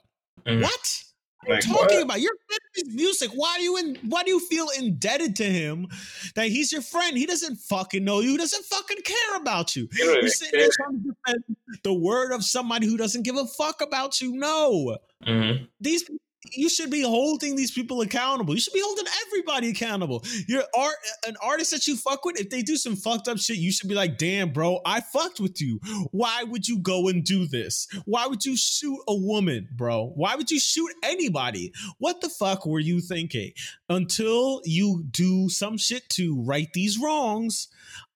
Mm. 0.45 0.61
What? 0.61 1.03
What 1.45 1.53
are 1.53 1.55
you 1.55 1.61
talking 1.61 1.97
what? 1.97 2.03
about? 2.03 2.21
You're 2.21 2.33
his 2.75 2.93
music. 2.93 3.31
Why 3.33 3.57
do 3.57 3.63
you 3.63 3.77
in, 3.77 3.97
why 4.09 4.23
do 4.23 4.31
you 4.31 4.39
feel 4.39 4.67
indebted 4.77 5.35
to 5.37 5.45
him 5.45 5.87
that 6.35 6.47
he's 6.47 6.71
your 6.71 6.81
friend? 6.81 7.17
He 7.17 7.25
doesn't 7.25 7.55
fucking 7.55 8.03
know 8.03 8.19
you. 8.19 8.31
He 8.31 8.37
doesn't 8.37 8.65
fucking 8.65 9.01
care 9.03 9.37
about 9.37 9.75
you. 9.75 9.87
You're 9.93 10.27
sitting 10.27 10.59
there 10.59 10.69
trying 10.73 11.01
to 11.01 11.13
defend 11.13 11.43
the 11.83 11.93
word 11.93 12.33
of 12.33 12.43
somebody 12.43 12.87
who 12.87 12.97
doesn't 12.97 13.23
give 13.23 13.37
a 13.37 13.45
fuck 13.45 13.81
about 13.81 14.19
you. 14.19 14.33
No. 14.33 14.97
Mm-hmm. 15.25 15.65
These 15.79 16.09
you 16.53 16.69
should 16.69 16.89
be 16.89 17.01
holding 17.01 17.55
these 17.55 17.71
people 17.71 18.01
accountable. 18.01 18.53
You 18.53 18.61
should 18.61 18.73
be 18.73 18.81
holding 18.83 19.05
everybody 19.27 19.69
accountable. 19.69 20.23
You're 20.47 20.63
art 20.75 20.95
an 21.27 21.35
artist 21.43 21.71
that 21.71 21.87
you 21.87 21.97
fuck 21.97 22.23
with. 22.23 22.39
If 22.39 22.49
they 22.49 22.61
do 22.61 22.77
some 22.77 22.95
fucked 22.95 23.27
up 23.27 23.37
shit, 23.37 23.57
you 23.57 23.71
should 23.71 23.89
be 23.89 23.95
like, 23.95 24.17
damn, 24.17 24.51
bro, 24.51 24.79
I 24.85 25.01
fucked 25.01 25.39
with 25.39 25.61
you. 25.61 25.79
Why 26.11 26.43
would 26.43 26.67
you 26.67 26.79
go 26.79 27.09
and 27.09 27.23
do 27.23 27.45
this? 27.45 27.87
Why 28.05 28.27
would 28.27 28.45
you 28.45 28.55
shoot 28.55 28.99
a 29.07 29.15
woman, 29.15 29.67
bro? 29.75 30.13
Why 30.15 30.35
would 30.35 30.49
you 30.49 30.59
shoot 30.59 30.91
anybody? 31.03 31.73
What 31.97 32.21
the 32.21 32.29
fuck 32.29 32.65
were 32.65 32.79
you 32.79 33.01
thinking? 33.01 33.51
Until 33.89 34.61
you 34.63 35.03
do 35.11 35.49
some 35.49 35.77
shit 35.77 36.07
to 36.09 36.41
right 36.41 36.69
these 36.73 36.97
wrongs, 36.97 37.67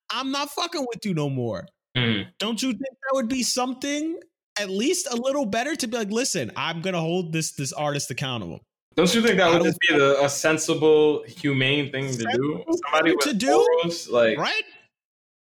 I'm 0.09 0.31
not 0.31 0.49
fucking 0.51 0.85
with 0.87 1.05
you 1.05 1.13
no 1.13 1.29
more. 1.29 1.67
Mm. 1.97 2.25
Don't 2.39 2.61
you 2.61 2.71
think 2.71 2.81
that 2.81 3.13
would 3.13 3.27
be 3.27 3.43
something 3.43 4.19
at 4.59 4.69
least 4.69 5.07
a 5.11 5.15
little 5.15 5.45
better 5.45 5.75
to 5.75 5.87
be 5.87 5.97
like, 5.97 6.11
listen, 6.11 6.51
I'm 6.55 6.81
gonna 6.81 6.99
hold 6.99 7.33
this 7.33 7.51
this 7.51 7.73
artist 7.73 8.11
accountable. 8.11 8.61
Don't 8.95 9.13
you 9.15 9.21
think 9.23 9.37
that 9.37 9.51
would 9.51 9.63
just 9.63 9.79
be 9.79 9.97
the, 9.97 10.23
a 10.23 10.29
sensible, 10.29 11.23
humane 11.23 11.91
thing 11.91 12.11
to 12.11 12.25
do? 12.35 12.63
Somebody 12.85 13.15
to 13.21 13.33
do, 13.33 13.47
morals, 13.47 14.07
like 14.09 14.37
right? 14.37 14.63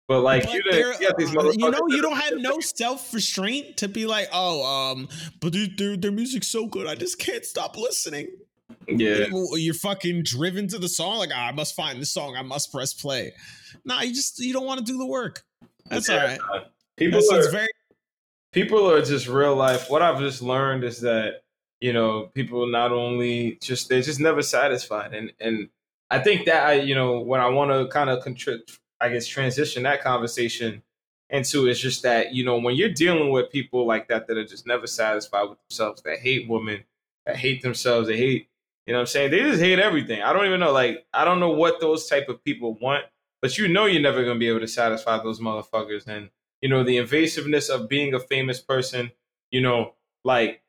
But 0.08 0.20
like 0.20 0.44
but 0.44 0.54
you, 0.54 0.62
uh, 0.70 0.76
uh, 0.76 1.52
you 1.52 1.70
know, 1.70 1.80
you 1.88 2.00
don't 2.00 2.16
have 2.16 2.38
no 2.38 2.60
self 2.60 3.12
restraint 3.12 3.78
to 3.78 3.88
be 3.88 4.06
like, 4.06 4.28
oh, 4.32 4.64
um, 4.64 5.08
but 5.40 5.54
their 5.76 5.96
their 5.96 6.12
music's 6.12 6.48
so 6.48 6.66
good, 6.66 6.86
I 6.86 6.94
just 6.94 7.18
can't 7.18 7.44
stop 7.44 7.76
listening. 7.76 8.28
Yeah, 8.88 9.26
you're 9.52 9.74
fucking 9.74 10.22
driven 10.22 10.68
to 10.68 10.78
the 10.78 10.88
song. 10.88 11.18
Like, 11.18 11.30
oh, 11.34 11.38
I 11.38 11.52
must 11.52 11.74
find 11.74 12.00
this 12.00 12.10
song. 12.10 12.36
I 12.36 12.42
must 12.42 12.72
press 12.72 12.94
play. 12.94 13.32
Nah, 13.84 14.00
you 14.00 14.14
just 14.14 14.38
you 14.38 14.52
don't 14.52 14.64
want 14.64 14.78
to 14.78 14.84
do 14.84 14.96
the 14.96 15.06
work. 15.06 15.42
That's 15.86 16.08
yeah, 16.08 16.20
all 16.20 16.26
right. 16.26 16.66
People 16.96 17.20
are 17.32 17.50
very 17.50 17.68
people 18.56 18.90
are 18.90 19.02
just 19.02 19.28
real 19.28 19.54
life. 19.54 19.90
What 19.90 20.00
I've 20.00 20.18
just 20.18 20.40
learned 20.40 20.82
is 20.82 21.02
that 21.02 21.42
you 21.82 21.92
know 21.92 22.30
people 22.34 22.66
not 22.66 22.90
only 22.90 23.58
just 23.60 23.90
they're 23.90 24.00
just 24.00 24.18
never 24.18 24.40
satisfied, 24.40 25.12
and 25.12 25.30
and 25.38 25.68
I 26.10 26.20
think 26.20 26.46
that 26.46 26.66
I 26.66 26.72
you 26.74 26.94
know 26.94 27.20
when 27.20 27.40
I 27.40 27.48
want 27.48 27.70
to 27.70 27.86
kind 27.88 28.08
of 28.08 28.24
contri- 28.24 28.62
I 28.98 29.10
guess 29.10 29.26
transition 29.26 29.82
that 29.82 30.02
conversation 30.02 30.82
into 31.28 31.68
is 31.68 31.78
just 31.78 32.02
that 32.04 32.34
you 32.34 32.44
know 32.46 32.58
when 32.58 32.76
you're 32.76 32.88
dealing 32.88 33.30
with 33.30 33.52
people 33.52 33.86
like 33.86 34.08
that 34.08 34.26
that 34.26 34.38
are 34.38 34.46
just 34.46 34.66
never 34.66 34.86
satisfied 34.86 35.50
with 35.50 35.58
themselves, 35.68 36.00
that 36.02 36.20
hate 36.20 36.48
women, 36.48 36.82
that 37.26 37.36
hate 37.36 37.60
themselves, 37.60 38.08
they 38.08 38.16
hate 38.16 38.48
you 38.86 38.92
know 38.94 39.00
what 39.00 39.02
I'm 39.02 39.06
saying? 39.08 39.32
They 39.32 39.40
just 39.40 39.60
hate 39.60 39.80
everything. 39.80 40.22
I 40.22 40.32
don't 40.32 40.46
even 40.46 40.60
know 40.60 40.72
like 40.72 41.04
I 41.12 41.26
don't 41.26 41.40
know 41.40 41.50
what 41.50 41.80
those 41.80 42.06
type 42.06 42.30
of 42.30 42.42
people 42.42 42.78
want, 42.80 43.04
but 43.42 43.58
you 43.58 43.68
know 43.68 43.84
you're 43.84 44.00
never 44.00 44.24
gonna 44.24 44.38
be 44.38 44.48
able 44.48 44.60
to 44.60 44.68
satisfy 44.68 45.22
those 45.22 45.40
motherfuckers 45.40 46.06
and 46.06 46.30
you 46.60 46.68
know, 46.68 46.82
the 46.82 46.96
invasiveness 46.96 47.68
of 47.68 47.88
being 47.88 48.14
a 48.14 48.20
famous 48.20 48.60
person, 48.60 49.12
you 49.50 49.60
know, 49.60 49.94
like 50.24 50.62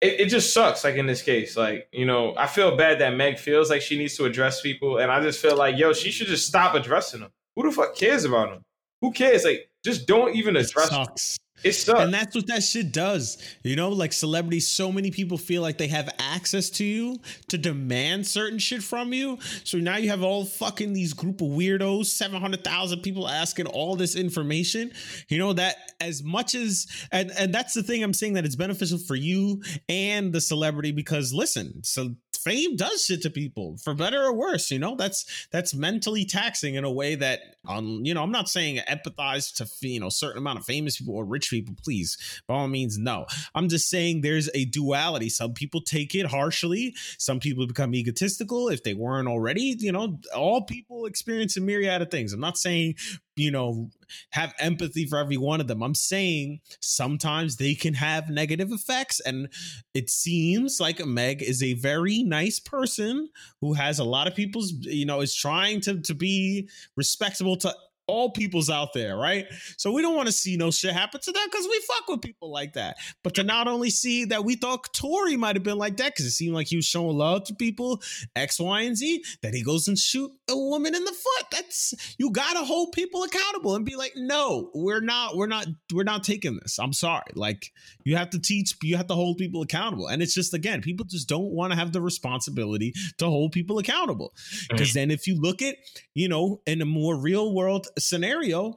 it, 0.00 0.20
it 0.20 0.26
just 0.26 0.52
sucks. 0.52 0.84
Like 0.84 0.96
in 0.96 1.06
this 1.06 1.22
case, 1.22 1.56
like, 1.56 1.88
you 1.92 2.04
know, 2.04 2.34
I 2.36 2.46
feel 2.46 2.76
bad 2.76 3.00
that 3.00 3.14
Meg 3.14 3.38
feels 3.38 3.70
like 3.70 3.82
she 3.82 3.98
needs 3.98 4.16
to 4.16 4.24
address 4.24 4.60
people. 4.60 4.98
And 4.98 5.10
I 5.10 5.20
just 5.20 5.40
feel 5.40 5.56
like, 5.56 5.78
yo, 5.78 5.92
she 5.92 6.10
should 6.10 6.26
just 6.26 6.46
stop 6.46 6.74
addressing 6.74 7.20
them. 7.20 7.30
Who 7.56 7.62
the 7.62 7.72
fuck 7.74 7.96
cares 7.96 8.24
about 8.24 8.50
them? 8.50 8.62
Who 9.00 9.12
cares? 9.12 9.44
Like, 9.44 9.68
just 9.84 10.06
don't 10.06 10.34
even 10.34 10.56
address 10.56 10.86
it 10.86 10.92
sucks. 10.92 11.38
It 11.62 11.72
sucks. 11.72 12.00
And 12.00 12.12
that's 12.12 12.34
what 12.34 12.46
that 12.48 12.62
shit 12.62 12.92
does. 12.92 13.38
You 13.62 13.74
know, 13.74 13.88
like 13.88 14.12
celebrities, 14.12 14.68
so 14.68 14.92
many 14.92 15.10
people 15.10 15.38
feel 15.38 15.62
like 15.62 15.78
they 15.78 15.88
have 15.88 16.10
access 16.18 16.68
to 16.70 16.84
you 16.84 17.18
to 17.48 17.56
demand 17.56 18.26
certain 18.26 18.58
shit 18.58 18.82
from 18.82 19.14
you. 19.14 19.38
So 19.64 19.78
now 19.78 19.96
you 19.96 20.10
have 20.10 20.22
all 20.22 20.44
fucking 20.44 20.92
these 20.92 21.14
group 21.14 21.40
of 21.40 21.48
weirdos, 21.48 22.06
700,000 22.06 23.00
people 23.00 23.26
asking 23.26 23.66
all 23.66 23.96
this 23.96 24.14
information. 24.14 24.92
You 25.28 25.38
know, 25.38 25.54
that 25.54 25.76
as 26.00 26.22
much 26.22 26.54
as, 26.54 26.86
and, 27.10 27.30
and 27.38 27.54
that's 27.54 27.72
the 27.72 27.82
thing 27.82 28.02
I'm 28.02 28.12
saying 28.12 28.34
that 28.34 28.44
it's 28.44 28.56
beneficial 28.56 28.98
for 28.98 29.14
you 29.14 29.62
and 29.88 30.32
the 30.32 30.42
celebrity 30.42 30.92
because 30.92 31.32
listen, 31.32 31.82
so 31.82 32.14
fame 32.44 32.76
does 32.76 33.04
shit 33.04 33.22
to 33.22 33.30
people 33.30 33.76
for 33.82 33.94
better 33.94 34.22
or 34.22 34.34
worse. 34.34 34.70
You 34.70 34.78
know, 34.78 34.94
that's 34.94 35.46
that's 35.50 35.74
mentally 35.74 36.24
taxing 36.24 36.74
in 36.74 36.84
a 36.84 36.90
way 36.90 37.14
that, 37.16 37.40
um, 37.66 38.00
you 38.04 38.14
know, 38.14 38.22
I'm 38.22 38.30
not 38.30 38.48
saying 38.48 38.80
empathize 38.88 39.54
to 39.56 39.88
you 39.88 40.00
know 40.00 40.10
certain 40.10 40.38
amount 40.38 40.58
of 40.58 40.64
famous 40.64 40.98
people 40.98 41.14
or 41.14 41.24
rich 41.24 41.50
people. 41.50 41.74
Please, 41.82 42.16
by 42.46 42.54
all 42.54 42.68
means, 42.68 42.98
no. 42.98 43.26
I'm 43.54 43.68
just 43.68 43.88
saying 43.88 44.20
there's 44.20 44.50
a 44.54 44.66
duality. 44.66 45.28
Some 45.28 45.54
people 45.54 45.80
take 45.80 46.14
it 46.14 46.26
harshly. 46.26 46.94
Some 47.18 47.40
people 47.40 47.66
become 47.66 47.94
egotistical 47.94 48.68
if 48.68 48.82
they 48.82 48.94
weren't 48.94 49.28
already. 49.28 49.76
You 49.78 49.92
know, 49.92 50.18
all 50.34 50.62
people 50.62 51.06
experience 51.06 51.56
a 51.56 51.60
myriad 51.60 52.02
of 52.02 52.10
things. 52.10 52.32
I'm 52.32 52.40
not 52.40 52.58
saying 52.58 52.96
you 53.36 53.50
know 53.50 53.90
have 54.30 54.54
empathy 54.58 55.06
for 55.06 55.18
every 55.18 55.36
one 55.36 55.60
of 55.60 55.66
them. 55.66 55.82
I'm 55.82 55.94
saying 55.94 56.60
sometimes 56.80 57.56
they 57.56 57.74
can 57.74 57.94
have 57.94 58.30
negative 58.30 58.70
effects 58.70 59.20
and 59.20 59.48
it 59.94 60.10
seems 60.10 60.80
like 60.80 61.04
meg 61.04 61.42
is 61.42 61.62
a 61.62 61.74
very 61.74 62.22
nice 62.22 62.60
person 62.60 63.28
who 63.60 63.74
has 63.74 63.98
a 63.98 64.04
lot 64.04 64.26
of 64.26 64.34
people's 64.34 64.72
you 64.80 65.06
know 65.06 65.20
is 65.20 65.34
trying 65.34 65.80
to 65.82 66.00
to 66.00 66.14
be 66.14 66.68
respectable 66.96 67.56
to 67.56 67.74
all 68.06 68.30
people's 68.30 68.68
out 68.68 68.92
there, 68.92 69.16
right? 69.16 69.46
So 69.76 69.92
we 69.92 70.02
don't 70.02 70.16
want 70.16 70.26
to 70.26 70.32
see 70.32 70.56
no 70.56 70.70
shit 70.70 70.92
happen 70.92 71.20
to 71.20 71.32
them 71.32 71.42
because 71.50 71.66
we 71.66 71.80
fuck 71.80 72.08
with 72.08 72.22
people 72.22 72.50
like 72.50 72.74
that. 72.74 72.96
But 73.22 73.34
to 73.34 73.42
not 73.42 73.68
only 73.68 73.90
see 73.90 74.26
that 74.26 74.44
we 74.44 74.56
thought 74.56 74.92
Tory 74.92 75.36
might 75.36 75.56
have 75.56 75.62
been 75.62 75.78
like 75.78 75.96
that 75.98 76.12
because 76.12 76.26
it 76.26 76.32
seemed 76.32 76.54
like 76.54 76.66
he 76.66 76.76
was 76.76 76.84
showing 76.84 77.16
love 77.16 77.44
to 77.44 77.54
people, 77.54 78.02
X, 78.36 78.60
Y, 78.60 78.82
and 78.82 78.96
Z, 78.96 79.24
that 79.42 79.54
he 79.54 79.62
goes 79.62 79.88
and 79.88 79.98
shoot 79.98 80.30
a 80.50 80.56
woman 80.56 80.94
in 80.94 81.04
the 81.04 81.12
foot. 81.12 81.46
That's 81.50 81.94
you 82.18 82.30
gotta 82.30 82.64
hold 82.64 82.92
people 82.92 83.22
accountable 83.22 83.74
and 83.74 83.84
be 83.84 83.96
like, 83.96 84.12
no, 84.16 84.70
we're 84.74 85.00
not, 85.00 85.36
we're 85.36 85.46
not, 85.46 85.66
we're 85.92 86.04
not 86.04 86.24
taking 86.24 86.58
this. 86.62 86.78
I'm 86.78 86.92
sorry. 86.92 87.24
Like 87.34 87.72
you 88.04 88.16
have 88.16 88.30
to 88.30 88.40
teach, 88.40 88.76
you 88.82 88.96
have 88.96 89.06
to 89.06 89.14
hold 89.14 89.38
people 89.38 89.62
accountable. 89.62 90.08
And 90.08 90.22
it's 90.22 90.34
just 90.34 90.52
again, 90.52 90.82
people 90.82 91.06
just 91.06 91.28
don't 91.28 91.52
want 91.52 91.72
to 91.72 91.78
have 91.78 91.92
the 91.92 92.00
responsibility 92.00 92.92
to 93.18 93.26
hold 93.26 93.52
people 93.52 93.78
accountable. 93.78 94.34
Because 94.68 94.92
then 94.92 95.10
if 95.10 95.26
you 95.26 95.40
look 95.40 95.62
at, 95.62 95.76
you 96.14 96.28
know, 96.28 96.60
in 96.66 96.82
a 96.82 96.86
more 96.86 97.16
real 97.16 97.54
world 97.54 97.88
scenario, 97.98 98.76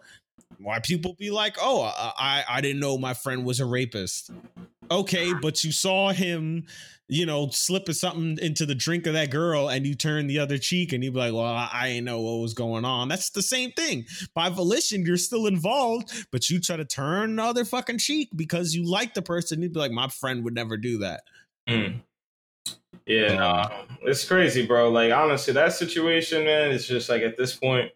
why 0.60 0.80
people 0.80 1.14
be 1.14 1.30
like, 1.30 1.58
"Oh, 1.62 1.82
I 1.84 2.44
I 2.48 2.62
didn't 2.62 2.80
know 2.80 2.98
my 2.98 3.14
friend 3.14 3.46
was 3.46 3.60
a 3.60 3.66
rapist." 3.66 4.32
Okay, 4.90 5.34
but 5.42 5.64
you 5.64 5.72
saw 5.72 6.12
him, 6.12 6.66
you 7.10 7.26
know, 7.26 7.50
slipping 7.50 7.94
something 7.94 8.38
into 8.42 8.66
the 8.66 8.76
drink 8.76 9.06
of 9.06 9.14
that 9.14 9.30
girl, 9.30 9.70
and 9.70 9.86
you 9.86 9.96
turn 9.96 10.28
the 10.28 10.40
other 10.40 10.58
cheek, 10.58 10.94
and 10.94 11.04
you 11.04 11.12
be 11.12 11.20
like, 11.20 11.34
"Well, 11.34 11.44
I, 11.44 11.70
I 11.72 11.88
didn't 11.90 12.06
know 12.06 12.22
what 12.22 12.42
was 12.42 12.54
going 12.54 12.86
on." 12.86 13.08
That's 13.10 13.30
the 13.30 13.42
same 13.42 13.72
thing. 13.72 14.06
By 14.34 14.50
volition, 14.50 15.06
you're 15.06 15.18
still 15.18 15.48
involved, 15.48 16.28
but 16.32 16.50
you 16.50 16.60
try 16.60 16.78
to 16.78 16.86
turn 16.86 17.36
the 17.36 17.44
other 17.44 17.66
fucking 17.66 17.98
cheek 18.00 18.30
because 18.36 18.74
you 18.74 18.90
like 18.90 19.14
the 19.14 19.22
person. 19.22 19.62
You'd 19.62 19.74
be 19.74 19.80
like, 19.80 19.92
"My 19.92 20.08
friend 20.08 20.44
would 20.44 20.56
never 20.56 20.78
do 20.78 21.00
that." 21.00 21.24
Mm. 21.68 22.02
Yeah, 23.06 23.36
no, 23.36 23.86
it's 24.02 24.26
crazy, 24.26 24.66
bro. 24.66 24.90
Like 24.90 25.14
honestly, 25.14 25.54
that 25.54 25.74
situation, 25.74 26.44
man, 26.44 26.72
it's 26.72 26.88
just 26.88 27.10
like 27.10 27.22
at 27.22 27.38
this 27.38 27.56
point, 27.56 27.92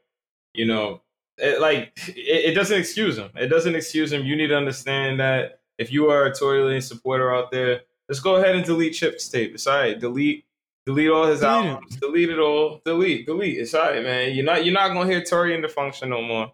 you 0.53 0.65
know, 0.65 1.01
it, 1.41 1.59
like 1.59 1.91
it, 2.07 2.51
it, 2.51 2.53
doesn't 2.53 2.77
excuse 2.77 3.17
him. 3.17 3.31
It 3.35 3.47
doesn't 3.47 3.75
excuse 3.75 4.13
him. 4.13 4.23
You 4.23 4.35
need 4.35 4.47
to 4.47 4.57
understand 4.57 5.19
that 5.19 5.59
if 5.77 5.91
you 5.91 6.09
are 6.09 6.25
a 6.25 6.33
Tory 6.33 6.61
Lane 6.63 6.81
supporter 6.81 7.33
out 7.33 7.51
there, 7.51 7.81
just 8.09 8.23
go 8.23 8.35
ahead 8.35 8.55
and 8.55 8.63
delete 8.63 8.93
Chixtape. 8.93 9.53
It's 9.53 9.67
all 9.67 9.79
right. 9.79 9.99
Delete 9.99 10.45
delete 10.85 11.09
all 11.09 11.25
his 11.25 11.39
delete 11.39 11.65
albums. 11.65 11.95
Delete 11.97 12.29
it 12.29 12.39
all. 12.39 12.81
Delete. 12.85 13.25
Delete. 13.25 13.57
It's 13.57 13.73
all 13.73 13.89
right, 13.89 14.03
man. 14.03 14.35
You're 14.35 14.45
not 14.45 14.63
you're 14.63 14.73
not 14.73 14.89
gonna 14.89 15.09
hear 15.09 15.23
Tory 15.23 15.55
in 15.55 15.61
the 15.61 15.67
function 15.67 16.09
no 16.09 16.21
more. 16.21 16.51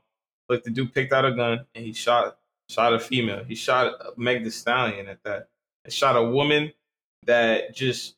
Like 0.47 0.63
the 0.63 0.71
dude 0.71 0.93
picked 0.93 1.11
out 1.11 1.25
a 1.25 1.33
gun 1.33 1.65
and 1.75 1.85
he 1.85 1.91
shot 1.91 2.37
shot 2.69 2.93
a 2.93 2.99
female. 2.99 3.43
He 3.43 3.55
shot 3.55 4.17
Meg 4.17 4.43
the 4.43 4.51
Stallion 4.51 5.07
at 5.07 5.23
that. 5.23 5.49
He 5.83 5.91
shot 5.91 6.15
a 6.15 6.23
woman 6.23 6.71
that 7.25 7.75
just 7.75 8.15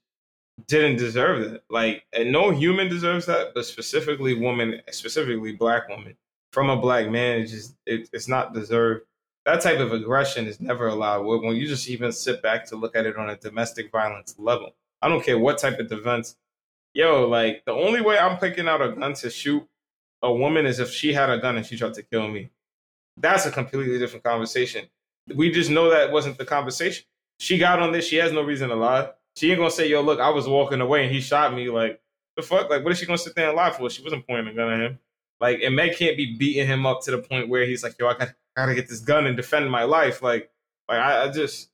didn't 0.67 0.97
deserve 0.97 1.49
that. 1.49 1.63
Like, 1.69 2.03
and 2.13 2.31
no 2.31 2.51
human 2.51 2.89
deserves 2.89 3.25
that, 3.27 3.53
but 3.55 3.65
specifically 3.65 4.33
woman, 4.33 4.81
specifically 4.91 5.53
black 5.53 5.87
woman 5.89 6.15
from 6.51 6.69
a 6.69 6.77
black 6.77 7.09
man 7.09 7.41
it's 7.41 7.51
just 7.51 7.75
it, 7.85 8.09
it's 8.13 8.27
not 8.27 8.53
deserved. 8.53 9.05
That 9.45 9.61
type 9.61 9.79
of 9.79 9.93
aggression 9.93 10.45
is 10.47 10.59
never 10.59 10.87
allowed. 10.87 11.25
When 11.25 11.55
you 11.55 11.67
just 11.67 11.89
even 11.89 12.11
sit 12.11 12.41
back 12.41 12.65
to 12.67 12.75
look 12.75 12.95
at 12.95 13.05
it 13.05 13.17
on 13.17 13.29
a 13.29 13.37
domestic 13.37 13.91
violence 13.91 14.35
level, 14.37 14.75
I 15.01 15.09
don't 15.09 15.23
care 15.23 15.39
what 15.39 15.57
type 15.57 15.79
of 15.79 15.87
defense. 15.89 16.35
Yo, 16.93 17.27
like 17.27 17.63
the 17.65 17.71
only 17.71 18.01
way 18.01 18.17
I'm 18.17 18.37
picking 18.37 18.67
out 18.67 18.81
a 18.81 18.91
gun 18.91 19.13
to 19.15 19.29
shoot 19.29 19.65
a 20.21 20.33
woman 20.33 20.65
is 20.65 20.79
if 20.79 20.91
she 20.91 21.13
had 21.13 21.29
a 21.29 21.37
gun 21.39 21.57
and 21.57 21.65
she 21.65 21.77
tried 21.77 21.93
to 21.95 22.03
kill 22.03 22.27
me. 22.27 22.49
That's 23.17 23.45
a 23.45 23.51
completely 23.51 23.99
different 23.99 24.23
conversation. 24.23 24.85
We 25.33 25.51
just 25.51 25.69
know 25.69 25.89
that 25.89 26.11
wasn't 26.11 26.37
the 26.37 26.45
conversation. 26.45 27.05
She 27.39 27.57
got 27.57 27.79
on 27.79 27.91
this. 27.91 28.05
She 28.05 28.17
has 28.17 28.31
no 28.31 28.41
reason 28.41 28.69
to 28.69 28.75
lie. 28.75 29.09
She 29.35 29.51
ain't 29.51 29.59
gonna 29.59 29.71
say, 29.71 29.87
"Yo, 29.87 30.01
look, 30.01 30.19
I 30.19 30.29
was 30.29 30.47
walking 30.47 30.81
away 30.81 31.03
and 31.03 31.13
he 31.13 31.21
shot 31.21 31.53
me." 31.53 31.69
Like 31.69 32.01
the 32.35 32.41
fuck? 32.41 32.69
Like 32.69 32.83
what 32.83 32.91
is 32.91 32.99
she 32.99 33.05
gonna 33.05 33.17
sit 33.17 33.35
there 33.35 33.47
and 33.47 33.55
lie 33.55 33.71
for? 33.71 33.89
She 33.89 34.03
wasn't 34.03 34.27
pointing 34.27 34.47
a 34.47 34.55
gun 34.55 34.73
at 34.73 34.79
him. 34.79 34.99
Like, 35.39 35.61
and 35.61 35.75
Meg 35.75 35.95
can't 35.95 36.17
be 36.17 36.35
beating 36.37 36.67
him 36.67 36.85
up 36.85 37.01
to 37.03 37.11
the 37.11 37.19
point 37.19 37.49
where 37.49 37.65
he's 37.65 37.83
like, 37.83 37.97
"Yo, 37.99 38.07
I 38.07 38.13
got 38.13 38.33
gotta 38.55 38.75
get 38.75 38.89
this 38.89 38.99
gun 38.99 39.25
and 39.25 39.37
defend 39.37 39.71
my 39.71 39.83
life." 39.83 40.21
Like, 40.21 40.51
like 40.87 40.99
I, 40.99 41.23
I 41.23 41.31
just, 41.31 41.69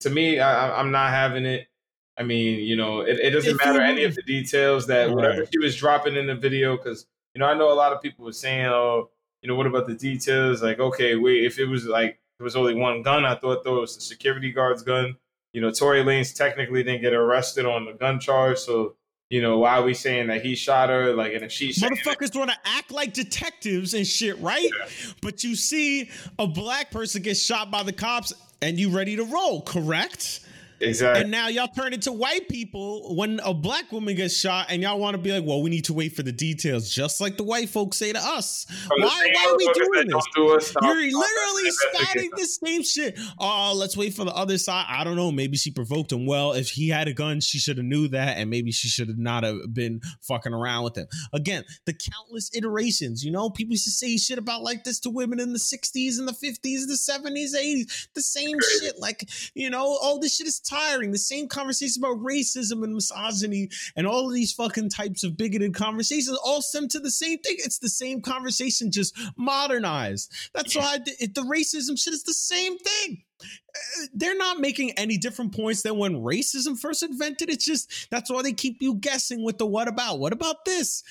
to 0.00 0.10
me, 0.10 0.38
I, 0.38 0.78
I'm 0.78 0.90
not 0.90 1.10
having 1.10 1.44
it. 1.44 1.68
I 2.16 2.22
mean, 2.22 2.60
you 2.60 2.76
know, 2.76 3.00
it, 3.00 3.18
it 3.20 3.30
doesn't 3.30 3.56
matter 3.56 3.80
any 3.80 4.04
of 4.04 4.14
the 4.14 4.22
details 4.22 4.86
that 4.88 5.10
whatever 5.10 5.46
she 5.46 5.58
was 5.58 5.76
dropping 5.76 6.16
in 6.16 6.26
the 6.26 6.34
video, 6.34 6.76
because 6.76 7.06
you 7.34 7.40
know, 7.40 7.46
I 7.46 7.54
know 7.54 7.72
a 7.72 7.74
lot 7.74 7.92
of 7.92 8.02
people 8.02 8.24
were 8.24 8.32
saying, 8.32 8.66
"Oh, 8.66 9.10
you 9.42 9.48
know, 9.48 9.54
what 9.54 9.66
about 9.66 9.86
the 9.86 9.94
details?" 9.94 10.62
Like, 10.62 10.80
okay, 10.80 11.16
wait, 11.16 11.44
if 11.44 11.58
it 11.58 11.66
was 11.66 11.86
like 11.86 12.20
it 12.38 12.42
was 12.42 12.56
only 12.56 12.74
one 12.74 13.02
gun, 13.02 13.24
I 13.24 13.34
thought 13.34 13.64
though 13.64 13.78
it 13.78 13.80
was 13.82 13.96
the 13.96 14.00
security 14.00 14.52
guard's 14.52 14.82
gun. 14.82 15.16
You 15.52 15.60
know, 15.60 15.70
Tory 15.70 16.04
Lanez 16.04 16.34
technically 16.34 16.82
didn't 16.82 17.02
get 17.02 17.14
arrested 17.14 17.66
on 17.66 17.84
the 17.84 17.92
gun 17.92 18.20
charge, 18.20 18.58
so 18.58 18.96
you 19.30 19.42
know, 19.42 19.58
why 19.58 19.78
are 19.78 19.82
we 19.82 19.94
saying 19.94 20.28
that 20.28 20.42
he 20.42 20.54
shot 20.54 20.88
her? 20.88 21.12
Like, 21.12 21.34
and 21.34 21.44
if 21.44 21.52
she 21.52 21.70
motherfuckers 21.70 22.34
want 22.34 22.50
to 22.50 22.56
act 22.64 22.90
like 22.90 23.12
detectives 23.12 23.92
and 23.92 24.06
shit, 24.06 24.38
right? 24.40 24.62
Yeah. 24.62 24.88
But 25.20 25.44
you 25.44 25.54
see 25.54 26.10
a 26.38 26.46
black 26.46 26.90
person 26.90 27.22
get 27.22 27.36
shot 27.36 27.70
by 27.70 27.82
the 27.82 27.92
cops, 27.92 28.32
and 28.62 28.78
you 28.78 28.88
ready 28.90 29.16
to 29.16 29.24
roll, 29.24 29.60
correct? 29.62 30.40
Exactly. 30.80 31.22
And 31.22 31.30
now 31.30 31.48
y'all 31.48 31.68
turn 31.68 31.92
into 31.92 32.12
white 32.12 32.48
people 32.48 33.16
when 33.16 33.40
a 33.44 33.52
black 33.52 33.90
woman 33.90 34.14
gets 34.14 34.36
shot, 34.36 34.66
and 34.68 34.82
y'all 34.82 34.98
want 34.98 35.14
to 35.14 35.18
be 35.18 35.32
like, 35.32 35.44
"Well, 35.44 35.60
we 35.60 35.70
need 35.70 35.86
to 35.86 35.92
wait 35.92 36.14
for 36.14 36.22
the 36.22 36.32
details," 36.32 36.90
just 36.90 37.20
like 37.20 37.36
the 37.36 37.42
white 37.42 37.68
folks 37.68 37.96
say 37.96 38.12
to 38.12 38.18
us. 38.18 38.66
Why, 38.88 39.06
why 39.06 39.46
are 39.48 39.56
we 39.56 39.72
doing 39.74 40.08
this? 40.08 40.24
Do 40.34 40.54
us, 40.54 40.72
You're 40.80 40.94
literally 40.94 41.70
spouting 41.70 42.30
the 42.36 42.46
same 42.46 42.82
shit. 42.84 43.18
Oh, 43.38 43.74
let's 43.74 43.96
wait 43.96 44.14
for 44.14 44.24
the 44.24 44.34
other 44.34 44.58
side. 44.58 44.86
I 44.88 45.04
don't 45.04 45.16
know. 45.16 45.32
Maybe 45.32 45.56
she 45.56 45.70
provoked 45.70 46.12
him. 46.12 46.26
Well, 46.26 46.52
if 46.52 46.70
he 46.70 46.88
had 46.88 47.08
a 47.08 47.12
gun, 47.12 47.40
she 47.40 47.58
should 47.58 47.78
have 47.78 47.86
knew 47.86 48.08
that, 48.08 48.38
and 48.38 48.48
maybe 48.48 48.70
she 48.70 48.88
should 48.88 49.08
have 49.08 49.18
not 49.18 49.42
have 49.44 49.74
been 49.74 50.00
fucking 50.20 50.54
around 50.54 50.84
with 50.84 50.96
him. 50.96 51.08
Again, 51.32 51.64
the 51.86 51.92
countless 51.94 52.50
iterations. 52.54 53.24
You 53.24 53.32
know, 53.32 53.50
people 53.50 53.72
used 53.72 53.84
to 53.84 53.90
say 53.90 54.16
shit 54.16 54.38
about 54.38 54.62
like 54.62 54.84
this 54.84 55.00
to 55.00 55.10
women 55.10 55.40
in 55.40 55.52
the 55.52 55.58
'60s 55.58 56.18
and 56.18 56.28
the 56.28 56.32
'50s, 56.32 56.86
the 56.86 56.98
'70s, 56.98 57.54
'80s. 57.56 58.08
The 58.14 58.22
same 58.22 58.58
shit. 58.80 58.98
Like, 58.98 59.28
you 59.54 59.70
know, 59.70 59.84
all 60.00 60.20
this 60.20 60.36
shit 60.36 60.46
is 60.46 60.60
tiring. 60.68 61.10
The 61.10 61.18
same 61.18 61.48
conversation 61.48 62.02
about 62.02 62.22
racism 62.22 62.84
and 62.84 62.94
misogyny 62.94 63.70
and 63.96 64.06
all 64.06 64.26
of 64.28 64.34
these 64.34 64.52
fucking 64.52 64.90
types 64.90 65.24
of 65.24 65.36
bigoted 65.36 65.74
conversations 65.74 66.38
all 66.44 66.62
stem 66.62 66.88
to 66.88 67.00
the 67.00 67.10
same 67.10 67.38
thing. 67.38 67.56
It's 67.58 67.78
the 67.78 67.88
same 67.88 68.20
conversation, 68.20 68.90
just 68.90 69.18
modernized. 69.36 70.32
That's 70.54 70.76
why 70.76 70.98
the, 70.98 71.26
the 71.26 71.42
racism 71.42 71.98
shit 71.98 72.14
is 72.14 72.24
the 72.24 72.34
same 72.34 72.78
thing 72.78 73.22
uh, 73.40 74.06
they're 74.14 74.36
not 74.36 74.58
making 74.58 74.92
any 74.92 75.16
different 75.16 75.54
points 75.54 75.82
than 75.82 75.96
when 75.96 76.14
racism 76.14 76.78
first 76.78 77.02
invented. 77.02 77.50
It's 77.50 77.64
just 77.64 78.10
that's 78.10 78.30
why 78.30 78.42
they 78.42 78.52
keep 78.52 78.78
you 78.80 78.94
guessing 78.94 79.44
with 79.44 79.58
the 79.58 79.66
what 79.66 79.88
about? 79.88 80.18
What 80.18 80.32
about 80.32 80.64
this? 80.64 81.02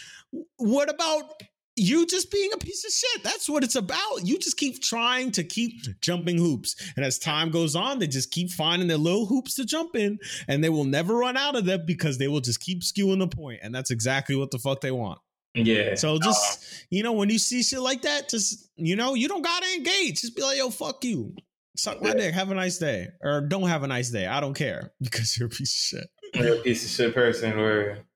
What 0.57 0.89
about 0.89 1.41
you 1.77 2.05
just 2.07 2.31
being 2.31 2.51
a 2.53 2.57
piece 2.57 2.83
of 2.83 2.91
shit. 2.91 3.23
That's 3.23 3.47
what 3.47 3.63
it's 3.63 3.75
about. 3.75 4.23
You 4.23 4.37
just 4.39 4.57
keep 4.57 4.81
trying 4.81 5.31
to 5.33 5.43
keep 5.43 6.01
jumping 6.01 6.37
hoops. 6.37 6.75
And 6.95 7.05
as 7.05 7.19
time 7.19 7.51
goes 7.51 7.75
on, 7.75 7.99
they 7.99 8.07
just 8.07 8.31
keep 8.31 8.49
finding 8.49 8.87
their 8.87 8.97
little 8.97 9.27
hoops 9.27 9.55
to 9.55 9.65
jump 9.65 9.95
in 9.95 10.19
and 10.47 10.63
they 10.63 10.69
will 10.69 10.83
never 10.83 11.15
run 11.15 11.37
out 11.37 11.55
of 11.55 11.65
them 11.65 11.83
because 11.85 12.17
they 12.17 12.27
will 12.27 12.41
just 12.41 12.59
keep 12.59 12.81
skewing 12.81 13.19
the 13.19 13.27
point. 13.27 13.59
And 13.61 13.73
that's 13.73 13.91
exactly 13.91 14.35
what 14.35 14.51
the 14.51 14.57
fuck 14.57 14.81
they 14.81 14.91
want. 14.91 15.19
Yeah. 15.53 15.95
So 15.95 16.19
just, 16.19 16.63
uh, 16.63 16.85
you 16.89 17.03
know, 17.03 17.13
when 17.13 17.29
you 17.29 17.39
see 17.39 17.63
shit 17.63 17.79
like 17.79 18.01
that, 18.03 18.29
just, 18.29 18.69
you 18.75 18.95
know, 18.95 19.13
you 19.13 19.27
don't 19.27 19.43
gotta 19.43 19.67
engage. 19.75 20.21
Just 20.21 20.35
be 20.35 20.41
like, 20.41 20.57
yo, 20.57 20.69
fuck 20.69 21.03
you. 21.03 21.35
Suck 21.75 22.01
my 22.01 22.09
yeah. 22.09 22.15
dick. 22.15 22.33
Have 22.33 22.49
a 22.49 22.55
nice 22.55 22.79
day. 22.79 23.09
Or 23.21 23.41
don't 23.41 23.67
have 23.67 23.83
a 23.83 23.87
nice 23.87 24.09
day. 24.09 24.25
I 24.25 24.39
don't 24.39 24.55
care 24.55 24.93
because 25.01 25.37
you're 25.37 25.47
a 25.47 25.49
piece 25.49 25.93
of 25.93 25.99
shit. 25.99 26.09
You're 26.33 26.55
a 26.55 26.61
piece 26.61 26.83
of 26.83 26.91
shit 26.91 27.13
person 27.13 27.57
where 27.57 28.06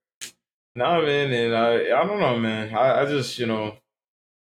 no, 0.74 1.02
man, 1.02 1.32
and 1.32 1.54
I, 1.54 2.00
I 2.00 2.06
don't 2.06 2.20
know, 2.20 2.38
man. 2.38 2.74
I, 2.74 3.02
I 3.02 3.04
just, 3.04 3.38
you 3.38 3.46
know, 3.46 3.76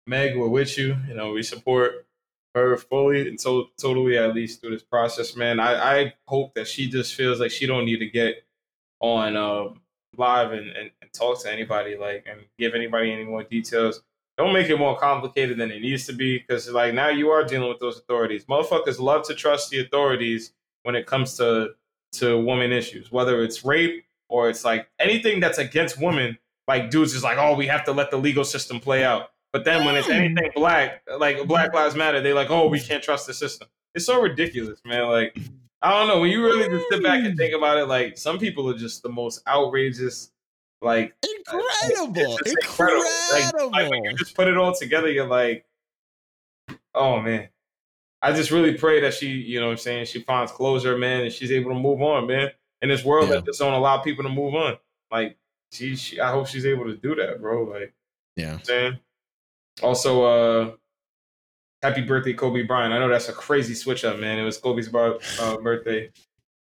Meg, 0.05 0.37
we're 0.37 0.47
with 0.47 0.77
you. 0.77 0.95
You 1.07 1.15
know, 1.15 1.33
we 1.33 1.43
support 1.43 2.05
her 2.55 2.77
fully 2.77 3.27
and 3.27 3.39
so 3.39 3.67
totally, 3.77 4.17
at 4.17 4.33
least 4.33 4.61
through 4.61 4.71
this 4.71 4.83
process, 4.83 5.35
man. 5.35 5.59
I, 5.59 5.99
I 5.99 6.13
hope 6.25 6.55
that 6.55 6.67
she 6.67 6.89
just 6.89 7.13
feels 7.13 7.39
like 7.39 7.51
she 7.51 7.67
don't 7.67 7.85
need 7.85 7.99
to 7.99 8.09
get 8.09 8.45
on 8.99 9.35
uh, 9.37 9.69
live 10.17 10.51
and, 10.51 10.69
and, 10.69 10.91
and 11.01 11.13
talk 11.13 11.41
to 11.43 11.51
anybody, 11.51 11.95
like, 11.95 12.25
and 12.29 12.41
give 12.57 12.73
anybody 12.73 13.11
any 13.11 13.25
more 13.25 13.43
details. 13.43 14.01
Don't 14.37 14.53
make 14.53 14.69
it 14.69 14.77
more 14.77 14.97
complicated 14.97 15.57
than 15.57 15.71
it 15.71 15.81
needs 15.81 16.05
to 16.07 16.13
be, 16.13 16.37
because 16.37 16.69
like 16.69 16.93
now 16.93 17.09
you 17.09 17.29
are 17.29 17.43
dealing 17.43 17.69
with 17.69 17.79
those 17.79 17.97
authorities. 17.97 18.45
Motherfuckers 18.45 18.99
love 18.99 19.25
to 19.27 19.33
trust 19.33 19.69
the 19.71 19.79
authorities 19.79 20.53
when 20.83 20.95
it 20.95 21.05
comes 21.05 21.37
to 21.37 21.69
to 22.13 22.39
woman 22.39 22.71
issues, 22.71 23.11
whether 23.11 23.43
it's 23.43 23.65
rape 23.65 24.05
or 24.29 24.49
it's 24.49 24.65
like 24.65 24.89
anything 24.99 25.39
that's 25.39 25.57
against 25.57 26.01
women. 26.01 26.37
Like 26.67 26.89
dudes 26.89 27.13
is 27.13 27.23
like, 27.23 27.37
oh, 27.37 27.55
we 27.55 27.67
have 27.67 27.85
to 27.85 27.93
let 27.93 28.11
the 28.11 28.17
legal 28.17 28.43
system 28.43 28.79
play 28.79 29.03
out. 29.03 29.31
But 29.53 29.63
then 29.63 29.85
when 29.85 29.95
it's 29.95 30.09
anything 30.09 30.51
black, 30.53 31.01
like 31.17 31.47
Black 31.47 31.73
Lives 31.73 31.95
Matter, 31.95 32.19
they 32.21 32.33
like, 32.33 32.49
oh, 32.49 32.67
we 32.67 32.79
can't 32.79 33.01
trust 33.01 33.25
the 33.25 33.33
system. 33.33 33.67
It's 33.95 34.05
so 34.05 34.21
ridiculous, 34.21 34.81
man. 34.85 35.07
Like, 35.07 35.37
I 35.81 35.91
don't 35.91 36.07
know. 36.07 36.19
When 36.19 36.29
you 36.29 36.43
really 36.43 36.67
just 36.67 36.85
sit 36.91 37.01
back 37.01 37.23
and 37.23 37.37
think 37.37 37.55
about 37.55 37.77
it, 37.77 37.85
like 37.85 38.17
some 38.17 38.37
people 38.37 38.69
are 38.69 38.77
just 38.77 39.01
the 39.01 39.09
most 39.09 39.41
outrageous, 39.47 40.31
like 40.81 41.15
uh, 41.23 41.57
incredible, 41.57 42.37
it's 42.39 42.51
incredible. 42.51 43.03
incredible. 43.35 43.71
Like, 43.71 43.83
like 43.83 43.91
when 43.91 44.03
you 44.03 44.13
just 44.15 44.35
put 44.35 44.47
it 44.47 44.57
all 44.57 44.75
together, 44.75 45.09
you're 45.09 45.25
like, 45.25 45.65
oh 46.93 47.21
man. 47.21 47.47
I 48.19 48.33
just 48.33 48.49
really 48.49 48.73
pray 48.73 48.99
that 49.01 49.13
she, 49.13 49.27
you 49.27 49.59
know 49.59 49.67
what 49.67 49.73
I'm 49.73 49.77
saying, 49.77 50.05
she 50.05 50.21
finds 50.21 50.51
closure, 50.51 50.97
man, 50.97 51.21
and 51.21 51.31
she's 51.31 51.51
able 51.51 51.71
to 51.71 51.79
move 51.79 52.01
on, 52.01 52.25
man. 52.27 52.49
In 52.81 52.89
this 52.89 53.03
world 53.03 53.29
yeah. 53.29 53.35
that 53.35 53.45
just 53.45 53.59
don't 53.59 53.73
allow 53.73 53.97
people 53.99 54.23
to 54.23 54.29
move 54.29 54.53
on. 54.53 54.77
Like, 55.11 55.37
she, 55.71 55.95
she 55.95 56.19
I 56.19 56.31
hope 56.31 56.47
she's 56.47 56.65
able 56.65 56.85
to 56.85 56.95
do 56.95 57.15
that, 57.15 57.41
bro. 57.41 57.63
Like, 57.63 57.93
yeah. 58.35 58.45
You 58.45 58.51
know 58.51 58.59
saying? 58.63 58.99
Also, 59.81 60.23
uh 60.23 60.71
happy 61.81 62.01
birthday, 62.01 62.33
Kobe 62.33 62.63
Bryant. 62.63 62.93
I 62.93 62.99
know 62.99 63.09
that's 63.09 63.29
a 63.29 63.33
crazy 63.33 63.73
switch 63.73 64.03
up, 64.03 64.19
man. 64.19 64.39
It 64.39 64.43
was 64.43 64.57
Kobe's 64.57 64.93
uh, 64.93 65.57
birthday. 65.57 66.11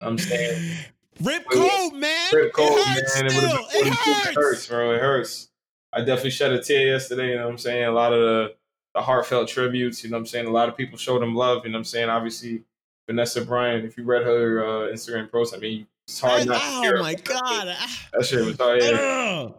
I'm 0.02 0.18
saying 0.18 0.78
Rip 1.22 1.46
cold, 1.50 1.96
man. 1.96 2.30
Rip 2.34 2.54
cold, 2.54 2.76
man. 2.76 2.98
It, 2.98 3.26
it, 3.26 3.34
hurts. 3.34 4.28
it 4.28 4.36
hurts, 4.36 4.68
bro. 4.68 4.94
It 4.94 5.02
hurts. 5.02 5.50
I 5.94 6.00
definitely 6.00 6.32
shed 6.32 6.52
a 6.52 6.62
tear 6.62 6.88
yesterday, 6.88 7.30
you 7.30 7.36
know 7.36 7.46
what 7.46 7.52
I'm 7.52 7.58
saying? 7.58 7.86
A 7.86 7.92
lot 7.92 8.12
of 8.12 8.20
the 8.20 8.56
the 8.94 9.02
heartfelt 9.02 9.48
tributes. 9.48 10.04
You 10.04 10.10
know 10.10 10.18
what 10.18 10.22
I'm 10.22 10.26
saying? 10.26 10.48
A 10.48 10.52
lot 10.52 10.68
of 10.68 10.76
people 10.76 10.98
showed 10.98 11.24
him 11.24 11.36
love. 11.36 11.66
You 11.66 11.72
know 11.72 11.78
what 11.78 11.82
I'm 11.82 11.86
saying? 11.86 12.10
Obviously, 12.10 12.64
Vanessa 13.08 13.46
Bryant, 13.46 13.86
if 13.86 13.98
you 13.98 14.04
read 14.04 14.24
her 14.24 14.66
uh, 14.66 14.92
Instagram 14.92 15.32
post, 15.32 15.56
I 15.56 15.58
mean, 15.58 15.88
it's 16.08 16.20
hard 16.20 16.48
not 16.48 16.62
oh, 16.62 16.94
Oh, 16.98 17.02
my 17.02 17.16
God. 17.16 17.40
Ah, 17.42 18.08
that 18.14 18.26
shit 18.26 18.46
was 18.46 18.58
hard. 18.58 18.82
Yeah. 18.82 19.50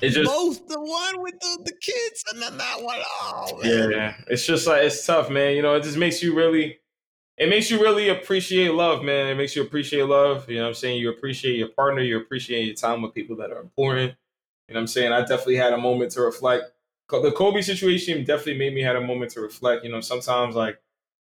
It 0.00 0.10
just 0.10 0.30
both 0.30 0.66
the 0.68 0.80
one 0.80 1.22
with 1.22 1.38
the, 1.38 1.58
the 1.64 1.72
kids 1.72 2.24
and 2.32 2.40
then 2.40 2.56
that 2.56 2.82
one. 2.82 2.98
Oh 3.22 3.60
man. 3.62 3.90
Yeah, 3.90 4.14
it's 4.26 4.46
just 4.46 4.66
like 4.66 4.82
it's 4.82 5.04
tough, 5.04 5.28
man. 5.28 5.54
You 5.54 5.60
know, 5.60 5.74
it 5.74 5.82
just 5.82 5.98
makes 5.98 6.22
you 6.22 6.34
really 6.34 6.78
it 7.36 7.50
makes 7.50 7.70
you 7.70 7.80
really 7.80 8.08
appreciate 8.08 8.72
love, 8.72 9.04
man. 9.04 9.26
It 9.26 9.34
makes 9.34 9.54
you 9.54 9.62
appreciate 9.62 10.04
love. 10.04 10.48
You 10.48 10.56
know 10.56 10.62
what 10.62 10.68
I'm 10.68 10.74
saying? 10.74 10.98
You 10.98 11.10
appreciate 11.10 11.56
your 11.56 11.68
partner, 11.68 12.00
you 12.00 12.16
appreciate 12.16 12.64
your 12.64 12.74
time 12.74 13.02
with 13.02 13.12
people 13.12 13.36
that 13.36 13.52
are 13.52 13.60
important. 13.60 14.14
You 14.68 14.74
know 14.74 14.78
what 14.78 14.82
I'm 14.82 14.86
saying? 14.86 15.12
I 15.12 15.20
definitely 15.20 15.56
had 15.56 15.74
a 15.74 15.78
moment 15.78 16.12
to 16.12 16.22
reflect 16.22 16.72
the 17.08 17.32
Kobe 17.32 17.60
situation 17.62 18.24
definitely 18.24 18.58
made 18.58 18.74
me 18.74 18.82
had 18.82 18.96
a 18.96 19.00
moment 19.00 19.30
to 19.32 19.40
reflect. 19.40 19.84
You 19.84 19.90
know, 19.90 20.00
sometimes 20.00 20.54
like, 20.54 20.80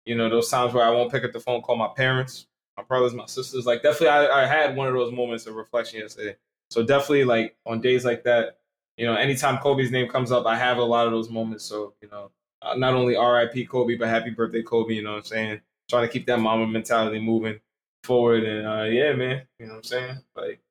you 0.05 0.15
know, 0.15 0.29
those 0.29 0.49
times 0.49 0.73
where 0.73 0.85
I 0.85 0.89
won't 0.89 1.11
pick 1.11 1.23
up 1.23 1.31
the 1.31 1.39
phone, 1.39 1.61
call 1.61 1.75
my 1.75 1.89
parents, 1.95 2.47
my 2.77 2.83
brothers, 2.83 3.13
my 3.13 3.25
sisters. 3.25 3.65
Like, 3.65 3.83
definitely, 3.83 4.09
I, 4.09 4.43
I 4.43 4.45
had 4.45 4.75
one 4.75 4.87
of 4.87 4.93
those 4.93 5.11
moments 5.11 5.45
of 5.47 5.55
reflection 5.55 5.99
yesterday. 5.99 6.35
So 6.69 6.83
definitely, 6.83 7.25
like 7.25 7.55
on 7.65 7.81
days 7.81 8.03
like 8.03 8.23
that, 8.23 8.57
you 8.97 9.05
know, 9.05 9.15
anytime 9.15 9.57
Kobe's 9.59 9.91
name 9.91 10.07
comes 10.07 10.31
up, 10.31 10.45
I 10.45 10.57
have 10.57 10.77
a 10.77 10.83
lot 10.83 11.05
of 11.05 11.11
those 11.11 11.29
moments. 11.29 11.65
So 11.65 11.93
you 12.01 12.09
know, 12.09 12.31
uh, 12.61 12.75
not 12.75 12.93
only 12.93 13.15
R.I.P. 13.15 13.65
Kobe, 13.65 13.95
but 13.95 14.07
happy 14.07 14.31
birthday, 14.31 14.63
Kobe. 14.63 14.93
You 14.93 15.03
know 15.03 15.11
what 15.11 15.17
I'm 15.17 15.23
saying? 15.25 15.61
Trying 15.89 16.07
to 16.07 16.11
keep 16.11 16.25
that 16.27 16.39
Mamba 16.39 16.65
mentality 16.67 17.19
moving 17.19 17.59
forward, 18.03 18.43
and 18.43 18.67
uh, 18.67 18.83
yeah, 18.83 19.13
man. 19.13 19.43
You 19.59 19.67
know 19.67 19.73
what 19.73 19.77
I'm 19.77 19.83
saying? 19.83 20.17
Like, 20.35 20.61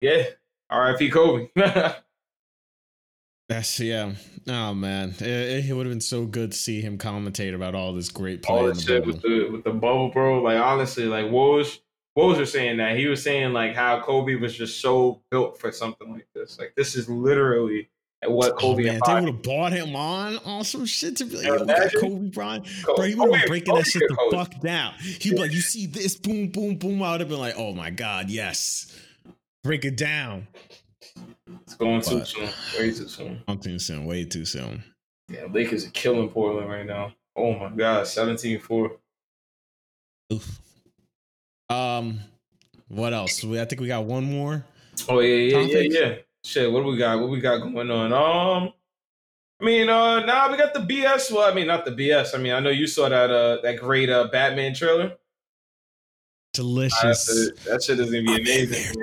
yeah, 0.00 0.24
R.I.P. 0.70 1.10
Kobe. 1.10 1.48
That's 3.48 3.78
yeah. 3.78 4.12
Oh 4.48 4.74
man, 4.74 5.14
it, 5.20 5.66
it 5.68 5.72
would 5.74 5.86
have 5.86 5.92
been 5.92 6.00
so 6.00 6.24
good 6.24 6.52
to 6.52 6.58
see 6.58 6.80
him 6.80 6.96
commentate 6.96 7.54
about 7.54 7.74
all 7.74 7.92
this 7.92 8.08
great 8.08 8.42
play. 8.42 8.56
All 8.56 8.66
the 8.66 8.74
shit 8.74 9.04
with 9.04 9.20
the 9.20 9.48
with 9.50 9.64
the 9.64 9.70
bubble, 9.72 10.08
bro. 10.08 10.42
Like 10.42 10.58
honestly, 10.58 11.04
like 11.04 11.26
Woj, 11.26 11.78
Woj 12.16 12.38
was 12.38 12.52
saying 12.52 12.78
that 12.78 12.96
he 12.96 13.06
was 13.06 13.22
saying 13.22 13.52
like 13.52 13.74
how 13.74 14.00
Kobe 14.00 14.36
was 14.36 14.56
just 14.56 14.80
so 14.80 15.22
built 15.30 15.58
for 15.58 15.72
something 15.72 16.10
like 16.10 16.26
this. 16.34 16.58
Like 16.58 16.72
this 16.74 16.96
is 16.96 17.08
literally 17.08 17.90
what 18.26 18.52
oh, 18.52 18.56
Kobe. 18.56 18.84
Oh, 18.84 18.92
man, 18.92 19.00
they 19.06 19.14
would 19.14 19.34
have 19.34 19.42
bought 19.42 19.72
him 19.72 19.94
on 19.94 20.38
on 20.46 20.64
some 20.64 20.86
shit 20.86 21.16
to 21.18 21.26
be 21.26 21.36
like, 21.36 21.46
Yo, 21.46 22.00
Kobe 22.00 22.30
Bryant, 22.30 22.66
bro. 22.84 23.02
He 23.02 23.14
oh, 23.14 23.18
would 23.18 23.32
have 23.32 23.40
been 23.42 23.48
breaking 23.48 23.74
that 23.74 23.86
shit 23.86 24.02
the 24.08 24.14
coach. 24.14 24.32
fuck 24.32 24.60
down. 24.62 24.94
He'd 24.94 25.32
be 25.32 25.36
like, 25.36 25.52
you 25.52 25.60
see 25.60 25.86
this, 25.86 26.16
boom, 26.16 26.48
boom, 26.48 26.76
boom. 26.76 27.02
I 27.02 27.12
would 27.12 27.20
have 27.20 27.28
been 27.28 27.40
like, 27.40 27.54
oh 27.58 27.74
my 27.74 27.90
god, 27.90 28.30
yes, 28.30 28.98
break 29.62 29.84
it 29.84 29.96
down. 29.96 30.46
It's 31.62 31.74
going 31.74 32.00
but, 32.00 32.08
too 32.08 32.24
soon. 32.24 32.48
Way 32.78 32.90
too 32.92 33.08
soon. 33.08 33.42
I'm 33.46 33.58
too 33.58 33.78
soon. 33.78 34.06
Way 34.06 34.24
too 34.24 34.44
soon. 34.44 34.82
Yeah, 35.28 35.46
Lakers 35.50 35.86
are 35.86 35.90
killing 35.90 36.28
Portland 36.28 36.68
right 36.68 36.86
now. 36.86 37.12
Oh 37.36 37.54
my 37.54 37.68
god, 37.70 38.04
17-4. 38.04 38.90
Oof. 40.32 40.60
Um, 41.68 42.20
what 42.88 43.12
else? 43.12 43.44
I 43.44 43.64
think 43.64 43.80
we 43.80 43.88
got 43.88 44.04
one 44.04 44.24
more. 44.24 44.64
Oh 45.08 45.20
yeah, 45.20 45.58
yeah, 45.58 45.78
yeah, 45.78 46.00
yeah. 46.00 46.14
Shit, 46.44 46.70
what 46.70 46.82
do 46.82 46.86
we 46.86 46.98
got? 46.98 47.18
What 47.18 47.30
we 47.30 47.40
got 47.40 47.58
going 47.58 47.90
on? 47.90 48.12
Um, 48.12 48.72
I 49.60 49.64
mean, 49.64 49.88
uh, 49.88 50.20
now 50.20 50.46
nah, 50.46 50.50
we 50.50 50.58
got 50.58 50.74
the 50.74 50.80
BS. 50.80 51.32
Well, 51.32 51.50
I 51.50 51.54
mean, 51.54 51.66
not 51.66 51.84
the 51.84 51.92
BS. 51.92 52.34
I 52.34 52.38
mean, 52.38 52.52
I 52.52 52.60
know 52.60 52.70
you 52.70 52.86
saw 52.86 53.08
that 53.08 53.30
uh 53.30 53.60
that 53.62 53.80
great 53.80 54.10
uh 54.10 54.28
Batman 54.30 54.74
trailer. 54.74 55.16
Delicious. 56.54 57.26
To, 57.26 57.70
that 57.70 57.82
shit 57.82 57.98
is 58.00 58.10
gonna 58.10 58.22
be 58.22 58.36
amazing. 58.36 59.02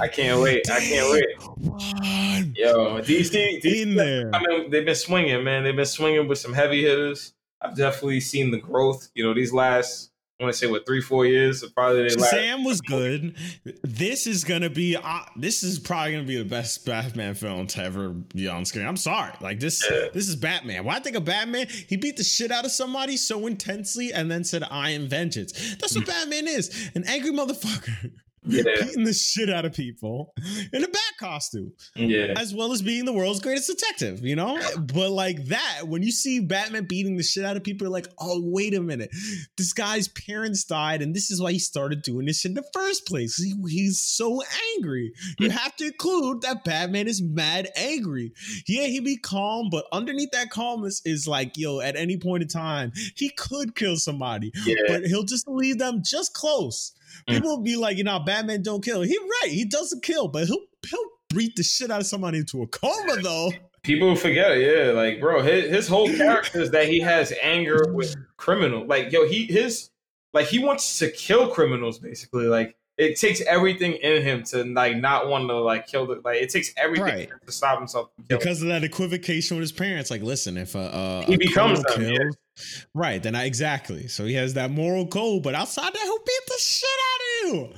I 0.00 0.08
can't 0.08 0.40
wait. 0.40 0.64
Day 0.64 0.72
I 0.74 0.80
can't 0.80 1.10
wait. 1.10 1.26
One. 1.58 2.54
Yo, 2.56 3.00
DC, 3.00 3.62
DC 3.62 3.82
in 3.82 3.94
there. 3.94 4.30
I 4.34 4.40
mean, 4.40 4.70
they've 4.70 4.84
been 4.84 4.94
swinging, 4.94 5.42
man. 5.44 5.64
They've 5.64 5.76
been 5.76 5.86
swinging 5.86 6.28
with 6.28 6.38
some 6.38 6.52
heavy 6.52 6.82
hitters. 6.82 7.34
I've 7.60 7.76
definitely 7.76 8.20
seen 8.20 8.50
the 8.50 8.58
growth. 8.58 9.08
You 9.14 9.24
know, 9.24 9.32
these 9.32 9.52
last 9.52 10.11
I 10.42 10.46
want 10.46 10.54
to 10.54 10.58
say 10.58 10.66
what 10.66 10.84
three, 10.84 11.00
four 11.00 11.24
years. 11.24 11.62
Probably 11.70 12.10
Sam 12.10 12.64
was 12.64 12.80
good. 12.80 13.36
This 13.84 14.26
is 14.26 14.42
gonna 14.42 14.70
be. 14.70 14.96
Uh, 14.96 15.20
this 15.36 15.62
is 15.62 15.78
probably 15.78 16.14
gonna 16.14 16.24
be 16.24 16.36
the 16.36 16.44
best 16.44 16.84
Batman 16.84 17.34
film 17.34 17.68
to 17.68 17.82
ever 17.82 18.08
be 18.08 18.48
on 18.48 18.64
screen. 18.64 18.84
I'm 18.84 18.96
sorry, 18.96 19.32
like 19.40 19.60
this. 19.60 19.88
Yeah. 19.88 20.08
This 20.12 20.28
is 20.28 20.34
Batman. 20.34 20.84
Why 20.84 20.96
I 20.96 20.98
think 20.98 21.14
of 21.14 21.24
Batman? 21.24 21.68
He 21.68 21.96
beat 21.96 22.16
the 22.16 22.24
shit 22.24 22.50
out 22.50 22.64
of 22.64 22.72
somebody 22.72 23.16
so 23.16 23.46
intensely, 23.46 24.12
and 24.12 24.28
then 24.28 24.42
said, 24.42 24.64
"I 24.68 24.90
am 24.90 25.06
vengeance." 25.06 25.76
That's 25.76 25.94
what 25.94 26.06
Batman 26.08 26.48
is, 26.48 26.90
an 26.96 27.04
angry 27.06 27.30
motherfucker 27.30 28.10
yeah. 28.44 28.62
beating 28.80 29.04
the 29.04 29.12
shit 29.12 29.50
out 29.50 29.64
of 29.64 29.72
people 29.72 30.32
in 30.72 30.84
a 30.84 30.88
bat 30.88 31.12
costume. 31.18 31.72
Yeah. 31.94 32.34
As 32.36 32.54
well 32.54 32.72
as 32.72 32.82
being 32.82 33.04
the 33.04 33.12
world's 33.12 33.40
greatest 33.40 33.68
detective, 33.68 34.24
you 34.24 34.36
know? 34.36 34.60
But 34.78 35.10
like 35.10 35.44
that, 35.46 35.82
when 35.86 36.02
you 36.02 36.10
see 36.10 36.40
Batman 36.40 36.86
beating 36.86 37.16
the 37.16 37.22
shit 37.22 37.44
out 37.44 37.56
of 37.56 37.64
people, 37.64 37.86
you're 37.86 37.92
like, 37.92 38.08
oh, 38.18 38.40
wait 38.44 38.74
a 38.74 38.80
minute. 38.80 39.10
This 39.56 39.72
guy's 39.72 40.08
parents 40.08 40.64
died, 40.64 41.02
and 41.02 41.14
this 41.14 41.30
is 41.30 41.40
why 41.40 41.52
he 41.52 41.58
started 41.58 42.02
doing 42.02 42.26
this 42.26 42.44
in 42.44 42.54
the 42.54 42.64
first 42.72 43.06
place. 43.06 43.36
He, 43.36 43.54
he's 43.68 44.00
so 44.00 44.42
angry. 44.76 45.12
You 45.38 45.50
have 45.50 45.76
to 45.76 45.86
include 45.86 46.42
that 46.42 46.64
Batman 46.64 47.08
is 47.08 47.22
mad 47.22 47.68
angry. 47.76 48.32
Yeah, 48.66 48.86
he 48.86 49.00
be 49.00 49.16
calm, 49.16 49.68
but 49.70 49.84
underneath 49.92 50.30
that 50.32 50.50
calmness 50.50 51.02
is 51.04 51.26
like, 51.26 51.56
yo, 51.56 51.80
at 51.80 51.96
any 51.96 52.16
point 52.16 52.42
in 52.42 52.48
time, 52.48 52.92
he 53.16 53.30
could 53.30 53.74
kill 53.74 53.96
somebody. 53.96 54.52
Yeah. 54.64 54.76
But 54.88 55.06
he'll 55.06 55.24
just 55.24 55.46
leave 55.48 55.78
them 55.78 56.02
just 56.04 56.34
close 56.34 56.92
Mm. 57.28 57.34
People 57.34 57.62
be 57.62 57.76
like, 57.76 57.96
you 57.96 58.04
know, 58.04 58.18
Batman 58.20 58.62
don't 58.62 58.84
kill. 58.84 59.02
He 59.02 59.18
right, 59.18 59.50
he 59.50 59.64
doesn't 59.64 60.02
kill, 60.02 60.28
but 60.28 60.46
he'll 60.46 60.64
he'll 60.88 61.04
breathe 61.30 61.52
the 61.56 61.62
shit 61.62 61.90
out 61.90 62.00
of 62.00 62.06
somebody 62.06 62.38
into 62.38 62.62
a 62.62 62.66
coma 62.66 63.20
though. 63.22 63.52
People 63.82 64.14
forget 64.14 64.52
it, 64.52 64.60
yeah. 64.60 64.92
Like, 64.92 65.20
bro, 65.20 65.42
his, 65.42 65.70
his 65.70 65.88
whole 65.88 66.08
character 66.08 66.60
is 66.60 66.70
that 66.70 66.86
he 66.86 67.00
has 67.00 67.32
anger 67.42 67.92
with 67.92 68.14
criminal. 68.36 68.86
Like, 68.86 69.10
yo, 69.10 69.26
he 69.26 69.46
his 69.46 69.90
like 70.32 70.46
he 70.46 70.58
wants 70.58 70.98
to 71.00 71.10
kill 71.10 71.48
criminals, 71.48 71.98
basically. 71.98 72.46
Like, 72.46 72.76
it 72.98 73.18
takes 73.18 73.40
everything 73.42 73.94
in 73.94 74.22
him 74.22 74.42
to 74.44 74.64
like 74.64 74.96
not 74.96 75.28
want 75.28 75.48
to 75.48 75.58
like 75.58 75.86
kill 75.86 76.06
the 76.06 76.20
like 76.24 76.42
it 76.42 76.50
takes 76.50 76.72
everything 76.76 77.04
right. 77.04 77.30
to 77.46 77.52
stop 77.52 77.78
himself 77.78 78.10
because 78.28 78.62
of 78.62 78.68
that 78.68 78.84
equivocation 78.84 79.56
with 79.56 79.62
his 79.62 79.72
parents. 79.72 80.10
Like, 80.10 80.22
listen, 80.22 80.56
if 80.56 80.74
a, 80.74 81.22
a 81.22 81.24
he 81.26 81.34
a 81.34 81.38
becomes 81.38 81.82
them, 81.82 82.00
kills, 82.00 82.36
yeah. 82.56 82.84
right, 82.94 83.22
then 83.22 83.34
I 83.34 83.44
exactly. 83.44 84.08
So 84.08 84.24
he 84.24 84.34
has 84.34 84.54
that 84.54 84.70
moral 84.70 85.06
code, 85.06 85.42
but 85.42 85.54
outside 85.54 85.92
that, 85.92 86.02
he'll 86.02 86.18
beat 86.18 86.46
the 86.46 86.58
shit 86.60 86.90
out 86.90 87.20
of 87.20 87.54
you. 87.54 87.74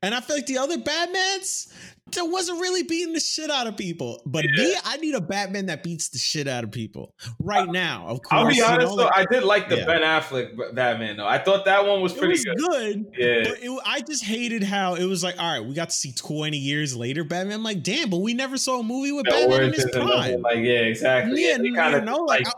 And 0.00 0.14
I 0.14 0.20
feel 0.20 0.36
like 0.36 0.46
the 0.46 0.58
other 0.58 0.78
Batmans 0.78 1.72
that 2.12 2.24
wasn't 2.24 2.60
really 2.60 2.82
beating 2.82 3.12
the 3.12 3.20
shit 3.20 3.50
out 3.50 3.66
of 3.66 3.76
people. 3.76 4.22
But 4.26 4.44
yeah. 4.44 4.64
me, 4.64 4.76
I 4.84 4.96
need 4.98 5.14
a 5.14 5.20
Batman 5.20 5.66
that 5.66 5.82
beats 5.82 6.08
the 6.08 6.18
shit 6.18 6.48
out 6.48 6.64
of 6.64 6.70
people 6.70 7.14
right 7.40 7.68
now. 7.68 8.06
Of 8.08 8.22
course, 8.22 8.40
I'll 8.40 8.48
be 8.48 8.62
honest 8.62 8.80
you 8.80 8.86
know, 8.88 8.96
though, 8.96 9.04
like, 9.04 9.16
I 9.16 9.24
did 9.32 9.44
like 9.44 9.68
the 9.68 9.78
yeah. 9.78 9.86
Ben 9.86 10.02
Affleck 10.02 10.74
Batman 10.74 11.16
though. 11.16 11.26
I 11.26 11.38
thought 11.38 11.64
that 11.64 11.86
one 11.86 12.00
was 12.00 12.12
pretty 12.12 12.32
was 12.32 12.44
good. 12.44 12.56
good. 12.56 13.06
Yeah, 13.16 13.42
but 13.44 13.62
it, 13.62 13.80
I 13.84 14.00
just 14.00 14.24
hated 14.24 14.62
how 14.62 14.94
it 14.94 15.04
was 15.04 15.22
like, 15.22 15.38
all 15.38 15.58
right, 15.58 15.66
we 15.66 15.74
got 15.74 15.90
to 15.90 15.94
see 15.94 16.12
twenty 16.12 16.58
years 16.58 16.96
later 16.96 17.24
Batman. 17.24 17.56
I'm 17.56 17.62
like, 17.62 17.82
damn, 17.82 18.10
but 18.10 18.18
we 18.18 18.34
never 18.34 18.56
saw 18.56 18.80
a 18.80 18.82
movie 18.82 19.12
with 19.12 19.26
no, 19.26 19.32
Batman 19.32 19.62
in 19.64 19.72
his 19.74 19.88
prime. 19.92 20.42
Like, 20.42 20.58
yeah, 20.58 20.80
exactly. 20.80 21.44
Yeah, 21.44 21.58
yeah 21.60 21.74
kind 21.74 21.94
of 21.94 22.04
know, 22.04 22.18
like, 22.18 22.44
like 22.44 22.54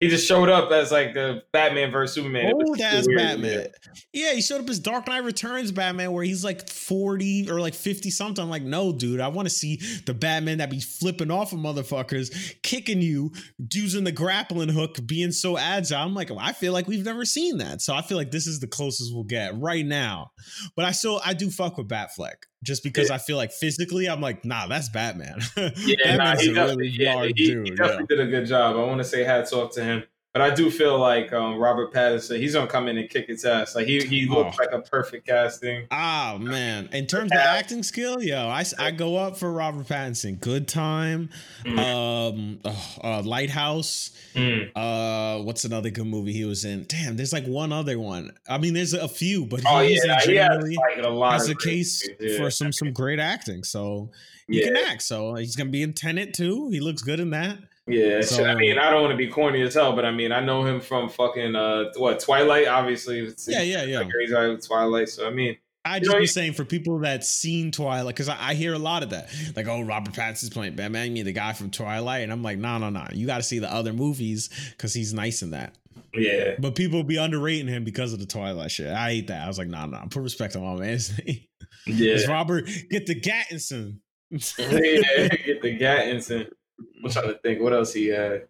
he 0.00 0.08
just 0.08 0.26
showed 0.26 0.50
up 0.50 0.70
as 0.70 0.92
like 0.92 1.14
the 1.14 1.42
Batman 1.52 1.90
versus 1.90 2.16
Superman. 2.16 2.52
Old 2.52 2.80
ass 2.80 3.06
Batman. 3.14 3.68
Yeah. 4.12 4.34
he 4.34 4.42
showed 4.42 4.60
up 4.60 4.68
as 4.68 4.78
Dark 4.78 5.06
Knight 5.08 5.24
Returns 5.24 5.72
Batman, 5.72 6.12
where 6.12 6.22
he's 6.22 6.44
like 6.44 6.68
40 6.68 7.50
or 7.50 7.60
like 7.60 7.74
50 7.74 8.10
something. 8.10 8.42
I'm 8.42 8.50
like, 8.50 8.62
no, 8.62 8.92
dude, 8.92 9.20
I 9.20 9.28
want 9.28 9.48
to 9.48 9.54
see 9.54 9.80
the 10.04 10.12
Batman 10.12 10.58
that 10.58 10.70
be 10.70 10.80
flipping 10.80 11.30
off 11.30 11.52
of 11.52 11.60
motherfuckers, 11.60 12.60
kicking 12.62 13.00
you, 13.00 13.32
using 13.72 14.04
the 14.04 14.12
grappling 14.12 14.68
hook, 14.68 14.98
being 15.06 15.32
so 15.32 15.56
agile. 15.56 15.98
I'm 15.98 16.14
like, 16.14 16.30
I 16.38 16.52
feel 16.52 16.74
like 16.74 16.86
we've 16.86 17.04
never 17.04 17.24
seen 17.24 17.58
that. 17.58 17.80
So 17.80 17.94
I 17.94 18.02
feel 18.02 18.18
like 18.18 18.30
this 18.30 18.46
is 18.46 18.60
the 18.60 18.66
closest 18.66 19.14
we'll 19.14 19.24
get 19.24 19.58
right 19.58 19.86
now. 19.86 20.30
But 20.76 20.84
I 20.84 20.92
still 20.92 21.22
I 21.24 21.32
do 21.32 21.48
fuck 21.50 21.78
with 21.78 21.88
Batfleck. 21.88 22.34
Just 22.66 22.82
because 22.82 23.10
I 23.10 23.18
feel 23.18 23.36
like 23.36 23.52
physically, 23.52 24.08
I'm 24.08 24.20
like, 24.20 24.44
nah, 24.44 24.66
that's 24.66 24.88
Batman. 24.88 25.40
Yeah, 25.76 26.16
nah, 26.16 26.36
he, 26.36 26.52
definitely, 26.52 26.88
yeah, 26.88 27.24
he, 27.26 27.32
he 27.34 27.70
definitely 27.70 28.06
did 28.08 28.20
a 28.20 28.26
good 28.26 28.46
job. 28.46 28.76
I 28.76 28.80
want 28.80 28.98
to 28.98 29.04
say 29.04 29.22
hats 29.22 29.52
off 29.52 29.72
to 29.74 29.84
him. 29.84 30.02
But 30.36 30.42
I 30.42 30.54
do 30.54 30.70
feel 30.70 30.98
like 30.98 31.32
um, 31.32 31.56
Robert 31.56 31.94
Pattinson, 31.94 32.38
he's 32.38 32.52
gonna 32.52 32.66
come 32.66 32.88
in 32.88 32.98
and 32.98 33.08
kick 33.08 33.30
its 33.30 33.46
ass. 33.46 33.74
Like 33.74 33.86
he 33.86 34.00
he 34.00 34.26
looks 34.28 34.58
oh. 34.60 34.62
like 34.62 34.70
a 34.70 34.82
perfect 34.82 35.26
casting. 35.26 35.86
Oh 35.90 36.36
man, 36.36 36.90
in 36.92 37.06
terms 37.06 37.32
of 37.32 37.38
acting 37.38 37.82
skill, 37.82 38.22
yo, 38.22 38.46
I, 38.46 38.62
I 38.78 38.90
go 38.90 39.16
up 39.16 39.38
for 39.38 39.50
Robert 39.50 39.86
Pattinson. 39.86 40.38
Good 40.38 40.68
time, 40.68 41.30
mm. 41.64 41.78
um, 41.78 42.60
uh, 43.02 43.22
Lighthouse. 43.22 44.10
Mm. 44.34 44.72
Uh, 44.76 45.42
what's 45.42 45.64
another 45.64 45.88
good 45.88 46.06
movie 46.06 46.34
he 46.34 46.44
was 46.44 46.66
in? 46.66 46.84
Damn, 46.86 47.16
there's 47.16 47.32
like 47.32 47.46
one 47.46 47.72
other 47.72 47.98
one. 47.98 48.30
I 48.46 48.58
mean, 48.58 48.74
there's 48.74 48.92
a 48.92 49.08
few, 49.08 49.46
but 49.46 49.62
oh, 49.66 49.80
he's 49.80 50.04
yeah, 50.04 50.20
generally 50.20 50.72
he 50.72 50.78
has, 50.98 51.08
like, 51.08 51.48
a 51.48 51.52
a 51.52 51.54
case 51.54 52.06
yeah. 52.20 52.36
for 52.36 52.50
some 52.50 52.74
some 52.74 52.92
great 52.92 53.20
acting. 53.20 53.64
So 53.64 54.10
he 54.46 54.58
yeah. 54.58 54.66
can 54.66 54.76
act. 54.76 55.00
So 55.00 55.36
he's 55.36 55.56
gonna 55.56 55.70
be 55.70 55.82
in 55.82 55.94
Tenet 55.94 56.34
too. 56.34 56.68
He 56.68 56.80
looks 56.80 57.00
good 57.00 57.20
in 57.20 57.30
that. 57.30 57.56
Yeah, 57.88 58.20
so, 58.22 58.44
I 58.44 58.56
mean, 58.56 58.78
I 58.78 58.90
don't 58.90 59.02
want 59.02 59.12
to 59.12 59.16
be 59.16 59.28
corny 59.28 59.62
as 59.62 59.74
hell, 59.74 59.94
but 59.94 60.04
I 60.04 60.10
mean, 60.10 60.32
I 60.32 60.40
know 60.40 60.64
him 60.64 60.80
from 60.80 61.08
fucking 61.08 61.54
uh, 61.54 61.92
what 61.96 62.18
Twilight, 62.18 62.66
obviously. 62.66 63.20
It's, 63.20 63.46
yeah, 63.46 63.62
yeah, 63.62 63.84
yeah. 63.84 64.02
Crazy 64.02 64.66
Twilight. 64.66 65.08
So 65.08 65.26
I 65.26 65.30
mean, 65.30 65.56
I 65.84 66.00
just 66.00 66.18
be 66.18 66.26
saying 66.26 66.54
for 66.54 66.64
people 66.64 66.98
that 67.00 67.24
seen 67.24 67.70
Twilight, 67.70 68.14
because 68.14 68.28
I, 68.28 68.50
I, 68.50 68.54
hear 68.54 68.74
a 68.74 68.78
lot 68.78 69.04
of 69.04 69.10
that, 69.10 69.30
like, 69.54 69.68
oh, 69.68 69.82
Robert 69.82 70.14
Pattinson's 70.14 70.50
playing 70.50 70.74
Batman, 70.74 71.12
me 71.12 71.22
the 71.22 71.32
guy 71.32 71.52
from 71.52 71.70
Twilight, 71.70 72.24
and 72.24 72.32
I'm 72.32 72.42
like, 72.42 72.58
no, 72.58 72.76
no, 72.78 72.90
no, 72.90 73.06
you 73.12 73.24
got 73.24 73.36
to 73.36 73.44
see 73.44 73.60
the 73.60 73.72
other 73.72 73.92
movies 73.92 74.50
because 74.72 74.92
he's 74.92 75.14
nice 75.14 75.42
in 75.42 75.50
that. 75.50 75.76
Yeah, 76.12 76.56
but 76.58 76.74
people 76.74 77.04
be 77.04 77.18
underrating 77.18 77.68
him 77.68 77.84
because 77.84 78.12
of 78.12 78.18
the 78.18 78.26
Twilight 78.26 78.72
shit. 78.72 78.92
I 78.92 79.10
hate 79.10 79.28
that. 79.28 79.44
I 79.44 79.46
was 79.46 79.58
like, 79.58 79.68
nah, 79.68 79.86
nah, 79.86 80.06
put 80.06 80.22
respect 80.22 80.56
on 80.56 80.62
my 80.62 80.74
man's 80.74 81.16
name. 81.24 81.40
Yeah, 81.86 82.14
it's 82.14 82.26
Robert. 82.26 82.68
Get 82.90 83.06
the 83.06 83.20
Gattinson. 83.20 84.00
yeah, 84.30 85.28
get 85.28 85.62
the 85.62 85.78
Gattinson. 85.78 86.48
I'm 86.78 87.10
trying 87.10 87.28
to 87.28 87.38
think 87.38 87.60
what 87.60 87.72
else 87.72 87.92
he 87.92 88.08
had. 88.08 88.46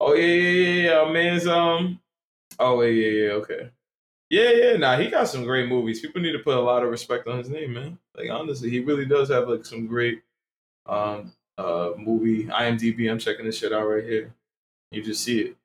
Oh 0.00 0.14
yeah, 0.14 0.26
yeah, 0.26 0.50
yeah, 0.50 1.04
yeah. 1.04 1.12
Man's 1.12 1.46
um. 1.46 2.00
Oh 2.58 2.80
yeah, 2.82 2.90
yeah, 2.90 3.22
yeah. 3.26 3.32
Okay. 3.34 3.70
Yeah, 4.30 4.50
yeah. 4.50 4.76
Nah, 4.76 4.98
he 4.98 5.08
got 5.08 5.28
some 5.28 5.44
great 5.44 5.68
movies. 5.68 6.00
People 6.00 6.20
need 6.20 6.32
to 6.32 6.40
put 6.40 6.56
a 6.56 6.60
lot 6.60 6.82
of 6.82 6.90
respect 6.90 7.26
on 7.26 7.38
his 7.38 7.48
name, 7.48 7.72
man. 7.74 7.98
Like 8.16 8.30
honestly, 8.30 8.70
he 8.70 8.80
really 8.80 9.06
does 9.06 9.30
have 9.30 9.48
like 9.48 9.64
some 9.64 9.86
great 9.86 10.22
um 10.86 11.32
uh 11.56 11.92
movie 11.96 12.44
IMDb. 12.44 13.10
I'm 13.10 13.18
checking 13.18 13.46
this 13.46 13.58
shit 13.58 13.72
out 13.72 13.88
right 13.88 14.04
here. 14.04 14.34
You 14.90 15.02
just 15.02 15.24
see 15.24 15.40
it. 15.40 15.56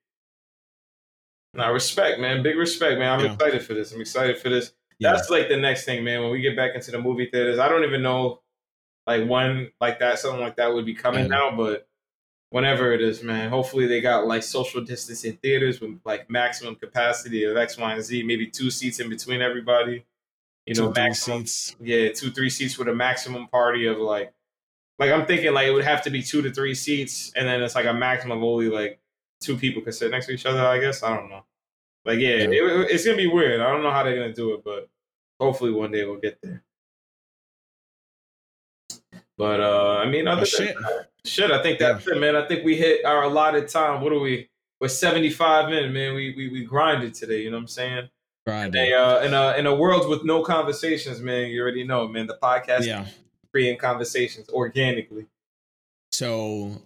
Now, 1.53 1.71
respect, 1.71 2.19
man. 2.19 2.41
Big 2.41 2.57
respect, 2.57 2.99
man. 2.99 3.19
I'm 3.19 3.25
yeah. 3.25 3.33
excited 3.33 3.61
for 3.61 3.73
this. 3.73 3.91
I'm 3.91 4.01
excited 4.01 4.39
for 4.39 4.49
this. 4.49 4.73
Yeah. 4.99 5.13
That's 5.13 5.29
like 5.29 5.49
the 5.49 5.57
next 5.57 5.85
thing, 5.85 6.03
man. 6.03 6.21
When 6.21 6.31
we 6.31 6.41
get 6.41 6.55
back 6.55 6.73
into 6.73 6.91
the 6.91 6.99
movie 6.99 7.27
theaters, 7.27 7.59
I 7.59 7.69
don't 7.69 7.83
even 7.83 8.01
know 8.01 8.39
like 9.05 9.27
one 9.27 9.71
like 9.81 9.99
that, 9.99 10.19
something 10.19 10.41
like 10.41 10.57
that 10.57 10.73
would 10.73 10.85
be 10.85 10.93
coming 10.93 11.25
mm-hmm. 11.25 11.31
now, 11.31 11.55
but 11.55 11.87
whenever 12.53 12.93
it 12.93 13.01
is, 13.01 13.23
man. 13.23 13.49
Hopefully 13.49 13.87
they 13.87 13.99
got 13.99 14.27
like 14.27 14.43
social 14.43 14.79
distancing 14.81 15.37
theaters 15.37 15.81
with 15.81 15.99
like 16.05 16.29
maximum 16.29 16.75
capacity 16.75 17.43
of 17.45 17.57
X, 17.57 17.79
Y, 17.79 17.93
and 17.93 18.03
Z, 18.03 18.21
maybe 18.23 18.45
two 18.45 18.69
seats 18.69 18.99
in 18.99 19.09
between 19.09 19.41
everybody. 19.41 20.05
You 20.67 20.75
know, 20.75 20.93
two, 20.93 21.01
maximum 21.01 21.47
seats. 21.47 21.75
Yeah, 21.81 22.11
two, 22.11 22.29
three 22.29 22.51
seats 22.51 22.77
with 22.77 22.87
a 22.87 22.93
maximum 22.93 23.47
party 23.47 23.87
of 23.87 23.97
like 23.97 24.33
like 24.99 25.11
I'm 25.11 25.25
thinking 25.25 25.51
like 25.51 25.67
it 25.67 25.71
would 25.71 25.83
have 25.83 26.03
to 26.03 26.11
be 26.11 26.21
two 26.21 26.43
to 26.43 26.51
three 26.51 26.75
seats, 26.75 27.31
and 27.35 27.47
then 27.47 27.63
it's 27.63 27.73
like 27.73 27.87
a 27.87 27.93
maximum 27.93 28.37
of 28.37 28.43
only 28.43 28.69
like 28.69 28.99
two 29.41 29.57
people 29.57 29.81
could 29.81 29.95
sit 29.95 30.11
next 30.11 30.27
to 30.27 30.33
each 30.33 30.45
other. 30.45 30.61
I 30.61 30.77
guess 30.79 31.01
I 31.01 31.15
don't 31.15 31.29
know. 31.29 31.43
Like 32.05 32.19
yeah, 32.19 32.35
yeah. 32.35 32.49
It, 32.49 32.91
it's 32.91 33.03
gonna 33.03 33.17
be 33.17 33.27
weird. 33.27 33.61
I 33.61 33.71
don't 33.71 33.81
know 33.81 33.91
how 33.91 34.03
they're 34.03 34.15
gonna 34.15 34.31
do 34.31 34.53
it, 34.53 34.63
but 34.63 34.89
hopefully 35.39 35.71
one 35.71 35.91
day 35.91 36.05
we'll 36.05 36.17
get 36.19 36.39
there. 36.43 36.63
But 39.37 39.59
uh 39.59 39.97
I 39.97 40.09
mean, 40.09 40.27
other 40.27 40.41
oh, 40.41 40.45
shit. 40.45 40.75
That, 40.75 41.07
shit, 41.25 41.51
I 41.51 41.61
think 41.61 41.79
that's 41.79 42.05
yeah. 42.05 42.15
it, 42.15 42.19
man. 42.19 42.35
I 42.35 42.47
think 42.47 42.63
we 42.63 42.75
hit 42.75 43.05
our 43.05 43.23
allotted 43.23 43.67
time. 43.67 44.01
What 44.01 44.13
are 44.13 44.19
we? 44.19 44.49
We're 44.79 44.89
75 44.89 45.71
in, 45.71 45.93
man. 45.93 46.13
We 46.13 46.33
we 46.35 46.49
we 46.49 46.63
grinded 46.63 47.13
today. 47.13 47.41
You 47.41 47.51
know 47.51 47.57
what 47.57 47.63
I'm 47.63 47.67
saying? 47.67 48.09
Grinded. 48.45 48.91
uh, 48.93 49.21
in 49.23 49.33
a 49.33 49.53
in 49.57 49.65
a 49.65 49.75
world 49.75 50.09
with 50.09 50.23
no 50.25 50.43
conversations, 50.43 51.21
man. 51.21 51.47
You 51.49 51.61
already 51.61 51.85
know, 51.85 52.07
man. 52.07 52.27
The 52.27 52.37
podcast, 52.41 52.85
yeah, 52.85 53.05
creating 53.51 53.79
conversations 53.79 54.49
organically. 54.49 55.25
So 56.11 56.81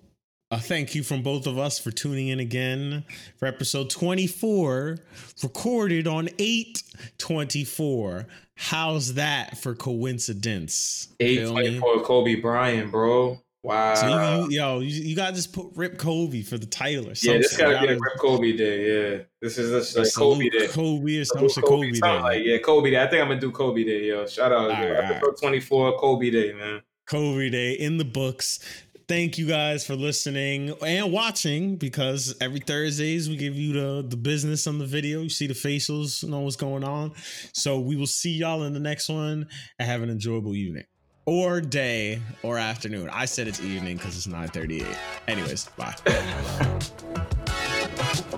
a 0.49 0.59
thank 0.59 0.95
you 0.95 1.03
from 1.03 1.23
both 1.23 1.45
of 1.45 1.57
us 1.57 1.77
for 1.77 1.91
tuning 1.91 2.29
in 2.29 2.39
again 2.39 3.03
for 3.35 3.47
episode 3.47 3.89
24, 3.89 4.97
recorded 5.43 6.07
on 6.07 6.29
824. 6.39 8.25
How's 8.57 9.13
that 9.13 9.57
for 9.59 9.75
coincidence? 9.75 11.09
824 11.19 12.03
Kobe 12.03 12.35
Bryant, 12.35 12.91
bro. 12.91 13.39
Wow. 13.61 13.93
So 13.95 14.07
you, 14.07 14.49
you 14.49 14.59
yo, 14.59 14.79
you, 14.79 15.03
you, 15.09 15.15
gotta 15.15 15.35
just 15.35 15.53
put 15.53 15.67
Rip 15.75 15.97
Kobe 15.99 16.41
for 16.41 16.57
the 16.57 16.65
title 16.65 17.09
or 17.09 17.15
something. 17.15 17.33
Yeah, 17.33 17.37
this 17.39 17.57
gotta, 17.57 17.73
gotta 17.73 17.87
be 17.87 17.93
a 17.93 17.99
Rip 17.99 18.17
Kobe 18.17 18.57
day. 18.57 19.17
Yeah, 19.17 19.23
this 19.41 19.57
is 19.59 19.95
like 19.95 20.13
Kobe 20.15 20.49
day. 20.49 20.67
Kobe 20.67 21.19
or 21.19 21.25
something. 21.25 21.49
Kobe, 21.63 21.67
Kobe 21.67 21.91
day. 21.91 22.19
Like, 22.21 22.43
yeah, 22.43 22.57
Kobe 22.57 22.91
day. 22.91 23.03
I 23.03 23.07
think 23.07 23.21
I'm 23.21 23.27
gonna 23.27 23.39
do 23.39 23.51
Kobe 23.51 23.83
day. 23.83 24.05
Yo, 24.05 24.25
shout 24.25 24.51
out. 24.51 24.69
Right, 24.69 24.89
episode 24.89 25.27
right. 25.27 25.37
24, 25.39 25.99
Kobe 25.99 26.29
day, 26.31 26.53
man. 26.53 26.81
Kobe 27.07 27.49
day 27.49 27.73
in 27.73 27.97
the 27.97 28.05
books 28.05 28.59
thank 29.07 29.37
you 29.37 29.47
guys 29.47 29.85
for 29.85 29.95
listening 29.95 30.73
and 30.85 31.11
watching 31.11 31.77
because 31.77 32.35
every 32.41 32.59
Thursdays 32.59 33.29
we 33.29 33.37
give 33.37 33.55
you 33.55 33.73
the 33.73 34.05
the 34.07 34.17
business 34.17 34.67
on 34.67 34.79
the 34.79 34.85
video. 34.85 35.21
You 35.21 35.29
see 35.29 35.47
the 35.47 35.53
facials, 35.53 36.27
know 36.27 36.41
what's 36.41 36.55
going 36.55 36.83
on. 36.83 37.13
So 37.53 37.79
we 37.79 37.95
will 37.95 38.07
see 38.07 38.31
y'all 38.31 38.63
in 38.63 38.73
the 38.73 38.79
next 38.79 39.09
one 39.09 39.47
and 39.79 39.89
have 39.89 40.01
an 40.01 40.09
enjoyable 40.09 40.55
evening. 40.55 40.83
Or 41.25 41.59
day 41.59 42.21
or 42.41 42.57
afternoon. 42.57 43.09
I 43.11 43.25
said 43.25 43.47
it's 43.47 43.61
evening 43.61 43.97
because 43.97 44.15
it's 44.15 44.27
9:38. 44.27 44.85
Anyways, 45.27 45.65
bye. 45.77 45.95